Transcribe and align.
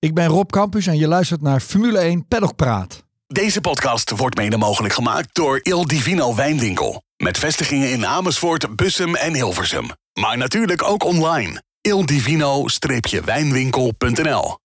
Ik 0.00 0.14
ben 0.14 0.26
Rob 0.26 0.50
Campus 0.50 0.86
en 0.86 0.98
je 0.98 1.08
luistert 1.08 1.42
naar 1.42 1.60
Formule 1.60 1.98
1 1.98 2.26
Paddock 2.26 2.56
Praat. 2.56 3.04
Deze 3.26 3.60
podcast 3.60 4.10
wordt 4.10 4.36
mede 4.36 4.56
mogelijk 4.56 4.94
gemaakt 4.94 5.34
door 5.34 5.60
Il 5.62 5.86
Divino 5.86 6.34
Wijnwinkel. 6.34 7.02
Met 7.16 7.38
vestigingen 7.38 7.90
in 7.90 8.06
Amersfoort, 8.06 8.76
Bussum 8.76 9.14
en 9.14 9.34
Hilversum. 9.34 9.86
Maar 10.20 10.36
natuurlijk 10.36 10.82
ook 10.82 11.04
online. 11.04 11.62
ildivino-wijnwinkel.nl 11.80 14.58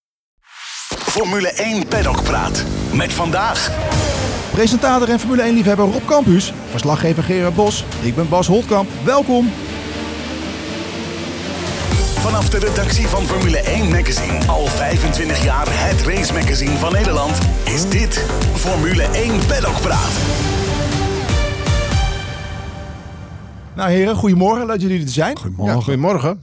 Formule 0.87 1.49
1 1.49 1.87
Paddock 1.87 2.23
Praat. 2.23 2.63
Met 2.93 3.13
vandaag... 3.13 3.71
Presentator 4.51 5.09
en 5.09 5.19
Formule 5.19 5.51
1-liefhebber 5.51 5.91
Rob 5.91 6.05
Campus. 6.05 6.53
Verslaggever 6.69 7.23
Gerard 7.23 7.55
Bos. 7.55 7.83
Ik 8.01 8.15
ben 8.15 8.29
Bas 8.29 8.47
Holtkamp. 8.47 8.89
Welkom. 9.03 9.51
Vanaf 12.25 12.49
de 12.49 12.59
redactie 12.59 13.07
van 13.07 13.23
Formule 13.23 13.57
1 13.57 13.89
Magazine, 13.89 14.47
al 14.47 14.65
25 14.65 15.43
jaar 15.43 15.65
het 15.67 16.01
race 16.01 16.33
magazine 16.33 16.77
van 16.77 16.91
Nederland, 16.91 17.37
is 17.63 17.89
dit 17.89 18.25
Formule 18.53 19.03
1 19.03 19.45
Paddock 19.47 19.81
Praat. 19.81 20.11
Nou 23.75 23.89
heren, 23.89 24.15
goedemorgen. 24.15 24.65
Leuk 24.65 24.81
jullie 24.81 25.01
er 25.01 25.09
zijn. 25.09 25.37
Goedemorgen. 25.37 25.83
goedemorgen. 25.83 26.41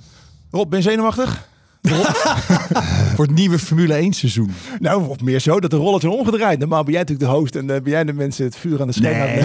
Rob, 0.51 0.71
ben 0.71 0.79
je 0.79 0.85
zenuwachtig? 0.85 1.49
Voor 3.15 3.25
het 3.25 3.35
nieuwe 3.35 3.59
Formule 3.59 3.95
1 3.95 4.13
seizoen. 4.13 4.51
Nou, 4.79 5.09
of 5.09 5.21
meer 5.21 5.41
zo, 5.41 5.61
dat 5.61 5.71
de 5.71 5.77
rollen 5.77 6.01
zijn 6.01 6.13
omgedraaid. 6.13 6.59
Normaal 6.59 6.83
ben 6.83 6.93
jij 6.93 7.01
natuurlijk 7.01 7.31
de 7.31 7.37
host 7.37 7.55
en 7.55 7.63
uh, 7.63 7.69
ben 7.69 7.91
jij 7.91 8.05
de 8.05 8.13
mensen 8.13 8.45
het 8.45 8.57
vuur 8.57 8.81
aan 8.81 8.87
de 8.87 8.93
schijn. 8.93 9.45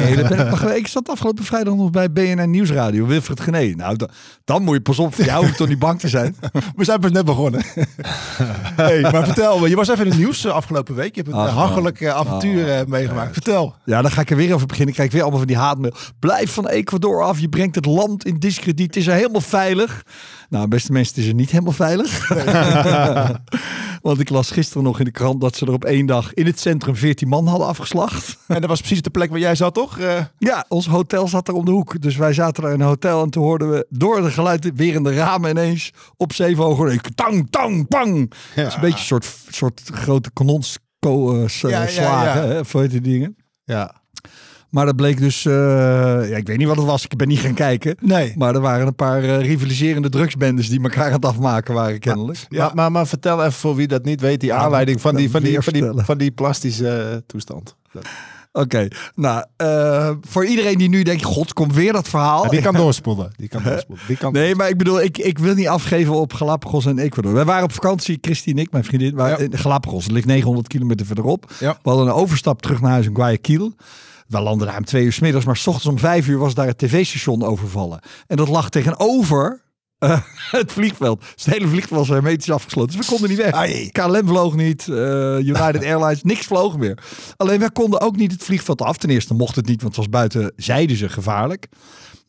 Nee, 0.65 0.77
ik, 0.81 0.87
zat 0.87 1.09
afgelopen 1.09 1.43
vrijdag 1.43 1.75
nog 1.75 1.89
bij 1.89 2.11
BNN 2.11 2.49
Nieuwsradio, 2.49 3.05
Wilfred 3.05 3.39
Gené. 3.39 3.73
Nou, 3.75 3.95
da- 3.95 4.09
dan 4.43 4.63
moet 4.63 4.75
je 4.75 4.81
pas 4.81 4.99
op, 4.99 5.15
voor 5.15 5.25
jou 5.25 5.45
hoeft 5.45 5.57
toch 5.57 5.67
niet 5.67 5.79
bang 5.79 5.99
te 5.99 6.07
zijn. 6.07 6.35
We 6.75 6.83
zijn 6.83 6.99
pas 6.99 7.11
net 7.11 7.25
begonnen. 7.25 7.61
hey, 8.75 9.01
maar 9.01 9.25
vertel, 9.25 9.65
je 9.65 9.75
was 9.75 9.87
even 9.87 10.03
in 10.05 10.11
het 10.11 10.19
nieuws 10.19 10.45
eh, 10.45 10.51
afgelopen 10.51 10.95
week. 10.95 11.15
Je 11.15 11.21
hebt 11.21 11.33
een 11.33 11.41
Ach, 11.41 11.53
hachelijk 11.53 12.01
eh, 12.01 12.09
avontuur 12.15 12.71
eh, 12.71 12.85
meegemaakt. 12.85 13.33
Vertel. 13.33 13.75
Ja, 13.85 14.01
dan 14.01 14.11
ga 14.11 14.21
ik 14.21 14.29
er 14.29 14.37
weer 14.37 14.53
over 14.53 14.67
beginnen. 14.67 14.89
Ik 14.89 14.95
krijg 14.95 15.11
weer 15.11 15.21
allemaal 15.21 15.39
van 15.39 15.47
die 15.47 15.57
haatmail. 15.57 15.93
Blijf 16.19 16.51
van 16.53 16.67
Ecuador 16.67 17.23
af. 17.23 17.39
Je 17.39 17.49
brengt 17.49 17.75
het 17.75 17.85
land 17.85 18.25
in 18.25 18.39
discrediet. 18.39 18.87
Het 18.87 18.95
is 18.95 19.07
er 19.07 19.13
helemaal 19.13 19.41
veilig. 19.41 20.03
Nou, 20.49 20.67
beste 20.67 20.91
mensen, 20.91 21.15
het 21.15 21.23
is 21.23 21.29
er 21.29 21.35
niet 21.35 21.51
helemaal 21.51 21.73
veilig. 21.73 22.27
Want 24.01 24.19
ik 24.19 24.29
las 24.29 24.51
gisteren 24.51 24.83
nog 24.83 24.99
in 24.99 25.05
de 25.05 25.11
krant 25.11 25.41
dat 25.41 25.55
ze 25.55 25.65
er 25.65 25.73
op 25.73 25.85
één 25.85 26.05
dag 26.05 26.33
in 26.33 26.45
het 26.45 26.59
centrum 26.59 26.95
14 26.95 27.27
man 27.27 27.47
hadden 27.47 27.67
afgeslacht. 27.67 28.37
En 28.47 28.61
dat 28.61 28.69
was 28.69 28.79
precies 28.79 29.01
de 29.01 29.09
plek 29.09 29.29
waar 29.29 29.39
jij 29.39 29.55
zat, 29.55 29.73
toch? 29.73 29.99
Eh, 29.99 30.23
Ja, 30.37 30.65
ons 30.67 30.87
hotel 30.87 31.27
zat 31.27 31.47
er 31.47 31.53
om 31.53 31.65
de 31.65 31.71
hoek. 31.71 32.01
Dus 32.01 32.15
wij 32.15 32.33
zaten 32.33 32.63
daar 32.63 32.73
in 32.73 32.79
een 32.79 32.87
hotel 32.87 33.23
en 33.23 33.29
toen 33.29 33.43
hoorden 33.43 33.69
we 33.69 33.85
door 33.89 34.21
de 34.21 34.31
geluid 34.31 34.71
weer 34.75 34.93
in 34.93 35.03
de 35.03 35.13
ramen 35.13 35.49
ineens 35.49 35.91
op 36.17 36.33
zeven 36.33 36.63
ogen. 36.63 36.99
Tang, 37.15 37.47
tang, 37.49 37.87
pang. 37.87 38.33
Het 38.53 38.67
is 38.67 38.73
een 38.73 38.81
beetje 38.81 38.97
een 38.99 39.05
soort, 39.05 39.27
soort 39.49 39.81
grote 39.93 40.31
kanonsslagen, 40.33 41.69
Ja, 41.69 41.87
ja, 41.87 42.23
ja. 42.35 42.45
hè, 42.45 42.65
voor 42.65 42.87
die 42.87 43.01
dingen. 43.01 43.35
ja. 43.63 44.05
Maar 44.69 44.85
dat 44.85 44.95
bleek 44.95 45.17
dus, 45.19 45.45
eh, 45.45 45.53
ja, 46.29 46.35
ik 46.37 46.47
weet 46.47 46.57
niet 46.57 46.67
wat 46.67 46.75
het 46.77 46.85
was, 46.85 47.03
ik 47.05 47.15
ben 47.17 47.27
niet 47.27 47.39
gaan 47.39 47.53
kijken. 47.53 47.95
Nee. 48.01 48.33
Maar 48.37 48.55
er 48.55 48.61
waren 48.61 48.87
een 48.87 48.95
paar 48.95 49.23
eh, 49.23 49.39
rivaliserende 49.41 50.09
drugsbendes 50.09 50.69
die 50.69 50.81
elkaar 50.81 51.05
aan 51.05 51.11
het 51.11 51.25
afmaken 51.25 51.73
waren 51.73 51.99
kennelijk. 51.99 52.45
Ja. 52.49 52.65
Maar, 52.65 52.75
maar, 52.75 52.91
maar 52.91 53.07
vertel 53.07 53.39
even 53.39 53.51
voor 53.53 53.75
wie 53.75 53.87
dat 53.87 54.03
niet 54.05 54.21
weet, 54.21 54.39
die 54.39 54.53
aanleiding 54.53 55.01
van 55.01 55.15
die, 55.15 55.29
van 55.31 55.41
die, 55.41 55.61
van 55.61 55.73
die, 55.73 55.91
van 55.95 56.17
die 56.17 56.31
plastische 56.31 56.89
eh, 56.89 57.17
toestand. 57.27 57.75
Dat- 57.91 58.05
Oké, 58.51 58.87
nou, 59.15 59.45
voor 60.21 60.45
iedereen 60.45 60.77
die 60.77 60.89
nu 60.89 61.03
denkt, 61.03 61.23
god, 61.23 61.53
komt 61.53 61.73
weer 61.73 61.93
dat 61.93 62.07
verhaal. 62.07 62.43
Ja, 62.43 62.49
die 62.49 62.61
kan 62.61 62.73
doorspoelen. 62.83 63.31
Die 63.35 63.47
kan 63.47 63.63
doorspoelen. 63.63 64.05
Die 64.07 64.17
kan 64.17 64.33
Nee, 64.33 64.55
maar 64.55 64.69
ik 64.69 64.77
bedoel, 64.77 65.01
ik, 65.01 65.17
ik 65.17 65.37
wil 65.39 65.53
niet 65.53 65.67
afgeven 65.67 66.13
op 66.13 66.33
Galapagos 66.33 66.85
en 66.85 66.99
Ecuador. 66.99 67.33
Wij 67.33 67.45
waren 67.45 67.63
op 67.63 67.71
vakantie, 67.73 68.17
Christy 68.21 68.49
en 68.49 68.57
ik, 68.57 68.71
mijn 68.71 68.83
vriendin, 68.83 69.15
waren 69.15 69.51
in 69.51 69.57
Galapagos. 69.57 70.03
Dat 70.03 70.13
ligt 70.13 70.25
900 70.25 70.67
kilometer 70.67 71.05
verderop. 71.05 71.51
Ja. 71.59 71.77
We 71.83 71.89
hadden 71.89 72.07
een 72.07 72.13
overstap 72.13 72.61
terug 72.61 72.81
naar 72.81 72.91
huis 72.91 73.05
in 73.05 73.15
Guayaquil. 73.15 73.73
We 74.27 74.39
landden 74.39 74.67
daar 74.67 74.77
om 74.77 74.85
twee 74.85 75.03
uur 75.03 75.13
's 75.13 75.19
middags, 75.19 75.45
maar 75.45 75.57
's 75.57 75.67
ochtends 75.67 75.87
om 75.87 75.99
vijf 75.99 76.27
uur 76.27 76.37
was 76.37 76.53
daar 76.53 76.67
het 76.67 76.77
tv-station 76.77 77.43
overvallen. 77.43 77.99
En 78.27 78.37
dat 78.37 78.47
lag 78.47 78.69
tegenover 78.69 79.65
eh, 79.97 80.21
het 80.51 80.71
vliegveld. 80.71 81.19
Dus 81.19 81.45
het 81.45 81.53
hele 81.53 81.67
vliegveld 81.67 81.99
was 81.99 82.09
hermetisch 82.09 82.51
afgesloten. 82.51 82.97
Dus 82.97 83.05
we 83.05 83.11
konden 83.11 83.29
niet 83.29 83.37
weg. 83.37 83.51
Ai. 83.51 83.89
KLM 83.91 84.27
vloog 84.27 84.55
niet, 84.55 84.87
eh, 84.87 85.37
United 85.37 85.83
Airlines, 85.91 86.23
niks 86.23 86.45
vloog 86.45 86.77
meer. 86.77 86.97
Alleen 87.37 87.59
wij 87.59 87.69
konden 87.69 88.01
ook 88.01 88.15
niet 88.15 88.31
het 88.31 88.43
vliegveld 88.43 88.81
af. 88.81 88.97
Ten 88.97 89.09
eerste 89.09 89.33
mocht 89.33 89.55
het 89.55 89.65
niet, 89.65 89.81
want 89.81 89.95
het 89.95 90.05
was 90.05 90.09
buiten, 90.09 90.53
zeiden 90.55 90.97
ze, 90.97 91.09
gevaarlijk. 91.09 91.67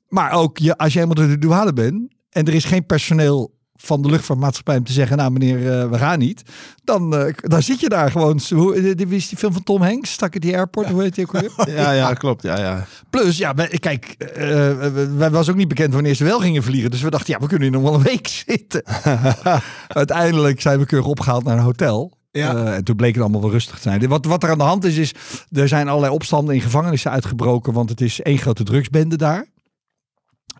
Maar 0.08 0.32
ook 0.32 0.58
je, 0.58 0.76
als 0.76 0.92
je 0.92 0.98
helemaal 0.98 1.24
door 1.26 1.34
de 1.34 1.38
douane 1.38 1.72
bent 1.72 2.14
en 2.30 2.46
er 2.46 2.54
is 2.54 2.64
geen 2.64 2.86
personeel 2.86 3.57
van 3.80 4.02
de 4.02 4.08
luchtvaartmaatschappij 4.10 4.76
om 4.76 4.84
te 4.84 4.92
zeggen, 4.92 5.16
nou 5.16 5.30
meneer, 5.30 5.80
eh, 5.80 5.88
we 5.90 5.98
gaan 5.98 6.18
niet. 6.18 6.42
Dan, 6.84 7.16
eh, 7.16 7.34
dan 7.36 7.62
zit 7.62 7.80
je 7.80 7.88
daar 7.88 8.10
gewoon. 8.10 8.40
Hoe, 8.54 8.74
eh, 8.74 8.96
die, 8.96 9.06
wie 9.06 9.16
is 9.18 9.28
die 9.28 9.38
film 9.38 9.52
van 9.52 9.62
Tom 9.62 9.82
Hanks? 9.82 10.12
Stak 10.12 10.32
het 10.34 10.42
die 10.42 10.56
airport? 10.56 10.88
Hoe 10.88 11.02
heet 11.02 11.14
die 11.14 11.24
ook 11.26 11.34
alweer? 11.34 11.52
Ja, 11.82 11.90
ja, 11.92 12.12
klopt. 12.14 12.42
Ja, 12.42 12.58
ja. 12.58 12.86
Plus, 13.10 13.36
ja, 13.38 13.54
wij- 13.54 13.78
kijk, 13.80 14.04
eh, 14.18 14.76
wij 15.16 15.30
was 15.30 15.48
ook 15.50 15.56
niet 15.56 15.68
bekend 15.68 15.94
wanneer 15.94 16.14
ze 16.14 16.24
wel 16.24 16.40
gingen 16.40 16.62
vliegen. 16.62 16.90
Dus 16.90 17.02
we 17.02 17.10
dachten, 17.10 17.32
ja, 17.34 17.40
we 17.40 17.46
kunnen 17.46 17.68
hier 17.68 17.80
nog 17.80 17.90
wel 17.90 17.94
een 17.98 18.06
week 18.06 18.28
zitten. 18.46 18.82
Uiteindelijk 19.88 20.60
zijn 20.60 20.78
we 20.78 20.86
keurig 20.86 21.08
opgehaald 21.08 21.44
naar 21.44 21.56
een 21.56 21.62
hotel. 21.62 22.16
Ja. 22.30 22.72
En 22.74 22.84
toen 22.84 22.96
bleek 22.96 23.12
het 23.14 23.22
allemaal 23.22 23.40
wel 23.40 23.50
rustig 23.50 23.74
te 23.74 23.80
zijn. 23.82 24.08
Wat, 24.08 24.24
wat 24.24 24.42
er 24.42 24.50
aan 24.50 24.58
de 24.58 24.64
hand 24.64 24.84
is, 24.84 24.96
is 24.96 25.14
er 25.52 25.68
zijn 25.68 25.88
allerlei 25.88 26.12
opstanden 26.12 26.54
in 26.54 26.60
gevangenissen 26.60 27.10
uitgebroken. 27.10 27.72
Want 27.72 27.90
het 27.90 28.00
is 28.00 28.22
één 28.22 28.38
grote 28.38 28.62
drugsbende 28.64 29.16
daar. 29.16 29.46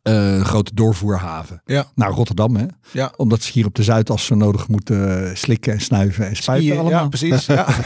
Eh, 0.03 0.35
een 0.35 0.45
grote 0.45 0.75
doorvoerhaven. 0.75 1.63
Ja. 1.65 1.85
Naar 1.95 2.11
Rotterdam, 2.11 2.57
hè? 2.57 2.67
Ja. 2.91 3.13
Omdat 3.17 3.43
ze 3.43 3.53
hier 3.53 3.67
op 3.67 3.75
de 3.75 3.83
Zuidas 3.83 4.25
zo 4.25 4.35
nodig 4.35 4.69
moeten 4.69 5.37
slikken 5.37 5.73
en 5.73 5.81
snuiven 5.81 6.27
en 6.27 6.37
spuiten 6.37 6.67
Skiën, 6.67 6.81
allemaal. 6.81 7.03
Ja, 7.03 7.09
precies. 7.09 7.47
Ja. 7.47 7.67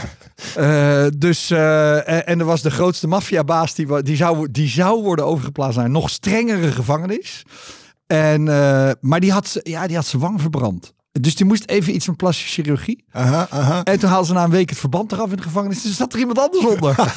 Eh, 0.55 1.05
dus, 1.17 1.51
eh, 1.51 2.29
en, 2.29 2.39
er 2.39 2.45
was 2.45 2.61
de 2.61 2.71
grootste 2.71 3.07
maffiabaas, 3.07 3.75
die, 3.75 4.03
die, 4.03 4.15
zou, 4.15 4.51
die 4.51 4.67
zou 4.67 5.03
worden 5.03 5.25
overgeplaatst 5.25 5.75
naar 5.75 5.85
een 5.85 5.91
nog 5.91 6.09
strengere 6.09 6.71
gevangenis. 6.71 7.43
En, 8.07 8.47
eh, 8.47 8.91
maar 8.99 9.19
die 9.19 9.31
had, 9.31 9.59
ja, 9.63 9.87
die 9.87 9.95
had 9.95 10.05
zijn 10.05 10.21
wang 10.21 10.41
verbrand. 10.41 10.92
Dus 11.21 11.35
die 11.35 11.45
moest 11.45 11.63
even 11.69 11.95
iets 11.95 12.05
van 12.05 12.15
plastische 12.15 12.61
chirurgie. 12.61 13.03
Aha, 13.11 13.47
aha. 13.49 13.83
En 13.83 13.99
toen 13.99 14.09
haalden 14.09 14.27
ze 14.27 14.33
na 14.33 14.43
een 14.43 14.49
week 14.49 14.69
het 14.69 14.79
verband 14.79 15.11
eraf 15.11 15.29
in 15.29 15.35
de 15.35 15.41
gevangenis. 15.41 15.81
Dus 15.81 15.95
zat 15.95 16.13
er 16.13 16.19
iemand 16.19 16.39
anders 16.39 16.65
onder. 16.65 16.95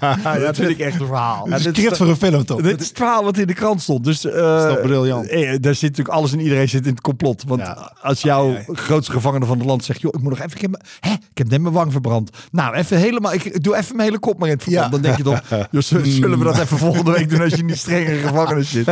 ja, 0.00 0.38
dat 0.46 0.56
vind 0.56 0.70
ik 0.70 0.78
echt 0.78 1.00
een 1.00 1.06
verhaal. 1.06 1.48
Dat 1.48 1.76
is 1.76 1.96
voor 1.98 2.08
een 2.08 2.16
film, 2.16 2.44
toch? 2.44 2.60
Dit 2.62 2.80
is 2.80 2.88
het 2.88 2.96
verhaal 2.96 3.24
wat 3.24 3.38
in 3.38 3.46
de 3.46 3.54
krant 3.54 3.82
stond. 3.82 4.04
Dus 4.04 4.24
eh, 4.24 4.32
is 4.68 4.74
toch 4.74 4.80
briljant? 4.80 5.28
eh, 5.28 5.56
daar 5.60 5.74
zit 5.74 5.82
natuurlijk 5.90 6.16
alles 6.16 6.32
en 6.32 6.40
iedereen 6.40 6.68
zit 6.68 6.84
in 6.86 6.90
het 6.90 7.00
complot. 7.00 7.42
Want 7.46 7.60
Ja. 7.60 7.92
als 8.02 8.20
jouw 8.20 8.56
grootste 8.72 9.12
gevangene 9.12 9.46
van 9.46 9.58
het 9.58 9.66
land 9.66 9.84
zegt: 9.84 10.00
joh, 10.00 10.12
ik 10.14 10.20
moet 10.20 10.30
nog 10.30 10.38
even. 10.40 10.52
Ik 10.56 10.60
heb, 10.60 10.70
me- 10.70 10.80
hè, 11.00 11.12
ik 11.12 11.38
heb 11.38 11.48
net 11.48 11.60
mijn 11.60 11.74
wang 11.74 11.92
verbrand. 11.92 12.30
Nou, 12.50 12.74
even 12.74 12.96
helemaal. 12.98 13.32
Ik 13.32 13.62
doe 13.62 13.76
even 13.76 13.96
mijn 13.96 14.08
hele 14.08 14.20
kop 14.20 14.38
maar 14.38 14.48
in 14.48 14.54
het 14.54 14.62
verband. 14.62 14.84
Ja. 14.84 14.90
Dan 14.90 15.00
denk 15.02 15.16
je 15.16 15.22
toch: 15.22 15.40
joh, 15.70 15.82
z- 15.82 16.16
zullen 16.18 16.38
we 16.38 16.44
dat 16.44 16.58
even 16.58 16.78
volgende 16.78 17.10
week 17.12 17.30
doen 17.30 17.40
als 17.40 17.52
je 17.52 17.58
in 17.58 17.66
die 17.66 17.76
strengere 17.76 18.18
gevangenis 18.28 18.70
zit? 18.70 18.88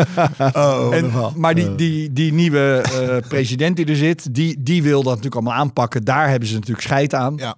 Oh, 0.53 0.89
En, 0.95 1.11
maar 1.37 1.55
die, 1.55 1.75
die, 1.75 2.13
die 2.13 2.33
nieuwe 2.33 2.83
eh, 2.83 3.29
president 3.29 3.77
die 3.77 3.87
er 3.87 3.97
zit, 3.97 4.35
die, 4.35 4.44
die 4.53 4.83
wil 4.83 4.97
dat 4.97 5.05
natuurlijk 5.05 5.35
allemaal 5.35 5.59
aanpakken. 5.61 6.05
Daar 6.05 6.29
hebben 6.29 6.49
ze 6.49 6.55
natuurlijk 6.55 6.87
scheid 6.87 7.15
aan. 7.15 7.37
Ja. 7.37 7.57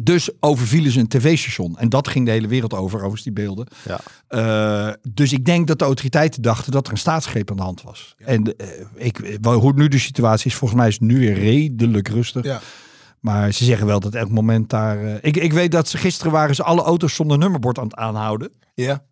Dus 0.00 0.30
overvielen 0.40 0.92
ze 0.92 1.00
een 1.00 1.08
tv-station. 1.08 1.78
En 1.78 1.88
dat 1.88 2.08
ging 2.08 2.24
de 2.24 2.30
hele 2.30 2.46
wereld 2.48 2.74
over, 2.74 2.96
overigens 2.96 3.22
die 3.22 3.32
beelden. 3.32 3.66
Ja. 3.84 4.00
Eh, 4.28 4.94
dus 5.12 5.32
ik 5.32 5.44
denk 5.44 5.66
dat 5.66 5.78
de 5.78 5.84
autoriteiten 5.84 6.42
dachten 6.42 6.72
dat 6.72 6.86
er 6.86 6.92
een 6.92 6.98
staatsgreep 6.98 7.50
aan 7.50 7.56
de 7.56 7.62
hand 7.62 7.82
was. 7.82 8.14
En 8.18 8.56
eh, 8.56 8.66
ik, 8.94 9.38
hoe 9.42 9.72
nu 9.72 9.88
de 9.88 9.98
situatie 9.98 10.50
is, 10.50 10.56
volgens 10.56 10.80
mij 10.80 10.88
is 10.88 10.94
het 10.94 11.02
nu 11.02 11.18
weer 11.18 11.34
redelijk 11.34 12.08
rustig. 12.08 12.44
Ja. 12.44 12.60
Maar 13.20 13.52
ze 13.52 13.64
zeggen 13.64 13.86
wel 13.86 14.00
dat 14.00 14.14
elk 14.14 14.30
moment 14.30 14.70
daar... 14.70 15.04
eh, 15.04 15.14
ik, 15.20 15.36
ik 15.36 15.52
weet 15.52 15.72
dat 15.72 15.88
ze 15.88 15.98
gisteren 15.98 16.32
waren 16.32 16.54
ze 16.54 16.62
alle 16.62 16.82
auto's 16.82 17.14
zonder 17.14 17.38
nummerbord 17.38 17.78
aan 17.78 17.84
het 17.84 17.96
aanhouden. 17.96 18.52
Ja. 18.74 19.04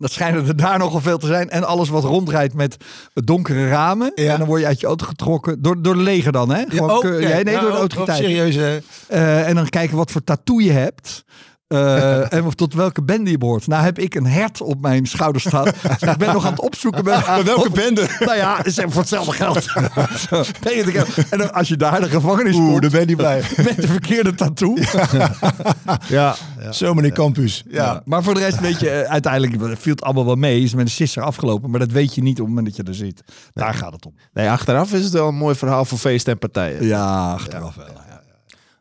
Dat 0.00 0.12
schijnen 0.12 0.46
er 0.46 0.56
daar 0.56 0.78
nogal 0.78 1.00
veel 1.00 1.18
te 1.18 1.26
zijn. 1.26 1.50
En 1.50 1.64
alles 1.64 1.88
wat 1.88 2.04
rondrijdt 2.04 2.54
met 2.54 2.76
donkere 3.12 3.68
ramen. 3.68 4.12
Ja. 4.14 4.32
En 4.32 4.38
dan 4.38 4.46
word 4.46 4.60
je 4.60 4.66
uit 4.66 4.80
je 4.80 4.86
auto 4.86 5.06
getrokken. 5.06 5.62
Door, 5.62 5.82
door 5.82 5.94
de 5.94 6.02
leger 6.02 6.32
dan, 6.32 6.50
hè? 6.50 6.64
Gewoon, 6.68 6.90
oh, 6.90 7.00
kijk, 7.00 7.20
ja, 7.20 7.28
nee, 7.28 7.44
nou, 7.44 7.60
door 7.60 7.70
de 7.70 7.76
autoriteiten. 7.76 8.28
serieuze... 8.28 8.82
Eh, 9.06 9.48
en 9.48 9.54
dan 9.54 9.68
kijken 9.68 9.96
wat 9.96 10.10
voor 10.10 10.24
tattoo 10.24 10.60
je 10.60 10.72
hebt. 10.72 11.24
Eh, 11.70 12.32
en 12.32 12.44
of 12.44 12.54
tot 12.54 12.74
welke 12.74 13.02
bende 13.02 13.30
je 13.30 13.38
behoort. 13.38 13.66
Nou 13.66 13.82
heb 13.82 13.98
ik 13.98 14.14
een 14.14 14.26
hert 14.26 14.60
op 14.60 14.80
mijn 14.80 15.06
schouder 15.06 15.40
staan. 15.40 15.64
Dus 15.64 16.02
ik 16.10 16.16
ben 16.16 16.32
nog 16.32 16.44
aan 16.44 16.50
het 16.50 16.60
opzoeken. 16.60 17.04
Maar 17.04 17.40
welke 17.44 17.70
bende? 17.70 18.06
Nou 18.18 18.36
ja, 18.36 18.64
is 18.64 18.74
voor 18.74 19.00
hetzelfde 19.00 19.32
geld. 19.32 19.66
En 21.30 21.38
dan, 21.38 21.52
als 21.52 21.68
je 21.68 21.76
daar 21.76 22.00
de 22.00 22.08
gevangenis 22.08 22.56
Oeh, 22.56 22.68
komt 22.68 22.82
daar 22.82 22.90
ben 22.90 23.08
je 23.08 23.16
blij. 23.16 23.42
met 23.56 23.76
de 23.76 23.86
verkeerde 23.86 24.34
tattoo. 24.34 24.76
Ja, 26.08 26.34
ja. 26.60 26.72
Zo, 26.72 26.94
meneer 26.94 27.12
Campus. 27.12 27.64
Ja. 27.68 27.84
Ja. 27.84 28.02
Maar 28.04 28.22
voor 28.22 28.34
de 28.34 28.40
rest 28.40 28.60
weet 28.60 28.80
je, 28.80 28.90
eh, 28.90 29.10
uiteindelijk 29.10 29.78
viel 29.78 29.92
het 29.92 30.02
allemaal 30.02 30.24
wel 30.26 30.34
mee. 30.34 30.62
Is 30.62 30.74
met 30.74 30.84
een 30.84 30.90
sisser 30.90 31.22
afgelopen. 31.22 31.70
Maar 31.70 31.80
dat 31.80 31.90
weet 31.90 32.14
je 32.14 32.22
niet 32.22 32.40
op 32.40 32.46
het 32.46 32.54
moment 32.54 32.66
dat 32.66 32.76
je 32.76 32.82
er 32.92 33.06
zit. 33.06 33.22
Daar 33.52 33.74
gaat 33.74 33.92
het 33.92 34.06
om. 34.06 34.14
Nee, 34.32 34.50
achteraf 34.50 34.92
is 34.92 35.04
het 35.04 35.12
wel 35.12 35.28
een 35.28 35.34
mooi 35.34 35.54
verhaal 35.54 35.84
voor 35.84 35.98
feest 35.98 36.28
en 36.28 36.38
partijen. 36.38 36.86
Ja, 36.86 37.32
achteraf 37.32 37.74
wel. 37.74 37.86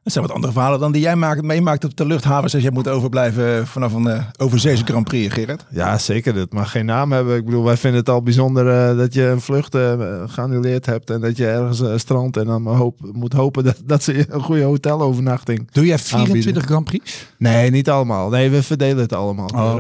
Dat 0.10 0.18
zijn 0.18 0.28
wat 0.28 0.36
andere 0.36 0.54
verhalen 0.54 0.80
dan 0.80 0.92
die 0.92 1.02
jij 1.02 1.16
maakt, 1.16 1.42
meemaakt 1.42 1.84
op 1.84 1.96
de 1.96 2.06
luchthavens 2.06 2.54
als 2.54 2.64
jij 2.64 2.72
moet 2.72 2.88
overblijven 2.88 3.68
vanaf 3.68 3.94
een 3.94 4.08
uh, 4.08 4.24
overzeese 4.38 4.84
Grand 4.84 5.08
Prix, 5.08 5.34
Gerrit. 5.34 5.66
Ja, 5.70 5.98
zeker. 5.98 6.34
Dat 6.34 6.54
mag 6.54 6.72
geen 6.72 6.86
naam 6.86 7.12
hebben. 7.12 7.36
Ik 7.36 7.46
bedoel, 7.46 7.64
wij 7.64 7.78
vinden 7.78 8.00
het 8.00 8.10
al 8.10 8.22
bijzonder 8.22 8.92
uh, 8.92 8.98
dat 8.98 9.14
je 9.14 9.24
een 9.24 9.42
vlucht 9.42 9.76
uh, 9.76 9.94
geannuleerd 10.26 10.86
hebt 10.86 11.10
en 11.10 11.22
dat 11.22 11.38
je 11.38 11.48
ergens 11.48 12.02
strandt 12.02 12.38
en 12.38 12.46
dan 12.46 12.68
hoop, 12.68 13.00
moet 13.14 13.34
hopen 13.34 13.64
dat, 13.64 13.82
dat 13.86 14.04
ze 14.04 14.26
een 14.30 14.42
goede 14.42 14.64
hotelovernachting 14.64 15.72
Doe 15.72 15.86
jij 15.86 15.98
24 16.00 16.36
aanbieden. 16.36 16.64
Grand 16.64 16.86
Prix? 16.86 17.28
Nee, 17.38 17.72
niet 17.72 17.90
allemaal. 17.90 18.30
Nee, 18.30 18.50
we 18.50 18.64
verdelen 18.64 19.02
het 19.02 19.14
allemaal. 19.14 19.48
Oh. 19.48 19.80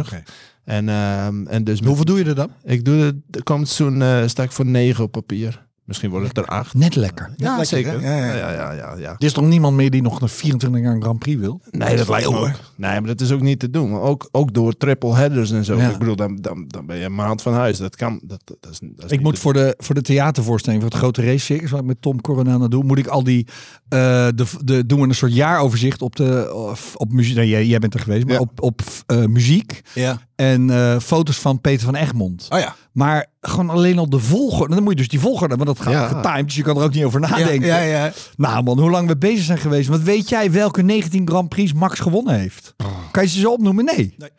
En, 0.63 0.89
ehm, 0.89 1.47
en 1.47 1.63
dus 1.63 1.79
Hoeveel 1.79 2.05
doe 2.05 2.17
je 2.17 2.25
er 2.25 2.35
dan? 2.35 2.51
Ik 2.63 2.85
doe 2.85 2.95
het, 2.95 3.15
de 3.27 3.43
komend 3.43 3.69
seizoen 3.69 4.01
eh, 4.01 4.27
sta 4.27 4.43
ik 4.43 4.51
voor 4.51 4.65
negen 4.65 5.03
op 5.03 5.11
papier. 5.11 5.67
Misschien 5.89 6.09
wordt 6.09 6.27
het 6.27 6.37
er 6.37 6.45
acht. 6.45 6.73
Net 6.73 6.95
lekker. 6.95 7.33
Ja, 7.37 7.47
lekker, 7.47 7.65
zeker. 7.65 8.01
Ja, 8.01 8.15
Ja, 8.17 8.25
ja. 8.25 8.35
ja, 8.35 8.51
ja, 8.51 8.71
ja, 8.73 8.95
ja. 8.97 9.09
Er 9.09 9.23
is 9.25 9.33
toch 9.33 9.45
niemand 9.45 9.75
meer 9.75 9.89
die 9.89 10.01
nog 10.01 10.21
een 10.21 10.29
24 10.29 10.81
jaar 10.81 10.93
een 10.93 11.01
Grand 11.01 11.19
Prix 11.19 11.39
wil? 11.39 11.61
Nee, 11.71 11.95
dat 11.97 12.07
lijkt 12.09 12.29
me 12.29 12.37
ook. 12.37 12.49
Nee, 12.75 12.99
maar 12.99 13.05
dat 13.05 13.21
is 13.21 13.31
ook 13.31 13.41
niet 13.41 13.59
te 13.59 13.69
doen. 13.69 13.99
Ook, 13.99 14.29
ook 14.31 14.53
door 14.53 14.77
triple 14.77 15.15
headers 15.15 15.51
en 15.51 15.65
zo. 15.65 15.77
Ja. 15.77 15.89
Ik 15.89 15.97
bedoel, 15.97 16.15
dan, 16.15 16.35
dan, 16.41 16.65
dan 16.67 16.85
ben 16.85 16.97
je 16.97 17.05
een 17.05 17.15
maand 17.15 17.41
van 17.41 17.53
huis. 17.53 17.77
Dat 17.77 17.95
kan. 17.95 18.19
Dat, 18.23 18.41
dat 18.59 18.71
is, 18.71 18.79
dat 18.81 19.05
is 19.05 19.11
Ik 19.11 19.21
moet 19.21 19.39
voor 19.39 19.53
de, 19.53 19.73
voor 19.77 19.95
de 19.95 20.01
theatervoorstelling, 20.01 20.81
voor 20.81 20.91
het 20.91 20.99
grote 20.99 21.21
race 21.21 21.45
circus, 21.45 21.71
wat 21.71 21.79
ik 21.79 21.85
met 21.85 22.01
Tom 22.01 22.21
Coronel 22.21 22.69
doe, 22.69 22.83
moet 22.83 22.97
ik 22.97 23.07
al 23.07 23.23
die, 23.23 23.47
eh, 23.89 23.99
de, 24.35 24.45
de, 24.63 24.85
doen 24.85 25.01
we 25.01 25.07
een 25.07 25.15
soort 25.15 25.33
jaaroverzicht 25.35 26.01
op 26.01 26.15
de, 26.15 26.53
of, 26.53 26.95
op 26.95 27.11
muziek. 27.11 27.35
Nee, 27.35 27.47
jij, 27.49 27.65
jij 27.65 27.79
bent 27.79 27.93
er 27.93 27.99
geweest, 27.99 28.25
maar 28.25 28.33
Ja. 28.33 28.39
op, 28.39 28.61
op 28.61 28.81
eh, 29.05 29.25
muziek 29.25 29.81
Ja. 29.93 30.21
en 30.35 30.69
eh, 30.69 30.99
foto's 30.99 31.37
van 31.39 31.61
Peter 31.61 31.85
van 31.85 31.95
Egmond. 31.95 32.47
Oh 32.49 32.59
ja. 32.59 32.75
Maar 32.91 33.25
gewoon 33.41 33.69
alleen 33.69 33.97
al 33.97 34.09
de 34.09 34.19
volgorde. 34.19 34.73
Dan 34.75 34.83
moet 34.83 34.91
je 34.93 34.97
dus 34.99 35.07
die 35.07 35.19
volgorde, 35.19 35.55
want 35.55 35.67
dat 35.67 35.79
gaat 35.79 35.93
Ja. 35.93 36.07
getimed, 36.07 36.45
dus 36.45 36.55
je 36.55 36.63
kan 36.63 36.77
er 36.77 36.83
ook 36.83 36.93
niet 36.93 37.03
over 37.03 37.19
nadenken. 37.19 37.67
ja, 37.67 37.79
ja. 37.79 38.11
Nou 38.37 38.63
man, 38.63 38.79
hoe 38.79 38.89
lang 38.89 39.07
we 39.07 39.17
bezig 39.17 39.43
zijn 39.43 39.57
geweest. 39.57 39.89
Want 39.89 40.03
weet 40.03 40.29
jij 40.29 40.51
welke 40.51 40.81
19 40.81 41.27
Grand 41.27 41.49
Prix 41.49 41.73
Max 41.73 41.99
gewonnen 41.99 42.39
heeft? 42.39 42.75
Kan 43.11 43.23
je 43.23 43.29
ze 43.29 43.39
zo 43.39 43.51
opnoemen? 43.51 43.85
Nee. 43.85 44.15
Nee. 44.17 44.29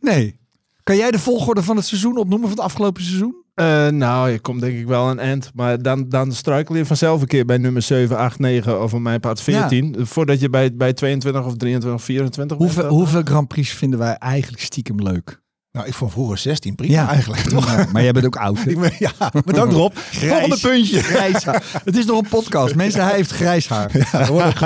Nee. 0.00 0.38
Kan 0.82 0.96
jij 0.96 1.10
de 1.10 1.18
volgorde 1.18 1.62
van 1.62 1.76
het 1.76 1.86
seizoen 1.86 2.16
opnoemen 2.18 2.48
van 2.48 2.56
het 2.56 2.66
afgelopen 2.66 3.02
seizoen? 3.02 3.44
Eh, 3.54 3.88
nou, 3.88 4.30
je 4.30 4.40
komt 4.40 4.60
denk 4.60 4.78
ik 4.78 4.86
wel 4.86 5.10
een 5.10 5.18
end. 5.18 5.50
Maar 5.54 5.82
dan, 5.82 6.08
dan 6.08 6.32
struikel 6.32 6.76
je 6.76 6.86
vanzelf 6.86 7.20
een 7.20 7.26
keer 7.26 7.44
bij 7.44 7.58
nummer 7.58 7.82
7, 7.82 8.16
8, 8.16 8.38
9 8.38 8.82
of 8.82 8.94
op 8.94 9.00
mijn 9.00 9.20
part 9.20 9.40
14. 9.40 9.96
Voordat 10.06 10.40
je 10.40 10.50
bij, 10.50 10.74
bij 10.74 10.92
22 10.92 11.44
of 11.44 11.56
23 11.56 12.00
of 12.00 12.04
24 12.04 12.56
bent. 12.56 12.72
Hoeveel, 12.72 12.88
hoeveel 12.96 13.22
Grand 13.24 13.48
Prix 13.48 13.70
vinden 13.70 13.98
wij 13.98 14.14
eigenlijk 14.14 14.62
stiekem 14.62 15.02
leuk? 15.02 15.40
Nou, 15.76 15.88
ik 15.88 15.94
vond 15.94 16.12
vroeger 16.12 16.38
16 16.38 16.74
prima 16.74 17.08
eigenlijk. 17.08 17.40
Toch? 17.42 17.66
Ja, 17.76 17.86
maar 17.92 18.02
jij 18.02 18.12
bent 18.12 18.26
ook 18.26 18.36
oud. 18.36 18.58
hè? 18.64 18.70
Ja, 18.98 19.12
bedankt 19.44 19.74
Rob. 19.74 19.96
Volgende 20.28 20.58
puntje. 20.60 21.02
Grijs 21.12 21.44
haar. 21.44 21.62
Het 21.84 21.96
is 21.96 22.04
nog 22.04 22.18
een 22.22 22.28
podcast. 22.28 22.74
Mensen, 22.74 23.04
hij 23.04 23.14
heeft 23.14 23.30
grijs 23.30 23.68
haar. 23.68 23.90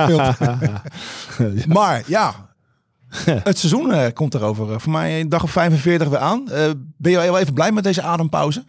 Ja. 0.09 0.43
Maar 1.69 2.03
ja, 2.07 2.35
het 3.25 3.59
seizoen 3.59 3.93
eh, 3.93 4.13
komt 4.13 4.35
erover. 4.35 4.73
eh, 4.73 4.79
voor 4.79 4.93
mij 4.93 5.21
een 5.21 5.29
dag 5.29 5.43
of 5.43 5.51
45 5.51 6.09
weer 6.09 6.19
aan. 6.19 6.51
Eh, 6.51 6.71
ben 6.97 7.11
je 7.13 7.17
wel 7.19 7.39
even 7.39 7.55
blij 7.55 7.73
met 7.73 7.85
deze 7.85 8.03
adempauze? 8.03 8.65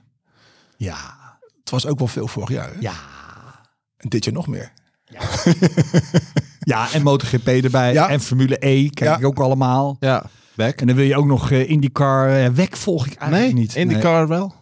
Ja. 0.78 0.96
Het 1.60 1.70
was 1.70 1.86
ook 1.86 2.00
wel 2.00 2.08
veel 2.08 2.28
vorig 2.28 2.50
jaar. 2.50 2.68
Hè? 2.68 2.76
Ja. 2.80 2.94
En 3.98 4.10
dit 4.10 4.26
jaar 4.26 4.34
nog 4.34 4.48
meer. 4.48 4.72
Ja, 6.60 6.92
en 6.92 7.04
MotoGP 7.04 7.48
erbij. 7.48 7.94
Ja. 7.94 8.10
En 8.10 8.20
Formule 8.20 8.56
E 8.60 8.90
kijk 8.90 9.10
Ja. 9.10 9.18
ik 9.18 9.26
ook 9.26 9.40
allemaal. 9.40 9.98
Ja, 10.00 10.24
back. 10.56 10.82
En 10.82 10.88
dan 10.88 10.96
wil 10.96 11.06
je 11.06 11.16
ook 11.16 11.26
nog 11.26 11.52
eh, 11.52 11.70
IndyCar. 11.70 12.40
Uh, 12.44 12.48
weg 12.48 12.78
volg 12.78 13.06
ik 13.06 13.14
eigenlijk 13.14 13.54
Nee, 13.54 13.62
niet. 13.62 13.76
in 13.76 13.88
die 13.88 13.98
Nee. 13.98 14.06
car 14.06 14.28
wel. 14.28 14.54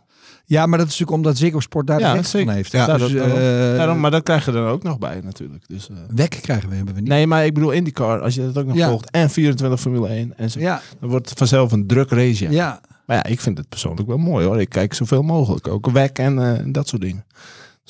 Ja, 0.45 0.65
maar 0.65 0.77
dat 0.77 0.87
is 0.87 0.93
natuurlijk 0.99 1.17
omdat 1.17 1.37
Ziggo 1.37 1.59
Sport 1.59 1.87
daar 1.87 1.99
Ja, 1.99 2.13
de 2.15 2.23
van 2.23 2.49
heeft. 2.49 2.71
Ja, 2.71 2.85
dus, 2.85 2.99
dat, 3.01 3.11
daarom. 3.11 3.37
eh, 3.37 3.77
Daarom, 3.77 3.99
maar 3.99 4.11
dat 4.11 4.23
krijg 4.23 4.45
je 4.45 4.51
er 4.51 4.57
dan 4.57 4.67
ook 4.67 4.83
nog 4.83 4.99
bij 4.99 5.19
natuurlijk. 5.23 5.63
Dus, 5.67 5.89
eh. 5.89 5.95
Wek 6.15 6.37
krijgen 6.41 6.69
we, 6.69 6.75
hebben 6.75 6.93
we 6.93 6.99
niet. 6.99 7.09
Nee, 7.09 7.27
maar 7.27 7.45
ik 7.45 7.53
bedoel 7.53 7.71
IndyCar, 7.71 8.21
als 8.21 8.35
je 8.35 8.41
dat 8.41 8.57
ook 8.57 8.65
nog 8.65 8.75
Ja. 8.75 8.89
volgt. 8.89 9.11
En 9.11 9.29
24 9.29 9.79
Formule 9.79 10.07
1. 10.07 10.33
En 10.37 10.51
zo, 10.51 10.59
Ja, 10.59 10.81
Dan 10.99 11.09
wordt 11.09 11.29
het 11.29 11.37
vanzelf 11.37 11.71
een 11.71 11.87
druk 11.87 12.09
race. 12.09 12.49
Ja. 12.51 12.81
Maar 13.05 13.15
ja, 13.17 13.23
ik 13.25 13.39
vind 13.39 13.57
het 13.57 13.69
persoonlijk 13.69 14.07
wel 14.07 14.17
mooi 14.17 14.45
hoor. 14.45 14.61
Ik 14.61 14.69
kijk 14.69 14.93
zoveel 14.93 15.21
mogelijk. 15.21 15.67
Ook 15.67 15.89
weg 15.89 16.09
en 16.11 16.55
eh, 16.57 16.63
dat 16.73 16.87
soort 16.87 17.01
dingen. 17.01 17.25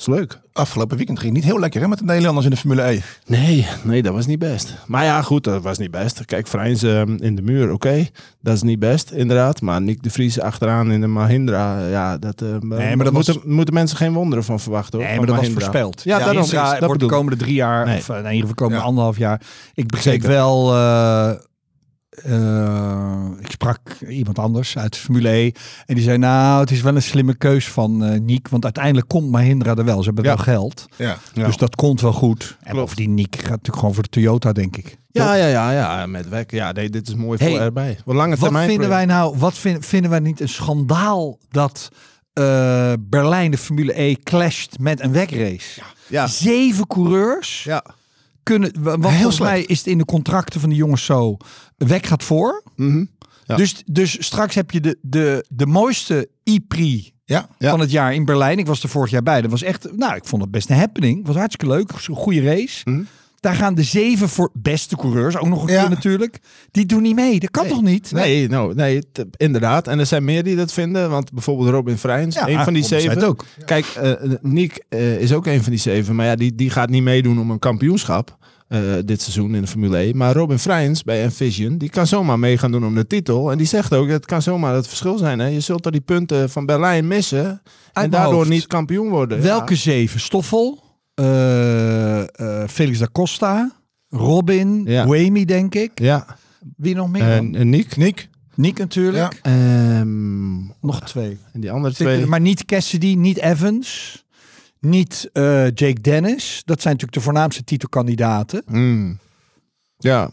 Dat 0.00 0.08
is 0.08 0.20
leuk. 0.20 0.38
Afgelopen 0.52 0.96
weekend 0.96 1.18
ging 1.18 1.32
niet 1.32 1.44
heel 1.44 1.58
lekker 1.58 1.80
hè, 1.80 1.88
met 1.88 1.98
de 1.98 2.04
Nederlanders 2.04 2.44
in 2.46 2.50
de 2.52 2.56
Formule 2.56 2.82
E. 2.82 3.00
Nee, 3.26 3.66
nee, 3.82 4.02
dat 4.02 4.12
was 4.14 4.26
niet 4.26 4.38
best. 4.38 4.74
Maar 4.86 5.04
ja, 5.04 5.22
goed, 5.22 5.44
dat 5.44 5.62
was 5.62 5.78
niet 5.78 5.90
best. 5.90 6.24
Kijk, 6.24 6.46
Vrijns 6.46 6.82
eh, 6.82 7.00
in 7.00 7.36
de 7.36 7.42
muur, 7.42 7.72
oké. 7.72 8.06
Dat 8.40 8.54
is 8.54 8.62
niet 8.62 8.78
best, 8.78 9.10
inderdaad. 9.10 9.60
Maar 9.60 9.82
Nick 9.82 10.02
de 10.02 10.10
Vries 10.10 10.40
achteraan 10.40 10.90
in 10.92 11.00
de 11.00 11.06
Mahindra, 11.06 11.86
ja, 11.88 12.18
dat, 12.18 12.42
eh 12.42 12.48
maar 12.60 12.96
dat 12.96 13.12
moeten, 13.12 13.34
was- 13.34 13.42
moeten 13.44 13.74
mensen 13.74 13.96
geen 13.96 14.12
wonderen 14.12 14.44
van 14.44 14.60
verwachten 14.60 14.98
hoor. 14.98 15.08
Nee, 15.08 15.16
maar 15.18 15.26
dat 15.26 15.36
was 15.36 15.48
voorspeld. 15.48 16.02
Ja, 16.04 16.18
daarom. 16.18 16.36
Instra 16.36 16.70
dat 16.78 16.84
wordt 16.84 17.00
de 17.00 17.06
komende 17.06 17.36
drie 17.38 17.54
jaar, 17.54 17.86
Nee. 17.86 17.98
of 17.98 18.08
eh, 18.08 18.16
in 18.16 18.22
ieder 18.22 18.40
geval 18.40 18.54
komende 18.54 18.80
Ja. 18.80 18.86
anderhalf 18.86 19.18
jaar. 19.18 19.40
Ik 19.74 19.86
begreep 19.86 20.22
wel, 20.22 20.74
eh, 20.74 21.30
eh, 22.10 23.24
ik 23.40 23.50
sprak 23.50 23.80
iemand 24.08 24.38
anders 24.38 24.78
uit 24.78 24.92
de 24.92 24.98
Formule 24.98 25.28
E. 25.30 25.50
En 25.86 25.94
die 25.94 26.04
zei, 26.04 26.18
nou, 26.18 26.60
het 26.60 26.70
is 26.70 26.80
wel 26.80 26.94
een 26.94 27.02
slimme 27.02 27.34
keus 27.36 27.68
van 27.68 28.04
eh 28.04 28.20
Niek. 28.20 28.48
Want 28.48 28.64
uiteindelijk 28.64 29.08
komt 29.08 29.30
Mahindra 29.30 29.74
er 29.74 29.84
wel. 29.84 29.98
Ze 29.98 30.04
hebben 30.06 30.24
Ja. 30.24 30.34
wel 30.34 30.44
geld. 30.44 30.86
Ja. 30.96 31.16
Ja. 31.32 31.46
Dus 31.46 31.56
dat 31.56 31.76
komt 31.76 32.00
wel 32.00 32.12
goed. 32.12 32.56
En 32.60 32.70
Klopt. 32.72 32.78
bovendien, 32.78 33.14
Niek 33.14 33.36
gaat 33.36 33.48
natuurlijk 33.50 33.76
gewoon 33.78 33.94
voor 33.94 34.02
de 34.02 34.08
Toyota, 34.08 34.52
denk 34.52 34.76
ik. 34.76 34.98
Ja, 35.12 35.34
ja, 35.34 35.46
ja, 35.46 35.72
ja, 35.72 36.06
met 36.06 36.28
weg. 36.28 36.44
Ja, 36.48 36.72
nee, 36.72 36.90
dit 36.90 37.08
is 37.08 37.14
mooi 37.14 37.38
Hey, 37.38 37.50
voor 37.50 37.60
erbij. 37.60 37.98
Wat 38.04 38.14
lange 38.16 38.30
Wat 38.30 38.38
termijn. 38.40 38.68
vinden 38.68 38.88
wij 38.88 39.04
nou, 39.06 39.36
wat 39.38 39.54
vind- 39.58 39.86
vinden 39.86 40.10
wij 40.10 40.20
niet 40.20 40.40
een 40.40 40.48
schandaal 40.48 41.38
dat 41.50 41.88
eh, 42.32 42.92
Berlijn 43.00 43.50
de 43.50 43.58
Formule 43.58 44.00
E 44.00 44.14
clasht 44.14 44.78
met 44.78 45.00
een 45.00 45.12
wegrace? 45.12 45.80
Ja, 46.08 46.26
Zeven 46.26 46.86
coureurs 46.86 47.64
ja. 47.64 47.84
Kunnen, 48.42 48.72
wa- 48.82 48.82
want 48.90 49.02
Heel 49.04 49.12
volgens 49.12 49.36
slecht. 49.36 49.50
mij 49.52 49.62
is 49.62 49.78
het 49.78 49.86
in 49.86 49.98
de 49.98 50.04
contracten 50.04 50.60
van 50.60 50.68
de 50.68 50.74
jongens 50.74 51.04
zo, 51.04 51.36
weg 51.76 52.08
gaat 52.08 52.24
voor. 52.24 52.62
Mhm. 52.76 53.04
Ja. 53.44 53.56
Dus, 53.56 53.82
dus 53.86 54.24
straks 54.24 54.54
heb 54.54 54.70
je 54.70 54.80
de, 54.80 54.98
de, 55.02 55.44
de 55.48 55.66
mooiste 55.66 56.28
E-Prix 56.44 57.10
Ja. 57.24 57.48
ja. 57.58 57.70
van 57.70 57.80
het 57.80 57.90
jaar 57.90 58.14
in 58.14 58.24
Berlijn. 58.24 58.58
Ik 58.58 58.66
was 58.66 58.82
er 58.82 58.88
vorig 58.88 59.10
jaar 59.10 59.22
bij. 59.22 59.40
Dat 59.42 59.50
was 59.50 59.62
echt, 59.62 59.96
nou, 59.96 60.14
ik 60.14 60.24
vond 60.24 60.42
het 60.42 60.50
best 60.50 60.70
een 60.70 60.76
happening. 60.76 61.26
was 61.26 61.36
hartstikke 61.36 61.74
leuk. 61.74 61.90
Zo'n 61.98 62.16
goede 62.16 62.42
race. 62.42 62.90
Mhm. 62.90 63.02
Daar 63.40 63.54
gaan 63.54 63.74
de 63.74 63.82
zeven 63.82 64.28
voor 64.28 64.50
beste 64.52 64.96
coureurs, 64.96 65.36
ook 65.36 65.48
nog 65.48 65.62
een 65.66 65.72
Ja. 65.72 65.80
keer 65.80 65.90
natuurlijk. 65.90 66.38
Die 66.70 66.86
doen 66.86 67.02
niet 67.02 67.14
mee. 67.14 67.40
Dat 67.40 67.50
kan 67.50 67.62
Nee. 67.64 67.72
toch 67.72 67.82
niet? 67.82 68.12
Nee, 68.12 68.48
nou, 68.48 68.74
nee, 68.74 69.02
inderdaad. 69.36 69.88
En 69.88 69.98
er 69.98 70.06
zijn 70.06 70.24
meer 70.24 70.42
die 70.44 70.56
dat 70.56 70.72
vinden. 70.72 71.10
Want 71.10 71.32
bijvoorbeeld 71.32 71.68
Robin 71.68 71.98
Vrijns, 71.98 72.34
Ja, 72.34 72.48
een 72.48 72.64
van 72.64 72.72
die 72.72 72.84
zei 72.84 73.00
zeven. 73.00 73.22
ook. 73.22 73.44
Kijk, 73.64 73.84
eh 73.86 74.12
Nick 74.42 74.84
eh, 74.88 75.20
is 75.20 75.32
ook 75.32 75.46
een 75.46 75.62
van 75.62 75.70
die 75.72 75.80
zeven. 75.80 76.14
Maar 76.16 76.26
ja, 76.26 76.34
die, 76.34 76.54
die 76.54 76.70
gaat 76.70 76.88
niet 76.88 77.02
meedoen 77.02 77.40
om 77.40 77.50
een 77.50 77.58
kampioenschap. 77.58 78.38
dit 79.04 79.20
seizoen 79.22 79.54
in 79.54 79.60
de 79.60 79.66
Formule 79.66 79.96
1. 79.96 80.16
Maar 80.16 80.34
Robin 80.34 80.58
Vrijns 80.58 81.02
bij 81.02 81.22
Envision, 81.22 81.78
die 81.78 81.88
kan 81.90 82.06
zomaar 82.06 82.38
mee 82.38 82.58
gaan 82.58 82.70
doen 82.72 82.84
om 82.84 82.94
de 82.94 83.06
titel. 83.06 83.50
En 83.50 83.58
die 83.58 83.66
zegt 83.66 83.94
ook, 83.94 84.08
het 84.08 84.26
kan 84.26 84.42
zomaar 84.42 84.74
het 84.74 84.86
verschil 84.88 85.18
zijn. 85.18 85.38
Hè? 85.38 85.46
Je 85.46 85.60
zult 85.60 85.86
er 85.86 85.92
die 85.92 86.00
punten 86.00 86.50
van 86.50 86.66
Berlijn 86.66 87.06
missen. 87.08 87.62
en 87.92 88.10
daardoor 88.10 88.34
hoofd. 88.34 88.48
niet 88.48 88.66
kampioen 88.66 89.08
worden. 89.08 89.42
Welke 89.42 89.74
zeven? 89.74 90.20
Stoffel, 90.20 90.82
Felix 92.68 92.98
da 92.98 93.06
Costa, 93.12 93.70
Robin, 94.08 94.82
Ja. 94.86 95.08
Wemi 95.08 95.44
denk 95.44 95.74
ik. 95.74 95.90
Ja. 96.00 96.26
Wie 96.76 96.94
nog 96.94 97.10
meer? 97.10 97.22
En, 97.22 97.54
en 97.54 97.68
Nick. 97.68 97.96
Nick. 97.96 98.28
Nick 98.54 98.78
natuurlijk. 98.78 99.38
Ja. 99.42 99.50
Ehm, 99.98 100.56
Nog 100.80 101.00
twee. 101.02 101.38
en 101.52 101.60
die 101.60 101.70
andere 101.70 101.94
er- 101.94 102.00
twee. 102.00 102.26
Maar 102.26 102.40
niet 102.40 102.64
Cassidy, 102.64 103.14
niet 103.14 103.38
Evans, 103.38 104.22
niet 104.80 105.28
eh, 105.32 105.64
Jake 105.64 106.00
Dennis. 106.00 106.62
Dat 106.64 106.80
zijn 106.80 106.94
natuurlijk 106.94 107.18
de 107.18 107.24
voornaamste 107.24 107.64
titelkandidaten. 107.64 108.62
Hmm. 108.66 109.18
Ja, 109.98 110.30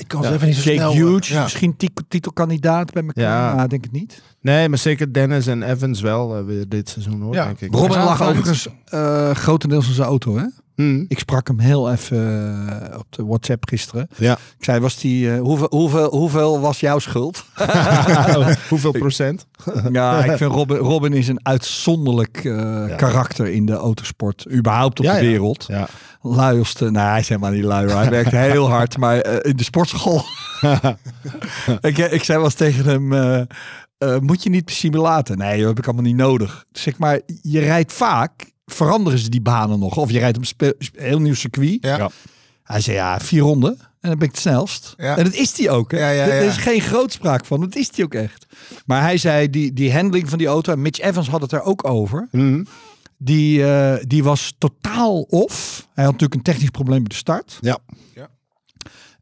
Ik 0.00 0.08
kan 0.08 0.22
Ja. 0.22 0.28
ze 0.28 0.34
even 0.34 0.46
niet 0.46 0.56
zo 0.56 0.62
Jake 0.70 0.76
snel... 0.76 0.92
Hughes, 0.92 1.28
ja. 1.28 1.42
misschien 1.42 1.76
ti- 1.76 1.88
titelkandidaat 2.08 2.92
bij 2.92 3.02
elkaar. 3.06 3.24
Ja. 3.24 3.54
maar 3.54 3.68
denk 3.68 3.82
het 3.84 3.92
niet. 3.92 4.22
nee, 4.40 4.68
maar 4.68 4.78
zeker 4.78 5.12
Dennis 5.12 5.46
en 5.46 5.62
Evans 5.62 6.00
wel 6.00 6.36
eh, 6.36 6.44
weer 6.44 6.68
dit 6.68 6.88
seizoen 6.88 7.20
hoor, 7.20 7.34
Ja. 7.34 7.44
denk 7.44 7.60
ik. 7.60 7.74
Robin 7.74 7.98
lag 7.98 8.22
overigens 8.22 8.68
eh, 8.84 9.30
grotendeels 9.30 9.88
in 9.88 9.94
zijn 9.94 10.06
auto. 10.08 10.36
Hè? 10.36 10.44
Hmm. 10.74 11.04
Ik 11.08 11.18
sprak 11.18 11.46
hem 11.46 11.58
heel 11.58 11.90
even 11.90 12.18
eh, 12.92 12.98
op 12.98 13.06
de 13.10 13.24
WhatsApp 13.24 13.68
gisteren. 13.68 14.08
Ja. 14.16 14.32
Ik 14.32 14.64
zei, 14.64 14.80
was 14.80 14.96
die, 14.96 15.32
eh, 15.32 15.40
hoeveel, 15.40 15.66
hoeveel, 15.70 16.10
hoeveel 16.10 16.60
was 16.60 16.80
jouw 16.80 16.98
schuld? 16.98 17.44
Hoeveel 18.68 18.90
procent? 18.90 19.46
ja, 19.92 20.24
ik 20.24 20.36
vind 20.36 20.52
Robin, 20.52 20.76
Robin 20.76 21.12
is 21.12 21.28
een 21.28 21.40
uitzonderlijk 21.42 22.44
eh, 22.44 22.96
karakter 22.96 23.46
in 23.46 23.66
de 23.66 23.72
autosport. 23.72 24.46
Überhaupt 24.52 24.98
op 24.98 25.04
Ja, 25.04 25.18
de 25.18 25.24
ja. 25.24 25.30
wereld. 25.30 25.64
Ja. 25.68 25.88
Luielste, 26.22 26.90
nou 26.90 27.08
hij 27.08 27.20
is 27.20 27.28
helemaal 27.28 27.50
niet 27.50 27.64
lui. 27.64 27.90
Hij 27.90 28.10
werkt 28.10 28.30
heel 28.30 28.68
hard, 28.70 28.96
maar 28.98 29.44
in 29.44 29.56
de 29.56 29.64
sportschool. 29.64 30.22
ik, 31.80 31.98
ik 31.98 32.24
zei 32.24 32.38
wel 32.38 32.46
eens 32.46 32.54
tegen 32.54 32.84
hem, 32.84 33.46
moet 34.22 34.42
je 34.42 34.50
niet 34.50 34.64
per 34.64 34.74
simulator? 34.74 35.36
Nee, 35.36 35.58
dat 35.58 35.68
heb 35.68 35.78
ik 35.78 35.84
allemaal 35.84 36.04
niet 36.04 36.16
nodig. 36.16 36.64
Zeg 36.72 36.98
maar, 36.98 37.20
je 37.42 37.60
rijdt 37.60 37.92
vaak, 37.92 38.49
veranderen 38.74 39.18
ze 39.18 39.28
die 39.28 39.40
banen 39.40 39.78
nog. 39.78 39.96
Of 39.96 40.10
je 40.10 40.18
rijdt 40.18 40.36
op 40.38 40.44
heel 40.96 41.18
nieuw 41.20 41.34
circuit. 41.34 41.78
Ja. 41.80 41.96
Ja. 41.96 42.10
Hij 42.62 42.80
zei, 42.80 42.96
ja, 42.96 43.20
vier 43.20 43.40
ronden. 43.42 43.70
En 44.00 44.08
dan 44.08 44.18
ben 44.18 44.28
ik 44.28 44.34
het 44.34 44.40
snelst. 44.42 44.94
Ja. 44.96 45.16
En 45.16 45.24
dat 45.24 45.34
is 45.34 45.58
hij 45.58 45.70
ook. 45.70 45.90
Hè? 45.90 45.98
Ja, 45.98 46.10
ja, 46.10 46.24
Er- 46.24 46.32
Er 46.32 46.42
is 46.46 46.56
geen 46.56 46.80
grootspraak 46.80 47.44
van. 47.44 47.60
Dat 47.60 47.76
is 47.76 47.90
hij 47.94 48.04
ook 48.04 48.14
echt. 48.14 48.46
Maar 48.86 49.02
hij 49.02 49.16
zei, 49.16 49.50
die, 49.50 49.72
die 49.72 49.92
handling 49.92 50.28
van 50.28 50.38
die 50.38 50.46
auto... 50.46 50.72
en 50.72 50.82
Mitch 50.82 51.00
Evans 51.00 51.28
had 51.28 51.40
het 51.40 51.52
er 51.52 51.62
ook 51.62 51.88
over. 51.88 52.28
Hmm. 52.30 52.66
Die, 53.18 53.64
eh, 53.72 54.04
die 54.06 54.24
was 54.24 54.54
totaal 54.58 55.20
off. 55.20 55.86
Hij 55.94 56.04
had 56.04 56.12
natuurlijk 56.12 56.34
een 56.34 56.52
technisch 56.52 56.70
probleem 56.70 56.98
bij 56.98 57.08
de 57.08 57.14
start. 57.14 57.58
Ja. 57.60 57.78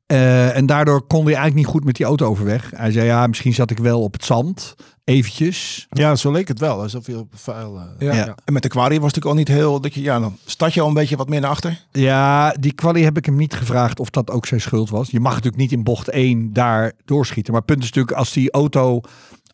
Eh, 0.08 0.56
en 0.56 0.66
daardoor 0.66 1.02
kon 1.06 1.24
hij 1.24 1.34
eigenlijk 1.34 1.54
niet 1.54 1.66
goed 1.74 1.84
met 1.84 1.94
die 1.96 2.06
auto 2.06 2.26
overweg. 2.26 2.70
Hij 2.76 2.90
zei, 2.92 3.06
ja, 3.06 3.26
misschien 3.26 3.54
zat 3.54 3.70
ik 3.70 3.78
wel 3.78 4.02
op 4.02 4.12
het 4.12 4.24
zand. 4.24 4.74
Eventjes. 5.04 5.86
Ja, 5.90 6.16
zo 6.16 6.30
leek 6.32 6.48
het 6.48 6.58
wel. 6.58 6.80
Alsof 6.82 7.06
je 7.06 7.18
op 7.18 7.32
vuil... 7.34 7.76
eh, 7.78 8.06
Ja. 8.08 8.14
Ja. 8.14 8.34
En 8.44 8.52
met 8.52 8.62
de 8.62 8.68
quali 8.68 8.98
was 9.00 9.12
het 9.14 9.24
natuurlijk 9.24 9.48
al 9.48 9.54
niet 9.54 9.62
heel... 9.62 9.80
Dat 9.80 9.94
je, 9.94 10.00
ja, 10.02 10.18
dan 10.20 10.36
start 10.44 10.74
je 10.74 10.80
al 10.80 10.88
een 10.88 10.94
beetje 10.94 11.16
wat 11.16 11.28
meer 11.28 11.40
naar 11.40 11.50
achter. 11.50 11.84
Ja, 11.92 12.50
die 12.60 12.72
kwalie 12.72 13.04
heb 13.04 13.16
ik 13.16 13.24
hem 13.26 13.36
niet 13.36 13.54
gevraagd 13.54 14.00
of 14.00 14.10
dat 14.10 14.30
ook 14.30 14.46
zijn 14.46 14.60
schuld 14.60 14.90
was. 14.90 15.10
Je 15.10 15.20
mag 15.20 15.30
natuurlijk 15.32 15.62
niet 15.62 15.72
in 15.72 15.82
bocht 15.84 16.08
1 16.08 16.52
daar 16.52 16.92
doorschieten. 17.04 17.52
Maar 17.52 17.62
het 17.62 17.70
punt 17.70 17.82
is 17.82 17.88
natuurlijk, 17.88 18.16
als 18.16 18.32
die 18.32 18.50
auto 18.50 19.00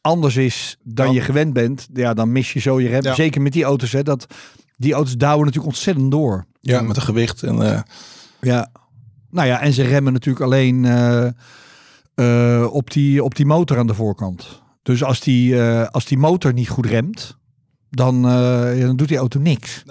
anders 0.00 0.37
is 0.37 0.76
dan 0.82 1.06
Dan- 1.06 1.14
je 1.14 1.20
gewend 1.20 1.52
bent, 1.52 1.88
ja, 1.94 2.14
dan 2.14 2.32
mis 2.32 2.52
je 2.52 2.61
zo 2.61 2.80
je 2.80 2.88
rem. 2.88 3.02
Ja. 3.02 3.14
Zeker 3.14 3.42
met 3.42 3.52
die 3.52 3.64
auto's, 3.64 3.92
hè, 3.92 4.02
dat 4.02 4.26
die 4.76 4.92
auto's 4.92 5.16
douwen 5.16 5.44
natuurlijk 5.44 5.75
ontzettend 5.75 6.11
door. 6.11 6.44
Ja, 6.61 6.80
met 6.80 6.96
een 6.96 7.02
gewicht. 7.02 7.42
En, 7.42 7.62
eh, 7.73 7.80
Ja. 8.40 8.68
Nou 9.35 9.47
ja, 9.49 9.61
en 9.61 9.73
ze 9.73 9.83
remmen 9.83 10.12
natuurlijk 10.12 10.45
alleen 10.45 10.85
eh, 10.85 11.26
eh, 12.14 12.73
op, 12.73 12.91
die, 12.91 13.25
op 13.25 13.35
die 13.35 13.47
motor 13.47 13.79
aan 13.79 13.87
de 13.87 13.95
voorkant. 13.95 14.62
Dus 14.83 15.05
als 15.05 15.21
die, 15.21 15.61
eh, 15.62 15.87
als 15.88 16.05
die 16.05 16.19
motor 16.19 16.53
niet 16.53 16.69
goed 16.69 16.87
remt, 16.87 17.37
dan, 17.91 18.14
eh, 18.29 18.79
ja, 18.79 18.87
dan 18.87 18.97
doet 18.97 19.09
die 19.09 19.17
auto 19.17 19.41
niks. 19.41 19.83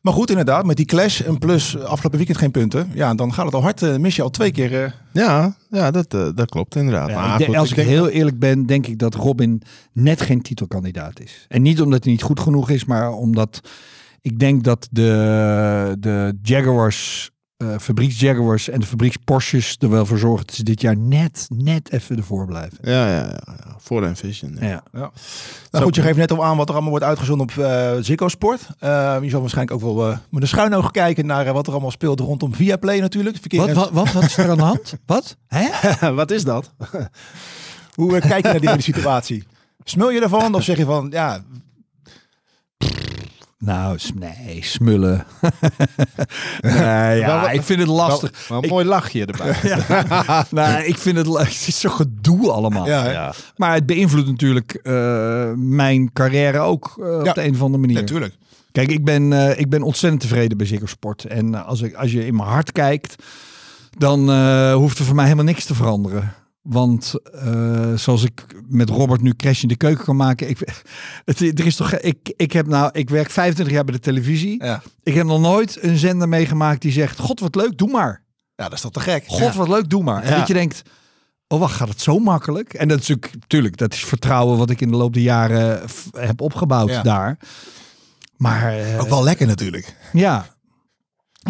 Maar 0.00 0.12
goed, 0.14 0.30
inderdaad, 0.30 0.64
met 0.66 0.76
die 0.76 0.86
clash 0.86 1.20
en 1.20 1.38
plus 1.38 1.78
afgelopen 1.78 2.18
weekend 2.18 2.38
geen 2.38 2.50
punten. 2.50 2.90
Ja, 2.94 3.14
dan 3.14 3.32
gaat 3.34 3.44
het 3.44 3.54
al 3.54 3.62
hard. 3.62 3.98
mis 3.98 4.16
je 4.16 4.22
al 4.22 4.30
twee 4.30 4.50
keer. 4.50 4.84
eh, 4.84 4.90
Ja, 5.12 5.56
ja 5.70 5.90
dat, 5.90 6.10
dat 6.10 6.50
klopt 6.50 6.76
inderdaad. 6.76 7.08
Ja, 7.08 7.14
maar 7.20 7.32
ik 7.32 7.38
denk- 7.38 7.50
goed, 7.50 7.58
als 7.58 7.70
ik, 7.72 7.76
heel 7.76 8.08
eerlijk 8.08 8.38
ben, 8.38 8.66
denk 8.66 8.86
ik 8.86 8.98
dat 8.98 9.14
Robin 9.14 9.62
net 9.92 10.20
geen 10.20 10.42
titelkandidaat 10.42 11.20
is. 11.20 11.44
En 11.48 11.62
niet 11.62 11.80
omdat 11.80 12.04
hij 12.04 12.12
niet 12.12 12.22
goed 12.22 12.40
genoeg 12.40 12.70
is, 12.70 12.84
maar 12.84 13.12
omdat 13.12 13.60
ik 14.20 14.38
denk 14.38 14.64
dat 14.64 14.88
de, 14.90 15.96
de 15.98 16.38
Jaguars, 16.42 17.30
eh 17.56 17.74
fabrieks 17.80 18.20
Jaguars 18.20 18.68
en 18.68 18.80
de 18.80 18.86
fabrieks 18.86 19.16
Porsches 19.24 19.76
er 19.78 19.90
wel 19.90 20.06
voor 20.06 20.18
zorgen 20.18 20.46
dat 20.46 20.54
ze 20.54 20.62
dit 20.62 20.80
jaar 20.80 20.96
net, 20.96 21.46
net 21.54 21.92
even 21.92 22.16
ervoor 22.16 22.46
blijven. 22.46 22.78
Ja, 22.82 23.08
ja, 23.08 23.24
ja. 23.46 23.56
Voor 23.78 24.04
Envision. 24.04 24.56
Ja. 24.60 24.82
Ja. 24.92 25.10
Nou 25.70 25.84
goed, 25.84 25.94
je 25.94 26.02
geeft 26.02 26.16
net 26.16 26.30
al 26.32 26.44
aan 26.44 26.56
wat 26.56 26.66
er 26.66 26.72
allemaal 26.72 26.90
wordt 26.90 27.04
uitgezonden 27.04 27.46
op 27.48 27.64
eh 27.64 27.92
Ziggo 28.00 28.28
Sport. 28.28 28.60
Eh, 28.78 29.16
je 29.22 29.30
zal 29.30 29.40
waarschijnlijk 29.40 29.82
ook 29.84 29.94
wel 29.96 30.10
eh, 30.10 30.18
met 30.30 30.42
een 30.42 30.48
schuin 30.48 30.74
oog 30.74 30.90
kijken 30.90 31.26
naar 31.26 31.52
wat 31.52 31.66
er 31.66 31.72
allemaal 31.72 31.90
speelt 31.90 32.20
rondom 32.20 32.54
Viaplay 32.54 32.98
natuurlijk. 33.00 33.36
Verkeer- 33.40 33.60
Wat, 33.60 33.72
wat, 33.74 33.90
wat, 33.90 34.12
wat 34.12 34.22
is 34.24 34.36
er 34.36 34.50
aan 34.50 34.56
de 34.56 34.62
hand? 34.62 34.94
Wat? 35.06 35.36
Hè? 35.46 35.68
Wat 36.14 36.30
is 36.30 36.44
dat? 36.44 36.72
Hoe 37.94 38.18
kijk 38.20 38.46
je 38.46 38.50
naar 38.52 38.60
die 38.60 38.68
hele 38.68 38.80
situatie? 38.82 39.44
Smul 39.84 40.10
je 40.10 40.20
ervan 40.20 40.54
of 40.54 40.62
zeg 40.62 40.76
je 40.76 40.84
van, 40.84 41.08
ja, 41.10 41.40
Nou, 43.58 43.98
nee, 44.14 44.58
smullen. 44.64 45.26
nee, 46.60 47.18
ja, 47.18 47.26
Wel- 47.40 47.50
ik 47.50 47.62
vind 47.62 47.78
het 47.80 47.88
lastig. 47.88 48.48
Wel 48.48 48.62
een 48.62 48.68
mooi 48.68 48.84
lachje 48.84 49.26
erbij. 49.26 49.56
nee, 50.50 50.86
ik 50.86 50.98
vind 50.98 51.16
het, 51.16 51.26
het 51.26 51.48
is 51.66 51.80
zo 51.80 51.88
gedoe 51.90 52.50
allemaal. 52.50 52.86
ja. 52.86 53.32
Maar 53.56 53.74
het 53.74 53.86
beïnvloedt 53.86 54.26
natuurlijk 54.28 54.72
eh, 54.82 55.52
mijn 55.54 56.12
carrière 56.12 56.58
ook 56.58 56.94
eh, 57.00 57.06
Ja, 57.22 57.28
op 57.28 57.34
de 57.34 57.44
een 57.44 57.54
of 57.54 57.62
andere 57.62 57.78
manier. 57.80 57.96
natuurlijk. 58.00 58.34
Kijk, 58.72 58.90
ik 58.90 59.04
ben, 59.04 59.32
eh, 59.32 59.58
ik 59.60 59.70
ben 59.70 59.82
ontzettend 59.82 60.22
tevreden 60.22 60.56
bij 60.56 60.66
Ziggo 60.66 60.86
Sport. 60.86 61.24
En 61.24 61.66
als, 61.66 61.80
ik, 61.80 61.94
als 61.94 62.12
je 62.12 62.26
in 62.26 62.36
mijn 62.36 62.48
hart 62.48 62.72
kijkt, 62.72 63.22
dan 63.98 64.30
eh, 64.30 64.74
hoeft 64.74 64.98
er 64.98 65.04
voor 65.04 65.14
mij 65.14 65.24
helemaal 65.24 65.44
niks 65.44 65.64
te 65.64 65.74
veranderen. 65.74 66.32
Want 66.68 67.14
eh, 67.32 67.92
zoals 67.94 68.22
ik 68.24 68.46
met 68.68 68.88
Robert 68.90 69.20
nu 69.22 69.34
Crash 69.34 69.62
in 69.62 69.68
de 69.68 69.76
keuken 69.76 70.04
kan 70.04 70.16
maken. 70.16 70.48
Ik, 70.48 70.58
het, 71.24 71.40
er 71.40 71.66
is 71.66 71.76
toch, 71.76 71.92
ik, 71.94 72.32
ik, 72.36 72.52
heb 72.52 72.66
nou, 72.66 72.90
ik 72.92 73.10
werk 73.10 73.30
25 73.30 73.74
jaar 73.74 73.84
bij 73.84 73.94
de 73.94 74.00
televisie. 74.00 74.64
Ja. 74.64 74.82
Ik 75.02 75.14
heb 75.14 75.26
nog 75.26 75.40
nooit 75.40 75.82
een 75.82 75.96
zender 75.96 76.28
meegemaakt 76.28 76.82
die 76.82 76.92
zegt... 76.92 77.18
God, 77.18 77.40
wat 77.40 77.54
leuk, 77.54 77.78
doe 77.78 77.90
maar. 77.90 78.22
ja, 78.56 78.64
dat 78.64 78.72
is 78.72 78.80
toch 78.80 78.92
te 78.92 79.00
gek? 79.00 79.24
God, 79.26 79.54
wat 79.54 79.68
leuk, 79.68 79.88
doe 79.90 80.02
maar. 80.02 80.22
En 80.22 80.30
Ja. 80.30 80.38
dat 80.38 80.46
je 80.48 80.54
denkt, 80.54 80.82
oh 81.48 81.60
wacht, 81.60 81.74
gaat 81.74 81.88
het 81.88 82.00
zo 82.00 82.18
makkelijk? 82.18 82.74
En 82.74 82.88
dat 82.88 83.00
is 83.00 83.08
natuurlijk, 83.08 83.34
tuurlijk, 83.46 83.76
dat 83.76 83.92
is 83.92 84.04
vertrouwen 84.04 84.58
wat 84.58 84.70
ik 84.70 84.80
in 84.80 84.90
de 84.90 84.96
loop 84.96 85.12
der 85.12 85.22
jaren 85.22 85.82
heb 86.18 86.40
opgebouwd 86.40 86.90
Ja. 86.90 87.02
daar. 87.02 87.38
Maar 88.36 88.78
eh, 88.78 89.00
Ook 89.00 89.08
wel 89.08 89.22
lekker 89.24 89.46
natuurlijk. 89.46 89.96
ja. 90.12 90.46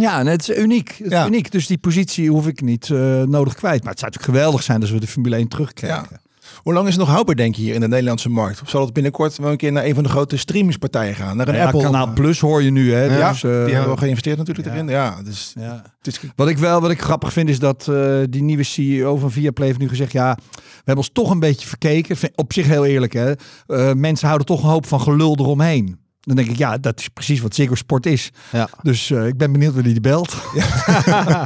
Ja, 0.00 0.18
en 0.18 0.26
het 0.26 0.48
is 0.48 0.56
uniek. 0.58 0.88
Het 0.88 1.06
is 1.06 1.12
Ja. 1.12 1.26
uniek. 1.26 1.50
Dus 1.50 1.66
die 1.66 1.78
positie 1.78 2.30
hoef 2.30 2.46
ik 2.46 2.60
niet 2.60 2.90
eh, 2.90 3.22
nodig 3.22 3.54
kwijt. 3.54 3.82
Maar 3.82 3.90
het 3.90 4.00
zou 4.00 4.10
natuurlijk 4.12 4.38
geweldig 4.38 4.62
zijn 4.62 4.80
als 4.80 4.90
we 4.90 5.00
de 5.00 5.06
Formule 5.06 5.36
1 5.36 5.48
terugkrijgen. 5.48 6.20
Hoe 6.62 6.72
lang 6.74 6.86
is 6.86 6.92
het 6.94 7.02
nog 7.02 7.12
houdbaar, 7.12 7.36
denk 7.36 7.54
je, 7.54 7.62
hier 7.62 7.74
in 7.74 7.80
de 7.80 7.88
Nederlandse 7.88 8.28
markt? 8.28 8.62
Of 8.62 8.68
zal 8.68 8.84
het 8.84 8.92
binnenkort 8.92 9.36
wel 9.36 9.50
een 9.50 9.56
keer 9.56 9.72
naar 9.72 9.84
een 9.84 9.94
van 9.94 10.02
de 10.02 10.08
grote 10.08 10.36
streamingspartijen 10.36 11.14
gaan? 11.14 11.36
Naar 11.36 11.48
een 11.48 11.54
Ja, 11.54 11.64
Apple? 11.64 11.82
Kanaal 11.82 12.12
Plus 12.12 12.40
hoor 12.40 12.62
je 12.62 12.70
nu. 12.70 12.92
Hè? 12.92 13.04
Ja, 13.04 13.30
dus, 13.30 13.42
eh, 13.44 13.50
die 13.50 13.58
hebben 13.58 13.86
wel 13.86 13.96
geïnvesteerd 13.96 14.36
natuurlijk 14.38 14.68
ja. 14.68 14.74
erin. 14.74 14.88
Ja, 14.88 15.22
dus 15.24 15.52
ja. 15.58 15.82
het 15.98 16.06
is... 16.06 16.20
Wat 16.36 16.48
ik 16.48 16.58
wel 16.58 16.80
wat 16.80 16.90
ik 16.90 17.00
grappig 17.02 17.32
vind 17.32 17.48
is 17.48 17.58
dat 17.58 17.88
eh, 17.88 18.18
die 18.30 18.42
nieuwe 18.42 18.62
CEO 18.62 19.16
van 19.16 19.30
Viaplay 19.30 19.66
heeft 19.66 19.78
nu 19.78 19.88
gezegd... 19.88 20.12
ja, 20.12 20.34
we 20.54 20.60
hebben 20.74 20.96
ons 20.96 21.10
toch 21.12 21.30
een 21.30 21.40
beetje 21.40 21.66
verkeken. 21.68 22.16
Op 22.34 22.52
zich 22.52 22.66
heel 22.66 22.84
eerlijk, 22.84 23.12
hè. 23.12 23.32
Eh, 23.66 23.92
mensen 23.92 24.26
houden 24.26 24.46
toch 24.46 24.62
een 24.62 24.68
hoop 24.68 24.86
van 24.86 25.00
gelul 25.00 25.36
eromheen. 25.38 25.98
Dan 26.26 26.36
denk 26.36 26.48
ik, 26.48 26.56
ja, 26.56 26.78
dat 26.78 26.98
is 27.00 27.08
precies 27.08 27.40
wat 27.40 27.54
Ziggo 27.54 27.74
Sport 27.74 28.06
is. 28.06 28.30
Ja. 28.52 28.68
Dus 28.82 29.10
eh, 29.10 29.26
ik 29.26 29.36
ben 29.36 29.52
benieuwd 29.52 29.74
wie 29.74 29.82
die 29.82 30.00
belt. 30.00 30.36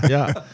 ja. 0.07 0.45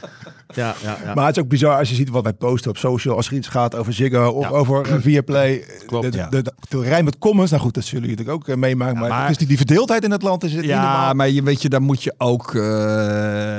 Ja, 0.55 0.75
ja, 0.83 0.97
ja. 1.05 1.15
Maar 1.15 1.27
het 1.27 1.37
is 1.37 1.43
ook 1.43 1.49
bizar 1.49 1.79
als 1.79 1.89
je 1.89 1.95
ziet 1.95 2.09
wat 2.09 2.23
wij 2.23 2.33
posten 2.33 2.71
op 2.71 2.77
social. 2.77 3.17
Als 3.17 3.27
er 3.27 3.33
iets 3.35 3.49
gaat 3.49 3.75
over 3.75 3.93
Ziggo 3.93 4.29
of 4.29 4.43
Ja. 4.45 4.49
over 4.51 4.87
eh, 4.91 4.95
Viaplay. 5.01 5.65
Klopt, 5.87 6.05
de, 6.05 6.11
de, 6.11 6.17
ja. 6.17 6.29
de, 6.29 6.43
de, 6.43 6.53
de 6.69 6.83
rij 6.83 7.03
met 7.03 7.19
comments. 7.19 7.51
Nou 7.51 7.63
goed, 7.63 7.75
dat 7.75 7.85
zullen 7.85 8.01
jullie 8.09 8.17
natuurlijk 8.25 8.49
ook 8.49 8.55
eh, 8.55 8.61
meemaken. 8.61 8.99
maar 8.99 9.09
maar- 9.09 9.21
het 9.23 9.31
is 9.31 9.37
die, 9.37 9.47
die 9.47 9.57
verdeeldheid 9.57 10.05
in 10.05 10.11
het 10.11 10.23
land 10.23 10.45
is 10.45 10.53
het 10.53 10.65
Ja, 10.65 11.13
maar 11.13 11.29
je 11.29 11.43
weet 11.43 11.63
je, 11.63 11.69
daar 11.69 11.83
moet 11.83 12.03
je 12.03 12.15
ook. 12.19 12.55
eh, 12.55 13.59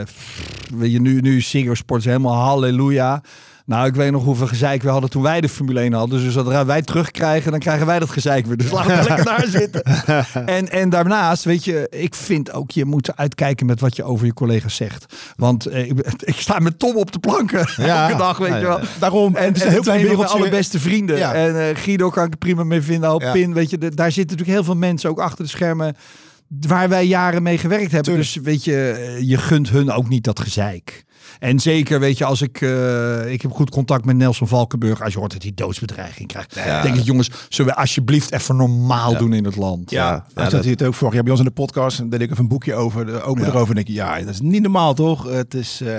weet 0.76 0.92
je, 0.92 1.02
nu, 1.02 1.22
nu 1.22 1.38
is 1.38 1.50
Ziggo 1.50 1.74
Sport 1.74 2.04
helemaal 2.04 2.36
halleluja. 2.36 3.22
Nou, 3.68 3.88
ik 3.88 3.96
weet 3.96 4.12
nog 4.12 4.24
hoeveel 4.24 4.48
gezeik 4.48 4.82
we 4.84 4.90
hadden 4.90 5.10
toen 5.10 5.22
wij 5.22 5.42
de 5.42 5.50
Formule 5.50 5.80
1 5.80 5.94
hadden. 5.94 6.20
Dus 6.24 6.34
zodra 6.34 6.66
wij 6.66 6.82
terugkrijgen, 6.82 7.52
dan 7.52 7.60
krijgen 7.60 7.86
wij 7.86 8.00
dat 8.00 8.10
gezeik 8.10 8.46
weer. 8.46 8.58
Dus 8.58 8.72
laten 8.72 8.98
we 8.98 9.04
lekker 9.04 9.26
daar 9.26 9.48
zitten. 9.62 9.84
En, 10.48 10.70
en 10.72 10.90
daarnaast, 10.90 11.44
weet 11.44 11.64
je, 11.66 11.88
ik 11.90 12.16
vind 12.16 12.52
ook, 12.54 12.72
je 12.72 12.86
moet 12.86 13.18
uitkijken 13.18 13.66
met 13.66 13.80
wat 13.80 13.96
je 13.96 14.04
over 14.04 14.26
je 14.26 14.34
collega's 14.34 14.76
zegt. 14.76 15.14
Want 15.36 15.66
eh, 15.66 15.90
ik, 15.90 16.00
ik 16.34 16.36
sta 16.36 16.60
met 16.60 16.80
Tom 16.80 16.96
op 16.96 17.12
de 17.12 17.20
planken 17.20 17.68
Ja. 17.86 18.04
elke 18.08 18.18
dag, 18.18 18.38
weet 18.38 18.50
Ja, 18.50 18.58
je 18.58 18.66
wel. 18.68 18.80
Daarom, 19.00 19.36
en 19.36 19.42
En 19.42 19.48
het 19.48 19.56
is 19.58 19.64
een 19.64 19.70
heel 19.72 19.82
mijn 19.84 20.02
wereldje. 20.02 20.36
allerbeste 20.38 20.80
vrienden. 20.80 21.18
Ja. 21.18 21.34
En 21.34 21.70
eh, 21.70 21.76
Guido 21.76 22.10
kan 22.10 22.26
ik 22.26 22.32
er 22.32 22.38
prima 22.38 22.64
mee 22.64 22.82
vinden. 22.82 23.10
Al. 23.10 23.22
Pin, 23.32 23.54
weet 23.54 23.70
je, 23.70 23.78
de- 23.78 23.96
daar 23.96 24.12
zitten 24.12 24.38
natuurlijk 24.38 24.58
heel 24.58 24.74
veel 24.74 24.82
mensen 24.88 25.10
ook 25.10 25.20
achter 25.20 25.44
de 25.44 25.50
schermen 25.50 25.96
waar 26.68 26.90
wij 26.90 27.06
jaren 27.06 27.44
mee 27.44 27.58
gewerkt 27.58 27.92
hebben. 27.92 28.14
Tuurlijk. 28.14 28.34
Dus 28.34 28.44
weet 28.44 28.64
je, 28.64 28.90
eh, 28.92 29.30
je 29.30 29.38
gunt 29.38 29.70
hun 29.70 29.92
ook 29.92 30.10
niet 30.10 30.24
dat 30.24 30.40
gezeik. 30.40 31.06
En 31.39 31.60
zeker, 31.60 32.00
weet 32.00 32.17
je, 32.17 32.25
als 32.25 32.41
ik, 32.41 32.62
eh, 32.62 33.32
ik 33.32 33.41
heb 33.41 33.51
goed 33.51 33.70
contact 33.70 34.06
met 34.06 34.15
Nelson 34.15 34.48
Valkenburg. 34.48 35.01
Als 35.03 35.13
je 35.13 35.20
hoort 35.20 35.32
dat 35.34 35.41
hij 35.44 35.51
doodsbedreiging 35.56 36.27
krijgt. 36.27 36.56
Ja. 36.56 36.82
denk 36.82 36.96
ik, 36.96 37.03
jongens, 37.03 37.29
zullen 37.50 37.74
we 37.74 37.79
alsjeblieft 37.79 38.32
even 38.32 38.56
normaal 38.56 39.17
doen 39.17 39.34
in 39.34 39.46
het 39.46 39.56
land. 39.56 39.91
Ja, 39.91 40.03
Ja, 40.06 40.12
ja, 40.12 40.24
ja, 40.36 40.41
dat 40.41 40.51
dat- 40.51 40.62
zie 40.62 40.70
je 40.72 40.77
het 40.77 40.84
ook 40.88 40.94
vorig 40.94 41.13
jaar 41.13 41.24
bij 41.24 41.32
ons 41.32 41.41
in 41.41 41.48
de 41.48 41.53
podcast. 41.53 42.00
En 42.00 42.10
deed 42.10 42.22
ik 42.22 42.29
even 42.32 42.41
een 42.44 42.48
boekje 42.50 42.74
over, 42.74 43.08
Ja. 43.08 43.13
erover. 43.13 43.70
En 43.70 43.75
denk 43.75 43.88
ik, 43.88 43.94
ja, 43.96 44.20
dat 44.20 44.29
is 44.34 44.41
niet 44.41 44.62
normaal 44.62 44.94
toch? 44.94 45.29
Het 45.29 45.53
is, 45.53 45.82
eh, 45.82 45.96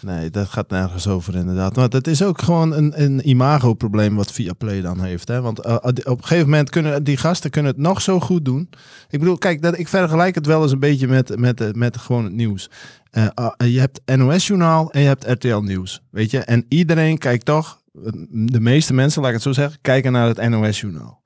Nee, 0.00 0.30
dat 0.30 0.48
gaat 0.48 0.70
nergens 0.70 1.06
over 1.08 1.34
inderdaad. 1.34 1.76
Want 1.76 1.92
het 1.92 2.06
is 2.06 2.22
ook 2.22 2.42
gewoon 2.42 2.72
een, 2.72 3.02
een 3.02 3.28
imagoprobleem 3.28 4.14
wat 4.16 4.32
Viaplay 4.32 4.80
dan 4.80 5.00
heeft. 5.00 5.28
Hè? 5.28 5.40
Want 5.40 5.58
eh, 5.60 5.74
op 5.82 5.96
een 6.04 6.16
gegeven 6.20 6.48
moment 6.50 6.70
kunnen 6.70 7.04
die 7.04 7.16
gasten 7.16 7.50
kunnen 7.50 7.72
het 7.72 7.80
nog 7.80 8.02
zo 8.02 8.20
goed 8.20 8.44
doen. 8.44 8.68
Ik 9.10 9.18
bedoel, 9.18 9.38
kijk, 9.38 9.62
dat, 9.62 9.78
ik 9.78 9.88
vergelijk 9.88 10.34
het 10.34 10.46
wel 10.46 10.62
eens 10.62 10.72
een 10.72 10.78
beetje 10.78 11.08
met, 11.08 11.38
met, 11.38 11.76
met 11.76 11.96
gewoon 11.96 12.24
het 12.24 12.32
nieuws. 12.32 12.70
Eh, 13.16 13.26
ah, 13.34 13.52
je 13.70 13.80
hebt 13.80 14.00
NOS-journaal 14.16 14.90
en 14.90 15.00
je 15.00 15.06
hebt 15.06 15.24
RTL 15.26 15.56
Nieuws. 15.58 16.02
Weet 16.10 16.30
je? 16.30 16.38
En 16.38 16.64
iedereen 16.68 17.18
kijkt 17.18 17.44
toch, 17.44 17.80
eh, 18.04 18.10
de 18.30 18.60
meeste 18.60 18.94
mensen, 18.94 19.20
laat 19.20 19.28
ik 19.28 19.34
het 19.34 19.44
zo 19.44 19.52
zeggen, 19.52 19.78
kijken 19.80 20.12
naar 20.12 20.28
het 20.28 20.48
NOS-journaal. 20.48 21.22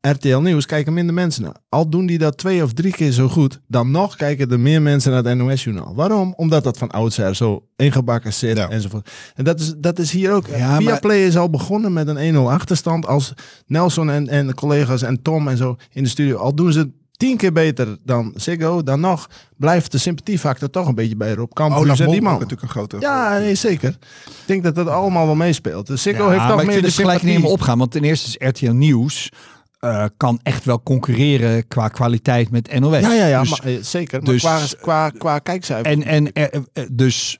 RTL 0.00 0.38
Nieuws 0.38 0.66
kijken 0.66 0.92
minder 0.92 1.14
mensen 1.14 1.42
naar. 1.42 1.56
Al 1.68 1.88
doen 1.88 2.06
die 2.06 2.18
dat 2.18 2.38
twee 2.38 2.62
of 2.62 2.72
drie 2.72 2.92
keer 2.92 3.10
zo 3.12 3.28
goed, 3.28 3.60
dan 3.66 3.90
nog 3.90 4.16
kijken 4.16 4.50
er 4.50 4.60
meer 4.60 4.82
mensen 4.82 5.12
naar 5.12 5.24
het 5.24 5.36
NOS-journaal. 5.38 5.94
Waarom? 5.94 6.32
Omdat 6.36 6.64
dat 6.64 6.78
van 6.78 6.90
oudsher 6.90 7.36
zo 7.36 7.66
ingebakken 7.76 8.32
zit 8.32 8.56
Ja. 8.56 8.68
enzovoort. 8.68 9.10
En 9.34 9.44
dat 9.44 9.60
is, 9.60 9.74
dat 9.76 9.98
is 9.98 10.10
hier 10.10 10.32
ook. 10.32 10.46
Ja, 10.46 10.68
maar- 10.68 10.82
Viaplay 10.82 11.26
is 11.26 11.36
al 11.36 11.50
begonnen 11.50 11.92
met 11.92 12.08
een 12.08 12.16
1-0 12.34 12.50
achterstand. 12.50 13.06
Als 13.06 13.32
Nelson 13.66 14.10
en, 14.10 14.28
en 14.28 14.46
de 14.46 14.54
collega's 14.54 15.02
en 15.02 15.22
Tom 15.22 15.48
en 15.48 15.56
zo 15.56 15.76
in 15.92 16.02
de 16.02 16.08
studio, 16.08 16.36
al 16.36 16.54
doen 16.54 16.72
ze 16.72 16.90
tien 17.16 17.36
keer 17.36 17.52
beter 17.52 17.96
dan 18.04 18.32
Ziggo, 18.36 18.82
dan 18.82 19.00
nog 19.00 19.28
blijft 19.56 19.92
de 19.92 19.98
sympathiefactor 19.98 20.70
toch 20.70 20.88
een 20.88 20.94
beetje 20.94 21.16
bij 21.16 21.34
Rob 21.34 21.52
Campus 21.52 21.78
Olaf 21.78 21.98
en 21.98 22.04
Mol 22.04 22.12
die 22.12 22.22
ook 22.22 22.28
man. 22.28 22.32
natuurlijk 22.32 22.62
een 22.62 22.68
grote... 22.68 22.96
Ja, 23.00 23.38
nee, 23.38 23.54
zeker. 23.54 23.88
Ik 24.24 24.32
denk 24.46 24.62
dat 24.62 24.74
dat 24.74 24.88
allemaal 24.88 25.26
wel 25.26 25.34
meespeelt. 25.34 25.86
Dus 25.86 26.02
Ziggo 26.02 26.24
Ja, 26.24 26.30
heeft 26.30 26.40
toch 26.40 26.48
maar 26.48 26.60
ik 26.60 26.66
meer 26.66 26.80
vind 26.80 26.86
de 26.86 27.02
gelijk 27.02 27.22
niet 27.22 27.30
helemaal 27.30 27.52
opgaan. 27.52 27.78
Want 27.78 27.90
ten 27.90 28.04
eerste 28.04 28.28
is 28.28 28.48
RTL 28.48 28.70
Nieuws 28.70 29.30
eh, 29.78 30.04
kan 30.16 30.40
echt 30.42 30.64
wel 30.64 30.82
concurreren 30.82 31.68
qua 31.68 31.88
kwaliteit 31.88 32.50
met 32.50 32.80
NOS. 32.80 33.00
Ja, 33.00 33.12
ja, 33.12 33.26
ja 33.26 33.40
Dus- 33.40 33.50
maar, 33.50 33.72
eh, 33.72 33.82
zeker. 33.82 34.22
Maar 34.22 34.32
dus- 34.32 34.42
qua, 34.42 34.60
qua, 34.80 35.10
qua 35.10 35.38
kijkcijfers. 35.38 35.94
En, 35.94 36.04
en 36.04 36.32
eh, 36.32 36.84
dus 36.92 37.38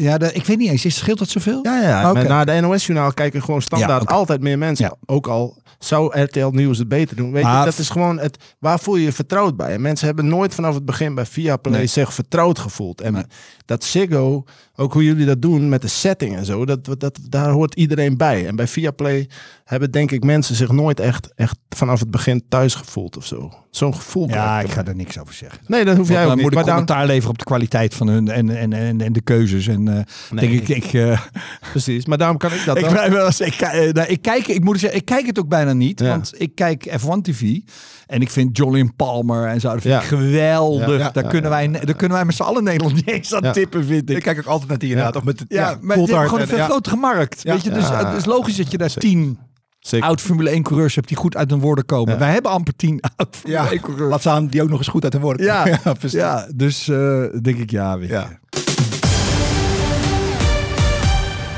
Ja, 0.00 0.18
de, 0.18 0.32
ik 0.32 0.46
weet 0.46 0.58
niet 0.58 0.70
eens. 0.70 0.84
Is, 0.84 0.96
scheelt 0.96 1.18
dat 1.18 1.28
zoveel? 1.28 1.58
Ja, 1.62 1.82
ja. 1.82 2.10
Oké. 2.10 2.12
Maar 2.18 2.28
naar 2.28 2.46
de 2.46 2.60
NOS-journaal 2.60 3.12
kijken 3.12 3.42
gewoon 3.42 3.62
standaard 3.62 4.02
Ja, 4.08 4.14
altijd 4.14 4.40
meer 4.40 4.58
mensen. 4.58 4.84
Ja. 4.84 4.96
Ook 5.14 5.26
al 5.26 5.62
zou 5.78 6.20
RTL 6.20 6.46
Nieuws 6.48 6.78
het 6.78 6.88
beter 6.88 7.16
doen. 7.16 7.32
Weet 7.32 7.44
je, 7.44 7.62
dat 7.64 7.78
is 7.78 7.88
gewoon 7.88 8.18
het. 8.18 8.54
Waar 8.58 8.78
voel 8.80 8.96
je 8.96 9.04
je 9.04 9.12
vertrouwd 9.12 9.56
bij? 9.56 9.72
En 9.72 9.80
mensen 9.80 10.06
hebben 10.06 10.28
nooit 10.28 10.54
vanaf 10.54 10.74
het 10.74 10.84
begin 10.84 11.14
bij 11.14 11.26
Viaplay 11.26 11.76
Nee. 11.78 11.86
zich 11.86 12.14
vertrouwd 12.14 12.58
gevoeld. 12.58 13.00
En 13.00 13.12
Nee. 13.12 13.22
dat 13.64 13.84
Ziggo, 13.84 14.44
ook 14.76 14.92
hoe 14.92 15.04
jullie 15.04 15.26
dat 15.26 15.42
doen 15.42 15.68
met 15.68 15.82
de 15.82 15.88
setting 15.88 16.36
en 16.36 16.44
zo, 16.44 16.64
dat, 16.64 16.94
dat, 16.98 17.18
daar 17.28 17.50
hoort 17.50 17.74
iedereen 17.74 18.16
bij. 18.16 18.46
En 18.46 18.56
bij 18.56 18.66
Viaplay 18.66 19.28
hebben 19.64 19.90
denk 19.90 20.10
ik 20.10 20.24
mensen 20.24 20.54
zich 20.54 20.70
nooit 20.72 21.00
echt, 21.00 21.32
echt 21.34 21.56
vanaf 21.68 22.00
het 22.00 22.10
begin 22.10 22.44
thuis 22.48 22.74
gevoeld 22.74 23.16
of 23.16 23.26
zo. 23.26 23.52
Zo'n 23.70 23.94
gevoel. 23.94 24.28
Ja, 24.28 24.60
ik 24.60 24.70
ga 24.70 24.84
er 24.84 24.94
niks 24.96 25.18
over 25.18 25.34
zeggen. 25.34 25.58
Nee, 25.66 25.84
dat 25.84 25.96
hoef 25.96 26.08
jij 26.08 26.20
ook 26.20 26.26
dan 26.26 26.32
niet. 26.34 26.42
moet 26.42 26.52
ik 26.52 26.58
Maar 26.58 26.66
dan, 26.66 26.74
commentaar 26.74 27.06
leveren 27.06 27.30
op 27.30 27.38
de 27.38 27.44
kwaliteit 27.44 27.94
van 27.94 28.06
hun 28.08 28.28
en, 28.28 28.56
en, 28.56 28.72
en, 28.72 29.00
en 29.00 29.12
de 29.12 29.20
keuzes. 29.20 29.66
En 29.66 29.88
eh 29.88 29.94
Nee. 30.30 30.48
denk 30.48 30.68
ik, 30.68 30.84
ik, 30.84 30.92
eh, 30.92 31.20
precies. 31.72 32.06
Maar 32.06 32.18
daarom 32.18 32.36
kan 32.36 32.52
ik 32.52 32.64
dat 32.64 32.78
ik, 32.78 32.86
wel. 32.86 33.26
eens, 33.26 33.40
ik, 33.40 33.60
eh, 33.60 33.92
nou, 33.92 34.08
ik 34.08 34.22
kijk, 34.22 34.46
ik 34.46 34.64
moet 34.64 34.78
zeggen, 34.80 34.98
ik 34.98 35.04
kijk 35.04 35.26
het 35.26 35.38
ook 35.38 35.48
bijna 35.48 35.72
niet, 35.72 36.00
Ja. 36.00 36.06
want 36.08 36.32
ik 36.36 36.54
kijk 36.54 36.88
F1 37.00 37.20
TV 37.22 37.58
en 38.06 38.20
ik 38.20 38.30
vind 38.30 38.56
Jolien 38.56 38.94
Palmer 38.96 39.46
en 39.48 39.60
zo, 39.60 39.68
dat 39.72 39.80
vind 39.80 39.94
Ja. 39.94 40.00
ik 40.00 40.06
geweldig. 40.06 40.86
Ja, 40.88 40.92
ja, 41.04 41.10
daar, 41.10 41.22
ja, 41.24 41.30
kunnen 41.30 41.50
ja. 41.50 41.56
wij, 41.70 41.80
daar 41.84 41.94
kunnen 41.96 42.16
wij 42.16 42.26
met 42.26 42.34
z'n 42.34 42.42
allen 42.42 42.58
in 42.58 42.64
Nederland 42.64 42.94
niet 42.94 43.08
eens 43.08 43.34
aan 43.34 43.42
Ja. 43.42 43.52
tippen, 43.52 43.84
vind 43.84 44.10
ik. 44.10 44.16
Ik 44.16 44.22
kijk 44.22 44.38
ook 44.38 44.46
altijd 44.46 44.68
naar 44.68 44.78
die 44.78 44.88
inderdaad. 44.88 45.16
Of 45.16 45.22
met 45.24 45.44
ja, 45.48 45.70
ja, 45.70 45.78
maar 45.80 45.96
het 45.96 46.08
is 46.08 46.12
Coulthard 46.14 46.28
gewoon 46.28 46.40
een 46.42 46.48
en- 46.50 46.56
veel 46.56 46.64
grotere 46.64 46.96
markt. 46.96 47.42
Weet 47.42 47.62
je, 47.64 47.70
dus 47.70 47.88
het 47.88 48.16
is 48.16 48.24
logisch 48.24 48.56
dat 48.56 48.70
je 48.70 48.78
daar 48.78 48.92
tien 48.94 49.38
Zeker. 49.86 50.06
oud 50.08 50.20
Formule 50.20 50.50
1 50.50 50.62
coureurs 50.62 50.94
hebt 50.94 51.08
die 51.08 51.16
goed 51.16 51.36
uit 51.36 51.50
hun 51.50 51.60
woorden 51.60 51.84
komen. 51.84 52.12
Ja. 52.12 52.18
Wij 52.18 52.32
hebben 52.32 52.50
amper 52.50 52.76
tien 52.76 53.00
oud 53.16 53.36
Formule 53.36 53.62
Ja, 53.62 53.70
1 53.70 53.80
coureurs. 53.80 54.10
laat 54.10 54.20
staan 54.20 54.46
die 54.46 54.62
ook 54.62 54.68
nog 54.68 54.78
eens 54.78 54.88
goed 54.88 55.02
uit 55.02 55.12
de 55.12 55.20
woorden. 55.20 55.46
Ja. 55.46 55.78
ja 56.00 56.48
dus 56.54 56.88
eh, 56.88 57.22
denk 57.42 57.58
ik 57.58 57.70
ja. 57.70 57.98
Ja. 58.00 58.38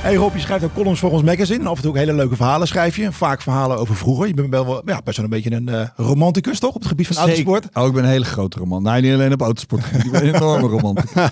Hey 0.07 0.15
Rob, 0.15 0.35
je 0.35 0.41
schrijft 0.41 0.65
ook 0.65 0.75
columns 0.75 0.99
voor 0.99 1.11
ons 1.11 1.23
magazine. 1.23 1.69
Af 1.69 1.77
en 1.77 1.83
toe 1.83 1.91
ook 1.91 1.97
hele 1.97 2.13
leuke 2.15 2.37
verhalen 2.37 2.67
schrijf 2.67 2.97
je. 2.97 3.13
Vaak 3.13 3.43
verhalen 3.43 3.79
over 3.79 3.97
vroeger. 3.97 4.27
Je 4.27 4.35
bent 4.35 4.49
wel, 4.51 4.83
ja, 4.85 5.01
best 5.05 5.17
wel 5.17 5.25
een 5.25 5.31
beetje 5.31 5.53
een 5.53 5.69
eh, 5.69 5.89
romanticus, 5.97 6.59
toch? 6.59 6.75
Op 6.75 6.81
het 6.81 6.89
gebied 6.89 7.07
van 7.07 7.17
autosport. 7.17 7.63
Zeker. 7.63 7.81
Oh, 7.81 7.87
ik 7.87 7.95
ben 7.95 8.05
een 8.05 8.11
hele 8.11 8.25
grote 8.25 8.59
roman. 8.59 8.83
Nee, 8.83 9.01
niet 9.03 9.13
alleen 9.13 9.33
op 9.33 9.41
autosport. 9.41 9.85
Ik 10.05 10.11
ben 10.11 10.27
een 10.27 10.35
enorme 10.35 10.69
romanticus. 10.69 11.23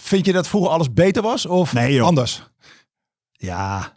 Vind 0.00 0.26
je 0.26 0.32
dat 0.32 0.48
vroeger 0.48 0.70
alles 0.70 0.92
beter 0.92 1.22
was? 1.22 1.46
Of 1.46 1.72
Nee, 1.72 2.02
anders? 2.02 2.48
Ja. 3.32 3.93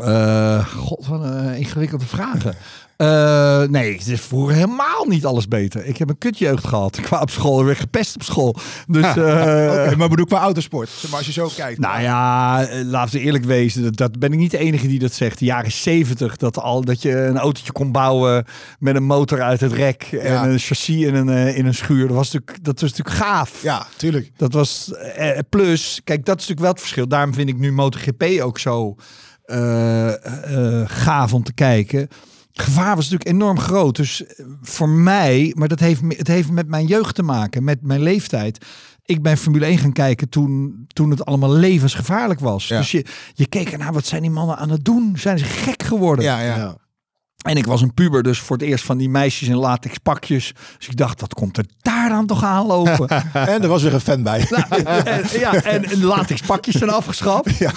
Eh, 0.00 0.66
God, 0.66 1.06
wat 1.06 1.22
een 1.22 1.48
eh, 1.48 1.58
ingewikkelde 1.58 2.06
vragen. 2.06 2.54
Eh, 2.96 3.62
nee, 3.62 3.92
het 3.92 4.06
is 4.06 4.20
vroeger 4.20 4.54
helemaal 4.54 5.04
niet 5.06 5.26
alles 5.26 5.48
beter. 5.48 5.84
Ik 5.86 5.96
heb 5.96 6.08
een 6.08 6.18
kutjeugd 6.18 6.66
gehad. 6.66 6.98
Ik 6.98 7.02
kwam 7.04 7.20
op 7.20 7.30
school 7.30 7.58
en 7.58 7.64
werd 7.66 7.78
gepest 7.78 8.14
op 8.14 8.22
school. 8.22 8.56
Dus, 8.86 9.14
maar 9.96 10.08
bedoel 10.08 10.26
qua 10.26 10.40
autosport. 10.40 10.90
Maar 11.08 11.16
als 11.18 11.26
je 11.26 11.32
zo 11.32 11.50
kijkt. 11.56 11.78
Nou 11.78 12.00
ja, 12.02 12.66
laten 12.84 13.14
we 13.18 13.24
eerlijk 13.24 13.44
wezen. 13.44 13.82
Dat, 13.82 13.96
dat 13.96 14.18
ben 14.18 14.32
ik 14.32 14.38
niet 14.38 14.50
de 14.50 14.58
enige 14.58 14.86
die 14.86 14.98
dat 14.98 15.12
zegt. 15.12 15.38
De 15.38 15.44
jaren 15.44 15.72
zeventig, 15.72 16.36
dat, 16.36 16.58
al, 16.58 16.84
dat 16.84 17.02
je 17.02 17.16
een 17.16 17.38
autootje 17.38 17.72
kon 17.72 17.92
bouwen 17.92 18.44
met 18.78 18.96
een 18.96 19.04
motor 19.04 19.42
uit 19.42 19.60
het 19.60 19.72
rek 19.72 20.02
en 20.02 20.32
Ja. 20.32 20.46
een 20.46 20.58
chassis 20.58 21.00
in 21.00 21.14
een, 21.14 21.54
in 21.54 21.66
een 21.66 21.74
schuur. 21.74 22.06
Dat 22.06 22.16
was 22.16 22.32
natuurlijk, 22.32 22.64
dat 22.64 22.80
was 22.80 22.90
natuurlijk 22.90 23.16
gaaf. 23.16 23.62
Ja, 23.62 23.86
tuurlijk. 23.96 24.30
Dat 24.36 24.52
was 24.52 24.90
plus, 25.48 26.00
kijk, 26.04 26.24
dat 26.24 26.40
is 26.40 26.48
natuurlijk 26.48 26.60
wel 26.60 26.70
het 26.70 26.80
verschil. 26.80 27.08
Daarom 27.08 27.34
vind 27.34 27.48
ik 27.48 27.58
nu 27.58 27.72
MotoGP 27.72 28.24
ook 28.40 28.58
zo 28.58 28.96
gaaf 30.86 31.32
om 31.32 31.42
te 31.42 31.52
kijken. 31.54 32.08
Gevaar 32.62 32.96
was 32.96 33.10
natuurlijk 33.10 33.30
enorm 33.30 33.58
groot. 33.58 33.96
Dus 33.96 34.26
eh, 34.26 34.46
voor 34.62 34.88
mij, 34.88 35.52
maar 35.56 35.68
dat 35.68 35.80
heeft, 35.80 36.00
het 36.08 36.28
heeft 36.28 36.50
met 36.50 36.68
mijn 36.68 36.86
jeugd 36.86 37.14
te 37.14 37.22
maken, 37.22 37.64
met 37.64 37.82
mijn 37.82 38.02
leeftijd. 38.02 38.64
Ik 39.04 39.22
ben 39.22 39.36
Formule 39.36 39.64
1 39.66 39.78
gaan 39.78 39.92
kijken 39.92 40.28
toen, 40.28 40.84
toen 40.92 41.10
het 41.10 41.24
allemaal 41.24 41.52
levensgevaarlijk 41.52 42.40
was. 42.40 42.68
Ja. 42.68 42.78
Dus 42.78 42.90
je, 42.90 43.04
je 43.34 43.46
keek 43.46 43.72
ernaar, 43.72 43.92
wat 43.92 44.06
zijn 44.06 44.22
die 44.22 44.30
mannen 44.30 44.56
aan 44.56 44.70
het 44.70 44.84
doen? 44.84 45.14
Zijn 45.18 45.38
ze 45.38 45.44
gek 45.44 45.82
geworden? 45.82 46.24
Ja, 46.24 46.40
ja. 46.40 46.56
Ja. 46.56 46.76
En 47.44 47.56
ik 47.56 47.66
was 47.66 47.82
een 47.82 47.94
puber, 47.94 48.22
dus 48.22 48.38
voor 48.38 48.56
het 48.56 48.66
eerst 48.66 48.84
van 48.84 48.98
die 48.98 49.08
meisjes 49.08 49.48
in 49.48 49.56
latex 49.56 49.98
pakjes. 49.98 50.52
Dus 50.78 50.88
ik 50.88 50.96
dacht, 50.96 51.20
wat 51.20 51.34
komt 51.34 51.56
er 51.58 51.64
daar 51.82 52.08
dan 52.08 52.26
toch 52.26 52.44
aanlopen? 52.44 53.08
En 53.32 53.62
er 53.62 53.68
was 53.68 53.82
weer 53.82 53.94
een 53.94 54.00
fan 54.00 54.22
bij. 54.22 54.46
Nou, 54.50 54.82
en, 55.04 55.24
ja, 55.38 55.54
en, 55.54 56.02
latex 56.02 56.40
pakjes 56.40 56.74
zijn 56.74 56.90
afgeschaft. 56.90 57.56
ja. 57.58 57.72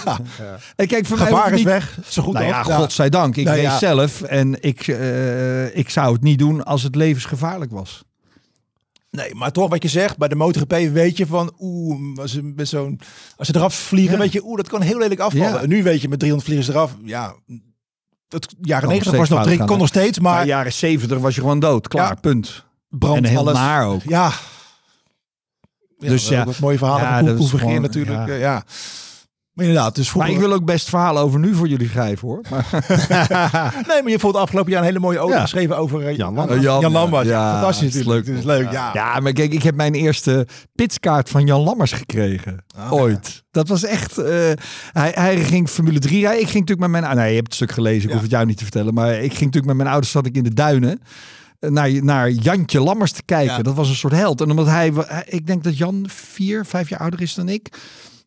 En 0.75 0.87
kijk, 0.87 1.05
voor 1.05 1.17
Gevaar 1.17 1.51
is 1.51 1.57
niet... 1.57 1.65
weg. 1.65 1.97
Zo 2.07 2.21
goed 2.23 2.33
Nou 2.33 2.45
ja, 2.45 2.61
als. 2.61 2.73
godzijdank. 2.73 3.35
Ik 3.35 3.43
Nou 3.45 3.55
reed 3.55 3.65
ja. 3.65 3.77
zelf 3.77 4.21
en 4.21 4.61
ik, 4.63 4.87
eh, 4.87 5.75
ik 5.77 5.89
zou 5.89 6.13
het 6.13 6.21
niet 6.21 6.39
doen 6.39 6.63
als 6.65 6.83
het 6.83 6.95
levensgevaarlijk 6.95 7.71
was. 7.71 8.03
Nee, 9.11 9.35
maar 9.35 9.51
toch 9.51 9.69
wat 9.69 9.83
je 9.83 9.89
zegt, 9.89 10.17
bij 10.17 10.27
de 10.27 10.35
MotoGP 10.35 10.71
weet 10.91 11.17
je 11.17 11.25
van, 11.25 11.53
oeh, 11.59 12.17
als 12.19 12.31
ze, 12.31 12.43
met 12.43 12.67
zo'n, 12.67 12.99
als 13.37 13.47
ze 13.47 13.55
eraf 13.55 13.75
vliegen, 13.75 14.13
Ja. 14.13 14.19
weet 14.21 14.31
je, 14.31 14.45
oeh, 14.45 14.57
dat 14.57 14.67
kan 14.69 14.81
heel 14.81 14.97
lelijk 14.97 15.19
afvallen. 15.19 15.53
Ja. 15.53 15.61
En 15.61 15.69
nu 15.69 15.83
weet 15.83 16.01
je, 16.01 16.09
met 16.09 16.19
300 16.19 16.49
vliegers 16.49 16.75
eraf, 16.75 16.95
ja, 17.03 17.35
het 18.29 18.55
jaren 18.61 18.83
nog 18.83 18.91
90 18.91 19.03
steeds 19.13 19.17
was 19.17 19.29
nog 19.29 19.47
drie, 19.47 19.65
kon 19.67 19.77
nog 19.77 19.87
steeds, 19.87 20.19
Maar 20.19 20.31
maar 20.31 20.41
in 20.41 20.47
de 20.47 20.53
jaren 20.53 20.73
zeventig 20.73 21.17
was 21.17 21.35
je 21.35 21.41
gewoon 21.41 21.59
dood. 21.59 21.87
Klaar, 21.87 22.07
Ja. 22.07 22.13
punt. 22.13 22.65
brand 22.89 23.17
en 23.17 23.23
heel 23.23 23.39
alles. 23.39 23.53
naar 23.53 23.85
ook. 23.85 24.01
Ja. 24.03 24.31
ja. 25.99 26.09
Dus 26.09 26.21
dat 26.21 26.29
ja. 26.31 26.39
ook 26.39 26.45
wat 26.45 26.59
mooie 26.59 26.77
verhalen 26.77 27.03
Ja, 27.07 27.15
van 27.15 27.25
dat 27.25 27.35
hoe, 27.35 27.45
is 27.45 27.51
hoe 27.51 27.59
vergeer 27.59 27.75
gewoon- 27.75 27.81
natuurlijk. 27.91 28.39
ja. 28.39 28.63
Maar 29.59 29.67
inderdaad, 29.67 29.95
dus 29.95 30.05
Maar 30.05 30.13
vroeger... 30.25 30.33
ik 30.43 30.49
wil 30.49 30.57
ook 30.59 30.65
best 30.65 30.89
verhalen 30.89 31.21
over 31.21 31.39
nu 31.39 31.53
voor 31.55 31.67
jullie 31.67 31.89
schrijven 31.89 32.27
hoor. 32.27 32.41
Maar, 32.49 32.65
Nee, 33.87 34.01
maar 34.01 34.11
je 34.11 34.19
vond 34.19 34.35
afgelopen 34.35 34.71
jaar 34.71 34.79
een 34.81 34.85
hele 34.87 34.99
mooie 34.99 35.19
ode 35.19 35.33
Ja. 35.33 35.41
geschreven 35.41 35.77
over 35.77 36.07
eh, 36.07 36.15
Jan 36.17 36.33
Jan, 36.33 36.61
Jan, 36.61 36.79
Jan 36.81 36.91
Lambert. 36.91 37.25
ja. 37.27 37.51
Fantastisch 37.51 37.85
het 37.85 37.95
is 37.95 38.05
natuurlijk. 38.05 38.27
leuk. 38.27 38.35
Het 38.35 38.45
is 38.45 38.51
leuk, 38.51 38.71
ja. 38.71 38.89
ja, 38.93 39.19
maar 39.19 39.31
kijk, 39.33 39.53
ik 39.53 39.63
heb 39.63 39.75
mijn 39.75 39.93
eerste 39.93 40.47
pitskaart 40.75 41.29
van 41.29 41.45
Jan 41.45 41.61
Lammers 41.61 41.91
gekregen. 41.91 42.63
Ah, 42.77 42.93
Ooit. 42.93 43.43
Dat 43.51 43.67
was 43.67 43.83
echt... 43.83 44.17
eh, 44.17 44.25
hij, 44.91 45.11
hij 45.13 45.43
ging 45.43 45.69
Formule 45.69 45.99
3 45.99 46.21
rijden. 46.21 46.41
Ik 46.41 46.49
ging 46.49 46.59
natuurlijk 46.67 46.91
met 46.91 47.01
mijn... 47.01 47.13
ah, 47.13 47.17
nee, 47.19 47.29
je 47.29 47.35
hebt 47.35 47.47
het 47.47 47.55
stuk 47.55 47.71
gelezen. 47.71 48.01
Ik 48.03 48.07
Ja. 48.07 48.13
hoef 48.13 48.21
het 48.21 48.31
jou 48.31 48.45
niet 48.45 48.57
te 48.57 48.63
vertellen. 48.63 48.93
Maar 48.93 49.09
ik 49.13 49.19
ging 49.29 49.39
natuurlijk 49.39 49.65
met 49.65 49.75
mijn 49.75 49.89
ouders 49.89 50.11
zat 50.11 50.25
ik 50.25 50.35
in 50.35 50.43
de 50.43 50.53
duinen. 50.53 51.01
eh, 51.59 51.69
Naar, 51.69 52.03
naar 52.03 52.29
Jantje 52.29 52.79
Lammers 52.81 53.11
te 53.11 53.23
kijken. 53.25 53.55
Ja. 53.57 53.61
Dat 53.63 53.75
was 53.75 53.89
een 53.89 53.95
soort 53.95 54.13
held. 54.13 54.41
En 54.41 54.49
omdat 54.49 54.65
hij- 54.65 54.93
Ik 55.25 55.47
denk 55.47 55.63
dat 55.63 55.77
Jan 55.77 56.05
vier, 56.07 56.65
vijf 56.65 56.89
jaar 56.89 56.99
ouder 56.99 57.21
is 57.21 57.33
dan 57.33 57.49
ik. 57.49 57.69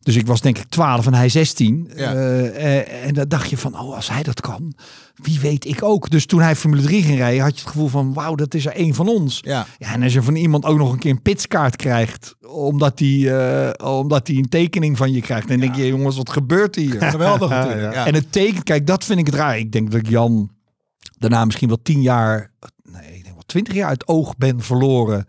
Dus 0.03 0.15
ik 0.15 0.27
was 0.27 0.41
denk 0.41 0.57
ik 0.57 0.69
12 0.69 1.05
en 1.05 1.13
hij 1.13 1.29
16. 1.29 1.89
Ja. 1.95 2.13
Eh, 2.13 2.77
eh, 2.77 3.05
en 3.05 3.13
dan 3.13 3.27
dacht 3.27 3.49
je 3.49 3.57
van, 3.57 3.79
oh, 3.79 3.95
als 3.95 4.09
hij 4.09 4.23
dat 4.23 4.41
kan, 4.41 4.73
wie 5.15 5.39
weet 5.39 5.65
ik 5.65 5.83
ook. 5.83 6.09
Dus 6.09 6.25
toen 6.25 6.41
hij 6.41 6.55
Formule 6.55 6.81
3 6.81 7.03
ging 7.03 7.17
rijden, 7.17 7.41
had 7.41 7.55
je 7.55 7.59
het 7.59 7.69
gevoel 7.69 7.87
van, 7.87 8.13
wauw, 8.13 8.35
dat 8.35 8.53
is 8.53 8.65
er 8.65 8.71
één 8.71 8.93
van 8.93 9.07
ons. 9.07 9.39
Ja. 9.41 9.65
Ja, 9.77 9.93
en 9.93 10.03
als 10.03 10.13
je 10.13 10.21
van 10.21 10.35
iemand 10.35 10.65
ook 10.65 10.77
nog 10.77 10.91
een 10.91 10.99
keer 10.99 11.11
een 11.11 11.21
pitskaart 11.21 11.75
krijgt, 11.75 12.35
omdat 12.47 12.99
hij 12.99 13.37
eh, 13.69 13.89
omdat 13.99 14.27
hij 14.27 14.35
een 14.35 14.49
tekening 14.49 14.97
van 14.97 15.11
je 15.11 15.21
krijgt, 15.21 15.47
dan 15.47 15.59
denk 15.59 15.75
je, 15.75 15.87
jongens, 15.87 16.17
wat 16.17 16.29
gebeurt 16.29 16.75
hier? 16.75 17.01
Geweldig 17.11 17.49
natuurlijk. 17.49 17.93
En 17.93 18.13
het 18.13 18.31
teken, 18.31 18.63
kijk, 18.63 18.87
dat 18.87 19.03
vind 19.03 19.19
ik 19.19 19.25
het 19.25 19.35
raar. 19.35 19.57
Ik 19.57 19.71
denk 19.71 19.91
dat 19.91 19.99
ik 19.99 20.09
Jan 20.09 20.51
daarna 21.17 21.45
misschien 21.45 21.67
wel 21.67 21.81
tien 21.83 22.01
jaar, 22.01 22.51
nee, 22.83 23.15
ik 23.15 23.23
denk 23.23 23.33
wel 23.33 23.43
twintig 23.45 23.73
jaar 23.73 23.89
uit 23.89 24.07
oog 24.07 24.37
ben 24.37 24.61
verloren. 24.61 25.25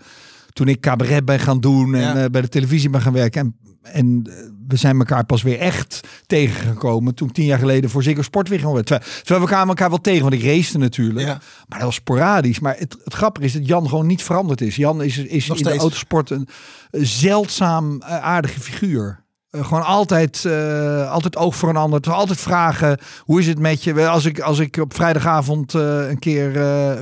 Toen 0.53 0.69
ik 0.69 0.81
cabaret 0.81 1.25
ben 1.25 1.41
gaan 1.41 1.61
doen 1.61 1.95
en 1.95 2.33
bij 2.33 2.41
de 2.41 2.49
televisie 2.49 2.91
ben 2.91 3.01
gaan 3.01 3.13
werken. 3.13 3.41
En, 3.41 3.57
en 3.93 4.23
we 4.68 4.77
zijn 4.77 4.98
elkaar 4.98 5.24
pas 5.24 5.42
weer 5.42 5.59
echt 5.59 6.00
tegengekomen 6.27 7.14
toen 7.14 7.29
ik 7.29 7.35
tien 7.35 7.44
jaar 7.44 7.59
geleden 7.59 7.90
voor 7.90 8.03
Ziggo 8.03 8.22
Sport 8.22 8.48
weer 8.48 8.59
gaan 8.59 8.74
Terwijl, 8.74 9.00
terwijl 9.00 9.40
we 9.40 9.50
elkaar, 9.50 9.68
elkaar 9.68 9.88
wel 9.88 10.00
tegen, 10.00 10.22
want 10.22 10.35
ik 10.35 10.42
race 10.42 10.79
natuurlijk. 10.79 11.27
Ja. 11.27 11.40
Maar 11.68 11.79
dat 11.79 11.87
was 11.87 11.94
sporadisch. 11.94 12.61
Maar 12.61 12.77
het, 12.79 12.96
het 13.05 13.14
grappige 13.14 13.46
is 13.46 13.53
dat 13.53 13.66
Jan 13.66 13.88
gewoon 13.88 14.07
niet 14.07 14.22
veranderd 14.22 14.61
is. 14.61 14.77
Jan 14.77 15.03
is, 15.03 15.18
is 15.18 15.46
Nog 15.46 15.57
in 15.57 15.62
de 15.62 15.68
steeds. 15.68 15.83
autosport 15.83 16.31
een, 16.31 16.48
een 16.90 17.07
zeldzaam 17.07 18.00
eh, 18.00 18.18
aardige 18.18 18.61
figuur. 18.61 19.24
Eh, 19.55 19.64
gewoon 19.67 19.85
altijd, 19.85 20.45
eh, 20.45 21.11
altijd 21.11 21.37
oog 21.37 21.57
voor 21.57 21.69
een 21.69 21.77
ander. 21.77 22.01
Altijd 22.11 22.40
vragen, 22.40 22.99
hoe 23.21 23.40
is 23.40 23.47
het 23.47 23.59
met 23.59 23.85
je? 23.85 24.07
Als 24.09 24.25
ik, 24.25 24.40
als 24.40 24.59
ik 24.59 24.77
op 24.77 24.95
vrijdagavond 24.95 25.75
eh, 25.75 26.09
een 26.09 26.19
keer 26.19 26.51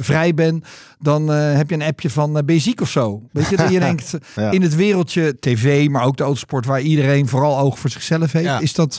vrij 0.00 0.34
ben, 0.34 0.62
dan 0.98 1.28
heb 1.28 1.68
je 1.70 1.74
een 1.74 1.82
appje 1.82 2.10
van, 2.10 2.32
ben 2.32 2.54
je 2.54 2.60
ziek 2.60 2.80
of 2.80 2.88
zo? 2.90 3.22
Weet 3.32 3.48
je, 3.48 3.56
dat 3.56 3.70
je 3.70 3.78
denkt, 3.88 4.14
Ja. 4.36 4.50
in 4.50 4.62
het 4.62 4.74
wereldje 4.74 5.36
tv, 5.40 5.88
maar 5.88 6.04
ook 6.04 6.16
de 6.16 6.22
autosport, 6.22 6.66
waar 6.66 6.80
iedereen 6.80 7.28
vooral 7.28 7.58
oog 7.58 7.78
voor 7.78 7.90
zichzelf 7.90 8.32
heeft, 8.32 8.44
Ja. 8.44 8.60
is 8.60 8.74
dat... 8.74 8.98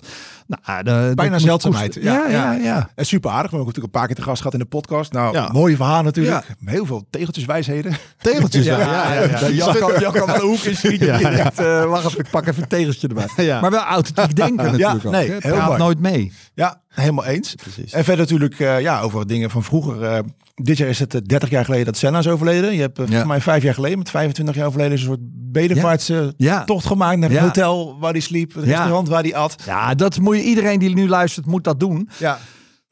Nou, 0.66 0.84
de, 0.84 1.12
dat 1.16 1.30
moet 1.30 1.42
zeldzaamheid. 1.42 1.98
Ja, 2.02 2.28
ja, 2.28 2.52
ja. 2.52 2.89
En 2.96 3.06
super 3.06 3.30
aardig. 3.32 3.52
We 3.52 3.58
hebben 3.58 3.60
ook 3.60 3.66
natuurlijk 3.66 3.94
een 3.94 4.00
paar 4.00 4.08
keer 4.08 4.16
te 4.16 4.22
gast 4.22 4.38
gehad 4.38 4.54
in 4.54 4.60
de 4.60 4.66
podcast. 4.66 5.12
Nou, 5.12 5.34
Ja. 5.36 5.50
mooie 5.52 5.76
verhaal 5.76 6.04
natuurlijk. 6.04 6.46
Heel 6.66 6.86
veel 6.86 7.06
tegeltjeswijsheden. 7.10 7.94
Tegeltjes. 8.18 8.66
Ja, 8.74 8.80
ja, 8.80 9.13
ja. 9.24 9.50
Jan 9.50 9.76
kan, 9.78 10.00
Jan 10.00 10.12
kan 10.13 10.30
een 10.30 10.42
hoek 10.42 10.60
in 10.60 10.76
schieten. 10.76 11.08
Ja, 11.20 11.52
eh, 11.56 11.84
wacht 11.86 12.06
even, 12.06 12.20
ik 12.20 12.30
pak 12.30 12.48
even 12.48 12.62
een 12.63 12.68
tegeltje 12.70 13.08
erbij. 13.08 13.28
Ja. 13.46 13.62
Maar 13.62 13.72
wel 13.72 13.80
authentiek 13.84 14.36
denken 14.36 14.66
natuurlijk 14.72 15.06
ook. 15.06 15.12
nee, 15.12 15.28
hè. 15.32 15.38
heel 15.39 15.52
Praat 15.54 15.68
mooi. 15.68 15.80
nooit 15.80 16.00
mee. 16.00 16.32
Ja, 16.54 16.82
helemaal 16.88 17.26
eens. 17.26 17.56
Precies. 17.56 17.94
En 17.94 18.04
verder 18.04 18.22
natuurlijk 18.26 18.60
eh, 18.60 18.80
ja, 18.80 19.02
over 19.02 19.28
dingen 19.28 19.50
van 19.50 19.63
vroeger. 19.63 20.04
Eh, 20.04 20.20
dit 20.54 20.78
jaar 20.78 20.89
is 20.89 21.00
het 21.00 21.13
eh, 21.16 21.22
30 21.26 21.50
jaar 21.50 21.66
geleden 21.66 21.86
dat 21.86 21.98
Senna 21.98 22.20
is 22.20 22.28
overleden. 22.28 22.74
Je 22.74 22.82
hebt 22.82 23.00
eh, 23.00 23.06
volgens 23.06 23.28
mij 23.28 23.42
vijf 23.42 23.63
jaar 23.63 23.74
geleden, 23.74 23.98
met 23.98 24.10
25 24.10 24.56
jaar 24.56 24.68
overleden, 24.68 24.94
is 24.94 25.00
een 25.02 25.08
soort 25.08 25.20
bedevaartse 25.52 26.34
Ja. 26.38 26.63
tocht 26.63 26.86
gemaakt 26.86 27.18
naar 27.20 27.30
het 27.30 27.39
hotel 27.39 27.98
waar 28.00 28.12
hij 28.12 28.20
sliep, 28.22 28.54
het 28.54 28.63
Ja. 28.66 28.70
restaurant 28.70 29.08
waar 29.08 29.22
hij 29.22 29.36
at. 29.36 29.56
Ja, 29.66 29.96
dat 29.96 30.20
moet 30.20 30.36
je, 30.36 30.44
iedereen 30.44 30.80
die 30.80 30.94
nu 30.96 31.08
luistert, 31.08 31.46
moet 31.46 31.63
dat 31.63 31.80
doen. 31.80 32.10
Ja, 32.20 32.39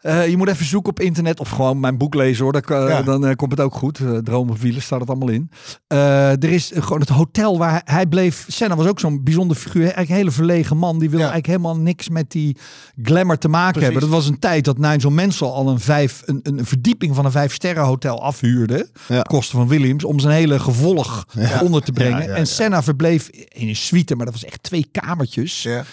Eh, 0.02 0.28
je 0.28 0.38
moet 0.38 0.48
even 0.48 0.66
zoeken 0.66 0.90
op 0.90 1.00
internet 1.00 1.40
of 1.40 1.50
gewoon 1.50 1.80
mijn 1.80 1.98
boek 1.98 2.14
lezen 2.16 2.44
hoor. 2.44 2.62
Dan, 2.62 2.88
Ja. 2.88 3.02
dan 3.02 3.26
eh, 3.26 3.36
komt 3.36 3.52
het 3.52 3.60
ook 3.60 3.74
goed. 3.74 4.00
Uh, 4.00 4.18
Dromen 4.18 4.54
of 4.54 4.62
wielen 4.62 4.82
staat 4.82 5.00
het 5.00 5.10
allemaal 5.10 5.30
in. 5.30 5.50
Eh, 5.88 6.30
er 6.32 6.44
is 6.52 6.72
gewoon 6.76 7.00
het 7.00 7.10
hotel 7.10 7.58
waar 7.58 7.82
hij, 7.86 8.08
bleef. 8.08 8.46
Senna 8.48 8.76
was 8.76 8.88
ook 8.88 9.00
zo'n 9.00 9.24
bijzonder 9.24 9.58
figuur. 9.58 9.82
Eigenlijk 9.82 10.10
een 10.10 10.16
hele 10.16 10.32
verlegen 10.32 10.78
man. 10.78 11.00
Die 11.00 11.10
wilde 11.10 11.26
Ja. 11.26 11.32
eigenlijk 11.32 11.62
helemaal 11.64 11.84
niks 11.84 12.10
met 12.10 12.32
die 12.32 12.58
glamour 13.04 13.38
te 13.38 13.48
maken 13.48 13.72
Precies. 13.72 13.90
hebben. 13.92 14.10
Dat 14.10 14.20
was 14.20 14.28
een 14.30 14.40
tijd 14.40 14.66
dat 14.66 14.78
Nigel 14.78 15.12
Mansell 15.12 15.48
al 15.48 15.70
een, 15.70 15.80
vijf, 15.80 16.22
een, 16.26 16.40
een 16.44 16.66
verdieping 16.66 17.16
van 17.16 17.26
een 17.26 17.32
vijf 17.32 17.54
sterren 17.54 17.84
hotel 17.84 18.22
afhuurde. 18.24 18.90
Ja. 19.08 19.22
Kosten 19.22 19.58
van 19.58 19.68
Williams. 19.68 20.04
Om 20.04 20.20
zijn 20.20 20.34
hele 20.34 20.60
gevolg 20.60 21.26
onder 21.62 21.82
te 21.82 21.92
brengen. 21.92 22.36
En 22.36 22.48
Senna 22.48 22.84
verbleef 22.84 23.28
in 23.30 23.68
een 23.68 23.76
suite. 23.76 24.16
Maar 24.16 24.26
dat 24.26 24.34
was 24.34 24.46
echt 24.46 24.64
twee 24.64 24.88
kamertjes 24.92 25.64
Ja. 25.64 25.84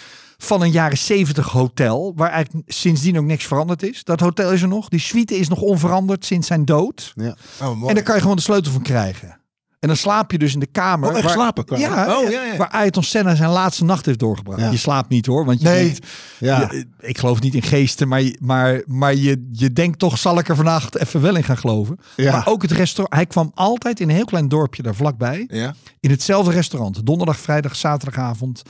Van 0.41 0.61
een 0.61 0.71
jaren 0.71 0.97
70 0.97 1.49
hotel, 1.49 2.13
waar 2.15 2.29
eigenlijk 2.31 2.71
sindsdien 2.71 3.17
ook 3.17 3.25
niks 3.25 3.45
veranderd 3.45 3.83
is. 3.83 4.03
Dat 4.03 4.19
hotel 4.19 4.51
is 4.51 4.61
er 4.61 4.67
nog. 4.67 4.89
Die 4.89 4.99
suite 4.99 5.35
is 5.37 5.47
nog 5.47 5.61
onveranderd 5.61 6.25
sinds 6.25 6.47
zijn 6.47 6.65
dood. 6.65 7.13
Ja. 7.15 7.35
Oh. 7.61 7.89
En 7.89 7.95
daar 7.95 8.03
kan 8.03 8.15
je 8.15 8.21
gewoon 8.21 8.35
de 8.35 8.41
sleutel 8.41 8.71
van 8.71 8.81
krijgen. 8.81 9.37
En 9.79 9.87
dan 9.87 9.97
slaap 9.97 10.31
je 10.31 10.37
dus 10.37 10.53
in 10.53 10.59
de 10.59 10.65
kamer. 10.65 11.09
Oh, 11.09 11.15
echt 11.15 11.23
waar- 11.23 11.33
slapen 11.33 11.65
kan? 11.65 11.79
Ja, 11.79 12.17
Oh, 12.19 12.29
ja, 12.29 12.43
ja. 12.43 12.57
waar 12.57 12.69
Ayrton 12.69 13.03
Senna 13.03 13.35
zijn 13.35 13.49
laatste 13.49 13.83
nacht 13.85 14.05
heeft 14.05 14.19
doorgebracht. 14.19 14.59
Ja. 14.61 14.69
Je 14.71 14.77
slaapt 14.77 15.09
niet 15.09 15.25
hoor, 15.25 15.45
want 15.45 15.61
je 15.61 15.67
Nee. 15.67 15.83
denkt, 15.83 16.07
Ja. 16.39 16.59
je- 16.71 16.85
ik 16.99 17.17
geloof 17.17 17.39
niet 17.41 17.53
in 17.55 17.61
geesten, 17.61 18.07
maar, 18.07 18.21
je- 18.21 18.37
maar, 18.41 18.81
maar 18.85 19.15
je, 19.15 19.47
je 19.51 19.73
denkt 19.73 19.99
toch, 19.99 20.17
zal 20.17 20.39
ik 20.39 20.49
er 20.49 20.55
vannacht 20.55 20.97
even 20.97 21.21
wel 21.21 21.35
in 21.35 21.43
gaan 21.43 21.57
geloven. 21.57 21.99
Ja. 22.15 22.31
Maar 22.31 22.47
ook 22.47 22.61
het 22.61 22.71
restaurant. 22.71 23.15
Hij 23.15 23.25
kwam 23.25 23.51
altijd 23.55 23.99
in 23.99 24.09
een 24.09 24.15
heel 24.15 24.25
klein 24.25 24.47
dorpje 24.47 24.81
daar 24.83 24.95
vlakbij. 24.95 25.43
Ja. 25.47 25.75
In 25.99 26.09
hetzelfde 26.09 26.51
restaurant. 26.51 27.05
Donderdag, 27.05 27.37
vrijdag, 27.37 27.75
zaterdagavond. 27.75 28.61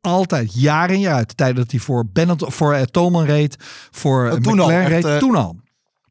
Altijd, 0.00 0.60
jaar 0.60 0.90
in 0.90 1.00
jaar 1.00 1.14
uit. 1.14 1.28
De 1.28 1.34
tijd 1.34 1.56
dat 1.56 1.70
hij 1.70 1.80
voor 1.80 2.06
Bennett, 2.12 2.44
voor 2.46 2.74
uh, 2.74 2.80
Toman 2.82 3.24
reed. 3.24 3.56
Voor 3.90 4.26
Oh, 4.30 4.32
uh, 4.36 4.40
toen 4.42 4.60
al, 4.60 4.66
McLaren 4.66 4.84
echt, 4.96 5.04
reed. 5.04 5.12
eh, 5.12 5.16
Toen 5.18 5.34
al. 5.36 5.56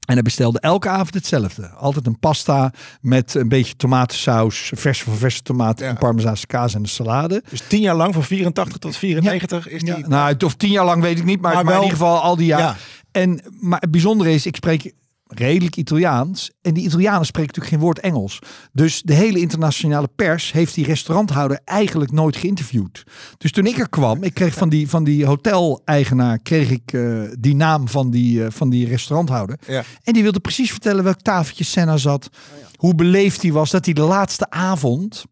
En 0.06 0.14
hij 0.14 0.22
bestelde 0.22 0.60
elke 0.60 0.90
avond 0.90 1.14
hetzelfde. 1.14 1.70
Altijd 1.70 2.08
een 2.08 2.20
pasta 2.20 2.72
met 3.02 3.34
een 3.34 3.48
beetje 3.50 3.76
tomatensaus, 3.76 4.72
verse 4.76 5.04
van 5.04 5.14
verse 5.16 5.42
tomaten, 5.42 5.86
Ja. 5.86 5.92
en 5.92 5.98
parmezaanse 5.98 6.48
kaas 6.48 6.74
en 6.74 6.80
een 6.82 6.88
salade. 6.88 7.44
Dus 7.50 7.62
tien 7.68 7.82
jaar 7.82 7.96
lang, 7.96 8.14
van 8.14 8.24
84 8.24 8.78
tot 8.78 8.96
94, 8.98 9.68
is 9.70 9.82
die... 9.82 9.98
Ja, 9.98 10.08
nou, 10.08 10.28
het- 10.32 10.44
of 10.44 10.56
tien 10.56 10.70
jaar 10.72 10.86
lang 10.86 11.02
weet 11.02 11.18
ik 11.18 11.24
niet, 11.26 11.42
maar, 11.42 11.54
Maar 11.54 11.64
maar, 11.64 11.74
wel- 11.74 11.84
in 11.84 11.90
ieder 11.90 12.06
geval 12.06 12.22
al 12.22 12.36
die 12.36 12.46
jaar. 12.46 12.60
Ja. 12.60 12.76
En 13.12 13.42
maar 13.60 13.80
het 13.80 13.92
bijzondere 13.92 14.34
is, 14.34 14.46
ik 14.46 14.56
spreek 14.56 14.92
redelijk 15.28 15.76
Italiaans. 15.76 16.52
En 16.62 16.74
die 16.74 16.86
Italianen 16.86 17.26
spreken 17.26 17.48
natuurlijk 17.48 17.76
geen 17.76 17.84
woord 17.86 18.00
Engels. 18.00 18.40
Dus 18.74 19.02
de 19.02 19.14
hele 19.14 19.40
internationale 19.40 20.10
pers 20.16 20.52
heeft 20.52 20.76
die 20.76 20.86
restauranthouder 20.86 21.60
eigenlijk 21.66 22.12
nooit 22.12 22.36
geïnterviewd. 22.36 23.04
Dus 23.38 23.52
toen 23.52 23.66
ik 23.66 23.78
er 23.78 23.90
kwam, 23.90 24.24
ik 24.24 24.34
kreeg 24.34 24.54
van 24.54 24.70
die, 24.70 24.90
van 24.90 25.04
die 25.04 25.26
hotel-eigenaar, 25.26 26.40
kreeg 26.40 26.70
ik 26.70 26.94
eh, 26.94 27.22
die 27.40 27.56
naam 27.56 27.88
van 27.88 28.12
die, 28.12 28.44
eh, 28.44 28.52
van 28.52 28.70
die 28.70 28.88
restauranthouder. 28.88 29.60
Ja. 29.68 29.84
En 30.04 30.14
die 30.14 30.24
wilde 30.24 30.40
precies 30.40 30.72
vertellen 30.72 31.04
welk 31.04 31.22
tafeltje 31.22 31.64
Senna 31.64 31.98
zat. 31.98 32.30
Hoe 32.76 32.96
beleefd 32.96 33.42
hij 33.42 33.52
was. 33.52 33.72
Dat 33.72 33.86
hij 33.86 33.94
de 33.94 34.02
laatste 34.02 34.50
avond, 34.50 35.26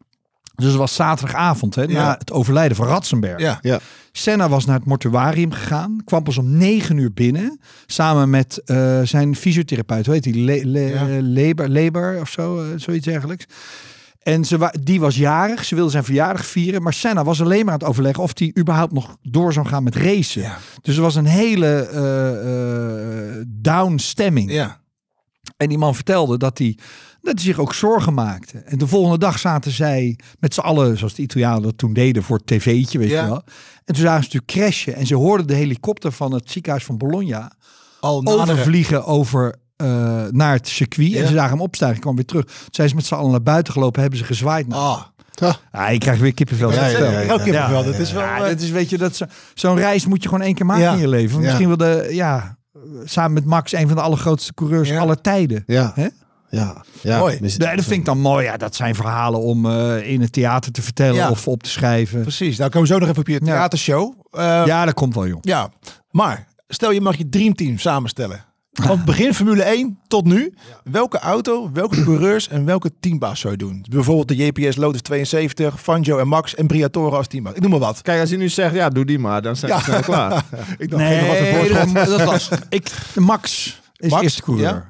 dus 0.55 0.67
het 0.67 0.75
was 0.75 0.95
zaterdagavond, 0.95 1.75
hè, 1.75 1.81
Ja. 1.81 1.87
na 1.87 2.15
het 2.19 2.31
overlijden 2.31 2.77
van 2.77 2.87
Ratzenberg. 2.87 3.39
Ja. 3.39 3.59
Ja. 3.61 3.79
Senna 4.11 4.49
was 4.49 4.65
naar 4.65 4.75
het 4.77 4.85
mortuarium 4.85 5.51
gegaan. 5.51 6.01
Kwam 6.05 6.23
pas 6.23 6.37
om 6.37 6.57
negen 6.57 6.97
uur 6.97 7.13
binnen. 7.13 7.59
Samen 7.85 8.29
met 8.29 8.61
eh, 8.65 9.01
zijn 9.01 9.35
fysiotherapeut. 9.35 10.05
Hoe 10.05 10.13
heet 10.13 10.23
die? 10.23 10.43
Le, 10.43 10.65
Le- 10.65 10.79
Ja. 10.79 11.05
Leber, 11.21 11.69
Leber 11.69 12.21
of 12.21 12.29
zo. 12.29 12.59
eh, 12.61 12.67
zoiets 12.75 13.05
dergelijks. 13.05 13.45
En 14.21 14.45
ze 14.45 14.57
wa- 14.57 14.73
die 14.81 14.99
was 14.99 15.15
jarig. 15.15 15.65
Ze 15.65 15.75
wilde 15.75 15.91
zijn 15.91 16.03
verjaardag 16.03 16.45
vieren. 16.45 16.81
Maar 16.83 16.93
Senna 16.93 17.23
was 17.23 17.41
alleen 17.41 17.63
maar 17.65 17.73
aan 17.73 17.79
het 17.79 17.87
overleggen 17.87 18.23
of 18.23 18.31
hij 18.33 18.53
überhaupt 18.59 18.93
nog 18.93 19.17
door 19.21 19.53
zou 19.53 19.65
gaan 19.67 19.83
met 19.83 19.95
racen. 19.95 20.51
Dus 20.81 20.95
er 20.95 21.01
was 21.01 21.15
een 21.15 21.25
hele 21.25 21.67
eh, 21.87 23.37
eh, 23.39 23.45
down 23.47 23.97
stemming. 23.97 24.51
Ja. 24.51 24.79
En 25.57 25.69
die 25.69 25.77
man 25.77 25.95
vertelde 25.95 26.37
dat 26.37 26.57
hij, 26.57 26.77
dat 27.25 27.33
hij 27.35 27.43
zich 27.43 27.59
ook 27.59 27.73
zorgen 27.73 28.13
maakte. 28.13 28.57
En 28.57 28.77
de 28.77 28.87
volgende 28.87 29.17
dag 29.17 29.39
zaten 29.39 29.71
zij 29.71 30.19
met 30.39 30.53
z'n 30.53 30.59
allen, 30.59 30.97
zoals 30.97 31.13
de 31.13 31.21
Italianen 31.21 31.61
dat 31.61 31.77
toen 31.77 31.93
deden, 31.93 32.23
voor 32.23 32.37
het 32.37 32.47
tv'tje, 32.47 32.97
weet 32.99 33.09
Ja. 33.09 33.21
je 33.21 33.27
wel. 33.27 33.43
En 33.85 33.93
toen 33.93 34.03
zagen 34.03 34.23
ze 34.23 34.29
natuurlijk 34.35 34.51
crashen. 34.51 34.95
En 34.95 35.05
ze 35.05 35.15
hoorden 35.15 35.47
de 35.47 35.53
helikopter 35.55 36.11
van 36.11 36.31
het 36.33 36.51
ziekenhuis 36.51 36.83
van 36.85 36.97
Bologna 36.97 37.51
Al 37.99 38.25
overvliegen 38.25 39.05
over 39.05 39.55
eh, 39.75 39.87
naar 40.29 40.53
het 40.53 40.67
circuit. 40.67 41.11
Ja. 41.11 41.21
En 41.21 41.27
ze 41.27 41.33
zagen 41.33 41.51
hem 41.51 41.61
opstijgen, 41.61 41.99
kwam 42.01 42.15
weer 42.15 42.25
terug. 42.25 42.45
Toen 42.45 42.53
zijn 42.71 42.89
ze 42.89 42.95
met 42.95 43.05
z'n 43.05 43.13
allen 43.13 43.31
naar 43.31 43.41
buiten 43.43 43.73
gelopen, 43.73 44.01
hebben 44.01 44.19
ze 44.19 44.25
gezwaaid. 44.25 44.67
naar 44.67 44.77
Ah. 44.79 45.01
Ah, 45.71 45.91
je 45.91 45.97
krijgt 45.97 46.21
weer 46.21 46.33
kippenvel. 46.33 46.71
Ja, 46.71 46.75
ja, 46.75 46.85
is 46.87 46.97
ja, 46.97 47.19
ja. 47.19 47.37
Kippenvel, 47.37 47.83
dat 47.83 47.97
is 47.99 48.11
wel, 48.11 48.21
Ja, 48.23 48.39
dat 48.39 48.61
is, 48.61 48.69
weet 48.69 48.89
je, 48.89 48.97
dat 48.97 49.15
zo- 49.15 49.25
zo'n 49.53 49.75
reis 49.77 50.05
moet 50.05 50.23
je 50.23 50.29
gewoon 50.29 50.43
één 50.45 50.53
keer 50.55 50.65
maken 50.65 50.83
Ja. 50.83 50.93
in 50.93 50.99
je 50.99 51.07
leven. 51.07 51.39
Ja. 51.41 51.45
Misschien 51.45 51.67
wel 51.67 51.77
de, 51.77 52.07
ja, 52.11 52.57
samen 53.03 53.33
met 53.33 53.45
Max, 53.45 53.71
een 53.73 53.87
van 53.87 53.95
de 53.95 54.01
allergrootste 54.01 54.53
coureurs 54.53 54.89
Ja. 54.89 54.99
aller 54.99 55.21
tijden. 55.21 55.63
Ja. 55.65 55.91
Hè? 55.95 56.07
Ja. 56.55 56.83
ja. 57.01 57.19
Mooi. 57.19 57.37
Nee, 57.39 57.57
dat 57.75 57.85
vind 57.85 57.89
ik 57.99 58.05
dan 58.05 58.19
mooi. 58.19 58.45
Ja, 58.45 58.57
dat 58.57 58.75
zijn 58.75 58.95
verhalen 58.95 59.39
om 59.39 59.65
eh, 59.65 60.11
in 60.11 60.21
het 60.21 60.31
theater 60.31 60.71
te 60.71 60.81
vertellen 60.81 61.15
Ja. 61.15 61.29
of 61.29 61.47
op 61.47 61.63
te 61.63 61.69
schrijven. 61.69 62.21
Precies. 62.21 62.57
Nou 62.57 62.69
komen 62.69 62.87
we 62.87 62.93
zo 62.93 62.99
nog 62.99 63.09
even 63.09 63.21
op 63.21 63.27
je 63.27 63.39
theatershow. 63.39 64.13
Eh, 64.31 64.63
Ja, 64.65 64.85
dat 64.85 64.93
komt 64.93 65.15
wel, 65.15 65.27
joh. 65.27 65.37
Ja, 65.41 65.69
maar 66.11 66.47
stel 66.67 66.91
je 66.91 67.01
mag 67.01 67.17
je 67.17 67.29
dreamteam 67.29 67.77
samenstellen. 67.77 68.43
Van 68.71 69.01
begin 69.05 69.33
Formule 69.33 69.63
1 69.63 69.99
tot 70.07 70.25
nu. 70.25 70.53
Welke 70.83 71.19
auto, 71.19 71.69
welke 71.73 72.03
coureurs 72.03 72.47
en 72.47 72.65
welke 72.65 72.91
teambaas 72.99 73.39
zou 73.39 73.53
je 73.53 73.59
doen? 73.59 73.85
Bijvoorbeeld 73.89 74.27
de 74.27 74.35
JPS 74.35 74.75
Lotus 74.75 75.01
72, 75.01 75.81
Fangio 75.81 76.17
en 76.17 76.27
Max 76.27 76.55
en 76.55 76.67
Briatore 76.67 77.15
als 77.15 77.27
teambaas. 77.27 77.53
Ik 77.53 77.61
noem 77.61 77.71
maar 77.71 77.79
wat. 77.79 78.01
Kijk, 78.01 78.19
als 78.21 78.29
je 78.29 78.37
nu 78.37 78.49
zegt, 78.49 78.73
ja, 78.75 78.89
doe 78.89 79.05
die 79.05 79.19
maar, 79.19 79.41
dan 79.41 79.55
zijn 79.55 79.71
we 79.71 79.77
Ja. 79.77 79.83
snel 79.83 79.99
klaar. 80.01 80.45
Ik 80.77 80.89
dacht, 80.89 81.03
een 81.03 81.55
voorschot. 81.55 81.93
dat, 81.93 82.05
dat 82.07 82.19
is 82.19 82.25
lastig. 82.25 82.61
Ik, 82.69 82.91
Max 83.15 83.79
is 83.97 84.09
Max, 84.09 84.23
eerste 84.23 84.41
coureur. 84.41 84.65
ja. 84.67 84.89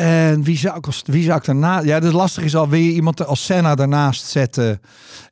En 0.00 0.42
wie 0.42 0.58
zou 0.58 0.76
ik 0.76 0.86
als 0.86 1.02
wie 1.06 1.22
zou 1.22 1.38
ik 1.38 1.44
daarna? 1.44 1.80
Ja, 1.80 2.00
het 2.00 2.12
lastige 2.12 2.46
is 2.46 2.56
al 2.56 2.68
wil 2.68 2.80
je 2.80 2.92
iemand 2.92 3.26
als 3.26 3.44
Senna 3.44 3.74
daarnaast 3.74 4.26
zetten. 4.26 4.80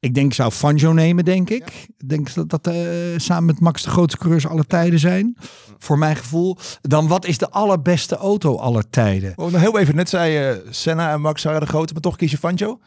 Ik 0.01 0.15
denk 0.15 0.27
ik 0.27 0.35
zou 0.35 0.51
Fangio 0.51 0.93
nemen, 0.93 1.25
denk 1.25 1.51
ik. 1.51 1.87
Ik 1.99 2.09
denk 2.09 2.35
dat 2.35 2.49
dat 2.49 2.67
eh, 2.67 2.77
samen 3.17 3.45
met 3.45 3.61
Max 3.61 3.83
de 3.83 3.91
grootste 3.91 4.19
coureurs 4.19 4.47
aller 4.47 4.67
tijden 4.67 4.99
zijn. 4.99 5.37
Voor 5.79 5.99
mijn 5.99 6.17
gevoel. 6.17 6.57
Dan 6.81 7.09
wat 7.09 7.27
is 7.27 7.39
de 7.39 7.51
allerbeste 7.51 8.17
auto 8.17 8.57
aller 8.57 8.91
tijden? 8.91 9.33
Oh, 9.37 9.51
nou, 9.51 9.59
heel 9.59 9.79
even, 9.79 9.97
net 9.97 10.09
zei 10.09 10.33
je 10.33 10.65
Senna 10.71 11.13
en 11.13 11.21
Max 11.21 11.43
waren 11.43 11.61
de 11.61 11.67
grote, 11.67 11.93
maar 11.93 12.03
toch 12.03 12.17
kies 12.17 12.31
je 12.31 12.39
Fangio? 12.39 12.81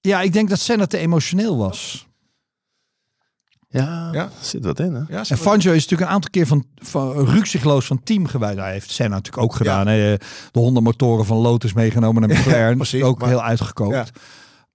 Ja, 0.00 0.20
ik 0.20 0.32
denk 0.32 0.48
dat 0.48 0.58
Senna 0.58 0.86
te 0.86 0.98
emotioneel 0.98 1.56
was. 1.56 2.08
Ja, 3.72 4.08
Ja. 4.12 4.30
zit 4.40 4.64
wat 4.64 4.80
in, 4.80 4.94
hè? 4.94 5.02
Ja, 5.08 5.24
En 5.28 5.36
Fangio 5.38 5.72
is 5.72 5.82
natuurlijk 5.82 6.00
een 6.10 6.14
aantal 6.14 6.30
keer 6.30 6.46
van, 6.46 6.64
van 6.76 7.12
rukzichtloos 7.24 7.86
van 7.86 8.02
team 8.02 8.26
gewijd. 8.26 8.58
Hij 8.58 8.72
heeft 8.72 8.90
Senna 8.90 9.14
natuurlijk 9.14 9.42
ook 9.44 9.54
gedaan. 9.54 9.86
Hè? 9.86 10.16
De 10.50 10.58
Honda-motoren 10.60 11.24
van 11.26 11.36
Lotus 11.36 11.72
meegenomen 11.72 12.28
naar 12.28 12.38
McLaren. 12.38 12.76
precies, 12.86 13.02
ook 13.02 13.18
maar- 13.20 13.28
heel 13.28 13.42
uitgekookt. 13.42 13.94
Ja. 13.94 14.06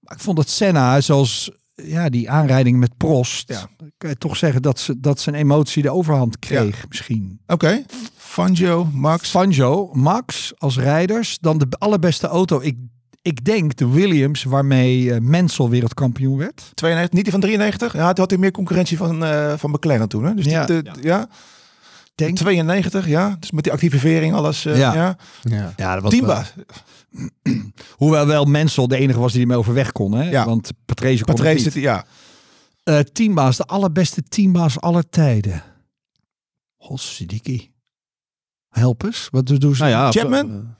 Maar 0.00 0.16
ik 0.16 0.22
vond 0.22 0.36
dat 0.36 0.48
Senna, 0.48 1.00
zoals 1.00 1.50
ja, 1.74 2.08
die 2.08 2.30
aanrijding 2.30 2.78
met 2.78 2.96
Prost, 2.96 3.48
Ja. 3.48 3.68
kan 3.98 4.10
je 4.10 4.16
toch 4.16 4.36
zeggen 4.36 4.62
dat, 4.62 4.78
ze, 4.78 5.00
dat 5.00 5.20
zijn 5.20 5.34
emotie 5.34 5.82
de 5.82 5.90
overhand 5.92 6.38
kreeg 6.38 6.88
misschien. 6.88 7.40
Oké, 7.46 7.82
Fangio, 8.16 8.88
Max. 8.92 9.30
Fangio, 9.30 9.90
Max 9.92 10.52
als 10.58 10.78
rijders, 10.78 11.38
dan 11.40 11.58
de 11.58 11.66
allerbeste 11.78 12.26
auto. 12.26 12.60
Ik, 12.60 12.76
ik 13.22 13.44
denk 13.44 13.76
de 13.76 13.88
Williams 13.88 14.42
waarmee 14.44 15.12
eh, 15.14 15.20
Mansell 15.20 15.68
wereldkampioen 15.68 16.36
werd. 16.36 16.70
92, 16.74 17.12
niet 17.14 17.22
die 17.24 17.32
van 17.32 17.40
93? 17.40 17.92
Ja, 17.92 18.06
toen 18.08 18.18
had 18.20 18.30
hij 18.30 18.38
meer 18.38 18.50
concurrentie 18.50 18.96
van, 18.96 19.24
eh 19.24 19.54
van 19.56 19.70
McLaren 19.70 20.08
toen. 20.08 20.24
Hè? 20.24 20.34
Dus 20.34 20.44
die, 20.44 20.52
Ja. 20.52 20.64
de- 20.66 20.84
ja. 21.00 21.28
Denk, 22.14 22.36
92, 22.36 23.06
ja. 23.06 23.36
Dus 23.40 23.50
met 23.50 23.64
die 23.64 23.72
activering, 23.72 24.34
alles. 24.34 24.64
eh, 24.64 24.78
Ja. 24.78 24.94
ja. 24.94 25.16
Ja. 25.42 25.72
ja, 25.76 25.94
dat 25.94 26.02
was 26.02 26.20
wel-. 26.20 26.42
Hoewel 27.96 28.26
wel 28.26 28.44
Mansell 28.44 28.86
de 28.86 28.96
enige 28.96 29.18
was 29.18 29.32
die 29.32 29.40
ermee 29.40 29.56
overweg 29.56 29.92
kon. 29.92 30.12
Hè? 30.12 30.30
Ja. 30.30 30.44
Want 30.44 30.70
Patrese 30.84 31.24
kon 31.24 31.34
het 31.34 31.42
Patrese, 31.42 31.64
niet. 31.74 31.74
ja. 31.84 32.04
Eh, 32.82 32.98
teambaas, 32.98 33.56
de 33.56 33.64
allerbeste 33.64 34.22
teambaas 34.22 34.80
aller 34.80 35.08
tijden. 35.08 35.62
Godsidiki. 36.76 37.70
Help 38.68 39.02
eens. 39.04 39.28
Wat 39.30 39.46
doen 39.46 39.74
ze? 39.74 39.82
Nou 39.82 39.90
ja, 39.94 40.10
Chapman? 40.10 40.76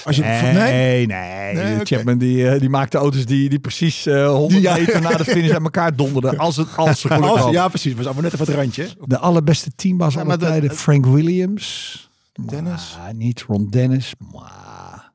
Eh, 0.00 0.06
Als 0.06 0.16
je, 0.16 0.22
Nee, 0.22 0.52
nee? 0.52 1.06
nee. 1.06 1.54
Nee, 1.54 1.74
oké. 1.74 1.84
Chapman 1.84 2.18
die, 2.18 2.48
eh, 2.48 2.60
die 2.60 2.68
maakte 2.68 2.98
auto's 2.98 3.26
die, 3.26 3.48
die 3.48 3.58
precies 3.58 4.06
eh 4.06 4.26
100 4.28 4.62
Ja. 4.62 4.74
meter 4.76 5.00
na 5.00 5.10
de 5.16 5.24
finish 5.24 5.50
aan 5.52 5.62
elkaar 5.64 5.96
donderden. 5.96 6.38
Als, 6.38 6.56
het, 6.56 6.76
als 6.76 7.00
ze 7.00 7.08
Als- 7.14 7.50
ja, 7.52 7.68
precies. 7.68 7.94
Was 7.94 8.04
allemaal 8.04 8.22
net 8.22 8.32
even 8.32 8.46
het 8.46 8.54
randje. 8.54 8.88
De 9.04 9.18
allerbeste 9.18 9.70
teambaas 9.76 10.14
Ja, 10.14 10.24
de- 10.24 10.36
tijden. 10.36 10.70
Frank 10.76 11.06
Williams. 11.06 12.08
Dennis. 12.46 12.96
Maar, 13.02 13.14
niet 13.14 13.42
Ron 13.42 13.68
Dennis. 13.70 14.14
Maar, 14.32 15.12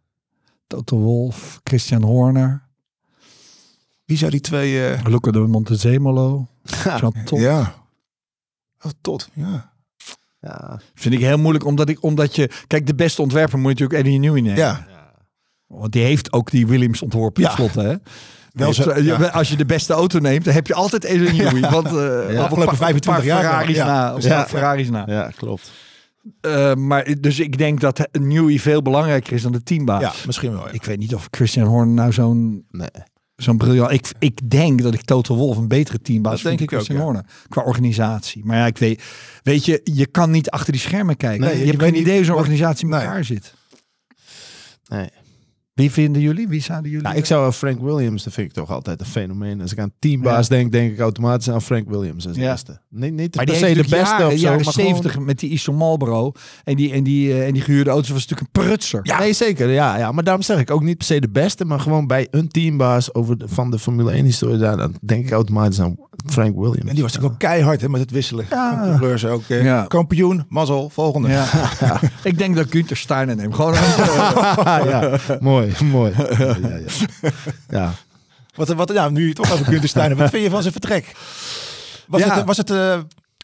Toto 0.67 0.97
Wolff. 0.97 1.59
Christian 1.63 2.03
Horner. 2.03 2.63
Wie 4.05 4.17
zou 4.17 4.31
die 4.31 4.41
twee... 4.41 4.87
eh, 4.87 5.05
Luca 5.05 5.31
de 5.31 5.39
Montezemolo. 5.39 6.47
John 6.99 7.15
Todd. 7.25 7.41
ja. 7.41 7.73
Oh, 8.81 8.91
tot. 9.01 9.29
Ja. 9.33 9.73
Ja. 10.45 10.79
Vind 10.93 11.13
ik 11.15 11.19
heel 11.19 11.37
moeilijk, 11.37 11.65
omdat, 11.65 11.89
ik, 11.89 12.03
omdat 12.03 12.35
je... 12.35 12.49
Kijk, 12.67 12.87
de 12.87 12.95
beste 12.95 13.21
ontwerper 13.21 13.59
moet 13.59 13.77
je 13.77 13.83
natuurlijk 13.83 13.99
Eddie 14.07 14.19
Newey 14.19 14.41
nemen. 14.41 14.57
Ja. 14.57 14.85
Want 15.67 15.91
die 15.91 16.03
heeft 16.03 16.33
ook 16.33 16.51
die 16.51 16.67
Williams 16.67 17.01
ontworpen, 17.01 17.41
Ja. 17.43 17.47
tenslotte. 17.47 17.79
Hè? 17.81 17.95
Wel 18.51 18.67
Dus, 18.67 18.77
zo, 18.77 18.89
eh, 18.89 18.97
je- 18.97 19.03
ja. 19.03 19.15
Als 19.27 19.49
je 19.49 19.55
de 19.55 19.65
beste 19.65 19.93
auto 19.93 20.19
neemt, 20.19 20.45
dan 20.45 20.53
heb 20.53 20.67
je 20.67 20.73
altijd 20.73 21.05
Eddie 21.05 21.33
Newey. 21.43 21.69
Want 21.69 21.85
eh, 21.87 21.93
op 21.93 21.97
een 22.29 22.37
Afgelopen 22.37 22.65
paar- 22.65 22.75
25 22.75 23.05
een 23.05 23.11
paar 23.13 23.23
jaar. 23.25 23.41
Ferraris 23.43 23.75
Ja. 23.75 23.85
na. 23.85 24.15
Ja. 24.19 24.29
paar 24.35 24.47
Ferraris 24.49 24.89
na. 24.89 25.03
ja, 25.07 25.31
klopt. 25.35 25.71
Eh, 26.41 26.73
maar 26.73 27.07
dus 27.19 27.39
ik 27.39 27.57
denk 27.57 27.79
dat 27.81 28.07
Newey 28.11 28.57
veel 28.59 28.81
belangrijker 28.81 29.33
is 29.33 29.41
dan 29.41 29.51
de 29.51 29.63
teambaas. 29.63 30.01
Ja, 30.01 30.11
misschien 30.25 30.51
wel. 30.51 30.65
ja. 30.65 30.71
Ik 30.71 30.83
weet 30.83 30.97
niet 30.99 31.15
of 31.15 31.27
Christian 31.31 31.67
Horner 31.67 31.93
nou 31.93 32.11
zo'n 32.13 32.65
Nee. 32.71 32.87
Zo'n 33.35 33.57
briljant. 33.57 33.91
Ik, 33.91 34.11
ik 34.19 34.49
denk 34.49 34.81
dat 34.81 34.93
ik 34.93 35.01
Total 35.01 35.35
Wolf 35.35 35.57
een 35.57 35.67
betere 35.67 36.01
teambaas 36.01 36.31
Dat 36.31 36.41
vind 36.41 36.57
denk 36.57 36.69
dan 36.69 36.79
ik 36.79 36.85
ook, 36.85 36.97
Christian 36.97 37.15
ja. 37.15 37.25
Qua 37.49 37.61
organisatie. 37.61 38.45
Maar 38.45 38.57
ja, 38.57 38.65
ik 38.65 38.77
weet, 38.77 39.03
weet 39.43 39.65
je, 39.65 39.81
je 39.83 40.05
kan 40.05 40.31
niet 40.31 40.49
achter 40.49 40.71
die 40.71 40.81
schermen 40.81 41.17
kijken. 41.17 41.45
Nee, 41.45 41.53
je, 41.53 41.59
je 41.59 41.65
hebt 41.65 41.77
weet 41.77 41.89
geen 41.89 41.97
niet 41.97 42.07
idee 42.07 42.15
hoe 42.15 42.25
zo'n 42.25 42.35
organisatie 42.35 42.85
in 42.85 42.91
nee. 42.91 42.99
elkaar 42.99 43.23
zit. 43.23 43.53
Nee. 44.87 45.09
Wie 45.75 45.91
vinden 45.91 46.21
jullie? 46.21 46.47
Wie 46.47 46.61
zouden 46.61 46.89
jullie? 46.91 47.05
Nou, 47.05 47.17
ik 47.17 47.25
zou 47.25 47.51
Frank 47.51 47.79
Williams, 47.81 48.23
dat 48.23 48.33
vind 48.33 48.47
ik 48.47 48.53
toch 48.53 48.71
altijd 48.71 48.99
een 48.99 49.05
fenomeen. 49.05 49.61
Als 49.61 49.71
ik 49.71 49.79
aan 49.79 49.91
teambaas 49.99 50.47
denk, 50.47 50.71
denk 50.71 50.91
ik 50.91 50.99
automatisch 50.99 51.49
aan 51.49 51.61
Frank 51.61 51.89
Williams 51.89 52.27
als 52.27 52.35
Ja. 52.37 52.51
eerste. 52.51 52.79
Nee, 52.89 53.11
niet 53.11 53.35
maar 53.35 53.45
per 53.45 53.55
se 53.55 53.73
de 53.73 53.75
beste 53.81 53.95
jaren, 53.97 54.25
of 54.27 54.31
zo, 54.33 54.37
jaren 54.39 54.63
maar 54.63 54.73
gewoon- 54.73 54.87
70 54.87 55.19
met 55.19 55.39
die 55.39 55.49
ISO 55.49 55.73
Marlboro 55.73 56.31
en 56.63 56.75
die, 56.75 56.91
en 56.91 57.03
die, 57.03 57.31
eh, 57.33 57.47
en 57.47 57.53
die 57.53 57.61
gehuurde 57.61 57.89
auto's 57.89 58.09
was 58.09 58.27
natuurlijk 58.27 58.57
een 58.57 58.61
prutser. 58.63 58.99
Ja. 59.03 59.19
Nee, 59.19 59.33
zeker. 59.33 59.69
Ja, 59.69 59.97
ja, 59.97 60.11
maar 60.11 60.23
daarom 60.23 60.43
zeg 60.43 60.59
ik 60.59 60.71
ook 60.71 60.83
niet 60.83 60.97
per 60.97 61.05
se 61.07 61.19
de 61.19 61.29
beste, 61.29 61.65
maar 61.65 61.79
gewoon 61.79 62.07
bij 62.07 62.27
een 62.31 62.47
teambaas 62.47 63.13
over 63.13 63.37
de, 63.37 63.45
van 63.47 63.71
de 63.71 63.79
Formule 63.79 64.11
1 64.11 64.25
historie, 64.25 64.57
daar, 64.57 64.77
dan 64.77 64.95
denk 65.01 65.25
ik 65.25 65.31
automatisch 65.31 65.79
aan 65.81 65.95
Frank 66.25 66.55
Williams. 66.55 66.89
En 66.89 66.93
die 66.93 67.03
was 67.03 67.13
natuurlijk 67.13 67.33
ook 67.33 67.49
keihard 67.49 67.81
hè, 67.81 67.89
met 67.89 68.01
het 68.01 68.11
wisselen. 68.11 68.45
Ja. 68.49 68.97
Van 68.99 69.29
ook. 69.29 69.43
eh, 69.47 69.63
Ja. 69.63 69.85
Kampioen, 69.87 70.45
mazzel, 70.49 70.89
volgende. 70.89 71.29
Ja. 71.29 71.45
ik 72.23 72.37
denk 72.37 72.55
dat 72.55 72.67
Günther 72.69 72.97
Steiner 72.97 73.35
neemt. 73.35 73.55
Gewoon 73.55 73.73
een, 73.73 73.83
ja, 74.89 75.19
mooi, 75.39 75.64
mooi. 75.83 76.13
Ja, 76.17 76.27
ja, 76.37 76.77
ja. 77.21 77.31
ja. 77.69 77.93
Wat, 78.55 78.67
wat, 78.73 78.91
ja, 78.93 79.09
nu 79.09 79.33
toch 79.33 79.51
over 79.51 79.65
Gunther 79.65 79.89
Steiner. 79.89 80.17
Wat 80.21 80.29
vind 80.29 80.43
je 80.43 80.49
van 80.49 80.61
zijn 80.61 80.73
vertrek? 80.73 81.11
Was 82.07 82.21
Ja. 82.21 82.35
het, 82.35 82.45
was 82.45 82.57
het 82.57 82.69
eh, 82.69 82.99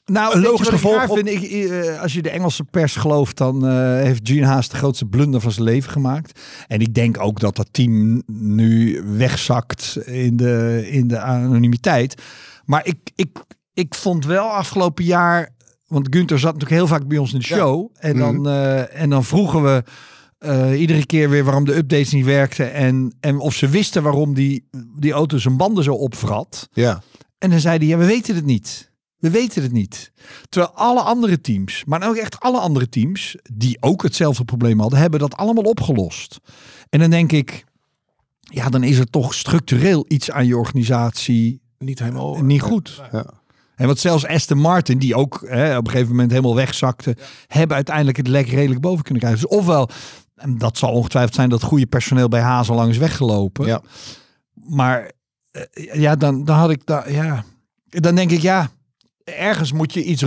Nou, 0.05 0.35
Een 0.35 0.41
logisch 0.41 0.67
ik 0.67 0.73
gevolg 0.73 1.07
op- 1.09 1.15
vind? 1.17 1.29
Ik, 1.29 1.69
eh, 1.71 2.01
als 2.01 2.13
je 2.13 2.21
de 2.21 2.29
Engelse 2.29 2.63
pers 2.63 2.95
gelooft, 2.95 3.37
dan 3.37 3.67
eh, 3.67 3.73
heeft 4.03 4.19
Gene 4.23 4.45
Haas 4.45 4.69
de 4.69 4.75
grootste 4.77 5.05
blunder 5.05 5.41
van 5.41 5.51
zijn 5.51 5.65
leven 5.65 5.91
gemaakt. 5.91 6.39
En 6.67 6.79
ik 6.79 6.93
denk 6.93 7.19
ook 7.19 7.39
dat 7.39 7.55
dat 7.55 7.67
team 7.71 8.21
nu 8.31 9.01
wegzakt 9.05 9.97
in 10.05 10.37
de, 10.37 10.87
in 10.91 11.07
de 11.07 11.19
anonimiteit. 11.19 12.21
Maar 12.65 12.85
ik, 12.85 12.97
ik, 13.15 13.37
ik 13.73 13.95
vond 13.95 14.25
wel 14.25 14.45
afgelopen 14.49 15.03
jaar, 15.03 15.49
want 15.87 16.07
Gunther 16.09 16.39
zat 16.39 16.53
natuurlijk 16.53 16.79
heel 16.81 16.87
vaak 16.97 17.07
bij 17.07 17.17
ons 17.17 17.33
in 17.33 17.39
de 17.39 17.45
Ja. 17.47 17.55
show. 17.55 17.89
En, 17.99 18.17
dan, 18.17 18.47
eh, 18.47 19.01
en 19.01 19.09
dan 19.09 19.23
vroegen 19.23 19.63
we 19.63 19.83
eh, 20.41 20.79
iedere 20.79 21.05
keer 21.05 21.29
weer 21.29 21.43
waarom 21.43 21.65
de 21.65 21.75
updates 21.75 22.11
niet 22.11 22.25
werkten. 22.25 22.73
En, 22.73 23.15
en 23.19 23.39
of 23.39 23.55
ze 23.55 23.67
wisten 23.67 24.03
waarom 24.03 24.33
die, 24.33 24.67
die 24.99 25.11
auto 25.11 25.37
zijn 25.37 25.57
banden 25.57 25.83
zo 25.83 25.93
opvrat. 25.93 26.69
ja. 26.73 27.01
En 27.37 27.49
dan 27.49 27.59
zei 27.59 27.77
hij, 27.77 27.87
ja, 27.87 27.97
we 27.97 28.05
weten 28.05 28.35
het 28.35 28.45
niet. 28.45 28.91
We 29.17 29.29
weten 29.29 29.61
het 29.61 29.71
niet. 29.71 30.11
Terwijl 30.49 30.73
alle 30.73 31.01
andere 31.01 31.41
teams, 31.41 31.83
maar 31.85 32.07
ook 32.07 32.15
echt 32.15 32.39
alle 32.39 32.59
andere 32.59 32.89
teams, 32.89 33.35
die 33.53 33.77
ook 33.79 34.03
hetzelfde 34.03 34.43
probleem 34.43 34.79
hadden, 34.79 34.99
hebben 34.99 35.19
dat 35.19 35.35
allemaal 35.35 35.63
opgelost. 35.63 36.39
En 36.89 36.99
dan 36.99 37.09
denk 37.09 37.31
ik, 37.31 37.63
ja, 38.39 38.69
dan 38.69 38.83
is 38.83 38.97
er 38.97 39.09
toch 39.09 39.33
structureel 39.33 40.05
iets 40.07 40.31
aan 40.31 40.45
je 40.45 40.57
organisatie 40.57 41.61
niet 41.77 41.99
helemaal... 41.99 42.43
niet 42.43 42.61
goed. 42.61 43.01
Ja. 43.11 43.25
En 43.75 43.87
wat 43.87 43.99
zelfs 43.99 44.25
Aston 44.25 44.57
Martin, 44.57 44.97
die 44.97 45.15
ook 45.15 45.43
hè, 45.47 45.77
op 45.77 45.85
een 45.85 45.91
gegeven 45.91 46.11
moment 46.11 46.31
helemaal 46.31 46.55
wegzakte, 46.55 47.17
hebben 47.47 47.75
uiteindelijk 47.75 48.17
het 48.17 48.27
lek 48.27 48.47
redelijk 48.47 48.81
boven 48.81 49.03
kunnen 49.03 49.23
krijgen. 49.23 49.41
Dus 49.41 49.57
ofwel, 49.57 49.89
en 50.41 50.57
dat 50.57 50.77
zal 50.77 50.91
ongetwijfeld 50.91 51.35
zijn 51.35 51.49
dat 51.49 51.63
goede 51.63 51.85
personeel 51.85 52.27
bij 52.27 52.41
Haas 52.41 52.69
al 52.69 52.75
lang 52.75 52.89
is 52.89 52.97
weggelopen. 52.97 53.65
Ja. 53.65 53.81
Maar 54.53 55.11
eh, 55.51 55.93
ja, 55.93 56.15
dan, 56.15 56.45
dan 56.45 56.57
had 56.57 56.69
ik 56.69 56.85
daar, 56.85 57.11
ja, 57.11 57.43
dan 57.89 58.15
denk 58.15 58.31
ik 58.31 58.41
ja, 58.41 58.69
ergens 59.23 59.71
moet 59.71 59.93
je 59.93 60.03
iets 60.03 60.23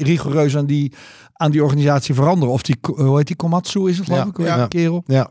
rigoureus 0.00 0.56
aan 0.56 0.66
die, 0.66 0.94
aan 1.32 1.50
die 1.50 1.62
organisatie 1.62 2.14
veranderen. 2.14 2.54
Of 2.54 2.62
die, 2.62 2.76
hoe 2.80 3.16
heet 3.16 3.26
die, 3.26 3.36
Komatsu 3.36 3.88
is 3.88 3.98
het 3.98 4.06
geloof 4.06 4.24
Ja, 4.36 4.54
ik, 4.54 4.56
ja. 4.56 4.66
kerel? 4.66 5.02
Ja. 5.06 5.30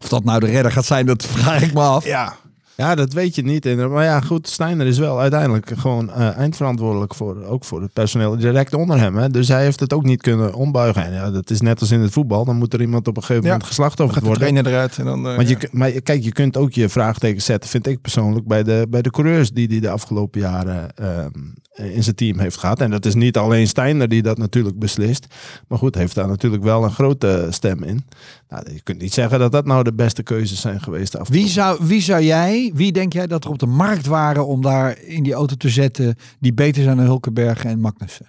Of 0.00 0.08
dat 0.08 0.24
nou 0.24 0.40
de 0.40 0.46
redder 0.46 0.72
gaat 0.72 0.84
zijn, 0.84 1.06
dat 1.06 1.24
vraag 1.24 1.62
ik 1.62 1.72
me 1.72 1.80
af. 1.80 2.04
Ja. 2.04 2.36
Ja, 2.82 2.94
dat 2.94 3.12
weet 3.12 3.34
je 3.34 3.42
niet. 3.42 3.66
inderdaad. 3.66 3.94
Maar 3.94 4.04
ja, 4.04 4.20
goed, 4.20 4.48
Steiner 4.48 4.86
is 4.86 4.98
wel 4.98 5.20
uiteindelijk 5.20 5.72
gewoon 5.76 6.10
eh, 6.12 6.36
eindverantwoordelijk 6.36 7.14
voor, 7.14 7.44
ook 7.44 7.64
voor 7.64 7.82
het 7.82 7.92
personeel 7.92 8.36
direct 8.36 8.74
onder 8.74 8.98
hem. 9.00 9.16
Hè. 9.16 9.28
Dus 9.30 9.48
hij 9.48 9.62
heeft 9.62 9.80
het 9.80 9.92
ook 9.92 10.04
niet 10.04 10.22
kunnen 10.22 10.54
ombuigen. 10.54 11.04
En 11.04 11.12
ja, 11.12 11.30
dat 11.30 11.50
is 11.50 11.60
net 11.60 11.80
als 11.80 11.90
in 11.90 12.00
het 12.00 12.12
voetbal. 12.12 12.44
Dan 12.44 12.56
moet 12.56 12.72
er 12.74 12.80
iemand 12.80 13.08
op 13.08 13.16
een 13.16 13.22
gegeven 13.22 13.42
Ja. 13.44 13.48
moment 13.50 13.68
geslachtofferd 13.68 14.24
Gaat 14.24 14.32
de 14.34 14.40
worden. 14.44 14.66
eruit 14.66 14.98
en 14.98 15.04
dan... 15.04 15.22
Want 15.22 15.48
je, 15.48 15.56
ja. 15.60 15.68
maar 15.72 15.90
kijk, 15.90 16.22
je 16.24 16.32
kunt 16.32 16.56
ook 16.56 16.72
je 16.72 16.88
vraagteken 16.88 17.42
zetten, 17.42 17.70
vind 17.70 17.86
ik 17.86 18.00
persoonlijk, 18.00 18.46
bij 18.46 18.62
de, 18.62 18.86
bij 18.90 19.02
de 19.02 19.10
coureurs 19.10 19.50
die 19.50 19.66
hij 19.68 19.80
de 19.80 19.90
afgelopen 19.90 20.40
jaren 20.40 20.94
ehm, 20.96 21.30
in 21.78 22.02
zijn 22.02 22.14
team 22.14 22.38
heeft 22.38 22.56
gehad. 22.56 22.80
En 22.80 22.90
dat 22.90 23.06
is 23.06 23.14
niet 23.14 23.36
alleen 23.36 23.68
Steiner 23.68 24.08
die 24.08 24.22
dat 24.22 24.38
natuurlijk 24.38 24.78
beslist. 24.78 25.26
Maar 25.68 25.78
goed, 25.78 25.94
heeft 25.94 26.14
daar 26.14 26.28
natuurlijk 26.28 26.62
wel 26.62 26.84
een 26.84 26.90
grote 26.90 27.46
stem 27.50 27.82
in. 27.82 28.04
Nou, 28.48 28.72
je 28.72 28.80
kunt 28.80 29.00
niet 29.00 29.14
zeggen 29.14 29.38
dat 29.38 29.52
dat 29.52 29.66
nou 29.66 29.82
de 29.84 29.94
beste 29.94 30.22
keuzes 30.22 30.60
zijn 30.60 30.80
geweest. 30.80 31.16
Wie 31.28 31.48
zou, 31.48 31.78
wie 31.82 32.00
zou 32.00 32.22
jij, 32.22 32.72
wie 32.74 32.92
denk 32.92 33.12
jij 33.12 33.26
dat 33.26 33.44
er 33.44 33.50
op 33.50 33.58
de 33.58 33.66
markt 33.66 34.06
waren 34.06 34.46
om 34.46 34.62
daar 34.62 35.02
in 35.02 35.22
die 35.22 35.32
auto 35.32 35.54
te 35.54 35.68
zetten 35.68 36.16
die 36.40 36.54
beter 36.54 36.82
zijn 36.82 36.96
dan 36.96 37.06
Hulkenberg 37.06 37.64
en 37.64 37.80
Magnussen? 37.80 38.26